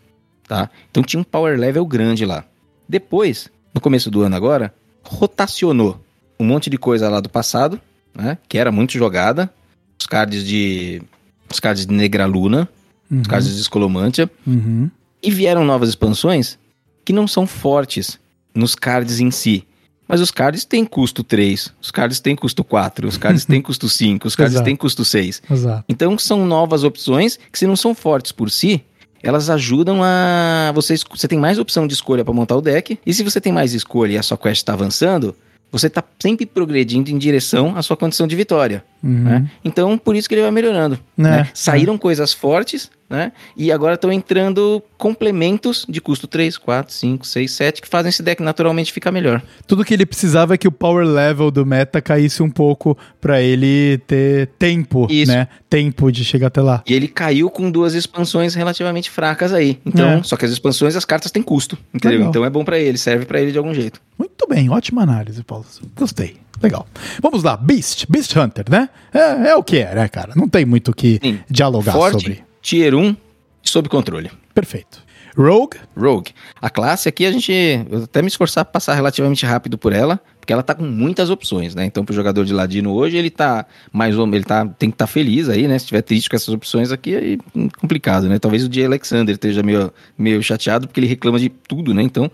tá? 0.48 0.70
Então 0.90 1.04
tinha 1.04 1.20
um 1.20 1.24
power 1.24 1.60
level 1.60 1.86
grande 1.86 2.26
lá. 2.26 2.44
Depois, 2.88 3.50
no 3.74 3.82
começo 3.82 4.12
do 4.12 4.22
ano 4.22 4.36
agora, 4.36 4.74
rotacionou 5.04 6.00
um 6.40 6.46
monte 6.46 6.70
de 6.70 6.78
coisa 6.78 7.10
lá 7.10 7.20
do 7.20 7.30
passado, 7.30 7.80
né? 8.14 8.38
Que 8.48 8.58
era 8.58 8.72
muito 8.72 8.94
jogada. 8.94 9.52
Os 10.00 10.06
cards 10.06 10.46
de. 10.46 11.02
Os 11.50 11.60
cards 11.60 11.86
de 11.86 11.94
Negraluna, 11.94 12.68
uhum, 13.10 13.22
os 13.22 13.28
cards 13.28 13.54
de 13.54 13.62
Escolomantia. 13.62 14.30
uhum. 14.46 14.90
E 15.22 15.32
vieram 15.32 15.64
novas 15.64 15.90
expansões 15.90 16.58
que 17.06 17.14
não 17.14 17.28
são 17.28 17.48
fortes 17.48 18.20
nos 18.54 18.76
cards 18.76 19.20
em 19.20 19.32
si. 19.32 19.66
Mas 20.08 20.20
os 20.20 20.32
cards 20.32 20.66
têm 20.66 20.84
custo 20.84 21.24
3, 21.24 21.74
os 21.82 21.90
cards 21.90 22.20
têm 22.20 22.36
custo 22.36 22.64
4, 22.64 23.08
os 23.08 23.18
cards 23.18 23.46
têm 23.46 23.62
custo 23.64 23.88
5, 23.88 24.28
os 24.28 24.36
cards 24.36 24.56
Exato. 24.56 24.66
têm 24.66 24.76
custo 24.76 25.06
6. 25.06 25.42
Exato. 25.50 25.86
Então 25.88 26.18
são 26.18 26.46
novas 26.46 26.84
opções 26.84 27.40
que 27.52 27.58
se 27.58 27.66
não 27.66 27.76
são 27.76 27.96
fortes 27.96 28.32
por 28.32 28.52
si, 28.52 28.84
elas 29.24 29.50
ajudam 29.50 30.02
a 30.04 30.72
você 30.76 30.96
você 31.10 31.28
tem 31.28 31.40
mais 31.40 31.58
opção 31.58 31.88
de 31.88 31.94
escolha 31.94 32.26
para 32.26 32.34
montar 32.34 32.58
o 32.58 32.62
deck. 32.62 33.00
E 33.06 33.14
se 33.14 33.24
você 33.24 33.40
tem 33.40 33.54
mais 33.54 33.74
escolha 33.74 34.14
e 34.14 34.18
a 34.18 34.24
sua 34.24 34.38
quest 34.38 34.58
está 34.58 34.74
avançando, 34.74 35.34
você 35.72 35.88
está 35.88 36.04
sempre 36.20 36.46
progredindo 36.46 37.10
em 37.10 37.18
direção 37.18 37.76
à 37.76 37.82
sua 37.82 37.96
condição 37.96 38.28
de 38.28 38.36
vitória. 38.36 38.84
Uhum. 39.02 39.24
né? 39.24 39.50
Então 39.64 39.98
por 39.98 40.16
isso 40.16 40.28
que 40.28 40.36
ele 40.36 40.42
vai 40.42 40.52
melhorando. 40.52 41.00
É, 41.18 41.22
né? 41.22 41.50
Saíram 41.54 41.98
coisas 41.98 42.34
fortes, 42.34 42.92
né? 43.10 43.32
E 43.56 43.72
agora 43.72 43.96
estão 43.96 44.12
entrando 44.12 44.82
complementos 44.98 45.86
de 45.88 46.02
custo 46.02 46.26
3, 46.28 46.58
4, 46.58 46.94
5, 46.94 47.28
6, 47.28 47.52
7 47.52 47.82
que 47.82 47.88
fazem 47.88 48.10
esse 48.10 48.24
deck 48.24 48.42
naturalmente 48.42 48.92
ficar 48.92 49.12
melhor. 49.12 49.42
Tudo 49.68 49.84
que 49.86 49.94
ele 49.94 50.06
precisava 50.06 50.54
é 50.54 50.58
que 50.58 50.68
o 50.68 50.72
power 50.72 51.06
level 51.06 51.52
do 51.52 51.66
meta 51.66 52.02
caísse 52.02 52.42
um 52.42 52.50
pouco 52.50 52.98
pra 53.22 53.42
ele 53.42 54.00
ter 54.08 54.48
tempo, 54.60 55.08
Isso. 55.10 55.32
né? 55.32 55.48
Tempo 55.70 56.12
de 56.12 56.24
chegar 56.26 56.48
até 56.48 56.62
lá. 56.62 56.82
E 56.88 56.94
ele 56.94 57.08
caiu 57.08 57.50
com 57.50 57.70
duas 57.70 57.94
expansões 57.94 58.56
relativamente 58.56 59.10
fracas 59.10 59.54
aí. 59.54 59.80
Então, 59.86 60.10
É. 60.10 60.24
só 60.24 60.36
que 60.36 60.46
as 60.46 60.52
expansões, 60.52 60.96
as 60.96 61.06
cartas 61.06 61.32
têm 61.32 61.44
custo, 61.44 61.78
entendeu? 61.94 62.18
Legal. 62.20 62.30
Então 62.30 62.46
é 62.46 62.50
bom 62.50 62.64
pra 62.66 62.80
ele, 62.80 62.98
serve 62.98 63.26
pra 63.26 63.40
ele 63.40 63.52
de 63.52 63.58
algum 63.58 63.74
jeito. 63.74 64.02
Muito 64.18 64.48
bem, 64.48 64.70
ótima 64.70 65.04
análise, 65.04 65.44
Paulo. 65.44 65.66
Gostei. 65.96 66.38
Legal. 66.62 66.88
Vamos 67.22 67.44
lá, 67.44 67.58
Beast, 67.58 68.06
Beast 68.10 68.34
Hunter, 68.36 68.64
né? 68.70 68.88
É, 69.14 69.50
é 69.50 69.56
o 69.56 69.64
que 69.64 69.80
é, 69.80 69.94
né, 69.94 70.08
cara? 70.08 70.32
Não 70.36 70.48
tem 70.48 70.64
muito 70.66 70.92
o 70.92 70.94
que 70.96 71.20
Sim. 71.22 71.40
dialogar 71.50 71.92
Forte, 71.92 72.22
sobre. 72.22 72.44
Tier 72.64 72.96
1, 72.96 73.16
sob 73.62 73.90
controle. 73.90 74.32
Perfeito. 74.56 75.04
Rogue, 75.36 75.78
Rogue. 75.98 76.32
A 76.62 76.70
classe 76.70 77.10
aqui 77.10 77.26
a 77.26 77.32
gente. 77.32 77.52
Eu 77.52 77.98
vou 77.98 78.04
até 78.04 78.22
me 78.22 78.28
esforçar 78.28 78.64
pra 78.64 78.74
passar 78.74 78.94
relativamente 78.94 79.46
rápido 79.46 79.80
por 79.80 79.92
ela, 79.92 80.22
porque 80.40 80.54
ela 80.54 80.62
tá 80.62 80.76
com 80.76 80.84
muitas 80.86 81.32
opções, 81.32 81.74
né? 81.74 81.86
Então, 81.86 82.06
pro 82.06 82.14
jogador 82.14 82.46
de 82.46 82.54
ladino 82.54 82.94
hoje, 82.94 83.18
ele 83.18 83.32
tá 83.32 83.66
mais 83.92 84.16
ou 84.16 84.28
ele 84.28 84.44
tá 84.44 84.66
tem 84.66 84.92
que 84.92 84.96
estar 84.96 85.08
feliz 85.08 85.50
aí, 85.50 85.68
né? 85.68 85.78
Se 85.80 85.88
tiver 85.88 86.04
triste 86.04 86.30
com 86.30 86.36
essas 86.36 86.50
opções 86.50 86.92
aqui, 86.92 87.16
aí 87.16 87.40
hum, 87.56 87.68
complicado, 87.80 88.30
né? 88.30 88.38
Talvez 88.38 88.64
o 88.64 88.70
J. 88.70 88.86
Alexander 88.86 89.34
esteja 89.34 89.64
meio, 89.64 89.92
meio 90.16 90.42
chateado 90.44 90.88
porque 90.88 91.00
ele 91.00 91.08
reclama 91.08 91.40
de 91.40 91.50
tudo, 91.50 91.94
né? 91.96 92.04
Então, 92.04 92.32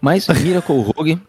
mas 0.00 0.26
Miracle 0.42 0.80
Rogue 0.80 1.20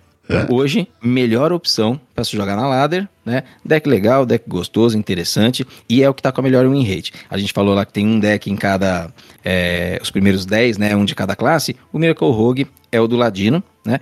hoje 0.50 0.88
melhor 1.02 1.52
opção 1.52 2.00
pra 2.14 2.24
se 2.24 2.36
jogar 2.36 2.56
na 2.56 2.68
ladder, 2.68 3.08
né? 3.26 3.44
Deck 3.64 3.88
legal, 3.88 4.26
deck 4.26 4.46
gostoso, 4.48 4.98
interessante 4.98 5.66
e 5.88 6.04
é 6.04 6.10
o 6.10 6.14
que 6.14 6.22
tá 6.22 6.32
com 6.32 6.42
a 6.42 6.44
melhor 6.44 6.68
win 6.68 6.84
rate. 6.84 7.14
A 7.30 7.38
gente 7.38 7.54
falou 7.54 7.74
lá 7.74 7.86
que 7.86 7.94
tem 7.94 8.06
um 8.06 8.20
deck 8.20 8.50
em 8.50 8.56
cada 8.56 9.12
é, 9.44 10.00
os 10.02 10.12
primeiros 10.12 10.46
10, 10.46 10.78
né? 10.78 10.96
Um 10.96 11.06
de 11.06 11.16
cada 11.16 11.36
classe. 11.36 11.76
O 11.92 12.00
Miracle 12.00 12.32
Rogue 12.32 12.68
é 12.92 13.00
o 13.00 13.08
do 13.08 13.16
Ladino, 13.16 13.64
né? 13.86 14.00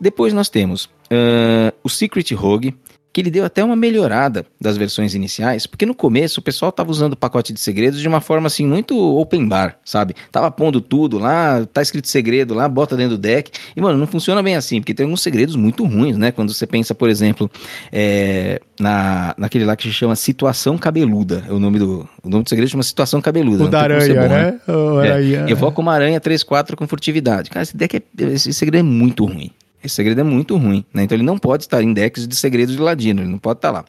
Depois 0.00 0.32
nós 0.32 0.48
temos 0.48 0.90
ah, 1.10 1.72
o 1.82 1.88
Secret 1.88 2.34
Rogue, 2.34 2.74
que 3.16 3.22
ele 3.22 3.30
deu 3.30 3.46
até 3.46 3.64
uma 3.64 3.74
melhorada 3.74 4.44
das 4.60 4.76
versões 4.76 5.14
iniciais, 5.14 5.66
porque 5.66 5.86
no 5.86 5.94
começo 5.94 6.38
o 6.38 6.42
pessoal 6.42 6.70
tava 6.70 6.90
usando 6.90 7.14
o 7.14 7.16
pacote 7.16 7.50
de 7.50 7.58
segredos 7.58 7.98
de 7.98 8.06
uma 8.06 8.20
forma 8.20 8.46
assim 8.46 8.66
muito 8.66 8.94
open 8.94 9.48
bar, 9.48 9.78
sabe? 9.82 10.14
Tava 10.30 10.50
pondo 10.50 10.82
tudo 10.82 11.18
lá, 11.18 11.64
tá 11.72 11.80
escrito 11.80 12.08
segredo 12.08 12.52
lá, 12.52 12.68
bota 12.68 12.94
dentro 12.94 13.16
do 13.16 13.18
deck. 13.18 13.50
E 13.74 13.80
mano, 13.80 13.98
não 13.98 14.06
funciona 14.06 14.42
bem 14.42 14.54
assim, 14.54 14.82
porque 14.82 14.92
tem 14.92 15.04
alguns 15.04 15.22
segredos 15.22 15.56
muito 15.56 15.82
ruins, 15.86 16.18
né? 16.18 16.30
Quando 16.30 16.52
você 16.52 16.66
pensa, 16.66 16.94
por 16.94 17.08
exemplo, 17.08 17.50
é, 17.90 18.60
na, 18.78 19.34
naquele 19.38 19.64
lá 19.64 19.74
que 19.76 19.84
se 19.84 19.94
chama 19.94 20.14
Situação 20.14 20.76
Cabeluda, 20.76 21.42
é 21.48 21.52
o 21.54 21.58
nome 21.58 21.78
do 21.78 22.06
o 22.22 22.28
nome 22.28 22.44
do 22.44 22.50
segredo 22.50 22.68
chama 22.68 22.82
Situação 22.82 23.22
Cabeluda. 23.22 23.64
o 23.64 23.68
da 23.68 23.80
aranha, 23.80 24.14
bom, 24.14 24.28
né? 24.28 24.60
O 24.68 25.00
é, 25.00 25.10
aranha. 25.10 25.46
Evoca 25.48 25.80
uma 25.80 25.94
aranha 25.94 26.20
3-4 26.20 26.74
com 26.74 26.86
furtividade. 26.86 27.48
Cara, 27.48 27.62
esse 27.62 27.74
deck 27.74 27.96
é. 27.96 28.24
Esse 28.24 28.52
segredo 28.52 28.80
é 28.80 28.82
muito 28.82 29.24
ruim. 29.24 29.52
Esse 29.86 29.94
segredo 29.94 30.20
é 30.20 30.24
muito 30.24 30.56
ruim, 30.56 30.84
né? 30.92 31.04
Então 31.04 31.16
ele 31.16 31.24
não 31.24 31.38
pode 31.38 31.62
estar 31.62 31.82
em 31.82 31.92
decks 31.92 32.26
de 32.26 32.34
segredos 32.34 32.74
de 32.74 32.82
ladino, 32.82 33.22
ele 33.22 33.30
não 33.30 33.38
pode 33.38 33.58
estar 33.58 33.70
lá. 33.70 33.84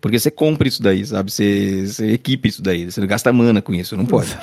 Porque 0.00 0.18
você 0.18 0.30
compra 0.30 0.68
isso 0.68 0.82
daí, 0.82 1.04
sabe? 1.04 1.32
Você, 1.32 1.86
você 1.86 2.12
equipa 2.12 2.46
isso 2.46 2.62
daí, 2.62 2.84
você 2.84 3.04
gasta 3.06 3.32
mana 3.32 3.62
com 3.62 3.74
isso, 3.74 3.96
não 3.96 4.04
pode. 4.04 4.36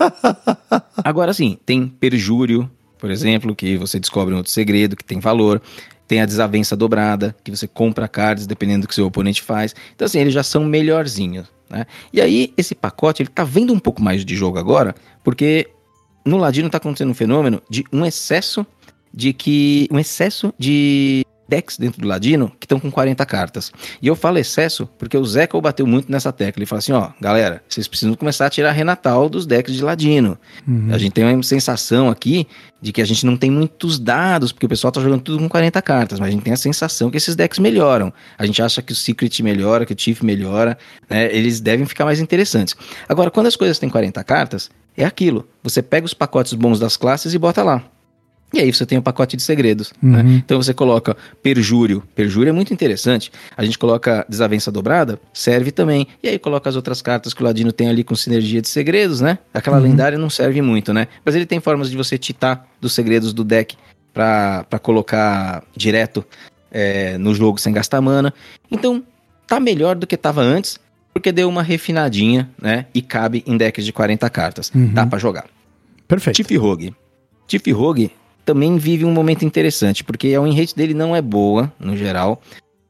Agora 1.04 1.32
sim, 1.34 1.58
tem 1.64 1.86
perjúrio, 1.86 2.68
por 2.98 3.10
exemplo, 3.10 3.54
que 3.54 3.76
você 3.76 4.00
descobre 4.00 4.32
um 4.34 4.38
outro 4.38 4.50
segredo 4.50 4.96
que 4.96 5.04
tem 5.04 5.20
valor. 5.20 5.60
Tem 6.08 6.20
a 6.20 6.26
desavença 6.26 6.76
dobrada, 6.76 7.34
que 7.42 7.50
você 7.50 7.66
compra 7.66 8.08
cards 8.08 8.46
dependendo 8.46 8.82
do 8.82 8.88
que 8.88 8.94
seu 8.94 9.06
oponente 9.06 9.40
faz. 9.40 9.74
Então, 9.94 10.04
assim, 10.04 10.18
eles 10.18 10.34
já 10.34 10.42
são 10.42 10.64
melhorzinhos, 10.64 11.46
né? 11.70 11.86
E 12.12 12.20
aí, 12.20 12.52
esse 12.56 12.74
pacote, 12.74 13.22
ele 13.22 13.30
tá 13.30 13.44
vendo 13.44 13.72
um 13.72 13.78
pouco 13.78 14.02
mais 14.02 14.24
de 14.24 14.36
jogo 14.36 14.58
agora, 14.58 14.94
porque 15.24 15.70
no 16.24 16.36
Ladino 16.36 16.68
tá 16.68 16.76
acontecendo 16.78 17.10
um 17.10 17.14
fenômeno 17.14 17.62
de 17.70 17.84
um 17.92 18.04
excesso 18.04 18.66
de 19.12 19.32
que. 19.32 19.88
Um 19.90 19.98
excesso 19.98 20.52
de 20.58 21.24
decks 21.52 21.76
dentro 21.76 22.00
do 22.00 22.08
Ladino 22.08 22.50
que 22.58 22.64
estão 22.64 22.80
com 22.80 22.90
40 22.90 23.24
cartas. 23.26 23.70
E 24.00 24.06
eu 24.06 24.16
falo 24.16 24.38
excesso 24.38 24.88
porque 24.98 25.16
o 25.16 25.24
Zeca 25.24 25.60
bateu 25.60 25.86
muito 25.86 26.10
nessa 26.10 26.32
tecla. 26.32 26.60
Ele 26.60 26.66
fala 26.66 26.78
assim: 26.78 26.92
ó, 26.92 27.10
galera, 27.20 27.62
vocês 27.68 27.86
precisam 27.86 28.14
começar 28.14 28.46
a 28.46 28.50
tirar 28.50 28.72
Renatal 28.72 29.28
dos 29.28 29.44
decks 29.44 29.74
de 29.74 29.82
Ladino. 29.82 30.38
Uhum. 30.66 30.88
A 30.90 30.98
gente 30.98 31.12
tem 31.12 31.24
uma 31.24 31.42
sensação 31.42 32.08
aqui 32.08 32.46
de 32.80 32.90
que 32.90 33.02
a 33.02 33.04
gente 33.04 33.26
não 33.26 33.36
tem 33.36 33.50
muitos 33.50 33.98
dados, 33.98 34.50
porque 34.50 34.66
o 34.66 34.68
pessoal 34.68 34.90
tá 34.90 35.00
jogando 35.00 35.20
tudo 35.20 35.38
com 35.38 35.48
40 35.48 35.80
cartas, 35.82 36.18
mas 36.18 36.28
a 36.28 36.32
gente 36.32 36.42
tem 36.42 36.52
a 36.52 36.56
sensação 36.56 37.10
que 37.10 37.18
esses 37.18 37.36
decks 37.36 37.58
melhoram. 37.58 38.12
A 38.38 38.46
gente 38.46 38.62
acha 38.62 38.80
que 38.80 38.92
o 38.92 38.96
Secret 38.96 39.42
melhora, 39.42 39.84
que 39.84 39.92
o 39.92 39.98
Chief 39.98 40.22
melhora, 40.22 40.78
né? 41.08 41.34
Eles 41.34 41.60
devem 41.60 41.84
ficar 41.84 42.04
mais 42.06 42.18
interessantes. 42.18 42.74
Agora, 43.08 43.30
quando 43.30 43.46
as 43.46 43.56
coisas 43.56 43.78
têm 43.78 43.90
40 43.90 44.24
cartas, 44.24 44.70
é 44.96 45.04
aquilo. 45.04 45.46
Você 45.62 45.82
pega 45.82 46.06
os 46.06 46.14
pacotes 46.14 46.54
bons 46.54 46.80
das 46.80 46.96
classes 46.96 47.34
e 47.34 47.38
bota 47.38 47.62
lá. 47.62 47.84
E 48.52 48.60
aí 48.60 48.72
você 48.72 48.84
tem 48.84 48.98
o 48.98 49.02
pacote 49.02 49.36
de 49.36 49.42
segredos. 49.42 49.92
né? 50.02 50.22
Uhum. 50.22 50.36
Então 50.36 50.62
você 50.62 50.74
coloca 50.74 51.16
perjúrio. 51.42 52.02
Perjúrio 52.14 52.50
é 52.50 52.52
muito 52.52 52.72
interessante. 52.72 53.32
A 53.56 53.64
gente 53.64 53.78
coloca 53.78 54.26
desavença 54.28 54.70
dobrada, 54.70 55.18
serve 55.32 55.70
também. 55.70 56.06
E 56.22 56.28
aí 56.28 56.38
coloca 56.38 56.68
as 56.68 56.76
outras 56.76 57.00
cartas 57.00 57.32
que 57.32 57.42
o 57.42 57.44
Ladino 57.44 57.72
tem 57.72 57.88
ali 57.88 58.04
com 58.04 58.14
sinergia 58.14 58.60
de 58.60 58.68
segredos, 58.68 59.20
né? 59.20 59.38
Aquela 59.54 59.78
lendária 59.78 60.18
não 60.18 60.28
serve 60.28 60.60
muito, 60.60 60.92
né? 60.92 61.08
Mas 61.24 61.34
ele 61.34 61.46
tem 61.46 61.60
formas 61.60 61.90
de 61.90 61.96
você 61.96 62.18
titar 62.18 62.68
dos 62.80 62.92
segredos 62.92 63.32
do 63.32 63.42
deck 63.44 63.76
pra 64.12 64.64
pra 64.68 64.78
colocar 64.78 65.62
direto 65.74 66.24
é, 66.70 67.16
no 67.18 67.34
jogo 67.34 67.58
sem 67.58 67.72
gastar 67.72 68.00
mana. 68.00 68.32
Então, 68.70 69.02
tá 69.46 69.60
melhor 69.60 69.96
do 69.96 70.06
que 70.06 70.16
tava 70.16 70.40
antes, 70.42 70.78
porque 71.12 71.30
deu 71.32 71.48
uma 71.48 71.62
refinadinha, 71.62 72.50
né? 72.60 72.86
E 72.94 73.02
cabe 73.02 73.42
em 73.46 73.56
decks 73.56 73.84
de 73.84 73.92
40 73.92 74.28
cartas. 74.30 74.70
Uhum. 74.74 74.92
Dá 74.92 75.06
pra 75.06 75.18
jogar. 75.18 75.46
Perfeito. 76.08 76.36
Tiff 76.36 76.56
Rogue. 76.56 76.94
Tiff 77.46 77.70
Rogue 77.72 78.10
também 78.44 78.76
vive 78.76 79.04
um 79.04 79.12
momento 79.12 79.44
interessante, 79.44 80.02
porque 80.02 80.34
a 80.34 80.40
win 80.40 80.54
rate 80.54 80.74
dele 80.74 80.94
não 80.94 81.14
é 81.14 81.22
boa, 81.22 81.72
no 81.78 81.96
geral. 81.96 82.42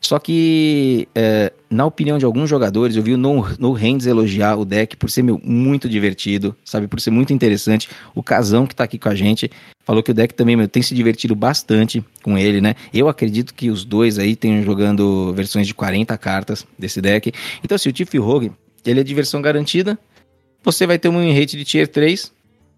Só 0.03 0.19
que, 0.19 1.09
é, 1.15 1.53
na 1.71 1.87
opinião 1.87 2.19
de 2.19 2.25
alguns 2.25 2.51
jogadores, 2.51 2.97
eu 2.97 3.03
vi 3.05 3.15
o 3.15 3.17
No, 3.17 3.49
no 3.57 3.73
Hands 3.73 4.05
elogiar 4.05 4.57
o 4.57 4.65
deck 4.65 4.97
por 4.97 5.09
ser 5.09 5.23
meu, 5.23 5.41
muito 5.45 5.89
divertido, 5.89 6.57
sabe? 6.65 6.89
Por 6.89 7.01
ser 7.01 7.13
muito 7.13 7.33
interessante. 7.33 7.89
O 8.13 8.21
Casão, 8.21 8.67
que 8.67 8.75
tá 8.75 8.83
aqui 8.83 8.99
com 8.99 9.09
a 9.09 9.15
gente, 9.15 9.49
falou 9.85 10.03
que 10.03 10.11
o 10.11 10.15
deck 10.15 10.35
também 10.35 10.57
meu, 10.57 10.67
tem 10.67 10.83
se 10.83 10.93
divertido 10.93 11.37
bastante 11.37 12.05
com 12.21 12.37
ele, 12.37 12.61
né? 12.61 12.75
Eu 12.93 13.09
acredito 13.09 13.55
que 13.55 13.71
os 13.71 13.85
dois 13.85 14.19
aí 14.19 14.35
tenham 14.35 14.61
jogando 14.65 15.33
versões 15.35 15.69
de 15.69 15.75
40 15.75 16.19
cartas 16.19 16.67
desse 16.77 17.01
deck. 17.01 17.33
Então, 17.63 17.77
assim, 17.77 17.89
o 17.89 17.93
Tiff 17.93 18.19
Rogue, 18.19 18.51
ele 18.85 18.99
é 18.99 19.05
diversão 19.05 19.41
garantida. 19.41 19.97
Você 20.65 20.85
vai 20.85 20.99
ter 20.99 21.11
um 21.11 21.21
win 21.21 21.33
rate 21.33 21.57
de 21.57 21.65
tier 21.65 21.87
3, 21.87 22.33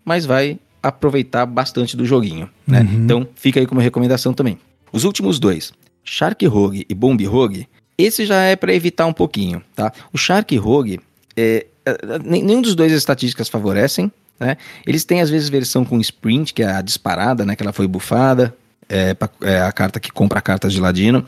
mas 0.04 0.26
vai 0.26 0.58
aproveitar 0.88 1.46
bastante 1.46 1.96
do 1.96 2.04
joguinho, 2.04 2.48
né? 2.66 2.80
Uhum. 2.82 3.04
Então, 3.04 3.28
fica 3.34 3.58
aí 3.60 3.66
como 3.66 3.80
recomendação 3.80 4.32
também. 4.34 4.58
Os 4.92 5.04
últimos 5.04 5.38
dois, 5.38 5.72
Shark 6.04 6.44
Rogue 6.46 6.84
e 6.88 6.94
Bomb 6.94 7.24
Rogue, 7.24 7.66
esse 7.96 8.24
já 8.26 8.42
é 8.42 8.54
para 8.56 8.74
evitar 8.74 9.06
um 9.06 9.12
pouquinho, 9.12 9.62
tá? 9.74 9.92
O 10.12 10.18
Shark 10.18 10.54
Rogue, 10.56 11.00
é, 11.36 11.66
é, 11.86 11.98
nenhum 12.24 12.60
dos 12.60 12.74
dois 12.74 12.92
as 12.92 12.98
estatísticas 12.98 13.48
favorecem, 13.48 14.10
né? 14.38 14.56
Eles 14.86 15.04
têm 15.04 15.20
às 15.20 15.30
vezes 15.30 15.48
versão 15.48 15.84
com 15.84 16.00
Sprint, 16.00 16.52
que 16.52 16.62
é 16.62 16.66
a 16.70 16.82
disparada, 16.82 17.44
né? 17.46 17.56
Que 17.56 17.62
ela 17.62 17.72
foi 17.72 17.86
bufada, 17.86 18.54
é, 18.88 19.14
pra- 19.14 19.30
é 19.42 19.60
a 19.62 19.72
carta 19.72 19.98
que 19.98 20.10
compra 20.12 20.40
cartas 20.42 20.72
de 20.72 20.80
ladino. 20.80 21.24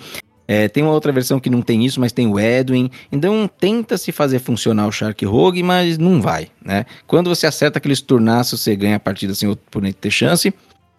É, 0.49 0.69
tem 0.69 0.83
uma 0.83 0.93
outra 0.93 1.11
versão 1.11 1.41
que 1.41 1.51
não 1.51 1.61
tem 1.61 1.85
isso, 1.85 1.99
mas 2.01 2.13
tem 2.13 2.27
o 2.27 2.39
Edwin. 2.39 2.91
Então 3.11 3.51
tenta 3.59 3.99
se 3.99 4.13
fazer 4.13 4.39
funcionar 4.39 4.87
o 4.87 4.93
Shark 4.93 5.25
Rogue, 5.25 5.63
mas 5.63 5.99
não 5.99 6.21
vai, 6.23 6.49
né? 6.65 6.87
Quando 7.07 7.29
você 7.29 7.47
acerta 7.47 7.79
aqueles 7.79 8.01
turnaços, 8.01 8.61
você 8.61 8.77
ganha 8.77 8.97
a 8.97 9.01
partida 9.01 9.35
sem 9.35 9.49
o 9.49 9.53
oponente 9.53 9.97
ter 10.01 10.11
chance. 10.11 10.55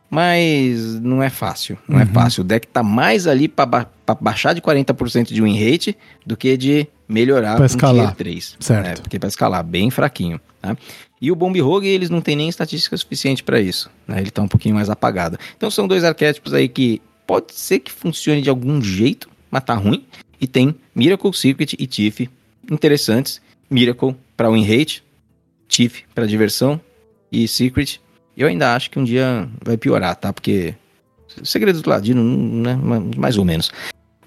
Mas 0.10 1.00
não 1.02 1.22
é 1.22 1.30
fácil, 1.30 1.78
não 1.88 2.00
é 2.00 2.04
Uhum. 2.04 2.14
fácil. 2.14 2.42
O 2.42 2.44
deck 2.46 2.66
tá 2.68 2.82
mais 2.82 3.28
ali 3.28 3.48
pra, 3.50 3.66
ba 3.66 3.88
baixar 4.22 4.54
de 4.54 4.62
40% 4.62 5.34
de 5.34 5.42
win 5.42 5.58
rate 5.62 5.98
do 6.26 6.38
que 6.38 6.56
de 6.56 6.88
melhorar 7.10 7.58
Pra 7.58 7.66
um 7.66 7.68
tier 7.68 8.16
3. 8.16 8.56
Certo. 8.58 8.86
né? 8.86 8.94
Porque 8.96 9.20
pra 9.20 9.28
escalar, 9.28 9.62
bem 9.66 9.90
fraquinho. 9.92 10.40
Tá? 10.62 10.78
E 11.22 11.30
o 11.30 11.36
Bomb 11.36 11.60
Rogue, 11.60 11.88
eles 11.90 12.10
não 12.10 12.22
tem 12.22 12.38
nem 12.38 12.48
estatística 12.48 12.96
suficiente 12.96 13.44
pra 13.44 13.60
isso. 13.60 13.90
Né? 14.08 14.22
Ele 14.22 14.32
tá 14.32 14.42
um 14.42 14.48
pouquinho 14.48 14.76
mais 14.76 14.90
apagado. 14.90 15.38
Então 15.58 15.70
são 15.70 15.86
dois 15.86 16.06
arquétipos 16.06 16.54
aí 16.54 16.70
que 16.70 17.02
pode 17.26 17.48
ser 17.54 17.80
que 17.80 17.92
funcione 17.92 18.42
de 18.42 18.50
algum 18.50 18.82
jeito, 18.82 19.28
mas 19.52 19.64
tá 19.64 19.74
ruim. 19.74 20.06
E 20.40 20.46
tem 20.48 20.76
Miracle, 20.96 21.34
Circuit 21.34 21.76
e 21.80 21.88
Tiff 21.88 22.30
interessantes. 22.72 23.42
Miracle 23.70 24.16
pra 24.36 24.50
win 24.52 24.64
rate, 24.64 25.04
Tiff 25.68 26.04
pra 26.14 26.26
diversão 26.26 26.80
e 27.32 27.48
Secret. 27.48 28.00
Eu 28.36 28.48
ainda 28.48 28.76
acho 28.76 28.90
que 28.92 29.00
um 29.00 29.04
dia 29.04 29.50
vai 29.64 29.78
piorar, 29.78 30.16
tá? 30.16 30.32
Porque 30.32 30.76
Segredos 31.44 31.82
do 31.82 31.90
Ladino, 31.90 32.24
né? 32.24 32.76
Ma- 32.76 33.04
Mais 33.18 33.38
ou 33.38 33.44
menos. 33.46 33.72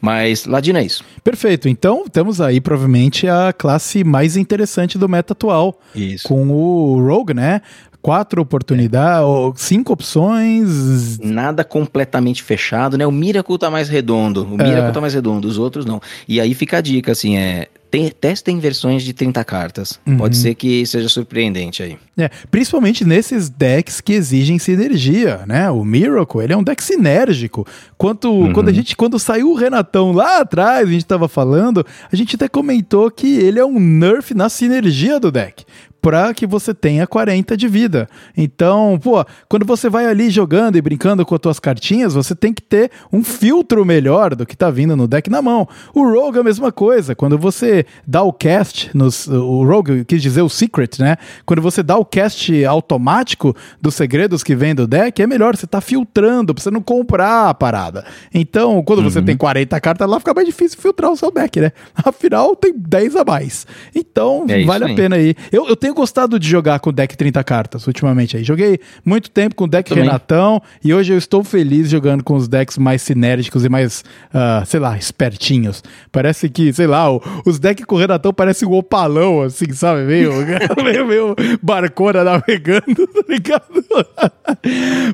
Mas 0.00 0.46
Ladino 0.46 0.78
é 0.78 0.84
isso. 0.84 1.04
Perfeito. 1.22 1.68
Então, 1.68 2.08
temos 2.08 2.40
aí 2.40 2.60
provavelmente 2.60 3.26
a 3.28 3.52
classe 3.52 4.02
mais 4.02 4.36
interessante 4.36 4.96
do 4.96 5.08
meta 5.08 5.32
atual, 5.34 5.78
Isso. 5.94 6.26
com 6.26 6.48
o 6.48 7.04
Rogue, 7.06 7.34
né? 7.34 7.60
Quatro 8.02 8.40
oportunidades, 8.40 9.24
ou 9.26 9.54
cinco 9.56 9.92
opções. 9.92 11.18
Nada 11.18 11.62
completamente 11.64 12.42
fechado, 12.42 12.96
né? 12.96 13.06
O 13.06 13.12
Miracle 13.12 13.58
tá 13.58 13.70
mais 13.70 13.88
redondo. 13.88 14.46
O 14.50 14.60
É. 14.60 14.64
Miracle 14.68 14.92
tá 14.92 15.00
mais 15.00 15.14
redondo, 15.14 15.46
os 15.46 15.58
outros 15.58 15.84
não. 15.84 16.00
E 16.26 16.40
aí 16.40 16.54
fica 16.54 16.78
a 16.78 16.80
dica, 16.80 17.12
assim, 17.12 17.36
é. 17.36 17.68
Tem, 17.90 18.08
testem 18.08 18.60
versões 18.60 19.02
de 19.02 19.12
30 19.12 19.42
cartas. 19.44 19.98
Uhum. 20.06 20.16
Pode 20.16 20.36
ser 20.36 20.54
que 20.54 20.86
seja 20.86 21.08
surpreendente 21.08 21.82
aí. 21.82 21.98
É, 22.16 22.30
principalmente 22.48 23.04
nesses 23.04 23.50
decks 23.50 24.00
que 24.00 24.12
exigem 24.12 24.60
sinergia, 24.60 25.40
né? 25.44 25.68
O 25.72 25.84
Miracle, 25.84 26.40
ele 26.44 26.52
é 26.52 26.56
um 26.56 26.62
deck 26.62 26.80
sinérgico. 26.84 27.66
Quanto, 27.98 28.30
Uhum. 28.30 28.52
quando 28.52 28.68
a 28.68 28.72
gente, 28.72 28.94
quando 28.96 29.18
saiu 29.18 29.50
o 29.50 29.54
Renatão 29.56 30.12
lá 30.12 30.38
atrás, 30.40 30.88
a 30.88 30.92
gente 30.92 31.04
tava 31.04 31.26
falando, 31.26 31.84
a 32.12 32.14
gente 32.14 32.36
até 32.36 32.46
comentou 32.48 33.10
que 33.10 33.26
ele 33.38 33.58
é 33.58 33.64
um 33.64 33.80
nerf 33.80 34.34
na 34.34 34.48
sinergia 34.48 35.18
do 35.18 35.32
deck. 35.32 35.64
Pra 36.00 36.32
que 36.32 36.46
você 36.46 36.72
tenha 36.72 37.06
40 37.06 37.56
de 37.56 37.68
vida. 37.68 38.08
Então, 38.36 38.98
pô, 39.02 39.24
quando 39.48 39.66
você 39.66 39.88
vai 39.90 40.06
ali 40.06 40.30
jogando 40.30 40.76
e 40.76 40.80
brincando 40.82 41.24
com 41.26 41.34
as 41.34 41.40
tuas 41.40 41.60
cartinhas, 41.60 42.14
você 42.14 42.34
tem 42.34 42.52
que 42.52 42.62
ter 42.62 42.90
um 43.12 43.22
filtro 43.22 43.84
melhor 43.84 44.34
do 44.34 44.46
que 44.46 44.56
tá 44.56 44.70
vindo 44.70 44.96
no 44.96 45.06
deck 45.06 45.28
na 45.28 45.42
mão. 45.42 45.68
O 45.94 46.02
Rogue 46.08 46.38
é 46.38 46.40
a 46.40 46.44
mesma 46.44 46.72
coisa. 46.72 47.14
Quando 47.14 47.36
você 47.38 47.84
dá 48.06 48.22
o 48.22 48.32
cast, 48.32 48.90
nos, 48.94 49.26
o 49.26 49.64
Rogue 49.64 50.04
quis 50.04 50.22
dizer 50.22 50.42
o 50.42 50.48
Secret, 50.48 50.98
né? 50.98 51.16
Quando 51.44 51.60
você 51.60 51.82
dá 51.82 51.96
o 51.96 52.04
cast 52.04 52.64
automático 52.64 53.54
dos 53.80 53.94
segredos 53.94 54.42
que 54.42 54.54
vem 54.54 54.74
do 54.74 54.86
deck, 54.86 55.20
é 55.20 55.26
melhor 55.26 55.56
você 55.56 55.66
tá 55.66 55.80
filtrando 55.80 56.54
pra 56.54 56.62
você 56.62 56.70
não 56.70 56.80
comprar 56.82 57.48
a 57.48 57.54
parada. 57.54 58.04
Então, 58.32 58.82
quando 58.82 59.02
você 59.02 59.20
tem 59.20 59.36
40 59.36 59.80
cartas 59.80 60.08
lá, 60.08 60.18
fica 60.18 60.34
mais 60.34 60.46
difícil 60.46 60.78
filtrar 60.80 61.10
o 61.10 61.16
seu 61.16 61.30
deck, 61.30 61.60
né? 61.60 61.72
Afinal, 61.94 62.56
tem 62.56 62.72
10 62.76 63.16
a 63.16 63.24
mais. 63.24 63.66
Então, 63.94 64.46
É 64.48 64.64
vale 64.64 64.84
a 64.84 64.94
pena 64.94 65.16
aí. 65.16 65.34
Eu, 65.52 65.68
eu 65.68 65.76
tenho 65.76 65.89
gostado 65.94 66.38
de 66.38 66.48
jogar 66.48 66.78
com 66.80 66.90
o 66.90 66.92
deck 66.92 67.16
30 67.16 67.42
cartas 67.44 67.86
ultimamente 67.86 68.36
aí. 68.36 68.44
Joguei 68.44 68.80
muito 69.04 69.30
tempo 69.30 69.54
com 69.54 69.64
o 69.64 69.68
deck 69.68 69.88
Também. 69.88 70.04
Renatão 70.04 70.60
e 70.84 70.92
hoje 70.94 71.12
eu 71.12 71.18
estou 71.18 71.42
feliz 71.44 71.88
jogando 71.90 72.22
com 72.24 72.34
os 72.34 72.48
decks 72.48 72.78
mais 72.78 73.02
sinérgicos 73.02 73.64
e 73.64 73.68
mais, 73.68 74.04
ah, 74.32 74.62
sei 74.66 74.80
lá, 74.80 74.96
espertinhos. 74.96 75.82
Parece 76.12 76.48
que, 76.48 76.72
sei 76.72 76.86
lá, 76.86 77.10
o- 77.12 77.22
os 77.46 77.58
decks 77.58 77.84
com 77.84 77.94
o 77.94 77.98
Renatão 77.98 78.32
parecem 78.32 78.66
um 78.68 78.72
opalão, 78.72 79.42
assim, 79.42 79.72
sabe? 79.72 80.02
Meio, 80.02 80.32
meio, 80.82 81.06
meio 81.06 81.36
barcona 81.62 82.22
navegando, 82.24 83.06
tá 83.06 83.22
ligado? 83.28 83.64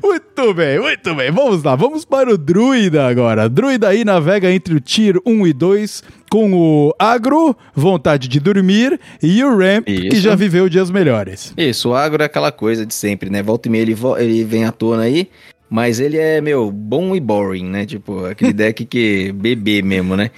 muito 0.03 0.53
bem, 0.53 0.79
muito 0.79 1.15
bem. 1.15 1.31
Vamos 1.31 1.63
lá, 1.63 1.75
vamos 1.75 2.05
para 2.05 2.33
o 2.33 2.37
Druida 2.37 3.07
agora. 3.07 3.49
Druida 3.49 3.89
aí 3.89 4.03
navega 4.05 4.51
entre 4.51 4.75
o 4.75 4.79
Tier 4.79 5.15
1 5.25 5.47
e 5.47 5.53
2 5.53 6.03
com 6.29 6.53
o 6.53 6.93
Agro, 6.99 7.55
Vontade 7.73 8.27
de 8.27 8.39
Dormir, 8.39 8.99
e 9.21 9.43
o 9.43 9.57
Ramp, 9.57 9.85
que 9.85 10.07
Isso. 10.07 10.21
já 10.21 10.35
viveu 10.35 10.67
dias 10.69 10.91
melhores. 10.91 11.53
Isso, 11.57 11.89
o 11.89 11.95
agro 11.95 12.21
é 12.21 12.25
aquela 12.25 12.51
coisa 12.51 12.85
de 12.85 12.93
sempre, 12.93 13.29
né? 13.29 13.41
Volta 13.41 13.67
e 13.67 13.71
meia 13.71 13.81
ele, 13.81 13.95
ele 14.19 14.43
vem 14.43 14.65
à 14.65 14.71
tona 14.71 15.03
aí, 15.03 15.29
mas 15.69 15.99
ele 15.99 16.17
é, 16.17 16.39
meu, 16.41 16.71
bom 16.71 17.15
e 17.15 17.19
boring, 17.19 17.65
né? 17.65 17.85
Tipo, 17.85 18.25
aquele 18.25 18.51
deck 18.53 18.85
que 18.85 19.31
bebê 19.33 19.81
mesmo, 19.81 20.15
né? 20.15 20.31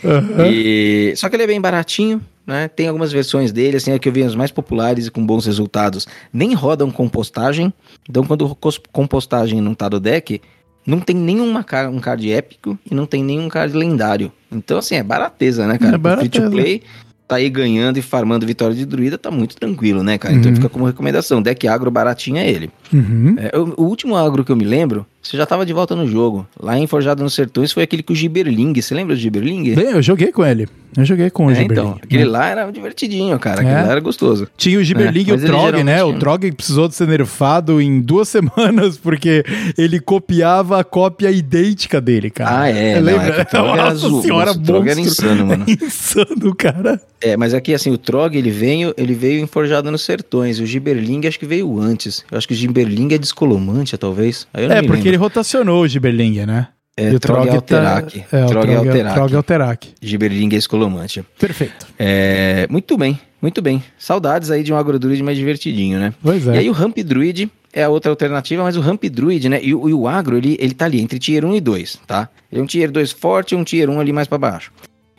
E... 0.51 1.13
Só 1.15 1.29
que 1.29 1.35
ele 1.35 1.43
é 1.43 1.47
bem 1.47 1.61
baratinho, 1.61 2.21
né? 2.45 2.67
Tem 2.67 2.87
algumas 2.87 3.11
versões 3.11 3.51
dele, 3.51 3.77
assim, 3.77 3.91
é 3.91 3.99
que 3.99 4.09
eu 4.09 4.13
vi 4.13 4.23
as 4.23 4.35
mais 4.35 4.51
populares 4.51 5.07
e 5.07 5.11
com 5.11 5.25
bons 5.25 5.45
resultados. 5.45 6.07
Nem 6.33 6.53
rodam 6.53 6.89
compostagem. 6.89 7.71
Então, 8.09 8.23
quando 8.23 8.57
compostagem 8.91 9.61
não 9.61 9.75
tá 9.75 9.87
do 9.87 9.99
deck, 9.99 10.41
não 10.89 10.99
tem 10.99 11.15
nenhuma 11.15 11.63
car 11.63 11.89
um 11.89 11.99
card 11.99 12.31
épico 12.31 12.77
e 12.89 12.95
não 12.95 13.05
tem 13.05 13.23
nenhum 13.23 13.47
card 13.47 13.75
lendário. 13.75 14.31
Então, 14.51 14.77
assim, 14.79 14.95
é 14.95 15.03
barateza, 15.03 15.67
né, 15.67 15.77
cara? 15.77 15.95
É 15.95 15.97
Pro 15.99 16.17
Free 16.17 16.29
to 16.29 16.39
barateza. 16.39 16.49
play, 16.63 16.81
tá 17.27 17.35
aí 17.35 17.47
ganhando 17.49 17.97
e 17.97 18.01
farmando 18.01 18.45
vitória 18.47 18.75
de 18.75 18.85
druida, 18.85 19.15
tá 19.17 19.29
muito 19.29 19.55
tranquilo, 19.55 20.01
né, 20.01 20.17
cara? 20.17 20.33
Então 20.33 20.49
Uhum. 20.49 20.55
fica 20.55 20.67
como 20.69 20.85
recomendação. 20.85 21.41
Deck 21.41 21.67
agro 21.67 21.91
baratinho 21.91 22.37
é 22.37 22.49
ele. 22.49 22.71
Uhum. 22.91 23.35
É, 23.37 23.55
o, 23.57 23.73
o 23.77 23.83
último 23.85 24.15
agro 24.15 24.43
que 24.43 24.51
eu 24.51 24.55
me 24.55 24.65
lembro, 24.65 25.05
você 25.21 25.37
já 25.37 25.45
tava 25.45 25.63
de 25.65 25.71
volta 25.71 25.95
no 25.95 26.07
jogo. 26.07 26.47
Lá 26.59 26.79
em 26.79 26.87
Forjado 26.87 27.21
nos 27.23 27.35
Sertões 27.35 27.71
foi 27.71 27.83
aquele 27.83 28.01
com 28.01 28.13
o 28.13 28.15
Giberling. 28.15 28.73
Você 28.81 28.95
lembra 28.95 29.15
do 29.15 29.21
Giberling? 29.21 29.75
Bem, 29.75 29.91
eu 29.91 30.01
joguei 30.01 30.31
com 30.31 30.43
ele. 30.43 30.67
Eu 30.99 31.05
joguei 31.05 31.29
com 31.29 31.45
o 31.47 31.51
É, 31.51 31.55
Gibberling. 31.55 31.81
então, 31.89 31.99
aquele 32.03 32.25
né? 32.25 32.29
lá 32.29 32.47
era 32.47 32.71
divertidinho, 32.71 33.37
cara. 33.39 33.61
É. 33.61 33.65
Aquele 33.65 33.85
lá 33.85 33.91
era 33.91 33.99
gostoso. 33.99 34.47
Tinha 34.57 34.79
o 34.79 34.83
Gibberling 34.83 35.19
É, 35.25 35.29
e 35.29 35.31
o 35.31 35.35
ele 35.35 35.45
Trog, 35.45 35.83
né? 35.83 36.03
O 36.03 36.13
Trog 36.19 36.51
precisou 36.51 36.87
de 36.87 36.95
ser 36.95 37.07
nerfado 37.07 37.79
em 37.81 38.01
duas 38.01 38.27
semanas 38.29 38.97
porque 38.97 39.43
ele 39.77 39.99
copiava 39.99 40.79
a 40.79 40.83
cópia 40.83 41.31
idêntica 41.31 41.99
dele, 42.01 42.29
cara. 42.29 42.61
Ah, 42.63 42.69
é. 42.69 42.95
não, 42.99 43.05
Lembra? 43.05 43.41
é 43.41 43.43
Trog 43.45 43.67
era 43.69 43.83
Nossa 43.83 43.91
azul. 44.05 44.21
senhora, 44.21 44.51
o 44.51 44.59
Trog 44.59 44.89
era 44.89 44.99
insano, 44.99 45.45
mano. 45.45 45.65
Insano, 45.69 46.55
cara. 46.55 47.01
É, 47.21 47.35
mas 47.37 47.53
aqui, 47.53 47.73
assim, 47.73 47.91
o 47.91 47.97
Trog, 47.97 48.35
ele 48.37 48.51
veio, 48.51 48.93
ele 48.97 49.13
veio 49.13 49.41
em 49.41 49.47
Forjado 49.47 49.91
nos 49.91 50.01
Sertões. 50.03 50.59
O 50.59 50.65
Giberling 50.65 51.25
acho 51.27 51.39
que 51.39 51.45
veio 51.45 51.79
antes. 51.79 52.23
Eu 52.31 52.37
acho 52.37 52.47
que 52.47 52.53
o 52.53 52.57
Giberling 52.57 53.13
é 53.13 53.17
descolomante, 53.17 53.97
talvez. 53.97 54.47
Aí 54.53 54.63
eu 54.63 54.69
não 54.69 54.75
É, 54.75 54.81
me 54.81 54.87
porque 54.87 55.01
ele 55.03 55.11
lembro. 55.11 55.23
rotacionou 55.25 55.83
o 55.83 55.87
Gibberling, 55.87 56.45
né? 56.45 56.67
É, 56.99 57.11
E 57.11 57.15
o 57.15 57.19
Trog 57.19 57.47
é 57.47 57.51
Alterac. 57.51 58.19
Tá... 58.21 58.37
É, 58.37 58.45
Trog 58.45 58.69
é 58.71 58.75
Alterac. 58.75 59.13
Trog 59.15 59.35
Alterac. 59.35 59.87
Giberling 60.01 60.49
é 60.53 60.57
escolomante. 60.57 61.23
Perfeito. 61.39 61.87
É, 61.97 62.67
muito 62.69 62.97
bem, 62.97 63.19
muito 63.41 63.61
bem. 63.61 63.83
Saudades 63.97 64.51
aí 64.51 64.63
de 64.63 64.73
um 64.73 64.77
agrodruid 64.77 65.21
mais 65.23 65.37
divertidinho, 65.37 65.99
né? 65.99 66.13
Pois 66.21 66.45
E 66.45 66.49
é. 66.49 66.57
aí 66.59 66.69
o 66.69 66.73
Ramp 66.73 66.97
Druid 66.99 67.49
é 67.71 67.83
a 67.83 67.89
outra 67.89 68.09
alternativa, 68.11 68.63
mas 68.63 68.75
o 68.75 68.81
Ramp 68.81 69.03
Druid, 69.05 69.47
né? 69.47 69.59
E, 69.63 69.73
o- 69.73 69.87
e 69.89 69.93
o 69.93 70.07
agro, 70.07 70.37
ele, 70.37 70.57
ele 70.59 70.73
tá 70.73 70.85
ali 70.85 70.99
entre 71.01 71.19
Tier 71.19 71.45
1 71.45 71.55
e 71.55 71.61
2, 71.61 71.99
tá? 72.07 72.27
Ele 72.51 72.59
é 72.61 72.63
um 72.63 72.67
Tier 72.67 72.91
2 72.91 73.11
forte 73.11 73.53
e 73.53 73.55
um 73.55 73.63
Tier 73.63 73.89
1 73.89 73.99
ali 73.99 74.11
mais 74.11 74.27
pra 74.27 74.37
baixo. 74.37 74.71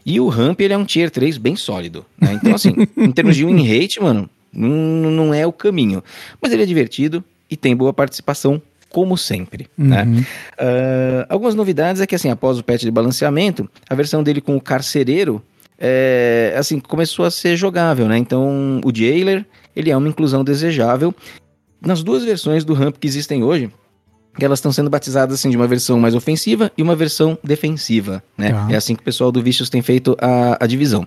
E 0.04 0.18
o 0.18 0.28
Ramp, 0.28 0.60
ele 0.60 0.72
é 0.74 0.76
um 0.78 0.84
Tier 0.84 1.10
3 1.10 1.38
bem 1.38 1.54
sólido, 1.56 2.04
né? 2.20 2.32
Então, 2.34 2.54
assim, 2.54 2.74
em 2.96 3.12
termos 3.12 3.36
de 3.36 3.44
win 3.44 3.62
rate, 3.66 4.02
mano, 4.02 4.28
não, 4.52 4.68
não 5.10 5.34
é 5.34 5.46
o 5.46 5.52
caminho. 5.52 6.02
Mas 6.42 6.52
ele 6.52 6.62
é 6.62 6.66
divertido 6.66 7.22
e 7.50 7.56
tem 7.56 7.76
boa 7.76 7.92
participação 7.92 8.60
como 8.90 9.16
sempre, 9.16 9.68
né? 9.78 10.02
Uhum. 10.02 10.20
Uh, 10.20 11.26
algumas 11.28 11.54
novidades 11.54 12.02
é 12.02 12.06
que, 12.06 12.14
assim, 12.14 12.28
após 12.28 12.58
o 12.58 12.64
patch 12.64 12.82
de 12.82 12.90
balanceamento, 12.90 13.70
a 13.88 13.94
versão 13.94 14.22
dele 14.22 14.40
com 14.40 14.56
o 14.56 14.60
carcereiro, 14.60 15.42
é, 15.78 16.54
assim, 16.58 16.78
começou 16.78 17.24
a 17.24 17.30
ser 17.30 17.56
jogável, 17.56 18.06
né? 18.06 18.18
Então, 18.18 18.80
o 18.84 18.94
Jailer, 18.94 19.46
ele 19.74 19.90
é 19.90 19.96
uma 19.96 20.08
inclusão 20.08 20.44
desejável. 20.44 21.14
Nas 21.80 22.02
duas 22.02 22.22
versões 22.22 22.64
do 22.64 22.74
ramp 22.74 22.96
que 23.00 23.06
existem 23.06 23.42
hoje, 23.42 23.70
que 24.38 24.44
elas 24.44 24.58
estão 24.58 24.72
sendo 24.72 24.88
batizadas 24.88 25.34
assim 25.34 25.50
de 25.50 25.56
uma 25.56 25.66
versão 25.66 25.98
mais 25.98 26.14
ofensiva 26.14 26.70
e 26.76 26.82
uma 26.82 26.94
versão 26.94 27.38
defensiva, 27.42 28.22
né? 28.36 28.52
Tá. 28.52 28.68
É 28.70 28.76
assim 28.76 28.94
que 28.94 29.00
o 29.00 29.04
pessoal 29.04 29.32
do 29.32 29.42
Vicious 29.42 29.68
tem 29.68 29.82
feito 29.82 30.16
a, 30.20 30.64
a 30.64 30.66
divisão. 30.66 31.06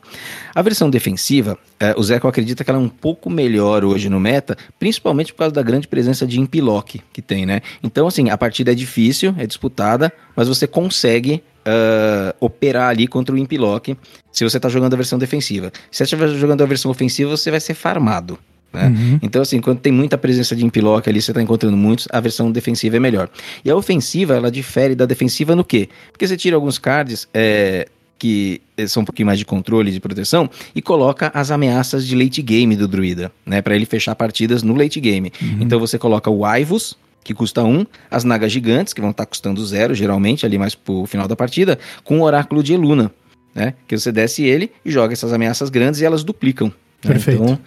A 0.53 0.61
versão 0.61 0.89
defensiva, 0.89 1.57
é, 1.79 1.93
o 1.97 2.03
Zeco 2.03 2.27
acredita 2.27 2.63
que 2.63 2.69
ela 2.69 2.79
é 2.79 2.81
um 2.81 2.89
pouco 2.89 3.29
melhor 3.29 3.83
hoje 3.85 4.09
no 4.09 4.19
meta, 4.19 4.57
principalmente 4.77 5.33
por 5.33 5.39
causa 5.39 5.55
da 5.55 5.61
grande 5.61 5.87
presença 5.87 6.27
de 6.27 6.39
impilock 6.39 7.01
que 7.11 7.21
tem, 7.21 7.45
né? 7.45 7.61
Então, 7.81 8.07
assim, 8.07 8.29
a 8.29 8.37
partida 8.37 8.71
é 8.71 8.75
difícil, 8.75 9.33
é 9.37 9.47
disputada, 9.47 10.11
mas 10.35 10.47
você 10.47 10.67
consegue 10.67 11.41
uh, 11.65 12.35
operar 12.39 12.89
ali 12.89 13.07
contra 13.07 13.33
o 13.33 13.37
impilock 13.37 13.97
se 14.31 14.43
você 14.43 14.57
está 14.57 14.69
jogando 14.69 14.93
a 14.93 14.97
versão 14.97 15.17
defensiva. 15.17 15.71
Se 15.89 15.97
você 15.97 16.03
estiver 16.03 16.27
jogando 16.29 16.61
a 16.61 16.65
versão 16.65 16.91
ofensiva, 16.91 17.29
você 17.29 17.49
vai 17.49 17.59
ser 17.59 17.73
farmado. 17.73 18.37
Né? 18.73 18.87
Uhum. 18.87 19.19
Então, 19.21 19.41
assim, 19.41 19.61
quando 19.61 19.79
tem 19.79 19.93
muita 19.93 20.17
presença 20.17 20.55
de 20.55 20.65
impilock 20.65 21.07
ali, 21.07 21.21
você 21.21 21.31
está 21.31 21.41
encontrando 21.41 21.77
muitos, 21.77 22.07
a 22.11 22.19
versão 22.19 22.51
defensiva 22.51 22.97
é 22.97 22.99
melhor. 22.99 23.29
E 23.63 23.69
a 23.69 23.75
ofensiva, 23.75 24.35
ela 24.35 24.49
difere 24.49 24.95
da 24.95 25.05
defensiva 25.05 25.55
no 25.55 25.63
quê? 25.63 25.87
Porque 26.11 26.27
você 26.27 26.35
tira 26.35 26.55
alguns 26.55 26.79
cards 26.79 27.27
é, 27.33 27.87
que 28.17 28.61
são 28.87 29.03
um 29.03 29.05
pouquinho 29.05 29.25
mais 29.25 29.37
de 29.37 29.45
controle 29.45 29.91
de 29.91 29.99
proteção 29.99 30.49
e 30.73 30.81
coloca 30.81 31.29
as 31.33 31.51
ameaças 31.51 32.07
de 32.07 32.15
late 32.15 32.41
game 32.41 32.75
do 32.75 32.87
druida, 32.87 33.31
né? 33.45 33.61
Para 33.61 33.75
ele 33.75 33.85
fechar 33.85 34.15
partidas 34.15 34.63
no 34.63 34.73
late 34.73 34.99
game. 34.99 35.31
Uhum. 35.41 35.57
Então 35.61 35.79
você 35.79 35.99
coloca 35.99 36.29
o 36.29 36.45
Aivus, 36.45 36.97
que 37.23 37.33
custa 37.33 37.63
1, 37.63 37.79
um, 37.79 37.85
as 38.09 38.23
Nagas 38.23 38.51
Gigantes, 38.51 38.93
que 38.93 39.01
vão 39.01 39.11
estar 39.11 39.25
tá 39.25 39.29
custando 39.29 39.65
zero, 39.65 39.93
geralmente, 39.93 40.45
ali 40.45 40.57
mais 40.57 40.73
pro 40.73 41.05
final 41.05 41.27
da 41.27 41.35
partida, 41.35 41.77
com 42.03 42.19
o 42.19 42.23
Oráculo 42.23 42.63
de 42.63 42.73
Eluna, 42.73 43.11
né? 43.53 43.73
Que 43.87 43.97
você 43.97 44.11
desce 44.11 44.43
ele 44.43 44.71
e 44.83 44.91
joga 44.91 45.13
essas 45.13 45.31
ameaças 45.31 45.69
grandes 45.69 46.01
e 46.01 46.05
elas 46.05 46.23
duplicam. 46.23 46.71
Né? 47.03 47.13
Perfeito. 47.13 47.43
Então, 47.43 47.59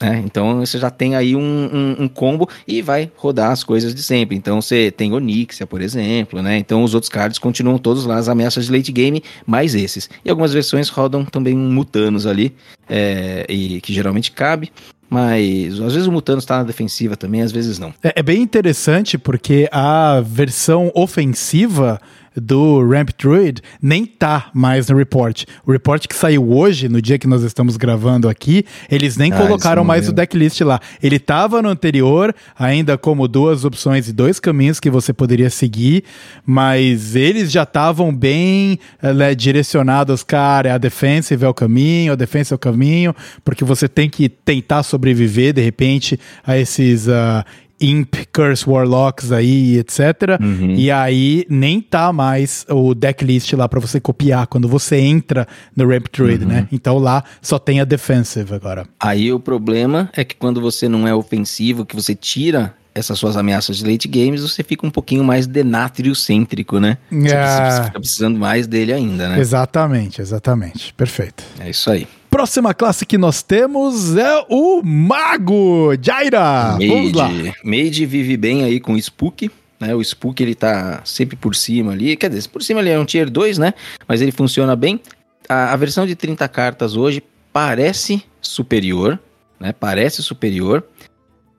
é, 0.00 0.16
então 0.18 0.60
você 0.60 0.78
já 0.78 0.90
tem 0.90 1.16
aí 1.16 1.34
um, 1.34 1.40
um, 1.40 2.04
um, 2.04 2.08
combo 2.08 2.48
e 2.66 2.80
vai 2.80 3.10
rodar 3.16 3.50
as 3.50 3.64
coisas 3.64 3.94
de 3.94 4.02
sempre. 4.02 4.36
Então 4.36 4.60
você 4.60 4.90
tem 4.90 5.12
Onixia, 5.12 5.66
por 5.66 5.80
exemplo, 5.80 6.40
né? 6.40 6.56
Então 6.58 6.84
os 6.84 6.94
outros 6.94 7.10
cards 7.10 7.38
continuam 7.38 7.78
todos 7.78 8.04
lá, 8.04 8.16
as 8.16 8.28
ameaças 8.28 8.66
de 8.66 8.72
late 8.72 8.92
game, 8.92 9.22
mais 9.44 9.74
esses. 9.74 10.08
E 10.24 10.30
algumas 10.30 10.52
versões 10.52 10.88
rodam 10.88 11.24
também 11.24 11.56
um 11.56 11.72
Mutanos 11.72 12.26
ali, 12.26 12.54
é, 12.88 13.44
e 13.48 13.80
que 13.80 13.92
geralmente 13.92 14.30
cabe. 14.30 14.70
Mas 15.10 15.80
às 15.80 15.94
vezes 15.94 16.06
o 16.06 16.12
Mutano 16.12 16.38
está 16.38 16.58
na 16.58 16.64
defensiva 16.64 17.16
também, 17.16 17.40
às 17.40 17.50
vezes 17.50 17.78
não. 17.78 17.94
É, 18.02 18.12
é 18.16 18.22
bem 18.22 18.42
interessante 18.42 19.16
porque 19.16 19.68
a 19.72 20.20
versão 20.20 20.92
ofensiva 20.94 21.98
do 22.36 22.86
Ramp 22.88 23.10
Druid 23.18 23.60
nem 23.80 24.06
tá 24.06 24.50
mais 24.52 24.88
no 24.88 24.96
report. 24.96 25.44
O 25.66 25.72
report 25.72 26.06
que 26.06 26.14
saiu 26.14 26.50
hoje, 26.50 26.88
no 26.88 27.00
dia 27.00 27.18
que 27.18 27.26
nós 27.26 27.42
estamos 27.42 27.76
gravando 27.76 28.28
aqui, 28.28 28.64
eles 28.90 29.16
nem 29.16 29.32
Ah, 29.32 29.36
colocaram 29.36 29.84
mais 29.84 30.08
o 30.08 30.12
decklist 30.12 30.60
lá. 30.62 30.80
Ele 31.02 31.18
tava 31.18 31.60
no 31.62 31.68
anterior, 31.68 32.34
ainda 32.58 32.96
como 32.98 33.28
duas 33.28 33.64
opções 33.64 34.08
e 34.08 34.12
dois 34.12 34.40
caminhos 34.40 34.80
que 34.80 34.90
você 34.90 35.12
poderia 35.12 35.50
seguir, 35.50 36.04
mas 36.44 37.14
eles 37.16 37.50
já 37.50 37.62
estavam 37.62 38.14
bem 38.14 38.78
eh, 39.02 39.12
né, 39.12 39.34
direcionados, 39.34 40.22
cara, 40.22 40.74
a 40.74 40.78
defensive 40.78 41.44
é 41.44 41.48
o 41.48 41.54
caminho, 41.54 42.12
a 42.12 42.16
defensa 42.16 42.54
é 42.54 42.56
o 42.56 42.58
caminho, 42.58 43.14
porque 43.44 43.64
você 43.64 43.88
tem 43.88 44.08
que 44.08 44.28
tentar 44.28 44.82
sobreviver, 44.82 45.52
de 45.52 45.62
repente, 45.62 46.18
a 46.46 46.56
esses... 46.58 47.08
ah, 47.08 47.44
Imp, 47.80 48.14
Curse 48.32 48.68
Warlocks 48.68 49.30
aí, 49.32 49.78
etc. 49.78 50.38
Uhum. 50.40 50.74
E 50.76 50.90
aí 50.90 51.46
nem 51.48 51.80
tá 51.80 52.12
mais 52.12 52.66
o 52.68 52.94
decklist 52.94 53.52
lá 53.54 53.68
pra 53.68 53.80
você 53.80 54.00
copiar 54.00 54.46
quando 54.46 54.66
você 54.68 54.96
entra 54.98 55.46
no 55.76 55.88
Ramp 55.88 56.06
Druid, 56.12 56.42
Uhum. 56.44 56.50
né? 56.50 56.68
Então 56.72 56.98
lá 56.98 57.22
só 57.40 57.58
tem 57.58 57.80
a 57.80 57.84
defensive 57.84 58.54
agora. 58.54 58.86
Aí 59.00 59.32
o 59.32 59.38
problema 59.40 60.10
é 60.16 60.24
que 60.24 60.34
quando 60.36 60.60
você 60.60 60.88
não 60.88 61.06
é 61.06 61.14
ofensivo, 61.14 61.86
que 61.86 61.94
você 61.96 62.14
tira 62.14 62.74
essas 62.94 63.16
suas 63.16 63.36
ameaças 63.36 63.76
de 63.76 63.88
late 63.88 64.08
games, 64.08 64.42
você 64.42 64.64
fica 64.64 64.84
um 64.84 64.90
pouquinho 64.90 65.22
mais 65.22 65.46
denátrio-cêntrico, 65.46 66.80
né? 66.80 66.98
Você 67.10 67.28
É. 67.34 67.42
precisa- 67.42 67.84
fica 67.84 68.00
precisando 68.00 68.38
mais 68.38 68.66
dele 68.66 68.92
ainda, 68.92 69.28
né? 69.28 69.38
Exatamente, 69.38 70.20
exatamente. 70.20 70.92
Perfeito. 70.94 71.44
É 71.60 71.70
isso 71.70 71.90
aí. 71.90 72.06
Próxima 72.30 72.74
classe 72.74 73.06
que 73.06 73.16
nós 73.16 73.42
temos 73.42 74.14
é 74.16 74.44
o 74.48 74.82
Mago 74.82 75.94
Jaira. 76.00 76.76
Vamos 76.78 77.12
lá. 77.12 77.28
Mage 77.64 78.04
vive 78.04 78.36
bem 78.36 78.64
aí 78.64 78.78
com 78.78 78.92
o 78.92 78.98
Spook. 78.98 79.50
Né, 79.80 79.94
o 79.94 80.02
Spook 80.02 80.42
ele 80.42 80.54
tá 80.54 81.00
sempre 81.04 81.36
por 81.36 81.54
cima 81.54 81.92
ali. 81.92 82.16
Quer 82.16 82.28
dizer, 82.30 82.48
por 82.48 82.62
cima 82.62 82.80
ele 82.80 82.90
é 82.90 82.98
um 82.98 83.04
tier 83.04 83.30
2, 83.30 83.58
né? 83.58 83.72
Mas 84.06 84.20
ele 84.20 84.32
funciona 84.32 84.76
bem. 84.76 85.00
A, 85.48 85.72
a 85.72 85.76
versão 85.76 86.06
de 86.06 86.14
30 86.14 86.46
cartas 86.48 86.96
hoje 86.96 87.22
parece 87.52 88.22
superior. 88.40 89.18
Né, 89.58 89.72
parece 89.72 90.22
superior. 90.22 90.84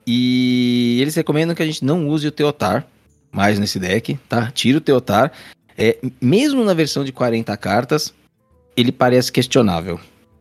E 0.06 0.98
eles 1.00 1.14
recomendam 1.14 1.54
que 1.54 1.62
a 1.62 1.66
gente 1.66 1.84
não 1.84 2.08
use 2.08 2.26
o 2.26 2.32
Teotar 2.32 2.86
mais 3.32 3.58
nesse 3.58 3.78
deck, 3.78 4.18
tá? 4.28 4.50
Tira 4.50 4.78
o 4.78 4.80
Teotar. 4.80 5.32
É, 5.76 5.98
mesmo 6.20 6.64
na 6.64 6.74
versão 6.74 7.04
de 7.04 7.12
40 7.12 7.56
cartas, 7.56 8.14
ele 8.76 8.92
parece 8.92 9.30
questionável. 9.30 10.00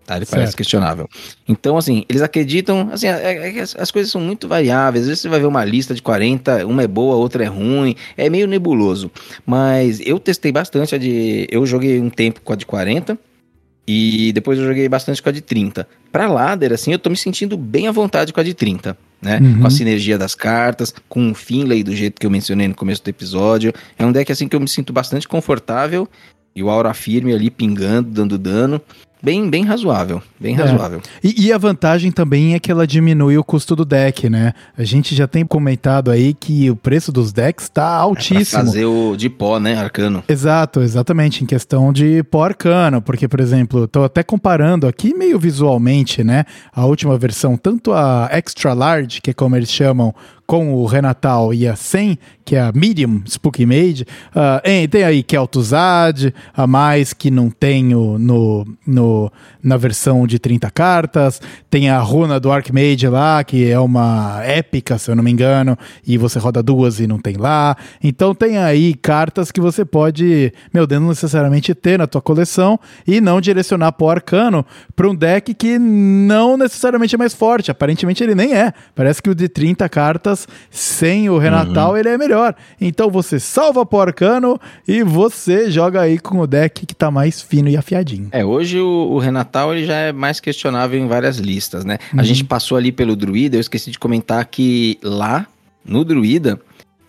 Tá? 0.09 0.17
Ele 0.17 0.25
parece 0.25 0.47
Certo. 0.47 0.57
questionável. 0.57 1.07
Então, 1.47 1.77
assim, 1.77 2.03
eles 2.09 2.23
acreditam. 2.23 2.89
Assim, 2.91 3.05
é- 3.05 3.59
é 3.59 3.61
as 3.61 3.91
coisas 3.91 4.11
são 4.11 4.19
muito 4.19 4.47
variáveis. 4.47 5.03
Às 5.03 5.07
vezes 5.07 5.21
você 5.21 5.29
vai 5.29 5.39
ver 5.39 5.45
uma 5.45 5.63
lista 5.63 5.93
de 5.93 6.01
40, 6.01 6.65
uma 6.65 6.81
é 6.81 6.87
boa, 6.87 7.15
outra 7.15 7.43
é 7.43 7.47
ruim. 7.47 7.95
É 8.17 8.27
meio 8.27 8.47
nebuloso. 8.47 9.11
Mas 9.45 9.99
eu 10.03 10.19
testei 10.19 10.51
bastante 10.51 10.95
a 10.95 10.97
de. 10.97 11.45
Eu 11.51 11.63
joguei 11.63 11.99
um 12.01 12.09
tempo 12.09 12.41
com 12.41 12.51
a 12.51 12.55
de 12.55 12.65
40. 12.65 13.19
E 13.87 14.31
depois 14.33 14.57
eu 14.57 14.65
joguei 14.65 14.89
bastante 14.89 15.21
com 15.21 15.29
a 15.29 15.31
de 15.31 15.41
30. 15.41 15.87
Pra 16.11 16.27
ladder, 16.27 16.73
assim, 16.73 16.91
eu 16.91 16.97
tô 16.99 17.09
me 17.09 17.17
sentindo 17.17 17.55
bem 17.55 17.87
à 17.87 17.91
vontade 17.91 18.33
com 18.33 18.39
a 18.39 18.43
de 18.43 18.53
30. 18.55 18.97
Né? 19.21 19.37
Uhum. 19.39 19.61
Com 19.61 19.67
a 19.67 19.69
sinergia 19.69 20.17
das 20.17 20.33
cartas, 20.33 20.91
com 21.07 21.29
o 21.31 21.35
Finlay 21.35 21.83
do 21.83 21.95
jeito 21.95 22.19
que 22.19 22.25
eu 22.25 22.31
mencionei 22.31 22.67
no 22.67 22.73
começo 22.75 23.03
do 23.03 23.09
episódio. 23.09 23.71
É 23.97 24.03
um 24.05 24.11
deck 24.11 24.31
assim 24.31 24.47
que 24.47 24.55
eu 24.55 24.59
me 24.59 24.67
sinto 24.67 24.91
bastante 24.91 25.27
confortável. 25.27 26.07
E 26.55 26.63
o 26.63 26.69
Aura 26.69 26.93
firme 26.95 27.31
ali 27.33 27.49
pingando, 27.51 28.09
dando 28.09 28.37
dano. 28.37 28.81
Bem, 29.21 29.49
bem 29.49 29.65
razoável. 29.65 30.21
Bem 30.39 30.55
É. 30.55 30.57
razoável. 30.57 31.01
E, 31.21 31.47
e 31.47 31.51
a 31.53 31.57
vantagem 31.57 32.09
também 32.11 32.53
é 32.53 32.59
que 32.59 32.71
ela 32.71 32.87
diminui 32.87 33.37
o 33.37 33.43
custo 33.43 33.75
do 33.75 33.83
deck, 33.83 34.29
né? 34.29 34.53
A 34.77 34.83
gente 34.85 35.13
já 35.13 35.27
tem 35.27 35.45
comentado 35.45 36.09
aí 36.09 36.33
que 36.33 36.69
o 36.71 36.75
preço 36.75 37.11
dos 37.11 37.33
decks 37.33 37.67
tá 37.67 37.81
Pra 37.81 37.95
altíssimo. 37.97 38.63
fazer 38.63 38.85
o 38.85 39.17
de 39.17 39.29
pó, 39.29 39.59
né, 39.59 39.75
arcano. 39.77 40.23
Exato, 40.27 40.79
exatamente, 40.81 41.43
em 41.43 41.47
questão 41.47 41.91
de 41.91 42.23
pó 42.23 42.45
arcano, 42.45 43.01
porque, 43.01 43.27
por 43.27 43.41
exemplo, 43.41 43.87
tô 43.89 44.03
até 44.05 44.23
comparando 44.23 44.87
aqui 44.87 45.13
meio 45.13 45.37
visualmente, 45.37 46.23
né, 46.23 46.45
a 46.73 46.85
última 46.85 47.17
versão, 47.17 47.57
tanto 47.57 47.91
a 47.91 48.29
Extra 48.31 48.73
Large, 48.73 49.21
que 49.21 49.31
é 49.31 49.33
como 49.33 49.55
eles 49.55 49.69
chamam, 49.71 50.13
com 50.47 50.73
o 50.73 50.85
Renatal 50.87 51.53
e 51.53 51.67
a 51.67 51.75
100, 51.75 52.17
que 52.49 52.55
é 52.55 52.61
a 52.61 52.71
Medium 52.73 53.21
Spooky 53.27 53.63
Mage, 53.63 54.07
ah, 54.35 54.59
em- 54.65 54.87
tem 54.87 55.03
aí 55.03 55.21
Kel'Thuzad, 55.21 56.33
a 56.55 56.65
mais 56.65 57.13
que 57.13 57.29
não 57.29 57.51
tem 57.51 57.93
o- 57.93 58.17
no, 58.17 58.65
no, 58.87 59.31
na 59.61 59.77
versão 59.77 60.25
de 60.25 60.39
30 60.39 60.71
cartas, 60.71 61.39
tem 61.69 61.91
a 61.91 61.99
runa 61.99 62.39
do 62.39 62.51
Archmage 62.51 63.07
lá, 63.07 63.43
que 63.43 63.69
é 63.69 63.79
uma 63.79 64.41
épica, 64.43 64.97
se 64.97 65.11
eu 65.11 65.15
não 65.15 65.23
me 65.23 65.29
engano, 65.31 65.77
e 66.07 66.17
você 66.17 66.39
roda 66.39 66.63
duas 66.63 66.99
e 66.99 67.05
não 67.05 67.19
tem 67.19 67.35
lá. 67.37 67.75
Então 68.03 68.33
tem 68.33 68.57
aí 68.57 68.95
cartas 68.95 69.51
que 69.51 69.61
você 69.61 69.85
pode, 69.85 70.51
meu 70.73 70.87
Deus, 70.87 71.01
não 71.01 71.09
necessariamente 71.09 71.75
ter 71.75 71.99
na 71.99 72.07
tua 72.07 72.21
coleção 72.21 72.79
e 73.05 73.21
não 73.21 73.39
direcionar 73.39 73.91
pro 73.91 74.09
arcano 74.09 74.65
para 74.95 75.07
um 75.07 75.13
deck 75.13 75.53
que 75.53 75.77
não 75.77 76.57
necessariamente 76.57 77.13
é 77.13 77.17
mais 77.17 77.35
forte. 77.35 77.69
Aparentemente 77.69 78.23
ele 78.23 78.33
nem 78.33 78.55
é. 78.55 78.73
Parece 78.95 79.21
que 79.21 79.29
o 79.29 79.35
de 79.35 79.47
30 79.47 79.87
cartas 79.87 80.47
sem 80.71 81.29
o 81.29 81.37
Renatal 81.37 81.95
ele 81.95 82.09
é 82.09 82.17
melhor. 82.17 82.38
Então 82.79 83.09
você 83.09 83.39
salva 83.39 83.85
pro 83.85 83.99
arcano 83.99 84.59
e 84.87 85.03
você 85.03 85.69
joga 85.69 86.01
aí 86.01 86.19
com 86.19 86.39
o 86.39 86.47
deck 86.47 86.85
que 86.85 86.95
tá 86.95 87.11
mais 87.11 87.41
fino 87.41 87.69
e 87.69 87.77
afiadinho. 87.77 88.29
É, 88.31 88.43
hoje 88.43 88.79
o, 88.79 89.11
o 89.11 89.19
Renatal 89.19 89.73
ele 89.73 89.85
já 89.85 89.95
é 89.95 90.11
mais 90.11 90.39
questionável 90.39 90.99
em 90.99 91.07
várias 91.07 91.37
listas, 91.37 91.85
né? 91.85 91.97
Uhum. 92.13 92.19
A 92.19 92.23
gente 92.23 92.43
passou 92.43 92.77
ali 92.77 92.91
pelo 92.91 93.15
Druida, 93.15 93.57
eu 93.57 93.61
esqueci 93.61 93.91
de 93.91 93.99
comentar 93.99 94.45
que 94.45 94.97
lá, 95.03 95.45
no 95.85 96.03
Druida, 96.03 96.59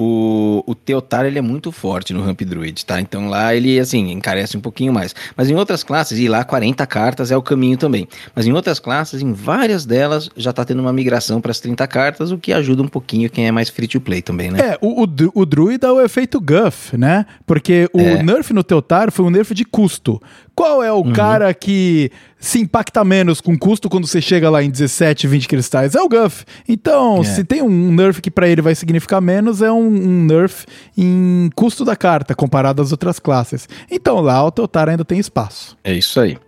o, 0.02 0.64
o 0.66 0.74
Teotar 0.74 1.26
ele 1.26 1.38
é 1.38 1.42
muito 1.42 1.70
forte 1.70 2.14
no 2.14 2.22
Ramp 2.22 2.40
Druid, 2.42 2.86
tá? 2.86 3.00
Então 3.00 3.28
lá 3.28 3.54
ele, 3.54 3.78
assim, 3.78 4.10
encarece 4.10 4.56
um 4.56 4.60
pouquinho 4.60 4.92
mais. 4.92 5.14
Mas 5.36 5.50
em 5.50 5.54
outras 5.54 5.82
classes, 5.84 6.18
e 6.18 6.26
lá 6.28 6.42
40 6.42 6.86
cartas 6.86 7.30
é 7.30 7.36
o 7.36 7.42
caminho 7.42 7.76
também. 7.76 8.08
Mas 8.34 8.46
em 8.46 8.52
outras 8.52 8.78
classes, 8.80 9.20
em 9.20 9.32
várias 9.32 9.84
delas, 9.84 10.30
já 10.36 10.52
tá 10.52 10.64
tendo 10.64 10.80
uma 10.80 10.92
migração 10.92 11.40
para 11.40 11.50
as 11.50 11.60
30 11.60 11.86
cartas, 11.86 12.32
o 12.32 12.38
que 12.38 12.52
ajuda 12.52 12.82
um 12.82 12.88
pouquinho 12.88 13.28
quem 13.28 13.46
é 13.46 13.52
mais 13.52 13.68
free 13.68 13.86
to 13.86 14.00
play 14.00 14.22
também, 14.22 14.50
né? 14.50 14.58
É, 14.60 14.78
o, 14.80 15.02
o, 15.04 15.08
o 15.34 15.44
druida 15.46 15.88
é 15.88 15.92
o 15.92 16.00
efeito 16.00 16.40
Guff, 16.40 16.96
né? 16.96 17.26
Porque 17.46 17.88
o 17.92 18.00
É. 18.00 18.22
nerf 18.22 18.52
no 18.54 18.64
Teotar 18.64 19.12
foi 19.12 19.24
um 19.26 19.30
nerf 19.30 19.52
de 19.54 19.64
custo. 19.64 20.20
Qual 20.54 20.82
é 20.82 20.92
o 20.92 21.04
cara 21.12 21.52
que 21.54 22.10
se 22.40 22.58
impacta 22.58 23.04
menos 23.04 23.40
com 23.40 23.56
custo 23.56 23.88
quando 23.90 24.06
você 24.06 24.20
chega 24.20 24.48
lá 24.48 24.62
em 24.62 24.70
17, 24.70 25.26
20 25.28 25.46
cristais 25.46 25.94
é 25.94 26.00
o 26.00 26.08
Guff. 26.08 26.44
Então, 26.66 27.20
É. 27.20 27.24
se 27.24 27.44
tem 27.44 27.60
um 27.62 27.92
nerf 27.92 28.20
que 28.22 28.30
pra 28.30 28.48
ele 28.48 28.62
vai 28.62 28.74
significar 28.74 29.20
menos, 29.20 29.60
é 29.60 29.70
um, 29.70 29.86
um 29.86 30.24
nerf 30.24 30.64
em 30.96 31.50
custo 31.54 31.84
da 31.84 31.94
carta 31.94 32.34
comparado 32.34 32.80
às 32.80 32.90
outras 32.92 33.18
classes. 33.18 33.68
Então 33.90 34.20
lá 34.20 34.42
o 34.44 34.50
Teotar 34.50 34.88
ainda 34.88 35.04
tem 35.04 35.18
espaço. 35.18 35.76
É 35.84 35.92
isso 35.92 36.18
aí. 36.18 36.38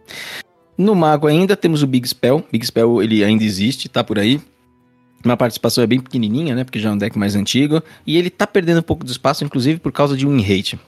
No 0.78 0.94
Mago 0.94 1.26
ainda 1.26 1.54
temos 1.54 1.82
o 1.82 1.86
Big 1.86 2.08
Spell. 2.08 2.42
Big 2.50 2.64
Spell 2.66 3.02
ele 3.02 3.22
ainda 3.22 3.44
existe, 3.44 3.88
tá 3.88 4.02
por 4.02 4.18
aí. 4.18 4.40
Uma 5.24 5.36
participação 5.36 5.84
é 5.84 5.86
bem 5.86 6.00
pequenininha, 6.00 6.54
né? 6.54 6.64
Porque 6.64 6.80
já 6.80 6.88
é 6.88 6.92
um 6.92 6.98
deck 6.98 7.16
mais 7.16 7.36
antigo. 7.36 7.80
E 8.06 8.16
ele 8.16 8.28
tá 8.30 8.46
perdendo 8.46 8.80
um 8.80 8.82
pouco 8.82 9.04
de 9.04 9.12
espaço, 9.12 9.44
inclusive 9.44 9.78
por 9.78 9.92
causa 9.92 10.16
de 10.16 10.26
win 10.26 10.40
rate. 10.42 10.80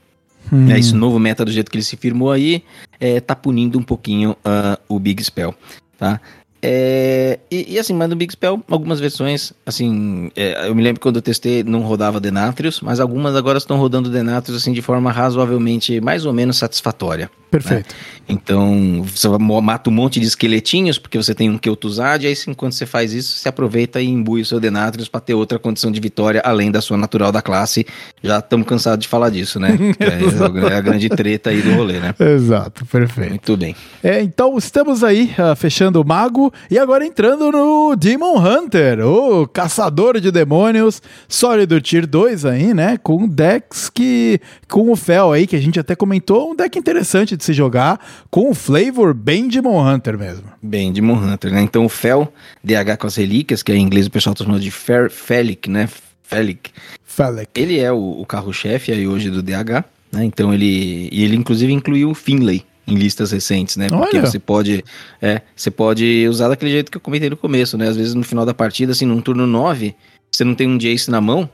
Hum. 0.53 0.71
É, 0.71 0.79
esse 0.79 0.95
novo 0.95 1.19
meta 1.19 1.45
do 1.45 1.51
jeito 1.51 1.71
que 1.71 1.77
ele 1.77 1.85
se 1.85 1.97
firmou 1.97 2.31
aí, 2.31 2.62
é, 3.01 3.21
tá 3.21 3.35
punindo 3.35 3.79
um 3.79 3.83
pouquinho 3.83 4.37
ah, 4.45 4.79
o 4.89 4.99
Big 4.99 5.23
Spell, 5.23 5.55
tá? 5.99 6.21
É, 6.66 7.39
e, 7.51 7.74
e 7.74 7.78
assim, 7.78 7.93
mas 7.93 8.09
no 8.09 8.16
Big 8.16 8.32
Spell, 8.32 8.59
algumas 8.70 8.99
versões, 8.99 9.53
assim, 9.66 10.31
é, 10.35 10.66
eu 10.66 10.74
me 10.74 10.82
lembro 10.82 10.99
quando 10.99 11.16
eu 11.16 11.23
testei 11.23 11.62
não 11.62 11.81
rodava 11.82 12.19
Denatrius, 12.19 12.81
mas 12.81 13.01
algumas 13.01 13.36
agora 13.36 13.59
estão 13.59 13.77
rodando 13.77 14.09
Denatrius 14.09 14.57
assim 14.57 14.73
de 14.73 14.81
forma 14.81 15.12
razoavelmente, 15.12 16.01
mais 16.01 16.24
ou 16.24 16.32
menos 16.32 16.57
satisfatória. 16.57 17.31
Perfeito. 17.51 17.95
Então, 18.28 19.05
você 19.05 19.28
mata 19.39 19.91
um 19.91 19.93
monte 19.93 20.19
de 20.19 20.27
esqueletinhos, 20.27 20.99
porque 20.99 21.16
você 21.16 21.35
tem 21.35 21.51
um 21.51 21.59
Kel'Thuzad, 21.59 22.24
e 22.24 22.27
aí 22.27 22.35
sim, 22.35 22.55
quando 22.55 22.73
você 22.73 22.86
faz 22.86 23.12
isso, 23.12 23.39
você 23.39 23.49
aproveita 23.49 24.01
e 24.01 24.09
imbui 24.09 24.41
o 24.41 24.45
seu 24.45 24.59
Denatrius 24.59 25.09
pra 25.09 25.20
ter 25.20 25.35
outra 25.35 25.59
condição 25.59 25.93
de 25.93 26.01
vitória, 26.01 26.41
além 26.45 26.70
da 26.73 26.81
sua 26.81 26.97
natural 26.97 27.31
da 27.31 27.43
classe. 27.43 27.86
Já 28.23 28.39
estamos 28.39 28.66
cansados 28.66 29.05
de 29.05 29.09
falar 29.09 29.31
disso, 29.31 29.61
né? 29.61 29.78
é, 30.01 30.73
é 30.73 30.77
a 30.77 30.81
grande 30.81 31.09
treta 31.11 31.51
aí 31.51 31.61
do 31.61 31.74
rolê, 31.74 32.01
né? 32.01 32.15
Exato, 32.19 32.86
perfeito. 32.86 33.31
Muito 33.31 33.57
bem. 33.57 33.77
É, 34.03 34.23
então 34.23 34.57
estamos 34.57 35.05
aí 35.05 35.32
ah, 35.39 35.55
fechando 35.55 36.01
o 36.01 36.05
Mago 36.05 36.53
e 36.70 36.78
agora 36.78 37.05
entrando 37.05 37.51
no 37.51 37.97
Demon 37.97 38.39
Hunter, 38.39 39.06
o 39.06 39.47
caçador 39.47 40.20
de 40.20 40.31
demônios, 40.31 41.02
sólido 41.28 41.81
Tier 41.81 42.06
2 42.06 42.44
aí, 42.44 42.74
né? 42.74 42.98
Com 43.02 43.28
decks 43.28 43.90
que. 43.90 44.40
com 44.68 44.90
o 44.90 44.97
Fel 44.97 45.32
aí, 45.32 45.47
que 45.47 45.56
a 45.56 45.60
gente 45.60 45.78
até 45.78 45.94
comentou, 45.94 46.51
um 46.51 46.56
deck 46.56 46.78
interessante 46.78 47.36
de 47.36 47.44
se 47.44 47.52
jogar, 47.52 48.01
com 48.31 48.51
um 48.51 48.55
flavor 48.55 49.14
bem 49.14 49.48
Demon 49.48 49.81
Hunter 49.86 50.18
mesmo. 50.18 50.44
Bem, 50.62 50.93
Demon 50.93 51.14
Hunter, 51.14 51.52
né? 51.52 51.62
Então 51.62 51.85
o 51.85 51.89
Fel, 51.89 52.32
DH 52.62 52.97
com 52.98 53.06
as 53.06 53.16
relíquias, 53.16 53.62
que 53.62 53.72
é 53.72 53.76
em 53.76 53.82
inglês 53.82 54.06
o 54.06 54.10
pessoal 54.10 54.35
tá 54.35 54.44
chamando 54.44 54.60
de 54.60 54.70
Fer, 54.70 55.10
Felic, 55.10 55.70
né? 55.70 55.89
Felic. 56.22 56.70
Felec. 57.05 57.48
Ele 57.55 57.78
é 57.78 57.93
o, 57.93 58.20
o 58.20 58.26
carro-chefe 58.26 58.90
aí 58.90 59.06
hoje 59.06 59.31
do 59.31 59.43
DH, 59.43 59.85
né? 60.12 60.24
Então 60.24 60.52
ele. 60.52 61.09
E 61.12 61.22
ele 61.22 61.36
inclusive 61.36 61.72
incluiu 61.72 62.10
o 62.10 62.14
Finlay 62.14 62.64
em 62.86 62.94
listas 62.94 63.31
recentes, 63.32 63.77
né? 63.77 63.89
Porque 63.89 64.19
Olha. 64.19 64.27
você 64.27 64.39
pode. 64.39 64.85
É, 65.20 65.40
você 65.55 65.70
pode 65.70 66.27
usar 66.28 66.48
daquele 66.48 66.70
jeito 66.70 66.90
que 66.90 66.97
eu 66.97 67.01
comentei 67.01 67.31
no 67.31 67.36
começo, 67.36 67.78
né? 67.78 67.89
Às 67.89 67.97
vezes 67.97 68.15
no 68.15 68.23
final 68.23 68.44
da 68.44 68.52
partida, 68.55 68.93
assim, 68.93 69.06
num 69.06 69.20
turno 69.20 69.47
9, 69.47 69.94
você 70.31 70.44
não 70.44 70.55
tem 70.55 70.69
um 70.69 70.77
Jace 70.77 71.11
na 71.11 71.20
mão, 71.20 71.48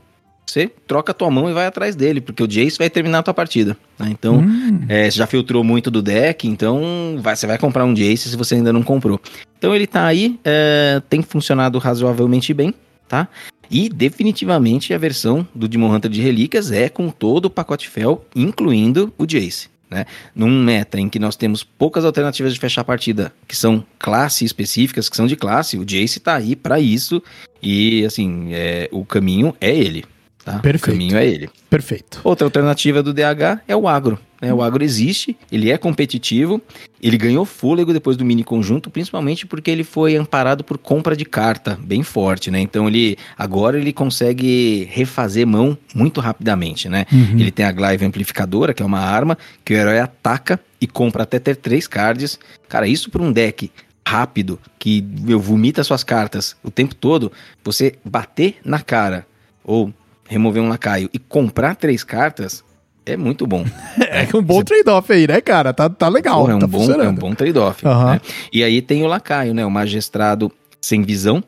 você 0.47 0.69
troca 0.87 1.13
a 1.13 1.15
tua 1.15 1.31
mão 1.31 1.49
e 1.49 1.53
vai 1.53 1.67
atrás 1.67 1.95
dele, 1.95 2.21
porque 2.21 2.43
o 2.43 2.49
Jace 2.49 2.77
vai 2.79 2.91
terminar 2.91 3.19
a 3.21 3.23
tua 3.23 3.35
partida. 3.35 3.77
né? 3.99 4.09
Então, 4.11 4.39
Hum, 4.39 4.81
é, 4.89 5.09
você 5.11 5.17
já 5.19 5.27
filtrou 5.27 5.63
muito 5.63 5.91
do 5.91 6.03
deck, 6.03 6.49
então 6.49 7.17
vai, 7.21 7.37
você 7.37 7.47
vai 7.47 7.59
comprar 7.59 7.85
um 7.85 7.95
Jace 7.95 8.29
se 8.29 8.37
você 8.37 8.57
ainda 8.57 8.73
não 8.73 8.83
comprou. 8.83 9.21
Então 9.59 9.75
ele 9.75 9.87
tá 9.87 10.07
aí, 10.07 10.41
é, 10.45 11.01
tem 11.09 11.23
funcionado 11.23 11.79
razoavelmente 11.79 12.53
bem, 12.53 12.75
tá? 13.07 13.29
E 13.71 13.89
definitivamente 13.89 14.93
a 14.93 14.99
versão 14.99 15.47
do 15.55 15.69
Demon 15.69 15.95
Hunter 15.95 16.11
de 16.11 16.21
Relíquias 16.21 16.73
é 16.73 16.89
com 16.89 17.09
todo 17.11 17.45
o 17.45 17.51
pacote 17.51 17.89
Fel, 17.89 18.25
incluindo 18.35 19.13
o 19.17 19.25
Jace. 19.27 19.69
Né? 19.91 20.07
Num 20.35 20.63
meta 20.63 21.01
em 21.01 21.09
que 21.09 21.19
nós 21.19 21.35
temos 21.35 21.65
poucas 21.65 22.05
alternativas 22.05 22.55
de 22.55 22.61
fechar 22.61 22.83
a 22.83 22.85
partida, 22.85 23.33
que 23.49 23.57
são 23.57 23.85
classe 23.99 24.45
específicas, 24.45 25.09
que 25.09 25.17
são 25.17 25.27
de 25.27 25.35
classe, 25.35 25.77
o 25.77 25.85
Jace 25.85 26.21
tá 26.21 26.37
aí 26.37 26.55
pra 26.55 26.79
isso. 26.79 27.21
E 27.61 28.05
assim, 28.05 28.51
é, 28.53 28.89
o 28.93 29.05
caminho 29.05 29.55
é 29.61 29.77
ele. 29.77 30.05
Tá? 30.45 30.59
Perfeito. 30.61 30.85
O 30.85 30.93
caminho 30.93 31.17
é 31.19 31.27
ele. 31.27 31.51
perfeito. 31.69 32.21
Outra 32.25 32.47
alternativa 32.47 33.03
do 33.03 33.13
DH 33.13 33.63
é 33.67 33.77
o 33.77 33.89
agro. 33.89 34.19
Né? 34.41 34.53
O 34.53 34.63
agro 34.63 34.83
existe, 34.83 35.37
ele 35.53 35.71
é 35.71 35.77
competitivo, 35.77 36.61
ele 37.03 37.19
ganhou 37.19 37.45
fôlego 37.45 37.93
depois 37.93 38.17
do 38.17 38.25
mini 38.25 38.43
conjunto, 38.43 38.91
principalmente 38.91 39.47
porque 39.47 39.71
ele 39.71 39.85
foi 39.85 40.17
amparado 40.17 40.65
por 40.65 40.79
compra 40.79 41.17
de 41.17 41.25
carta, 41.25 41.79
bem 41.83 42.03
forte, 42.03 42.51
né? 42.51 42.61
Então 42.61 42.89
ele 42.89 43.17
agora 43.37 43.79
ele 43.79 43.93
consegue 43.93 44.89
refazer 44.91 45.47
mão 45.47 45.77
muito 45.95 46.21
rapidamente, 46.21 46.89
né? 46.89 47.07
Uhum. 47.13 47.39
Ele 47.39 47.51
tem 47.51 47.67
a 47.67 47.73
Glaive 47.73 48.05
Amplificadora, 48.05 48.73
que 48.73 48.83
é 48.83 48.87
uma 48.87 49.01
arma 49.01 49.37
que 49.65 49.75
o 49.75 49.77
herói 49.77 49.99
ataca 49.99 50.59
e 50.81 50.87
compra 50.87 51.25
até 51.25 51.39
ter 51.39 51.57
três 51.57 51.87
cards. 51.87 52.39
Cara, 52.69 52.87
isso 52.87 53.11
para 53.11 53.23
um 53.23 53.33
deck 53.33 53.71
rápido, 54.07 54.59
que 54.79 55.03
meu, 55.21 55.39
vomita 55.39 55.85
suas 55.85 56.03
cartas 56.03 56.57
o 56.65 56.71
tempo 56.71 56.95
todo, 56.95 57.31
você 57.63 57.95
bater 58.05 58.57
na 58.65 58.81
cara 58.81 59.27
ou 59.63 59.93
remover 60.27 60.63
um 60.63 60.69
lacaio 60.69 61.11
e 61.13 61.19
comprar 61.19 61.77
três 61.77 62.03
cartas 62.03 62.65
é 63.07 63.17
muito 63.17 63.47
bom. 63.47 63.65
É 64.11 64.37
um 64.37 64.43
bom 64.43 64.63
trade-off 64.63 65.13
aí, 65.13 65.27
né, 65.27 65.41
cara? 65.41 65.73
Tá, 65.73 65.89
tá 65.89 66.09
legal. 66.09 66.41
Porra, 66.41 66.53
é, 66.53 66.57
um 66.57 66.59
tá 66.59 66.67
bom, 66.67 66.93
é 66.93 67.09
um 67.09 67.15
bom 67.15 67.35
trade-off. 67.35 67.87
Aham. 67.87 68.13
né? 68.13 68.21
E 68.53 68.63
aí 68.63 68.83
tem 68.83 69.03
o 69.03 69.07
lacaio, 69.07 69.55
né? 69.55 69.65
O 69.65 69.71
magistrado 69.71 70.53
sem 70.81 71.03
visão, 71.03 71.43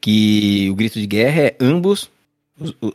que 0.00 0.68
o 0.70 0.74
grito 0.74 0.98
de 0.98 1.06
guerra 1.06 1.42
é 1.42 1.56
ambos, 1.60 2.10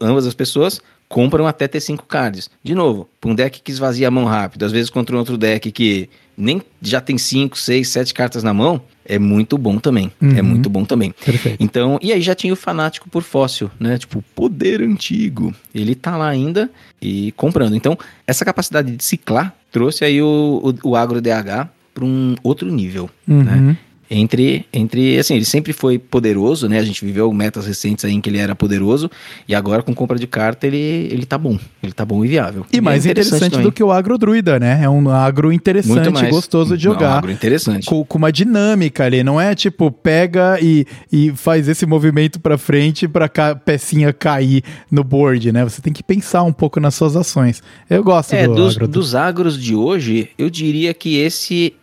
ambas 0.01 0.25
as 0.25 0.33
pessoas 0.33 0.81
compram 1.07 1.47
até 1.47 1.67
ter 1.67 1.79
cinco 1.81 2.05
cards. 2.05 2.49
De 2.63 2.75
novo, 2.75 3.09
pra 3.19 3.31
um 3.31 3.35
deck 3.35 3.61
que 3.61 3.71
esvazia 3.71 4.07
a 4.07 4.11
mão 4.11 4.25
rápido, 4.25 4.63
às 4.63 4.71
vezes 4.71 4.89
contra 4.89 5.15
um 5.15 5.19
outro 5.19 5.37
deck 5.37 5.71
que 5.71 6.09
nem 6.39 6.61
já 6.81 7.01
tem 7.01 7.17
cinco, 7.17 7.57
seis, 7.57 7.89
sete 7.89 8.13
cartas 8.13 8.41
na 8.43 8.53
mão, 8.53 8.81
é 9.05 9.19
muito 9.19 9.57
bom 9.57 9.77
também. 9.77 10.11
É 10.21 10.25
Uhum. 10.41 10.43
muito 10.43 10.69
bom 10.69 10.85
também. 10.85 11.13
Perfeito. 11.25 11.57
Então, 11.61 11.99
e 12.01 12.13
aí 12.13 12.21
já 12.21 12.33
tinha 12.33 12.53
o 12.53 12.55
fanático 12.55 13.09
por 13.09 13.21
fóssil, 13.23 13.69
né? 13.79 13.97
Tipo, 13.97 14.23
poder 14.35 14.81
antigo. 14.81 15.53
Ele 15.75 15.93
tá 15.95 16.15
lá 16.15 16.29
ainda 16.29 16.69
e 17.01 17.31
comprando. 17.33 17.75
Então, 17.75 17.97
essa 18.25 18.45
capacidade 18.45 18.95
de 18.95 19.03
ciclar 19.03 19.53
trouxe 19.71 20.05
aí 20.05 20.21
o, 20.21 20.73
o, 20.83 20.89
o 20.91 20.95
agro 20.95 21.19
DH 21.21 21.67
para 21.93 22.05
um 22.05 22.35
outro 22.43 22.71
nível. 22.71 23.09
Uhum. 23.27 23.75
Entre, 24.11 24.65
entre, 24.73 25.19
assim, 25.19 25.35
ele 25.35 25.45
sempre 25.45 25.71
foi 25.71 25.99
poderoso, 25.99 26.67
né? 26.67 26.79
A 26.79 26.83
gente 26.83 27.05
viveu 27.05 27.31
metas 27.31 27.67
recentes 27.67 28.03
aí 28.03 28.11
em 28.13 28.19
que 28.19 28.27
ele 28.29 28.39
era 28.39 28.55
poderoso. 28.55 29.09
E 29.47 29.53
agora, 29.53 29.83
com 29.83 29.93
compra 29.93 30.17
de 30.17 30.25
carta, 30.25 30.65
ele, 30.65 30.77
ele 31.11 31.25
tá 31.27 31.37
bom. 31.37 31.59
Ele 31.83 31.91
tá 31.91 32.03
bom 32.03 32.25
e 32.25 32.27
viável. 32.27 32.65
E 32.73 32.81
mais 32.81 33.05
é 33.05 33.11
interessante, 33.11 33.51
também. 33.51 33.65
do 33.65 33.71
que 33.71 33.83
o 33.83 33.91
agro 33.91 34.17
druida, 34.17 34.59
né? 34.59 34.79
É 34.83 34.89
um 34.89 35.09
agro 35.09 35.53
interessante, 35.53 36.27
gostoso 36.29 36.75
de 36.75 36.87
Não, 36.87 36.93
jogar. 36.93 37.17
agro 37.19 37.31
interessante. 37.31 37.85
com, 37.85 38.03
com 38.03 38.17
uma 38.17 38.31
dinâmica 38.31 39.03
ali, 39.05 39.23
não 39.23 39.39
é 39.39 39.53
tipo 39.53 39.91
pega 39.91 40.57
e, 40.59 40.85
e 41.11 41.31
faz 41.35 41.67
esse 41.67 41.85
movimento 41.85 42.39
pra 42.39 42.57
frente 42.57 43.07
pra 43.07 43.29
ca 43.29 43.55
pecinha 43.55 44.11
cair 44.11 44.63
no 44.89 45.03
board, 45.03 45.51
né? 45.51 45.63
Você 45.63 45.81
tem 45.81 45.93
que 45.93 46.01
pensar 46.01 46.41
um 46.43 46.53
pouco 46.53 46.79
nas 46.79 46.95
suas 46.95 47.15
ações. 47.15 47.61
Eu 47.89 48.03
gosto 48.03 48.33
É, 48.33 48.47
do 48.47 48.55
dos, 48.55 48.75
agro. 48.75 48.87
dos 48.87 49.13
agros 49.15 49.61
de 49.61 49.75
hoje, 49.75 50.29
eu 50.37 50.49
diria 50.49 50.93
que 50.93 51.17
esse 51.17 51.73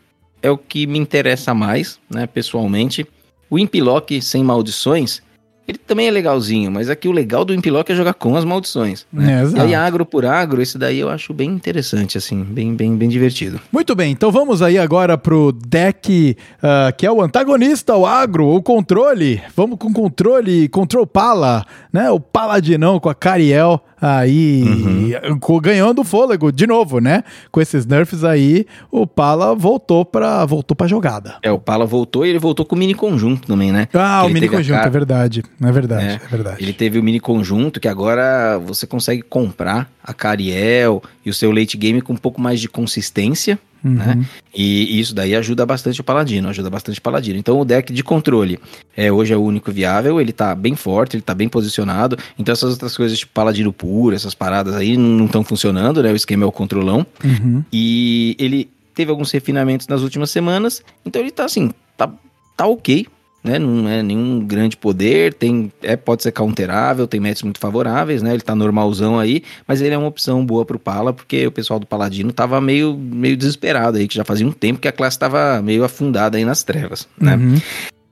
é 0.46 0.50
o 0.50 0.56
que 0.56 0.86
me 0.86 0.98
interessa 0.98 1.52
mais, 1.52 1.98
né, 2.08 2.26
pessoalmente. 2.26 3.06
O 3.50 3.58
Impilock 3.58 4.20
sem 4.22 4.42
maldições, 4.42 5.20
ele 5.66 5.78
também 5.78 6.06
é 6.06 6.10
legalzinho, 6.10 6.70
mas 6.70 6.88
aqui 6.88 7.08
o 7.08 7.12
legal 7.12 7.44
do 7.44 7.52
Impilock 7.52 7.90
é 7.90 7.94
jogar 7.94 8.14
com 8.14 8.36
as 8.36 8.44
maldições. 8.44 9.04
Né? 9.12 9.42
É, 9.42 9.58
e 9.58 9.60
aí, 9.60 9.74
agro 9.74 10.06
por 10.06 10.24
agro, 10.24 10.62
esse 10.62 10.78
daí 10.78 11.00
eu 11.00 11.10
acho 11.10 11.34
bem 11.34 11.50
interessante, 11.50 12.16
assim, 12.16 12.44
bem, 12.44 12.76
bem, 12.76 12.96
bem 12.96 13.08
divertido. 13.08 13.60
Muito 13.72 13.94
bem, 13.96 14.12
então 14.12 14.30
vamos 14.30 14.62
aí 14.62 14.78
agora 14.78 15.18
pro 15.18 15.50
deck 15.50 16.36
ah, 16.62 16.92
que 16.96 17.04
é 17.04 17.10
o 17.10 17.20
antagonista, 17.20 17.96
o 17.96 18.06
agro, 18.06 18.46
o 18.46 18.62
controle. 18.62 19.42
Vamos 19.56 19.78
com 19.78 19.92
controle, 19.92 20.68
control 20.68 21.06
pala, 21.06 21.64
né? 21.92 22.08
O 22.10 22.20
paladinão 22.20 23.00
com 23.00 23.08
a 23.08 23.14
Cariel 23.14 23.82
aí 24.00 24.62
Uhum. 24.62 25.60
ganhando 25.60 26.04
fôlego 26.04 26.50
de 26.52 26.66
novo, 26.66 27.00
né? 27.00 27.22
Com 27.50 27.60
esses 27.60 27.86
nerfs 27.86 28.24
aí, 28.24 28.66
o 28.90 29.06
pala 29.06 29.54
voltou 29.54 30.04
pra, 30.04 30.44
voltou 30.44 30.76
pra 30.76 30.86
jogada. 30.86 31.36
É, 31.42 31.50
o 31.50 31.58
Pala 31.58 31.86
voltou 31.86 32.24
e 32.26 32.30
ele 32.30 32.38
voltou 32.38 32.64
com 32.66 32.74
o 32.76 32.78
mini 32.78 32.94
conjunto 32.94 33.46
também, 33.46 33.72
né? 33.72 33.88
Ah, 33.94 34.22
Que 34.24 34.30
o 34.30 34.34
mini 34.34 34.48
conjunto, 34.48 34.76
cara- 34.76 34.86
é 34.86 34.90
verdade. 34.90 35.42
É 35.62 35.72
verdade, 35.72 36.06
é, 36.06 36.12
É, 36.14 36.28
verdade. 36.28 36.62
Ele 36.62 36.72
teve 36.72 36.98
o 36.98 37.02
mini 37.02 37.20
conjunto 37.20 37.80
que 37.80 37.88
agora 37.88 38.58
você 38.58 38.86
consegue 38.86 39.22
comprar 39.22 39.90
a 40.02 40.12
Cariel 40.14 41.02
e 41.24 41.30
o 41.30 41.34
seu 41.34 41.50
late 41.50 41.76
game 41.76 42.00
com 42.00 42.12
um 42.12 42.16
pouco 42.16 42.40
mais 42.40 42.60
de 42.60 42.68
consistência, 42.68 43.58
Uhum. 43.88 43.94
né? 43.94 44.26
E 44.54 44.98
isso 44.98 45.14
daí 45.14 45.34
ajuda 45.34 45.66
bastante 45.66 46.00
o 46.00 46.04
Paladino, 46.04 46.48
ajuda 46.48 46.70
bastante 46.70 46.98
o 46.98 47.02
Paladino. 47.02 47.38
Então 47.38 47.58
o 47.58 47.64
deck 47.64 47.92
de 47.92 48.02
controle 48.02 48.58
é, 48.96 49.10
hoje 49.12 49.32
é 49.32 49.36
o 49.36 49.42
único 49.42 49.70
viável, 49.70 50.20
ele 50.20 50.32
tá 50.32 50.54
bem 50.54 50.74
forte, 50.74 51.16
ele 51.16 51.22
tá 51.22 51.34
bem 51.34 51.48
posicionado. 51.48 52.18
Então 52.38 52.52
essas 52.52 52.72
outras 52.72 52.96
coisas, 52.96 53.18
tipo 53.18 53.32
Paladino 53.32 53.72
puro, 53.72 54.14
essas 54.14 54.34
paradas 54.34 54.74
aí 54.74 54.96
não 54.96 55.26
estão 55.26 55.44
funcionando, 55.44 56.02
né? 56.02 56.12
O 56.12 56.16
esquema 56.16 56.44
é 56.44 56.46
o 56.46 56.52
controlão. 56.52 57.06
Uhum. 57.22 57.64
E 57.72 58.36
ele 58.38 58.68
teve 58.94 59.10
alguns 59.10 59.30
refinamentos 59.30 59.86
nas 59.88 60.00
últimas 60.00 60.30
semanas, 60.30 60.82
então 61.04 61.20
ele 61.20 61.30
tá 61.30 61.44
assim, 61.44 61.70
tá, 61.96 62.10
tá 62.56 62.66
ok, 62.66 63.06
né? 63.46 63.58
Não 63.58 63.88
é 63.88 64.02
nenhum 64.02 64.40
grande 64.40 64.76
poder, 64.76 65.32
tem, 65.32 65.72
é, 65.82 65.96
pode 65.96 66.22
ser 66.22 66.32
counterável, 66.32 67.06
tem 67.06 67.20
matches 67.20 67.42
muito 67.42 67.60
favoráveis, 67.60 68.22
né? 68.22 68.32
Ele 68.32 68.42
tá 68.42 68.54
normalzão 68.54 69.18
aí, 69.18 69.42
mas 69.66 69.80
ele 69.80 69.94
é 69.94 69.98
uma 69.98 70.08
opção 70.08 70.44
boa 70.44 70.64
pro 70.64 70.78
Pala, 70.78 71.12
porque 71.12 71.46
o 71.46 71.52
pessoal 71.52 71.78
do 71.78 71.86
Paladino 71.86 72.32
tava 72.32 72.60
meio, 72.60 72.94
meio 72.94 73.36
desesperado 73.36 73.98
aí, 73.98 74.08
que 74.08 74.14
já 74.14 74.24
fazia 74.24 74.46
um 74.46 74.52
tempo 74.52 74.80
que 74.80 74.88
a 74.88 74.92
classe 74.92 75.18
tava 75.18 75.62
meio 75.62 75.84
afundada 75.84 76.36
aí 76.36 76.44
nas 76.44 76.64
trevas, 76.64 77.08
né? 77.18 77.36
Uhum. 77.36 77.54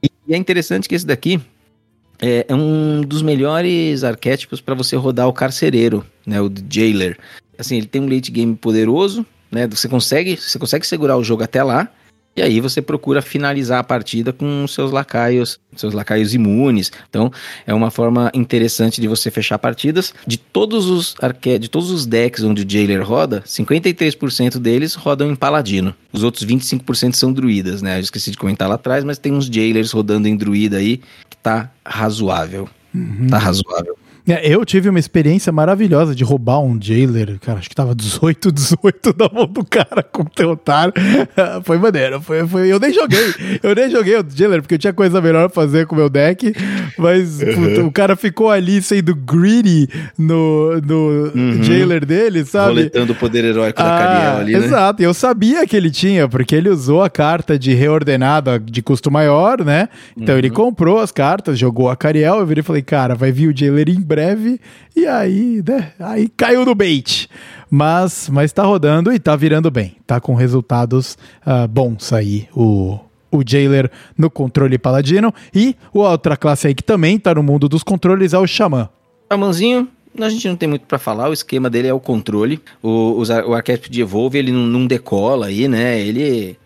E, 0.02 0.08
e 0.28 0.34
é 0.34 0.36
interessante 0.36 0.88
que 0.88 0.94
esse 0.94 1.06
daqui 1.06 1.40
é, 2.20 2.46
é 2.48 2.54
um 2.54 3.02
dos 3.02 3.22
melhores 3.22 4.04
arquétipos 4.04 4.60
para 4.60 4.74
você 4.74 4.94
rodar 4.96 5.26
o 5.28 5.32
carcereiro, 5.32 6.04
né? 6.24 6.40
O 6.40 6.50
Jailer. 6.70 7.18
Assim, 7.58 7.76
ele 7.76 7.86
tem 7.86 8.00
um 8.00 8.08
late 8.08 8.30
game 8.30 8.54
poderoso, 8.54 9.26
né? 9.50 9.66
Você 9.68 9.88
consegue, 9.88 10.36
você 10.36 10.58
consegue 10.58 10.86
segurar 10.86 11.16
o 11.16 11.24
jogo 11.24 11.42
até 11.42 11.62
lá, 11.62 11.88
e 12.36 12.42
aí 12.42 12.60
você 12.60 12.82
procura 12.82 13.22
finalizar 13.22 13.78
a 13.78 13.84
partida 13.84 14.32
com 14.32 14.66
seus 14.66 14.90
lacaios, 14.90 15.60
seus 15.76 15.94
lacaios 15.94 16.34
imunes. 16.34 16.90
Então, 17.08 17.30
é 17.66 17.72
uma 17.72 17.90
forma 17.90 18.30
interessante 18.34 19.00
de 19.00 19.06
você 19.06 19.30
fechar 19.30 19.58
partidas. 19.58 20.12
De 20.26 20.36
todos 20.36 20.86
os 20.86 21.14
arque... 21.20 21.58
de 21.58 21.68
todos 21.68 21.90
os 21.90 22.06
decks 22.06 22.42
onde 22.42 22.62
o 22.62 22.68
Jailer 22.68 23.06
roda, 23.06 23.42
53% 23.46 24.58
deles 24.58 24.94
rodam 24.94 25.30
em 25.30 25.36
paladino. 25.36 25.94
Os 26.12 26.22
outros 26.22 26.44
25% 26.44 27.14
são 27.14 27.32
druidas, 27.32 27.82
né? 27.82 27.98
Eu 27.98 28.02
esqueci 28.02 28.30
de 28.30 28.36
comentar 28.36 28.68
lá 28.68 28.74
atrás, 28.74 29.04
mas 29.04 29.18
tem 29.18 29.32
uns 29.32 29.46
Jailers 29.46 29.92
rodando 29.92 30.26
em 30.26 30.36
druida 30.36 30.78
aí 30.78 30.98
que 31.30 31.36
tá 31.36 31.70
razoável. 31.84 32.68
Uhum. 32.92 33.28
Tá 33.28 33.38
razoável. 33.38 33.96
É, 34.26 34.48
eu 34.50 34.64
tive 34.64 34.88
uma 34.88 34.98
experiência 34.98 35.52
maravilhosa 35.52 36.14
de 36.14 36.24
roubar 36.24 36.58
um 36.60 36.80
jailer, 36.80 37.38
cara, 37.40 37.58
acho 37.58 37.68
que 37.68 37.74
tava 37.74 37.94
18, 37.94 38.50
18 38.50 39.14
na 39.18 39.28
mão 39.30 39.46
do 39.46 39.62
cara 39.64 40.02
com 40.02 40.22
o 40.22 40.24
Teotar. 40.24 40.90
foi 41.62 41.76
maneiro, 41.78 42.20
foi, 42.22 42.46
foi, 42.46 42.72
eu 42.72 42.80
nem 42.80 42.90
joguei, 42.92 43.34
eu 43.62 43.74
nem 43.74 43.90
joguei 43.90 44.16
o 44.18 44.24
jailer, 44.34 44.62
porque 44.62 44.74
eu 44.76 44.78
tinha 44.78 44.92
coisa 44.94 45.20
melhor 45.20 45.50
pra 45.50 45.62
fazer 45.62 45.86
com 45.86 45.94
o 45.94 45.98
meu 45.98 46.08
deck, 46.08 46.54
mas 46.98 47.40
Uhum. 47.40 47.54
puta, 47.54 47.84
o 47.84 47.92
cara 47.92 48.16
ficou 48.16 48.50
ali 48.50 48.80
sendo 48.80 49.14
greedy 49.14 49.88
no, 50.16 50.80
no 50.80 51.30
Uhum. 51.34 51.62
jailer 51.62 52.06
dele, 52.06 52.44
sabe? 52.46 52.68
Roletando 52.68 53.12
o 53.12 53.16
poder 53.16 53.44
heróico 53.44 53.82
da 53.82 53.90
Cariel 53.90 54.36
ali, 54.38 54.52
né? 54.52 54.58
Ah, 54.58 54.64
Exato, 54.64 55.02
e 55.02 55.04
eu 55.04 55.12
sabia 55.12 55.66
que 55.66 55.76
ele 55.76 55.90
tinha, 55.90 56.26
porque 56.28 56.54
ele 56.54 56.70
usou 56.70 57.02
a 57.02 57.10
carta 57.10 57.58
de 57.58 57.74
reordenada 57.74 58.58
de 58.58 58.80
custo 58.80 59.10
maior, 59.10 59.62
né? 59.62 59.88
Então 60.16 60.34
Uhum. 60.34 60.38
ele 60.38 60.48
comprou 60.50 60.98
as 60.98 61.12
cartas, 61.12 61.58
jogou 61.58 61.90
a 61.90 61.96
Cariel, 61.96 62.38
eu 62.38 62.46
virei 62.46 62.60
e 62.62 62.64
falei, 62.64 62.80
cara, 62.82 63.14
vai 63.14 63.30
vir 63.30 63.48
o 63.48 63.56
jailer 63.56 63.88
em 63.90 64.00
breve, 64.00 64.13
e 64.94 65.06
aí, 65.06 65.62
né? 65.66 65.92
Aí 65.98 66.28
caiu 66.28 66.64
no 66.64 66.74
bait. 66.74 67.28
Mas, 67.70 68.28
mas 68.28 68.52
tá 68.52 68.62
rodando 68.62 69.12
e 69.12 69.18
tá 69.18 69.34
virando 69.34 69.70
bem. 69.70 69.96
Tá 70.06 70.20
com 70.20 70.34
resultados 70.34 71.18
ah, 71.44 71.66
bons 71.66 72.12
aí, 72.12 72.48
o, 72.54 72.98
o 73.30 73.42
Jailer 73.44 73.90
no 74.16 74.30
controle 74.30 74.78
paladino. 74.78 75.34
E 75.54 75.74
outra 75.92 76.36
classe 76.36 76.68
aí 76.68 76.74
que 76.74 76.82
também 76.84 77.18
tá 77.18 77.34
no 77.34 77.42
mundo 77.42 77.68
dos 77.68 77.82
controles 77.82 78.32
é 78.32 78.38
o 78.38 78.46
Xamã. 78.46 78.88
Xamãzinho, 79.32 79.88
a 80.20 80.28
gente 80.28 80.46
não 80.48 80.56
tem 80.56 80.68
muito 80.68 80.86
pra 80.86 80.98
falar, 80.98 81.28
o 81.28 81.32
esquema 81.32 81.68
dele 81.68 81.88
é 81.88 81.92
o 81.94 81.98
controle. 81.98 82.60
O, 82.82 83.22
ar- 83.28 83.44
o 83.46 83.54
arquétipo 83.54 83.90
de 83.90 84.00
Evolve, 84.02 84.38
ele 84.38 84.52
não, 84.52 84.66
não 84.66 84.86
decola 84.86 85.46
aí, 85.46 85.66
né? 85.66 86.00
Ele. 86.00 86.56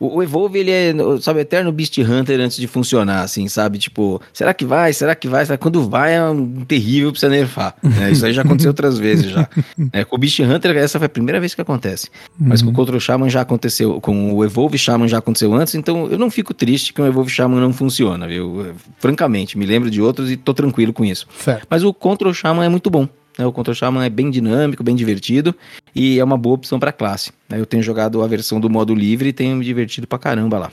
O, 0.00 0.22
Evolve, 0.22 0.58
ele 0.58 0.70
é, 0.70 0.94
sabe, 1.20 1.40
eterno 1.40 1.72
Beast 1.72 1.98
Hunter 1.98 2.40
antes 2.40 2.56
de 2.56 2.66
funcionar, 2.66 3.22
assim, 3.22 3.48
sabe? 3.48 3.78
Tipo, 3.78 4.20
será 4.32 4.54
que 4.54 4.64
vai? 4.64 4.92
Será 4.92 5.14
que 5.14 5.26
vai? 5.28 5.44
Será 5.44 5.56
que 5.56 5.62
Quando 5.62 5.88
vai 5.88 6.14
é 6.14 6.22
um 6.22 6.64
terrível 6.64 7.10
pra 7.10 7.20
você 7.20 7.28
nerfar. 7.28 7.74
né? 7.82 8.10
Isso 8.12 8.24
aí 8.24 8.32
já 8.32 8.42
aconteceu 8.42 8.70
outras 8.70 8.98
vezes 8.98 9.30
já. 9.30 9.48
É, 9.92 10.04
com 10.04 10.16
o 10.16 10.18
Beast 10.18 10.38
Hunter, 10.40 10.76
essa 10.76 10.98
foi 10.98 11.06
a 11.06 11.08
primeira 11.08 11.40
vez 11.40 11.54
que 11.54 11.60
acontece. 11.60 12.08
Mas 12.38 12.62
com 12.62 12.70
o 12.70 12.72
Control 12.72 13.00
Shaman 13.00 13.28
já 13.28 13.40
aconteceu, 13.40 14.00
com 14.00 14.34
o 14.34 14.44
Evolve 14.44 14.76
Shaman 14.76 15.08
já 15.08 15.18
aconteceu 15.18 15.52
antes, 15.54 15.74
então 15.74 16.08
eu 16.08 16.18
não 16.18 16.30
fico 16.30 16.52
triste 16.52 16.92
que 16.92 17.00
o 17.00 17.06
Evolve 17.06 17.30
Shaman 17.30 17.60
não 17.60 17.72
funciona, 17.72 18.26
viu? 18.26 18.74
Francamente, 18.98 19.56
me 19.56 19.64
lembro 19.66 19.90
de 19.90 20.00
outros 20.00 20.30
e 20.30 20.36
tô 20.36 20.52
tranquilo 20.52 20.92
com 20.92 21.04
isso. 21.04 21.26
Certo. 21.38 21.66
Mas 21.70 21.84
o 21.84 21.92
Control 21.94 22.34
Shaman 22.34 22.64
é 22.64 22.68
muito 22.68 22.90
bom. 22.90 23.08
Né? 23.38 23.46
O 23.46 23.52
Control 23.52 23.74
Shaman 23.74 24.04
é 24.04 24.10
bem 24.10 24.30
dinâmico, 24.30 24.82
bem 24.82 24.96
divertido 24.96 25.54
e 25.94 26.18
é 26.18 26.24
uma 26.24 26.36
boa 26.36 26.56
opção 26.56 26.78
para 26.78 26.92
classe. 26.92 27.30
né? 27.48 27.60
Eu 27.60 27.64
tenho 27.64 27.82
jogado 27.82 28.22
a 28.22 28.26
versão 28.26 28.58
do 28.60 28.68
modo 28.68 28.94
livre 28.94 29.28
e 29.28 29.32
tenho 29.32 29.56
me 29.56 29.64
divertido 29.64 30.06
pra 30.06 30.18
caramba 30.18 30.58
lá. 30.58 30.72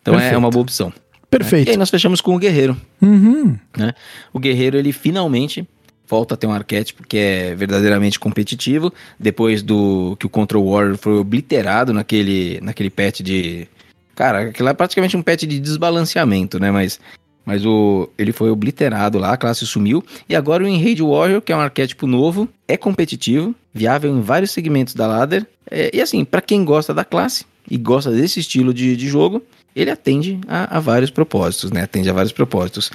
Então 0.00 0.14
é 0.14 0.18
Perfeito. 0.18 0.38
uma 0.38 0.50
boa 0.50 0.62
opção. 0.62 0.92
Perfeito. 1.28 1.68
E 1.68 1.70
aí 1.72 1.76
nós 1.76 1.90
fechamos 1.90 2.20
com 2.20 2.36
o 2.36 2.38
Guerreiro. 2.38 2.76
Uhum. 3.02 3.58
né? 3.76 3.92
O 4.32 4.38
Guerreiro, 4.38 4.78
ele 4.78 4.92
finalmente 4.92 5.66
volta 6.06 6.34
a 6.34 6.36
ter 6.36 6.46
um 6.46 6.52
arquétipo 6.52 7.02
que 7.06 7.16
é 7.16 7.54
verdadeiramente 7.54 8.20
competitivo, 8.20 8.92
depois 9.18 9.62
do 9.62 10.16
que 10.20 10.26
o 10.26 10.28
Control 10.28 10.70
Warrior 10.70 10.96
foi 10.96 11.14
obliterado 11.14 11.92
naquele, 11.92 12.60
naquele 12.62 12.90
patch 12.90 13.20
de... 13.20 13.66
Cara, 14.14 14.50
aquilo 14.50 14.68
é 14.68 14.74
praticamente 14.74 15.16
um 15.16 15.22
patch 15.22 15.42
de 15.42 15.58
desbalanceamento, 15.58 16.60
né? 16.60 16.70
Mas, 16.70 17.00
mas 17.44 17.64
o, 17.64 18.08
ele 18.16 18.32
foi 18.32 18.50
obliterado 18.50 19.18
lá, 19.18 19.32
a 19.32 19.36
classe 19.36 19.66
sumiu. 19.66 20.04
E 20.28 20.34
agora 20.34 20.64
o 20.64 20.68
Enrage 20.68 21.02
Warrior, 21.02 21.42
que 21.42 21.52
é 21.52 21.56
um 21.56 21.60
arquétipo 21.60 22.06
novo, 22.06 22.48
é 22.66 22.76
competitivo, 22.76 23.54
viável 23.72 24.10
em 24.10 24.20
vários 24.20 24.50
segmentos 24.50 24.94
da 24.94 25.06
ladder. 25.06 25.46
É, 25.70 25.90
e 25.94 26.00
assim, 26.00 26.24
pra 26.24 26.40
quem 26.40 26.64
gosta 26.64 26.94
da 26.94 27.04
classe 27.04 27.44
e 27.70 27.76
gosta 27.76 28.10
desse 28.10 28.40
estilo 28.40 28.72
de, 28.72 28.96
de 28.96 29.08
jogo, 29.08 29.42
ele 29.74 29.90
atende 29.90 30.40
a, 30.48 30.78
a 30.78 30.80
vários 30.80 31.10
propósitos, 31.10 31.70
né? 31.70 31.82
Atende 31.82 32.08
a 32.08 32.12
vários 32.12 32.32
propósitos. 32.32 32.90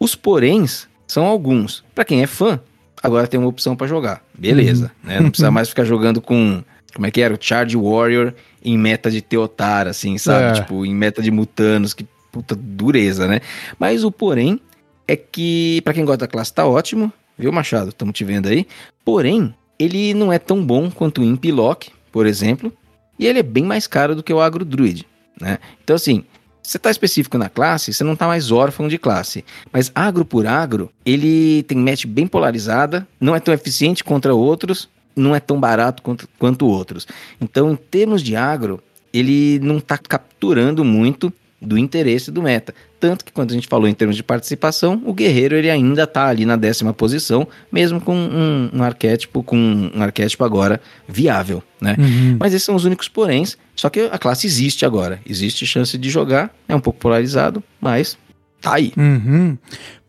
Os 0.00 0.14
poréns 0.14 0.88
são 1.06 1.26
alguns. 1.26 1.84
Pra 1.94 2.04
quem 2.04 2.22
é 2.22 2.26
fã, 2.26 2.58
agora 3.02 3.26
tem 3.26 3.38
uma 3.38 3.48
opção 3.48 3.76
pra 3.76 3.86
jogar. 3.86 4.24
Beleza, 4.36 4.90
né? 5.02 5.20
Não 5.20 5.30
precisa 5.30 5.50
mais 5.52 5.68
ficar 5.68 5.84
jogando 5.84 6.20
com 6.20 6.62
como 6.94 7.06
é 7.06 7.10
que 7.10 7.20
era? 7.20 7.34
O 7.34 7.38
Charge 7.40 7.76
Warrior 7.76 8.34
em 8.64 8.76
meta 8.76 9.10
de 9.10 9.22
Teotar, 9.22 9.88
assim, 9.88 10.18
sabe? 10.18 10.58
É. 10.58 10.60
Tipo, 10.60 10.84
em 10.84 10.94
meta 10.94 11.22
de 11.22 11.30
Mutanos, 11.30 11.94
que 11.94 12.06
puta 12.32 12.56
dureza, 12.56 13.28
né? 13.28 13.40
Mas 13.78 14.02
o 14.02 14.10
porém 14.10 14.58
é 15.06 15.14
que 15.14 15.80
pra 15.82 15.92
quem 15.92 16.04
gosta 16.04 16.26
da 16.26 16.28
classe 16.28 16.52
tá 16.52 16.66
ótimo, 16.66 17.12
viu, 17.38 17.52
Machado? 17.52 17.90
Estamos 17.90 18.14
te 18.14 18.24
vendo 18.24 18.48
aí. 18.48 18.66
Porém, 19.04 19.54
ele 19.78 20.14
não 20.14 20.32
é 20.32 20.38
tão 20.38 20.64
bom 20.64 20.90
quanto 20.90 21.20
o 21.20 21.24
Imp 21.24 21.44
Lock, 21.44 21.90
por 22.10 22.26
exemplo, 22.26 22.72
e 23.18 23.26
ele 23.26 23.38
é 23.38 23.42
bem 23.42 23.64
mais 23.64 23.86
caro 23.86 24.16
do 24.16 24.22
que 24.22 24.32
o 24.32 24.40
Agro 24.40 24.64
Druid, 24.64 25.06
né? 25.40 25.58
Então, 25.84 25.94
assim, 25.94 26.24
você 26.62 26.78
tá 26.78 26.90
específico 26.90 27.36
na 27.36 27.48
classe, 27.48 27.92
você 27.92 28.04
não 28.04 28.16
tá 28.16 28.26
mais 28.26 28.50
órfão 28.50 28.88
de 28.88 28.96
classe. 28.96 29.44
Mas 29.72 29.90
agro 29.94 30.24
por 30.24 30.46
agro, 30.46 30.90
ele 31.04 31.64
tem 31.64 31.76
match 31.76 32.06
bem 32.06 32.26
polarizada, 32.26 33.06
não 33.20 33.34
é 33.34 33.40
tão 33.40 33.52
eficiente 33.52 34.02
contra 34.02 34.34
outros, 34.34 34.88
não 35.14 35.34
é 35.34 35.40
tão 35.40 35.60
barato 35.60 36.02
quanto, 36.02 36.28
quanto 36.38 36.66
outros. 36.66 37.06
Então, 37.40 37.72
em 37.72 37.76
termos 37.76 38.22
de 38.22 38.36
agro, 38.36 38.82
ele 39.12 39.58
não 39.58 39.80
tá 39.80 39.98
capturando 39.98 40.84
muito 40.84 41.32
do 41.62 41.78
interesse 41.78 42.30
do 42.30 42.42
meta. 42.42 42.74
Tanto 42.98 43.24
que 43.24 43.32
quando 43.32 43.52
a 43.52 43.54
gente 43.54 43.68
falou 43.68 43.88
em 43.88 43.94
termos 43.94 44.16
de 44.16 44.22
participação, 44.22 45.02
o 45.06 45.12
guerreiro 45.12 45.54
ele 45.54 45.70
ainda 45.70 46.06
tá 46.06 46.26
ali 46.26 46.44
na 46.44 46.56
décima 46.56 46.92
posição, 46.92 47.46
mesmo 47.70 48.00
com 48.00 48.14
um, 48.14 48.70
um 48.72 48.82
arquétipo, 48.82 49.42
com 49.42 49.56
um 49.56 50.02
arquétipo 50.02 50.44
agora 50.44 50.80
viável, 51.08 51.62
né? 51.80 51.96
Uhum. 51.98 52.36
Mas 52.38 52.52
esses 52.52 52.64
são 52.64 52.74
os 52.74 52.84
únicos 52.84 53.08
poréns. 53.08 53.56
Só 53.74 53.88
que 53.88 54.00
a 54.00 54.18
classe 54.18 54.46
existe 54.46 54.84
agora. 54.84 55.20
Existe 55.26 55.66
chance 55.66 55.96
de 55.96 56.10
jogar. 56.10 56.54
É 56.68 56.74
um 56.74 56.80
pouco 56.80 56.98
polarizado, 56.98 57.62
mas 57.80 58.18
tá 58.60 58.74
aí. 58.74 58.92
Uhum. 58.96 59.56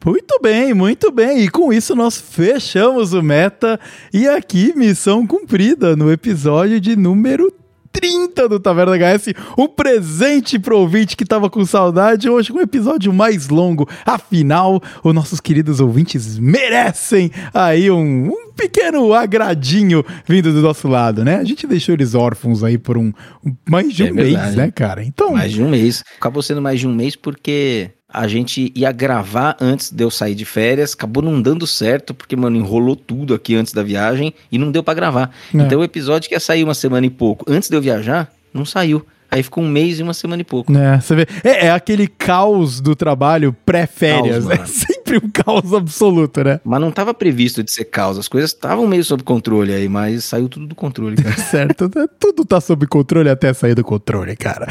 Muito 0.06 0.40
bem, 0.42 0.74
muito 0.74 1.12
bem. 1.12 1.40
E 1.40 1.50
com 1.50 1.72
isso 1.72 1.96
nós 1.96 2.18
fechamos 2.20 3.14
o 3.14 3.22
meta. 3.22 3.80
E 4.14 4.28
aqui, 4.28 4.74
missão 4.76 5.26
cumprida 5.26 5.96
no 5.96 6.12
episódio 6.12 6.80
de 6.80 6.96
número 6.96 7.52
30 7.94 8.50
do 8.50 8.60
Taverna 8.60 8.98
HS. 8.98 9.34
Um 9.58 9.68
presente 9.68 10.58
pro 10.60 10.80
ouvinte 10.80 11.16
que 11.16 11.24
tava 11.24 11.50
com 11.50 11.64
saudade. 11.66 12.28
Hoje 12.30 12.52
um 12.52 12.60
episódio 12.60 13.14
mais 13.14 13.48
longo. 13.50 13.88
Afinal, 14.06 14.82
os 15.04 15.14
nossos 15.14 15.40
queridos 15.40 15.80
ouvintes 15.80 16.38
merecem 16.40 17.32
aí 17.54 17.90
um, 17.92 18.28
um 18.30 18.52
pequeno 18.54 19.14
agradinho 19.14 20.04
vindo 20.28 20.52
do 20.52 20.62
nosso 20.62 20.88
lado, 20.88 21.24
né? 21.24 21.38
A 21.38 21.44
gente 21.44 21.66
deixou 21.68 21.94
eles 21.94 22.16
órfãos 22.16 22.64
aí 22.64 22.78
por 22.78 22.98
um, 22.98 23.14
um- 23.46 23.56
mais 23.70 23.94
de 23.94 24.04
um 24.04 24.08
É 24.08 24.12
mês, 24.12 24.28
verdade. 24.34 24.58
né, 24.58 24.72
cara? 24.72 25.04
Então, 25.04 25.34
Mais 25.34 25.52
de 25.52 25.62
um 25.62 25.70
mês. 25.70 26.04
Acabou 26.18 26.42
sendo 26.42 26.62
mais 26.62 26.80
de 26.80 26.88
um 26.88 26.94
mês 26.94 27.16
porque 27.16 27.92
a 28.14 28.28
gente 28.28 28.72
ia 28.76 28.92
gravar 28.92 29.58
antes 29.60 29.92
de 29.92 30.04
eu 30.04 30.12
sair 30.12 30.36
de 30.36 30.46
férias. 30.46 30.94
Acabou 30.94 31.24
não 31.24 31.42
dando 31.42 31.66
certo, 31.66 32.14
porque, 32.14 32.36
mano, 32.36 32.56
enrolou 32.56 32.96
tudo 32.96 33.34
aqui 33.34 33.56
antes 33.56 33.74
da 33.74 33.82
viagem 33.82 34.34
e 34.52 34.60
não 34.60 34.72
deu 34.72 34.84
pra 34.84 34.94
gravar. 34.94 35.32
É. 35.54 35.58
Então 35.58 35.80
o 35.80 35.84
episódio 35.84 36.30
que 36.30 36.36
ia 36.36 36.40
sair 36.40 36.64
uma 36.64 36.76
semana 36.76 37.08
e 37.08 37.10
pouco 37.10 37.44
antes 37.48 37.70
de 37.70 37.76
eu 37.76 37.82
viajar, 37.82 38.32
não 38.54 38.64
saiu. 38.64 39.04
Aí 39.32 39.42
ficou 39.42 39.64
um 39.64 39.68
mês 39.68 40.00
e 40.00 40.04
uma 40.04 40.14
semana 40.14 40.44
e 40.44 40.46
pouco. 40.46 40.72
É, 40.78 41.02
você 41.02 41.16
vê. 41.16 41.28
É, 41.44 41.66
é 41.66 41.72
aquele 41.72 42.08
caos 42.08 42.80
do 42.80 42.96
trabalho 42.96 43.52
pré-férias, 43.66 44.46
Caos, 44.46 44.60
né? 44.60 44.96
sempre 45.04 45.18
um 45.18 45.30
caos 45.30 45.74
absoluto, 45.74 46.44
né? 46.44 46.60
Mas 46.64 46.80
não 46.80 46.90
estava 46.90 47.14
previsto 47.14 47.62
de 47.62 47.72
ser 47.72 47.86
caos. 47.86 48.18
As 48.18 48.28
coisas 48.28 48.52
estavam 48.52 48.88
meio 48.88 49.04
sob 49.04 49.22
controle 49.24 49.74
aí, 49.74 49.90
mas 49.90 50.24
saiu 50.24 50.48
tudo 50.48 50.68
do 50.68 50.76
controle, 50.76 51.18
cara. 51.18 51.36
certo, 51.44 51.92
né? 51.94 52.08
tudo 52.20 52.46
tá 52.46 52.62
sob 52.62 52.88
controle 52.88 53.30
até 53.30 53.54
sair 53.54 53.76
do 53.76 53.84
controle, 53.84 54.36
cara. 54.36 54.68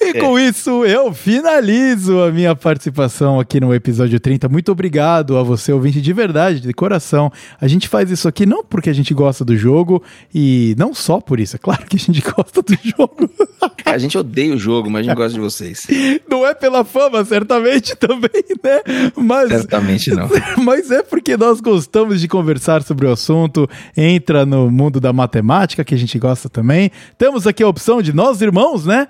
E 0.00 0.16
é. 0.16 0.20
com 0.20 0.38
isso, 0.38 0.84
eu 0.84 1.12
finalizo 1.12 2.20
a 2.20 2.32
minha 2.32 2.54
participação 2.54 3.38
aqui 3.38 3.60
no 3.60 3.72
episódio 3.74 4.18
30. 4.18 4.48
Muito 4.48 4.72
obrigado 4.72 5.36
a 5.36 5.42
você, 5.42 5.72
ouvinte, 5.72 6.00
de 6.00 6.12
verdade, 6.12 6.60
de 6.60 6.72
coração. 6.74 7.32
A 7.60 7.68
gente 7.68 7.88
faz 7.88 8.10
isso 8.10 8.26
aqui 8.26 8.44
não 8.44 8.64
porque 8.64 8.90
a 8.90 8.92
gente 8.92 9.14
gosta 9.14 9.44
do 9.44 9.56
jogo 9.56 10.02
e 10.34 10.74
não 10.76 10.92
só 10.92 11.20
por 11.20 11.38
isso, 11.38 11.56
é 11.56 11.58
claro 11.58 11.86
que 11.86 11.96
a 11.96 12.00
gente 12.00 12.22
gosta 12.36 12.62
do 12.62 12.76
jogo. 12.82 13.30
a 13.84 13.98
gente 13.98 14.18
odeia 14.18 14.54
o 14.54 14.58
jogo, 14.58 14.90
mas 14.90 15.00
a 15.00 15.02
gente 15.04 15.16
gosta 15.16 15.34
de 15.34 15.40
vocês. 15.40 15.86
Não 16.28 16.46
é 16.46 16.54
pela 16.54 16.84
fama, 16.84 17.24
certamente 17.24 17.94
também, 17.96 18.44
né? 18.62 18.82
Mas, 19.16 19.50
certamente 19.50 19.76
não. 20.14 20.28
Mas 20.64 20.90
é 20.90 21.02
porque 21.02 21.36
nós 21.36 21.60
gostamos 21.60 22.20
de 22.20 22.28
conversar 22.28 22.82
sobre 22.82 23.06
o 23.06 23.12
assunto, 23.12 23.68
entra 23.96 24.44
no 24.44 24.70
mundo 24.70 25.00
da 25.00 25.12
matemática, 25.12 25.84
que 25.84 25.94
a 25.94 25.98
gente 25.98 26.18
gosta 26.18 26.48
também. 26.48 26.90
Temos 27.16 27.46
aqui 27.46 27.62
a 27.62 27.68
opção 27.68 28.02
de 28.02 28.12
nós 28.12 28.40
irmãos, 28.40 28.86
né? 28.86 29.08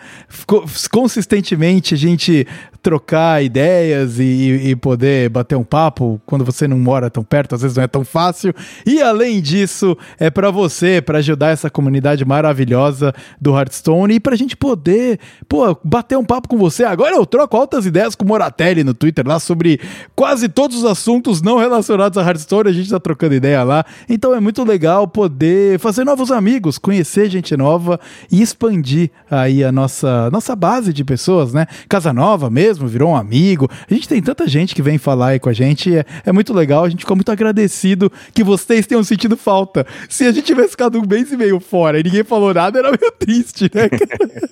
Consistentemente 0.91 1.95
a 1.95 1.97
gente 1.97 2.47
trocar 2.87 3.43
ideias 3.43 4.21
e, 4.21 4.71
e, 4.71 4.77
poder 4.77 5.29
bater 5.29 5.57
um 5.57 5.65
papo 5.65 6.21
quando 6.25 6.45
você 6.45 6.69
não 6.69 6.79
mora 6.79 7.11
tão 7.11 7.25
perto, 7.25 7.57
às 7.57 7.63
vezes 7.63 7.77
não 7.77 7.83
é 7.83 7.89
tão 7.89 8.05
fácil. 8.05 8.55
E 8.87 9.03
além 9.03 9.41
disso, 9.41 9.99
é 10.21 10.31
para 10.31 10.53
você, 10.53 11.03
para 11.03 11.19
ajudar 11.19 11.51
essa 11.51 11.69
comunidade 11.69 12.25
maravilhosa 12.25 13.13
do 13.41 13.59
Hearthstone 13.59 14.15
e 14.15 14.21
pra 14.21 14.37
gente 14.37 14.57
poder, 14.57 15.19
pô, 15.49 15.77
bater 15.83 16.17
um 16.17 16.25
papo 16.25 16.47
com 16.47 16.57
você. 16.57 16.85
Agora 16.85 17.17
eu 17.17 17.27
troco 17.27 17.57
altas 17.57 17.87
ideias 17.87 18.15
com 18.15 18.25
o 18.25 18.29
Moratelli 18.29 18.85
no 18.85 18.95
Twitter 18.95 19.27
lá 19.27 19.41
sobre 19.41 19.81
quase 20.15 20.49
todos 20.57 20.79
os 20.79 20.85
assuntos 20.85 21.41
não 21.41 21.59
relacionados 21.59 22.19
a 22.19 22.23
Hearthstone, 22.23 22.71
a 22.71 22.73
gente 22.73 22.91
tá 22.91 22.99
trocando 22.99 23.35
ideia 23.35 23.63
lá. 23.63 23.85
Então 24.09 24.35
é 24.35 24.41
muito 24.41 24.65
legal 24.65 25.07
poder 25.07 25.79
fazer 25.79 26.05
novos 26.05 26.33
amigos, 26.33 26.79
conhecer 26.79 27.31
gente 27.31 27.57
nova 27.57 28.01
e 28.33 28.43
expandir 28.43 29.11
aí 29.31 29.63
a 29.63 29.71
nossa 29.71 30.31
nossa 30.31 30.57
base 30.57 30.93
de 30.93 31.05
pessoas, 31.05 31.53
né? 31.53 31.67
Casa 31.89 32.13
Nova 32.13 32.51
mesmo 32.51 32.67
mesmo, 32.67 32.89
virou 32.89 33.11
um 33.11 33.17
amigo. 33.17 33.69
A 33.89 33.95
gente 33.95 34.09
tem 34.09 34.21
tanta 34.21 34.49
gente 34.49 34.75
que 34.75 34.83
vem 34.83 34.99
falar 34.99 35.29
aí 35.29 35.39
com 35.39 35.49
a 35.49 35.53
gente, 35.53 35.95
é, 35.95 36.05
é 36.25 36.33
muito 36.33 36.53
legal, 36.53 36.85
a 36.85 36.89
gente 36.89 37.01
fica 37.01 37.15
muito 37.15 37.31
agradecido 37.31 38.11
que 38.33 38.43
vocês 38.43 38.87
tenham 38.87 39.05
sentido 39.05 39.37
falta. 39.37 39.87
Se 40.09 40.25
a 40.25 40.33
gente 40.33 40.45
tivesse 40.45 40.71
ficado 40.71 40.99
um 40.99 41.07
mês 41.07 41.31
e 41.31 41.37
meio 41.37 41.61
fora 41.61 42.01
e 42.01 42.03
ninguém 42.03 42.25
falou 42.25 42.53
nada, 42.53 42.79
era 42.79 42.89
meio 42.89 43.13
triste, 43.19 43.71
né? 43.73 43.89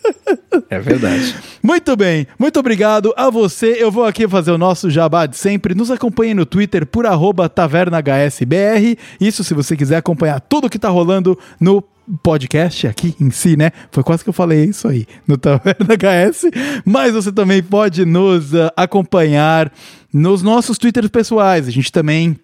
é 0.71 0.79
verdade. 0.79 1.35
Muito 1.63 1.97
bem, 1.97 2.27
muito 2.39 2.59
obrigado 2.61 3.13
a 3.17 3.31
você. 3.31 3.77
Eu 3.79 3.91
vou 3.91 4.05
aqui 4.05 4.29
fazer 4.29 4.53
o 4.53 4.59
nosso 4.59 4.91
jabá 4.91 5.27
de 5.27 5.37
sempre. 5.37 5.75
Nos 5.75 5.91
acompanhe 5.95 6.35
no 6.35 6.45
Twitter 6.47 6.87
por 6.87 7.07
arroba 7.07 7.49
tavernahsbr. 7.49 8.99
Isso 9.21 9.43
se 9.45 9.55
você 9.55 9.77
quiser 9.77 9.97
acompanhar 9.97 10.41
tudo 10.41 10.71
que 10.71 10.79
tá 10.79 10.89
rolando 10.89 11.39
no 11.61 11.83
podcast 12.23 12.87
aqui 12.87 13.15
em 13.21 13.31
si, 13.31 13.57
né? 13.57 13.71
Foi 13.91 14.03
quase 14.03 14.23
que 14.23 14.29
eu 14.29 14.35
falei 14.35 14.65
isso 14.65 14.87
aí 14.87 15.07
no 15.27 15.37
Taverna 15.37 15.95
HS. 15.97 16.51
Mas 16.85 17.15
você 17.15 17.33
também 17.33 17.63
pode 17.63 18.05
nos 18.05 18.53
uh, 18.53 18.71
acompanhar 18.77 19.73
nos 20.13 20.43
nossos 20.43 20.79
Twitters 20.79 21.09
pessoais. 21.09 21.67
A 21.67 21.71
gente 21.71 21.91
também 21.91 22.37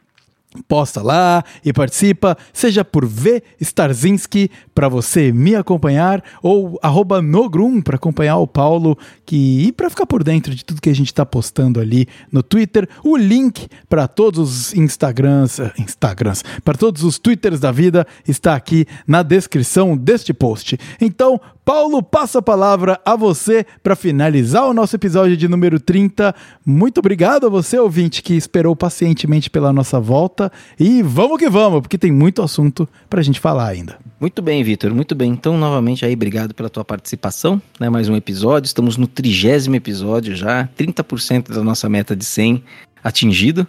posta 0.67 1.01
lá 1.01 1.45
e 1.65 1.73
participa, 1.73 2.37
seja 2.53 2.85
por 2.85 3.07
V 3.07 3.43
Starzinski 3.61 4.51
para 4.75 4.89
você 4.89 5.33
me 5.33 5.55
acompanhar 5.55 6.23
ou 6.43 6.79
Nogrum 7.23 7.81
para 7.81 7.97
acompanhar 7.97 8.39
o 8.39 8.47
Paulo 8.47 8.99
que, 9.25 9.67
e 9.67 9.73
para 9.73 9.89
ficar 9.89 10.07
por 10.07 10.25
dentro 10.25 10.55
de 10.55 10.65
tudo 10.65 10.81
que 10.81 10.91
a 10.91 10.95
gente 10.95 11.07
está 11.07 11.25
postando 11.25 11.81
ali 11.81 12.09
no 12.33 12.43
Twitter. 12.43 12.89
O 13.05 13.17
link 13.17 13.69
para 13.89 14.09
todos 14.09 14.39
os 14.39 14.75
Instagrams, 14.75 15.61
Instagrams, 15.79 16.43
para 16.65 16.77
todos 16.77 17.05
os 17.05 17.19
Twitters 17.19 17.61
da 17.61 17.71
vida 17.71 18.07
está 18.27 18.55
aqui 18.57 18.87
na 19.07 19.23
descrição 19.23 19.97
deste 19.97 20.33
post. 20.33 20.79
Então, 21.01 21.41
Paulo, 21.73 22.03
passa 22.03 22.41
a 22.41 22.43
palavra 22.43 23.01
a 23.05 23.15
você 23.15 23.65
para 23.81 23.95
finalizar 23.95 24.65
o 24.65 24.75
nosso 24.75 24.97
episódio 24.97 25.37
de 25.37 25.47
número 25.47 25.79
30. 25.79 26.35
Muito 26.67 26.99
obrigado 26.99 27.47
a 27.47 27.49
você, 27.49 27.79
ouvinte, 27.79 28.25
que 28.25 28.35
esperou 28.35 28.75
pacientemente 28.75 29.49
pela 29.49 29.73
nossa 29.73 30.01
volta. 30.01 30.51
E 30.81 31.01
vamos 31.01 31.39
que 31.39 31.49
vamos, 31.49 31.83
porque 31.83 31.97
tem 31.97 32.11
muito 32.11 32.43
assunto 32.43 32.89
para 33.09 33.21
a 33.21 33.23
gente 33.23 33.39
falar 33.39 33.69
ainda. 33.69 34.01
Muito 34.19 34.43
bem, 34.43 34.65
Vitor, 34.65 34.93
muito 34.93 35.15
bem. 35.15 35.31
Então, 35.31 35.57
novamente 35.57 36.05
aí, 36.05 36.13
obrigado 36.13 36.53
pela 36.55 36.69
tua 36.69 36.85
participação, 36.85 37.63
né? 37.79 37.89
Mais 37.89 38.09
um 38.09 38.17
episódio, 38.17 38.67
estamos 38.67 38.97
no 38.97 39.07
trigésimo 39.07 39.77
episódio 39.77 40.35
já, 40.35 40.69
30% 40.77 41.55
da 41.55 41.63
nossa 41.63 41.89
meta 41.89 42.17
de 42.17 42.25
100 42.25 42.65
atingido. 43.05 43.65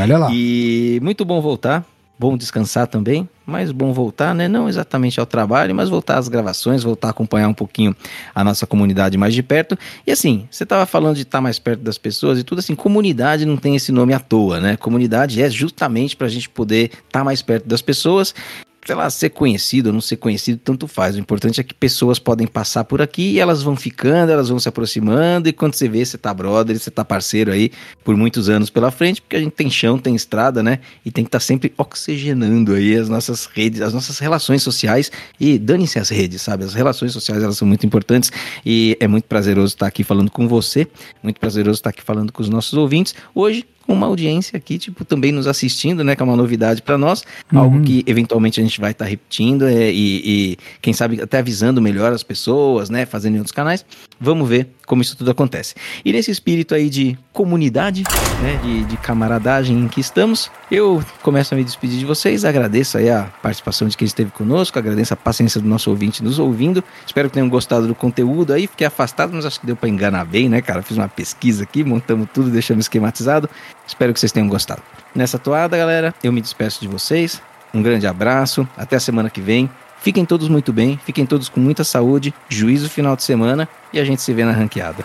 Olha 0.00 0.16
lá. 0.16 0.30
E 0.32 0.98
muito 1.02 1.22
bom 1.22 1.38
voltar 1.42 1.84
bom 2.22 2.36
descansar 2.36 2.86
também, 2.86 3.28
mas 3.46 3.72
bom 3.72 3.92
voltar, 3.92 4.34
né? 4.34 4.48
Não 4.48 4.68
exatamente 4.68 5.18
ao 5.18 5.26
trabalho, 5.26 5.74
mas 5.74 5.88
voltar 5.88 6.18
às 6.18 6.28
gravações, 6.28 6.82
voltar 6.82 7.08
a 7.08 7.10
acompanhar 7.10 7.48
um 7.48 7.54
pouquinho 7.54 7.94
a 8.34 8.44
nossa 8.44 8.66
comunidade 8.66 9.16
mais 9.16 9.34
de 9.34 9.42
perto. 9.42 9.76
E 10.06 10.12
assim, 10.12 10.46
você 10.50 10.64
estava 10.64 10.86
falando 10.86 11.16
de 11.16 11.22
estar 11.22 11.38
tá 11.38 11.42
mais 11.42 11.58
perto 11.58 11.80
das 11.80 11.98
pessoas 11.98 12.38
e 12.38 12.44
tudo 12.44 12.60
assim, 12.60 12.74
comunidade 12.74 13.44
não 13.44 13.56
tem 13.56 13.76
esse 13.76 13.92
nome 13.92 14.14
à 14.14 14.20
toa, 14.20 14.60
né? 14.60 14.76
Comunidade 14.76 15.42
é 15.42 15.50
justamente 15.50 16.16
para 16.16 16.26
a 16.26 16.30
gente 16.30 16.48
poder 16.48 16.84
estar 16.84 17.20
tá 17.20 17.24
mais 17.24 17.42
perto 17.42 17.66
das 17.66 17.82
pessoas 17.82 18.34
sei 18.84 18.96
lá, 18.96 19.08
ser 19.08 19.30
conhecido 19.30 19.88
ou 19.88 19.92
não 19.92 20.00
ser 20.00 20.16
conhecido, 20.16 20.60
tanto 20.62 20.88
faz. 20.88 21.14
O 21.14 21.18
importante 21.18 21.60
é 21.60 21.64
que 21.64 21.72
pessoas 21.72 22.18
podem 22.18 22.46
passar 22.46 22.84
por 22.84 23.00
aqui 23.00 23.32
e 23.34 23.38
elas 23.38 23.62
vão 23.62 23.76
ficando, 23.76 24.32
elas 24.32 24.48
vão 24.48 24.58
se 24.58 24.68
aproximando, 24.68 25.48
e 25.48 25.52
quando 25.52 25.74
você 25.74 25.88
vê, 25.88 26.04
você 26.04 26.18
tá 26.18 26.34
brother, 26.34 26.78
você 26.78 26.90
tá 26.90 27.04
parceiro 27.04 27.52
aí 27.52 27.70
por 28.02 28.16
muitos 28.16 28.48
anos 28.48 28.70
pela 28.70 28.90
frente, 28.90 29.22
porque 29.22 29.36
a 29.36 29.40
gente 29.40 29.52
tem 29.52 29.70
chão, 29.70 29.98
tem 29.98 30.16
estrada, 30.16 30.62
né? 30.62 30.80
E 31.04 31.12
tem 31.12 31.22
que 31.22 31.28
estar 31.28 31.38
tá 31.38 31.44
sempre 31.44 31.72
oxigenando 31.78 32.74
aí 32.74 32.96
as 32.96 33.08
nossas 33.08 33.46
redes, 33.46 33.80
as 33.80 33.94
nossas 33.94 34.18
relações 34.18 34.62
sociais. 34.62 35.12
E 35.38 35.58
dane-se 35.58 35.98
as 36.00 36.08
redes, 36.08 36.42
sabe? 36.42 36.64
As 36.64 36.74
relações 36.74 37.12
sociais, 37.12 37.42
elas 37.42 37.56
são 37.56 37.68
muito 37.68 37.86
importantes 37.86 38.32
e 38.66 38.96
é 38.98 39.06
muito 39.06 39.24
prazeroso 39.24 39.74
estar 39.74 39.86
aqui 39.86 40.02
falando 40.02 40.30
com 40.30 40.48
você, 40.48 40.88
muito 41.22 41.38
prazeroso 41.38 41.78
estar 41.78 41.90
aqui 41.90 42.02
falando 42.02 42.32
com 42.32 42.42
os 42.42 42.48
nossos 42.48 42.74
ouvintes. 42.74 43.14
Hoje, 43.32 43.64
uma 43.86 44.06
audiência 44.06 44.56
aqui, 44.56 44.78
tipo, 44.78 45.04
também 45.04 45.32
nos 45.32 45.46
assistindo, 45.46 46.04
né? 46.04 46.14
Que 46.14 46.22
é 46.22 46.24
uma 46.24 46.36
novidade 46.36 46.82
para 46.82 46.96
nós, 46.96 47.24
uhum. 47.52 47.58
algo 47.58 47.82
que 47.82 48.02
eventualmente 48.06 48.60
a 48.60 48.62
gente 48.62 48.80
vai 48.80 48.92
estar 48.92 49.04
tá 49.04 49.10
repetindo 49.10 49.66
é, 49.66 49.90
e, 49.90 50.52
e, 50.52 50.58
quem 50.80 50.92
sabe 50.92 51.20
até 51.20 51.38
avisando 51.38 51.80
melhor 51.80 52.12
as 52.12 52.22
pessoas, 52.22 52.90
né? 52.90 53.06
Fazendo 53.06 53.34
em 53.34 53.38
outros 53.38 53.54
canais. 53.54 53.84
Vamos 54.20 54.48
ver 54.48 54.68
como 54.86 55.02
isso 55.02 55.16
tudo 55.16 55.30
acontece. 55.30 55.74
E 56.04 56.12
nesse 56.12 56.30
espírito 56.30 56.74
aí 56.74 56.88
de 56.88 57.18
comunidade, 57.32 58.04
né? 58.40 58.60
De, 58.62 58.84
de 58.84 58.96
camaradagem 58.96 59.78
em 59.78 59.88
que 59.88 60.00
estamos, 60.00 60.50
eu 60.70 61.02
começo 61.22 61.54
a 61.54 61.56
me 61.56 61.64
despedir 61.64 61.98
de 61.98 62.04
vocês. 62.04 62.44
Agradeço 62.44 62.98
aí 62.98 63.10
a 63.10 63.30
participação 63.42 63.88
de 63.88 63.96
quem 63.96 64.06
esteve 64.06 64.30
conosco, 64.30 64.78
agradeço 64.78 65.14
a 65.14 65.16
paciência 65.16 65.60
do 65.60 65.66
nosso 65.66 65.90
ouvinte 65.90 66.22
nos 66.22 66.38
ouvindo. 66.38 66.84
Espero 67.06 67.28
que 67.28 67.34
tenham 67.34 67.48
gostado 67.48 67.86
do 67.86 67.94
conteúdo 67.94 68.52
aí. 68.52 68.66
Fiquei 68.66 68.86
afastado, 68.86 69.32
mas 69.34 69.46
acho 69.46 69.60
que 69.60 69.66
deu 69.66 69.76
para 69.76 69.88
enganar 69.88 70.24
bem, 70.24 70.48
né, 70.48 70.60
cara? 70.60 70.82
Fiz 70.82 70.96
uma 70.96 71.08
pesquisa 71.08 71.62
aqui, 71.64 71.82
montamos 71.82 72.28
tudo, 72.32 72.50
deixamos 72.50 72.84
esquematizado. 72.84 73.48
Espero 73.86 74.12
que 74.12 74.20
vocês 74.20 74.32
tenham 74.32 74.48
gostado. 74.48 74.82
Nessa 75.14 75.38
toada, 75.38 75.76
galera, 75.76 76.14
eu 76.22 76.32
me 76.32 76.40
despeço 76.40 76.80
de 76.80 76.88
vocês. 76.88 77.40
Um 77.74 77.82
grande 77.82 78.06
abraço, 78.06 78.68
até 78.76 78.96
a 78.96 79.00
semana 79.00 79.30
que 79.30 79.40
vem. 79.40 79.70
Fiquem 80.02 80.24
todos 80.24 80.48
muito 80.48 80.72
bem, 80.72 80.98
fiquem 81.06 81.24
todos 81.24 81.48
com 81.48 81.60
muita 81.60 81.84
saúde, 81.84 82.34
juízo 82.48 82.90
final 82.90 83.14
de 83.14 83.22
semana 83.22 83.68
e 83.92 84.00
a 84.00 84.04
gente 84.04 84.20
se 84.20 84.34
vê 84.34 84.44
na 84.44 84.50
ranqueada. 84.50 85.04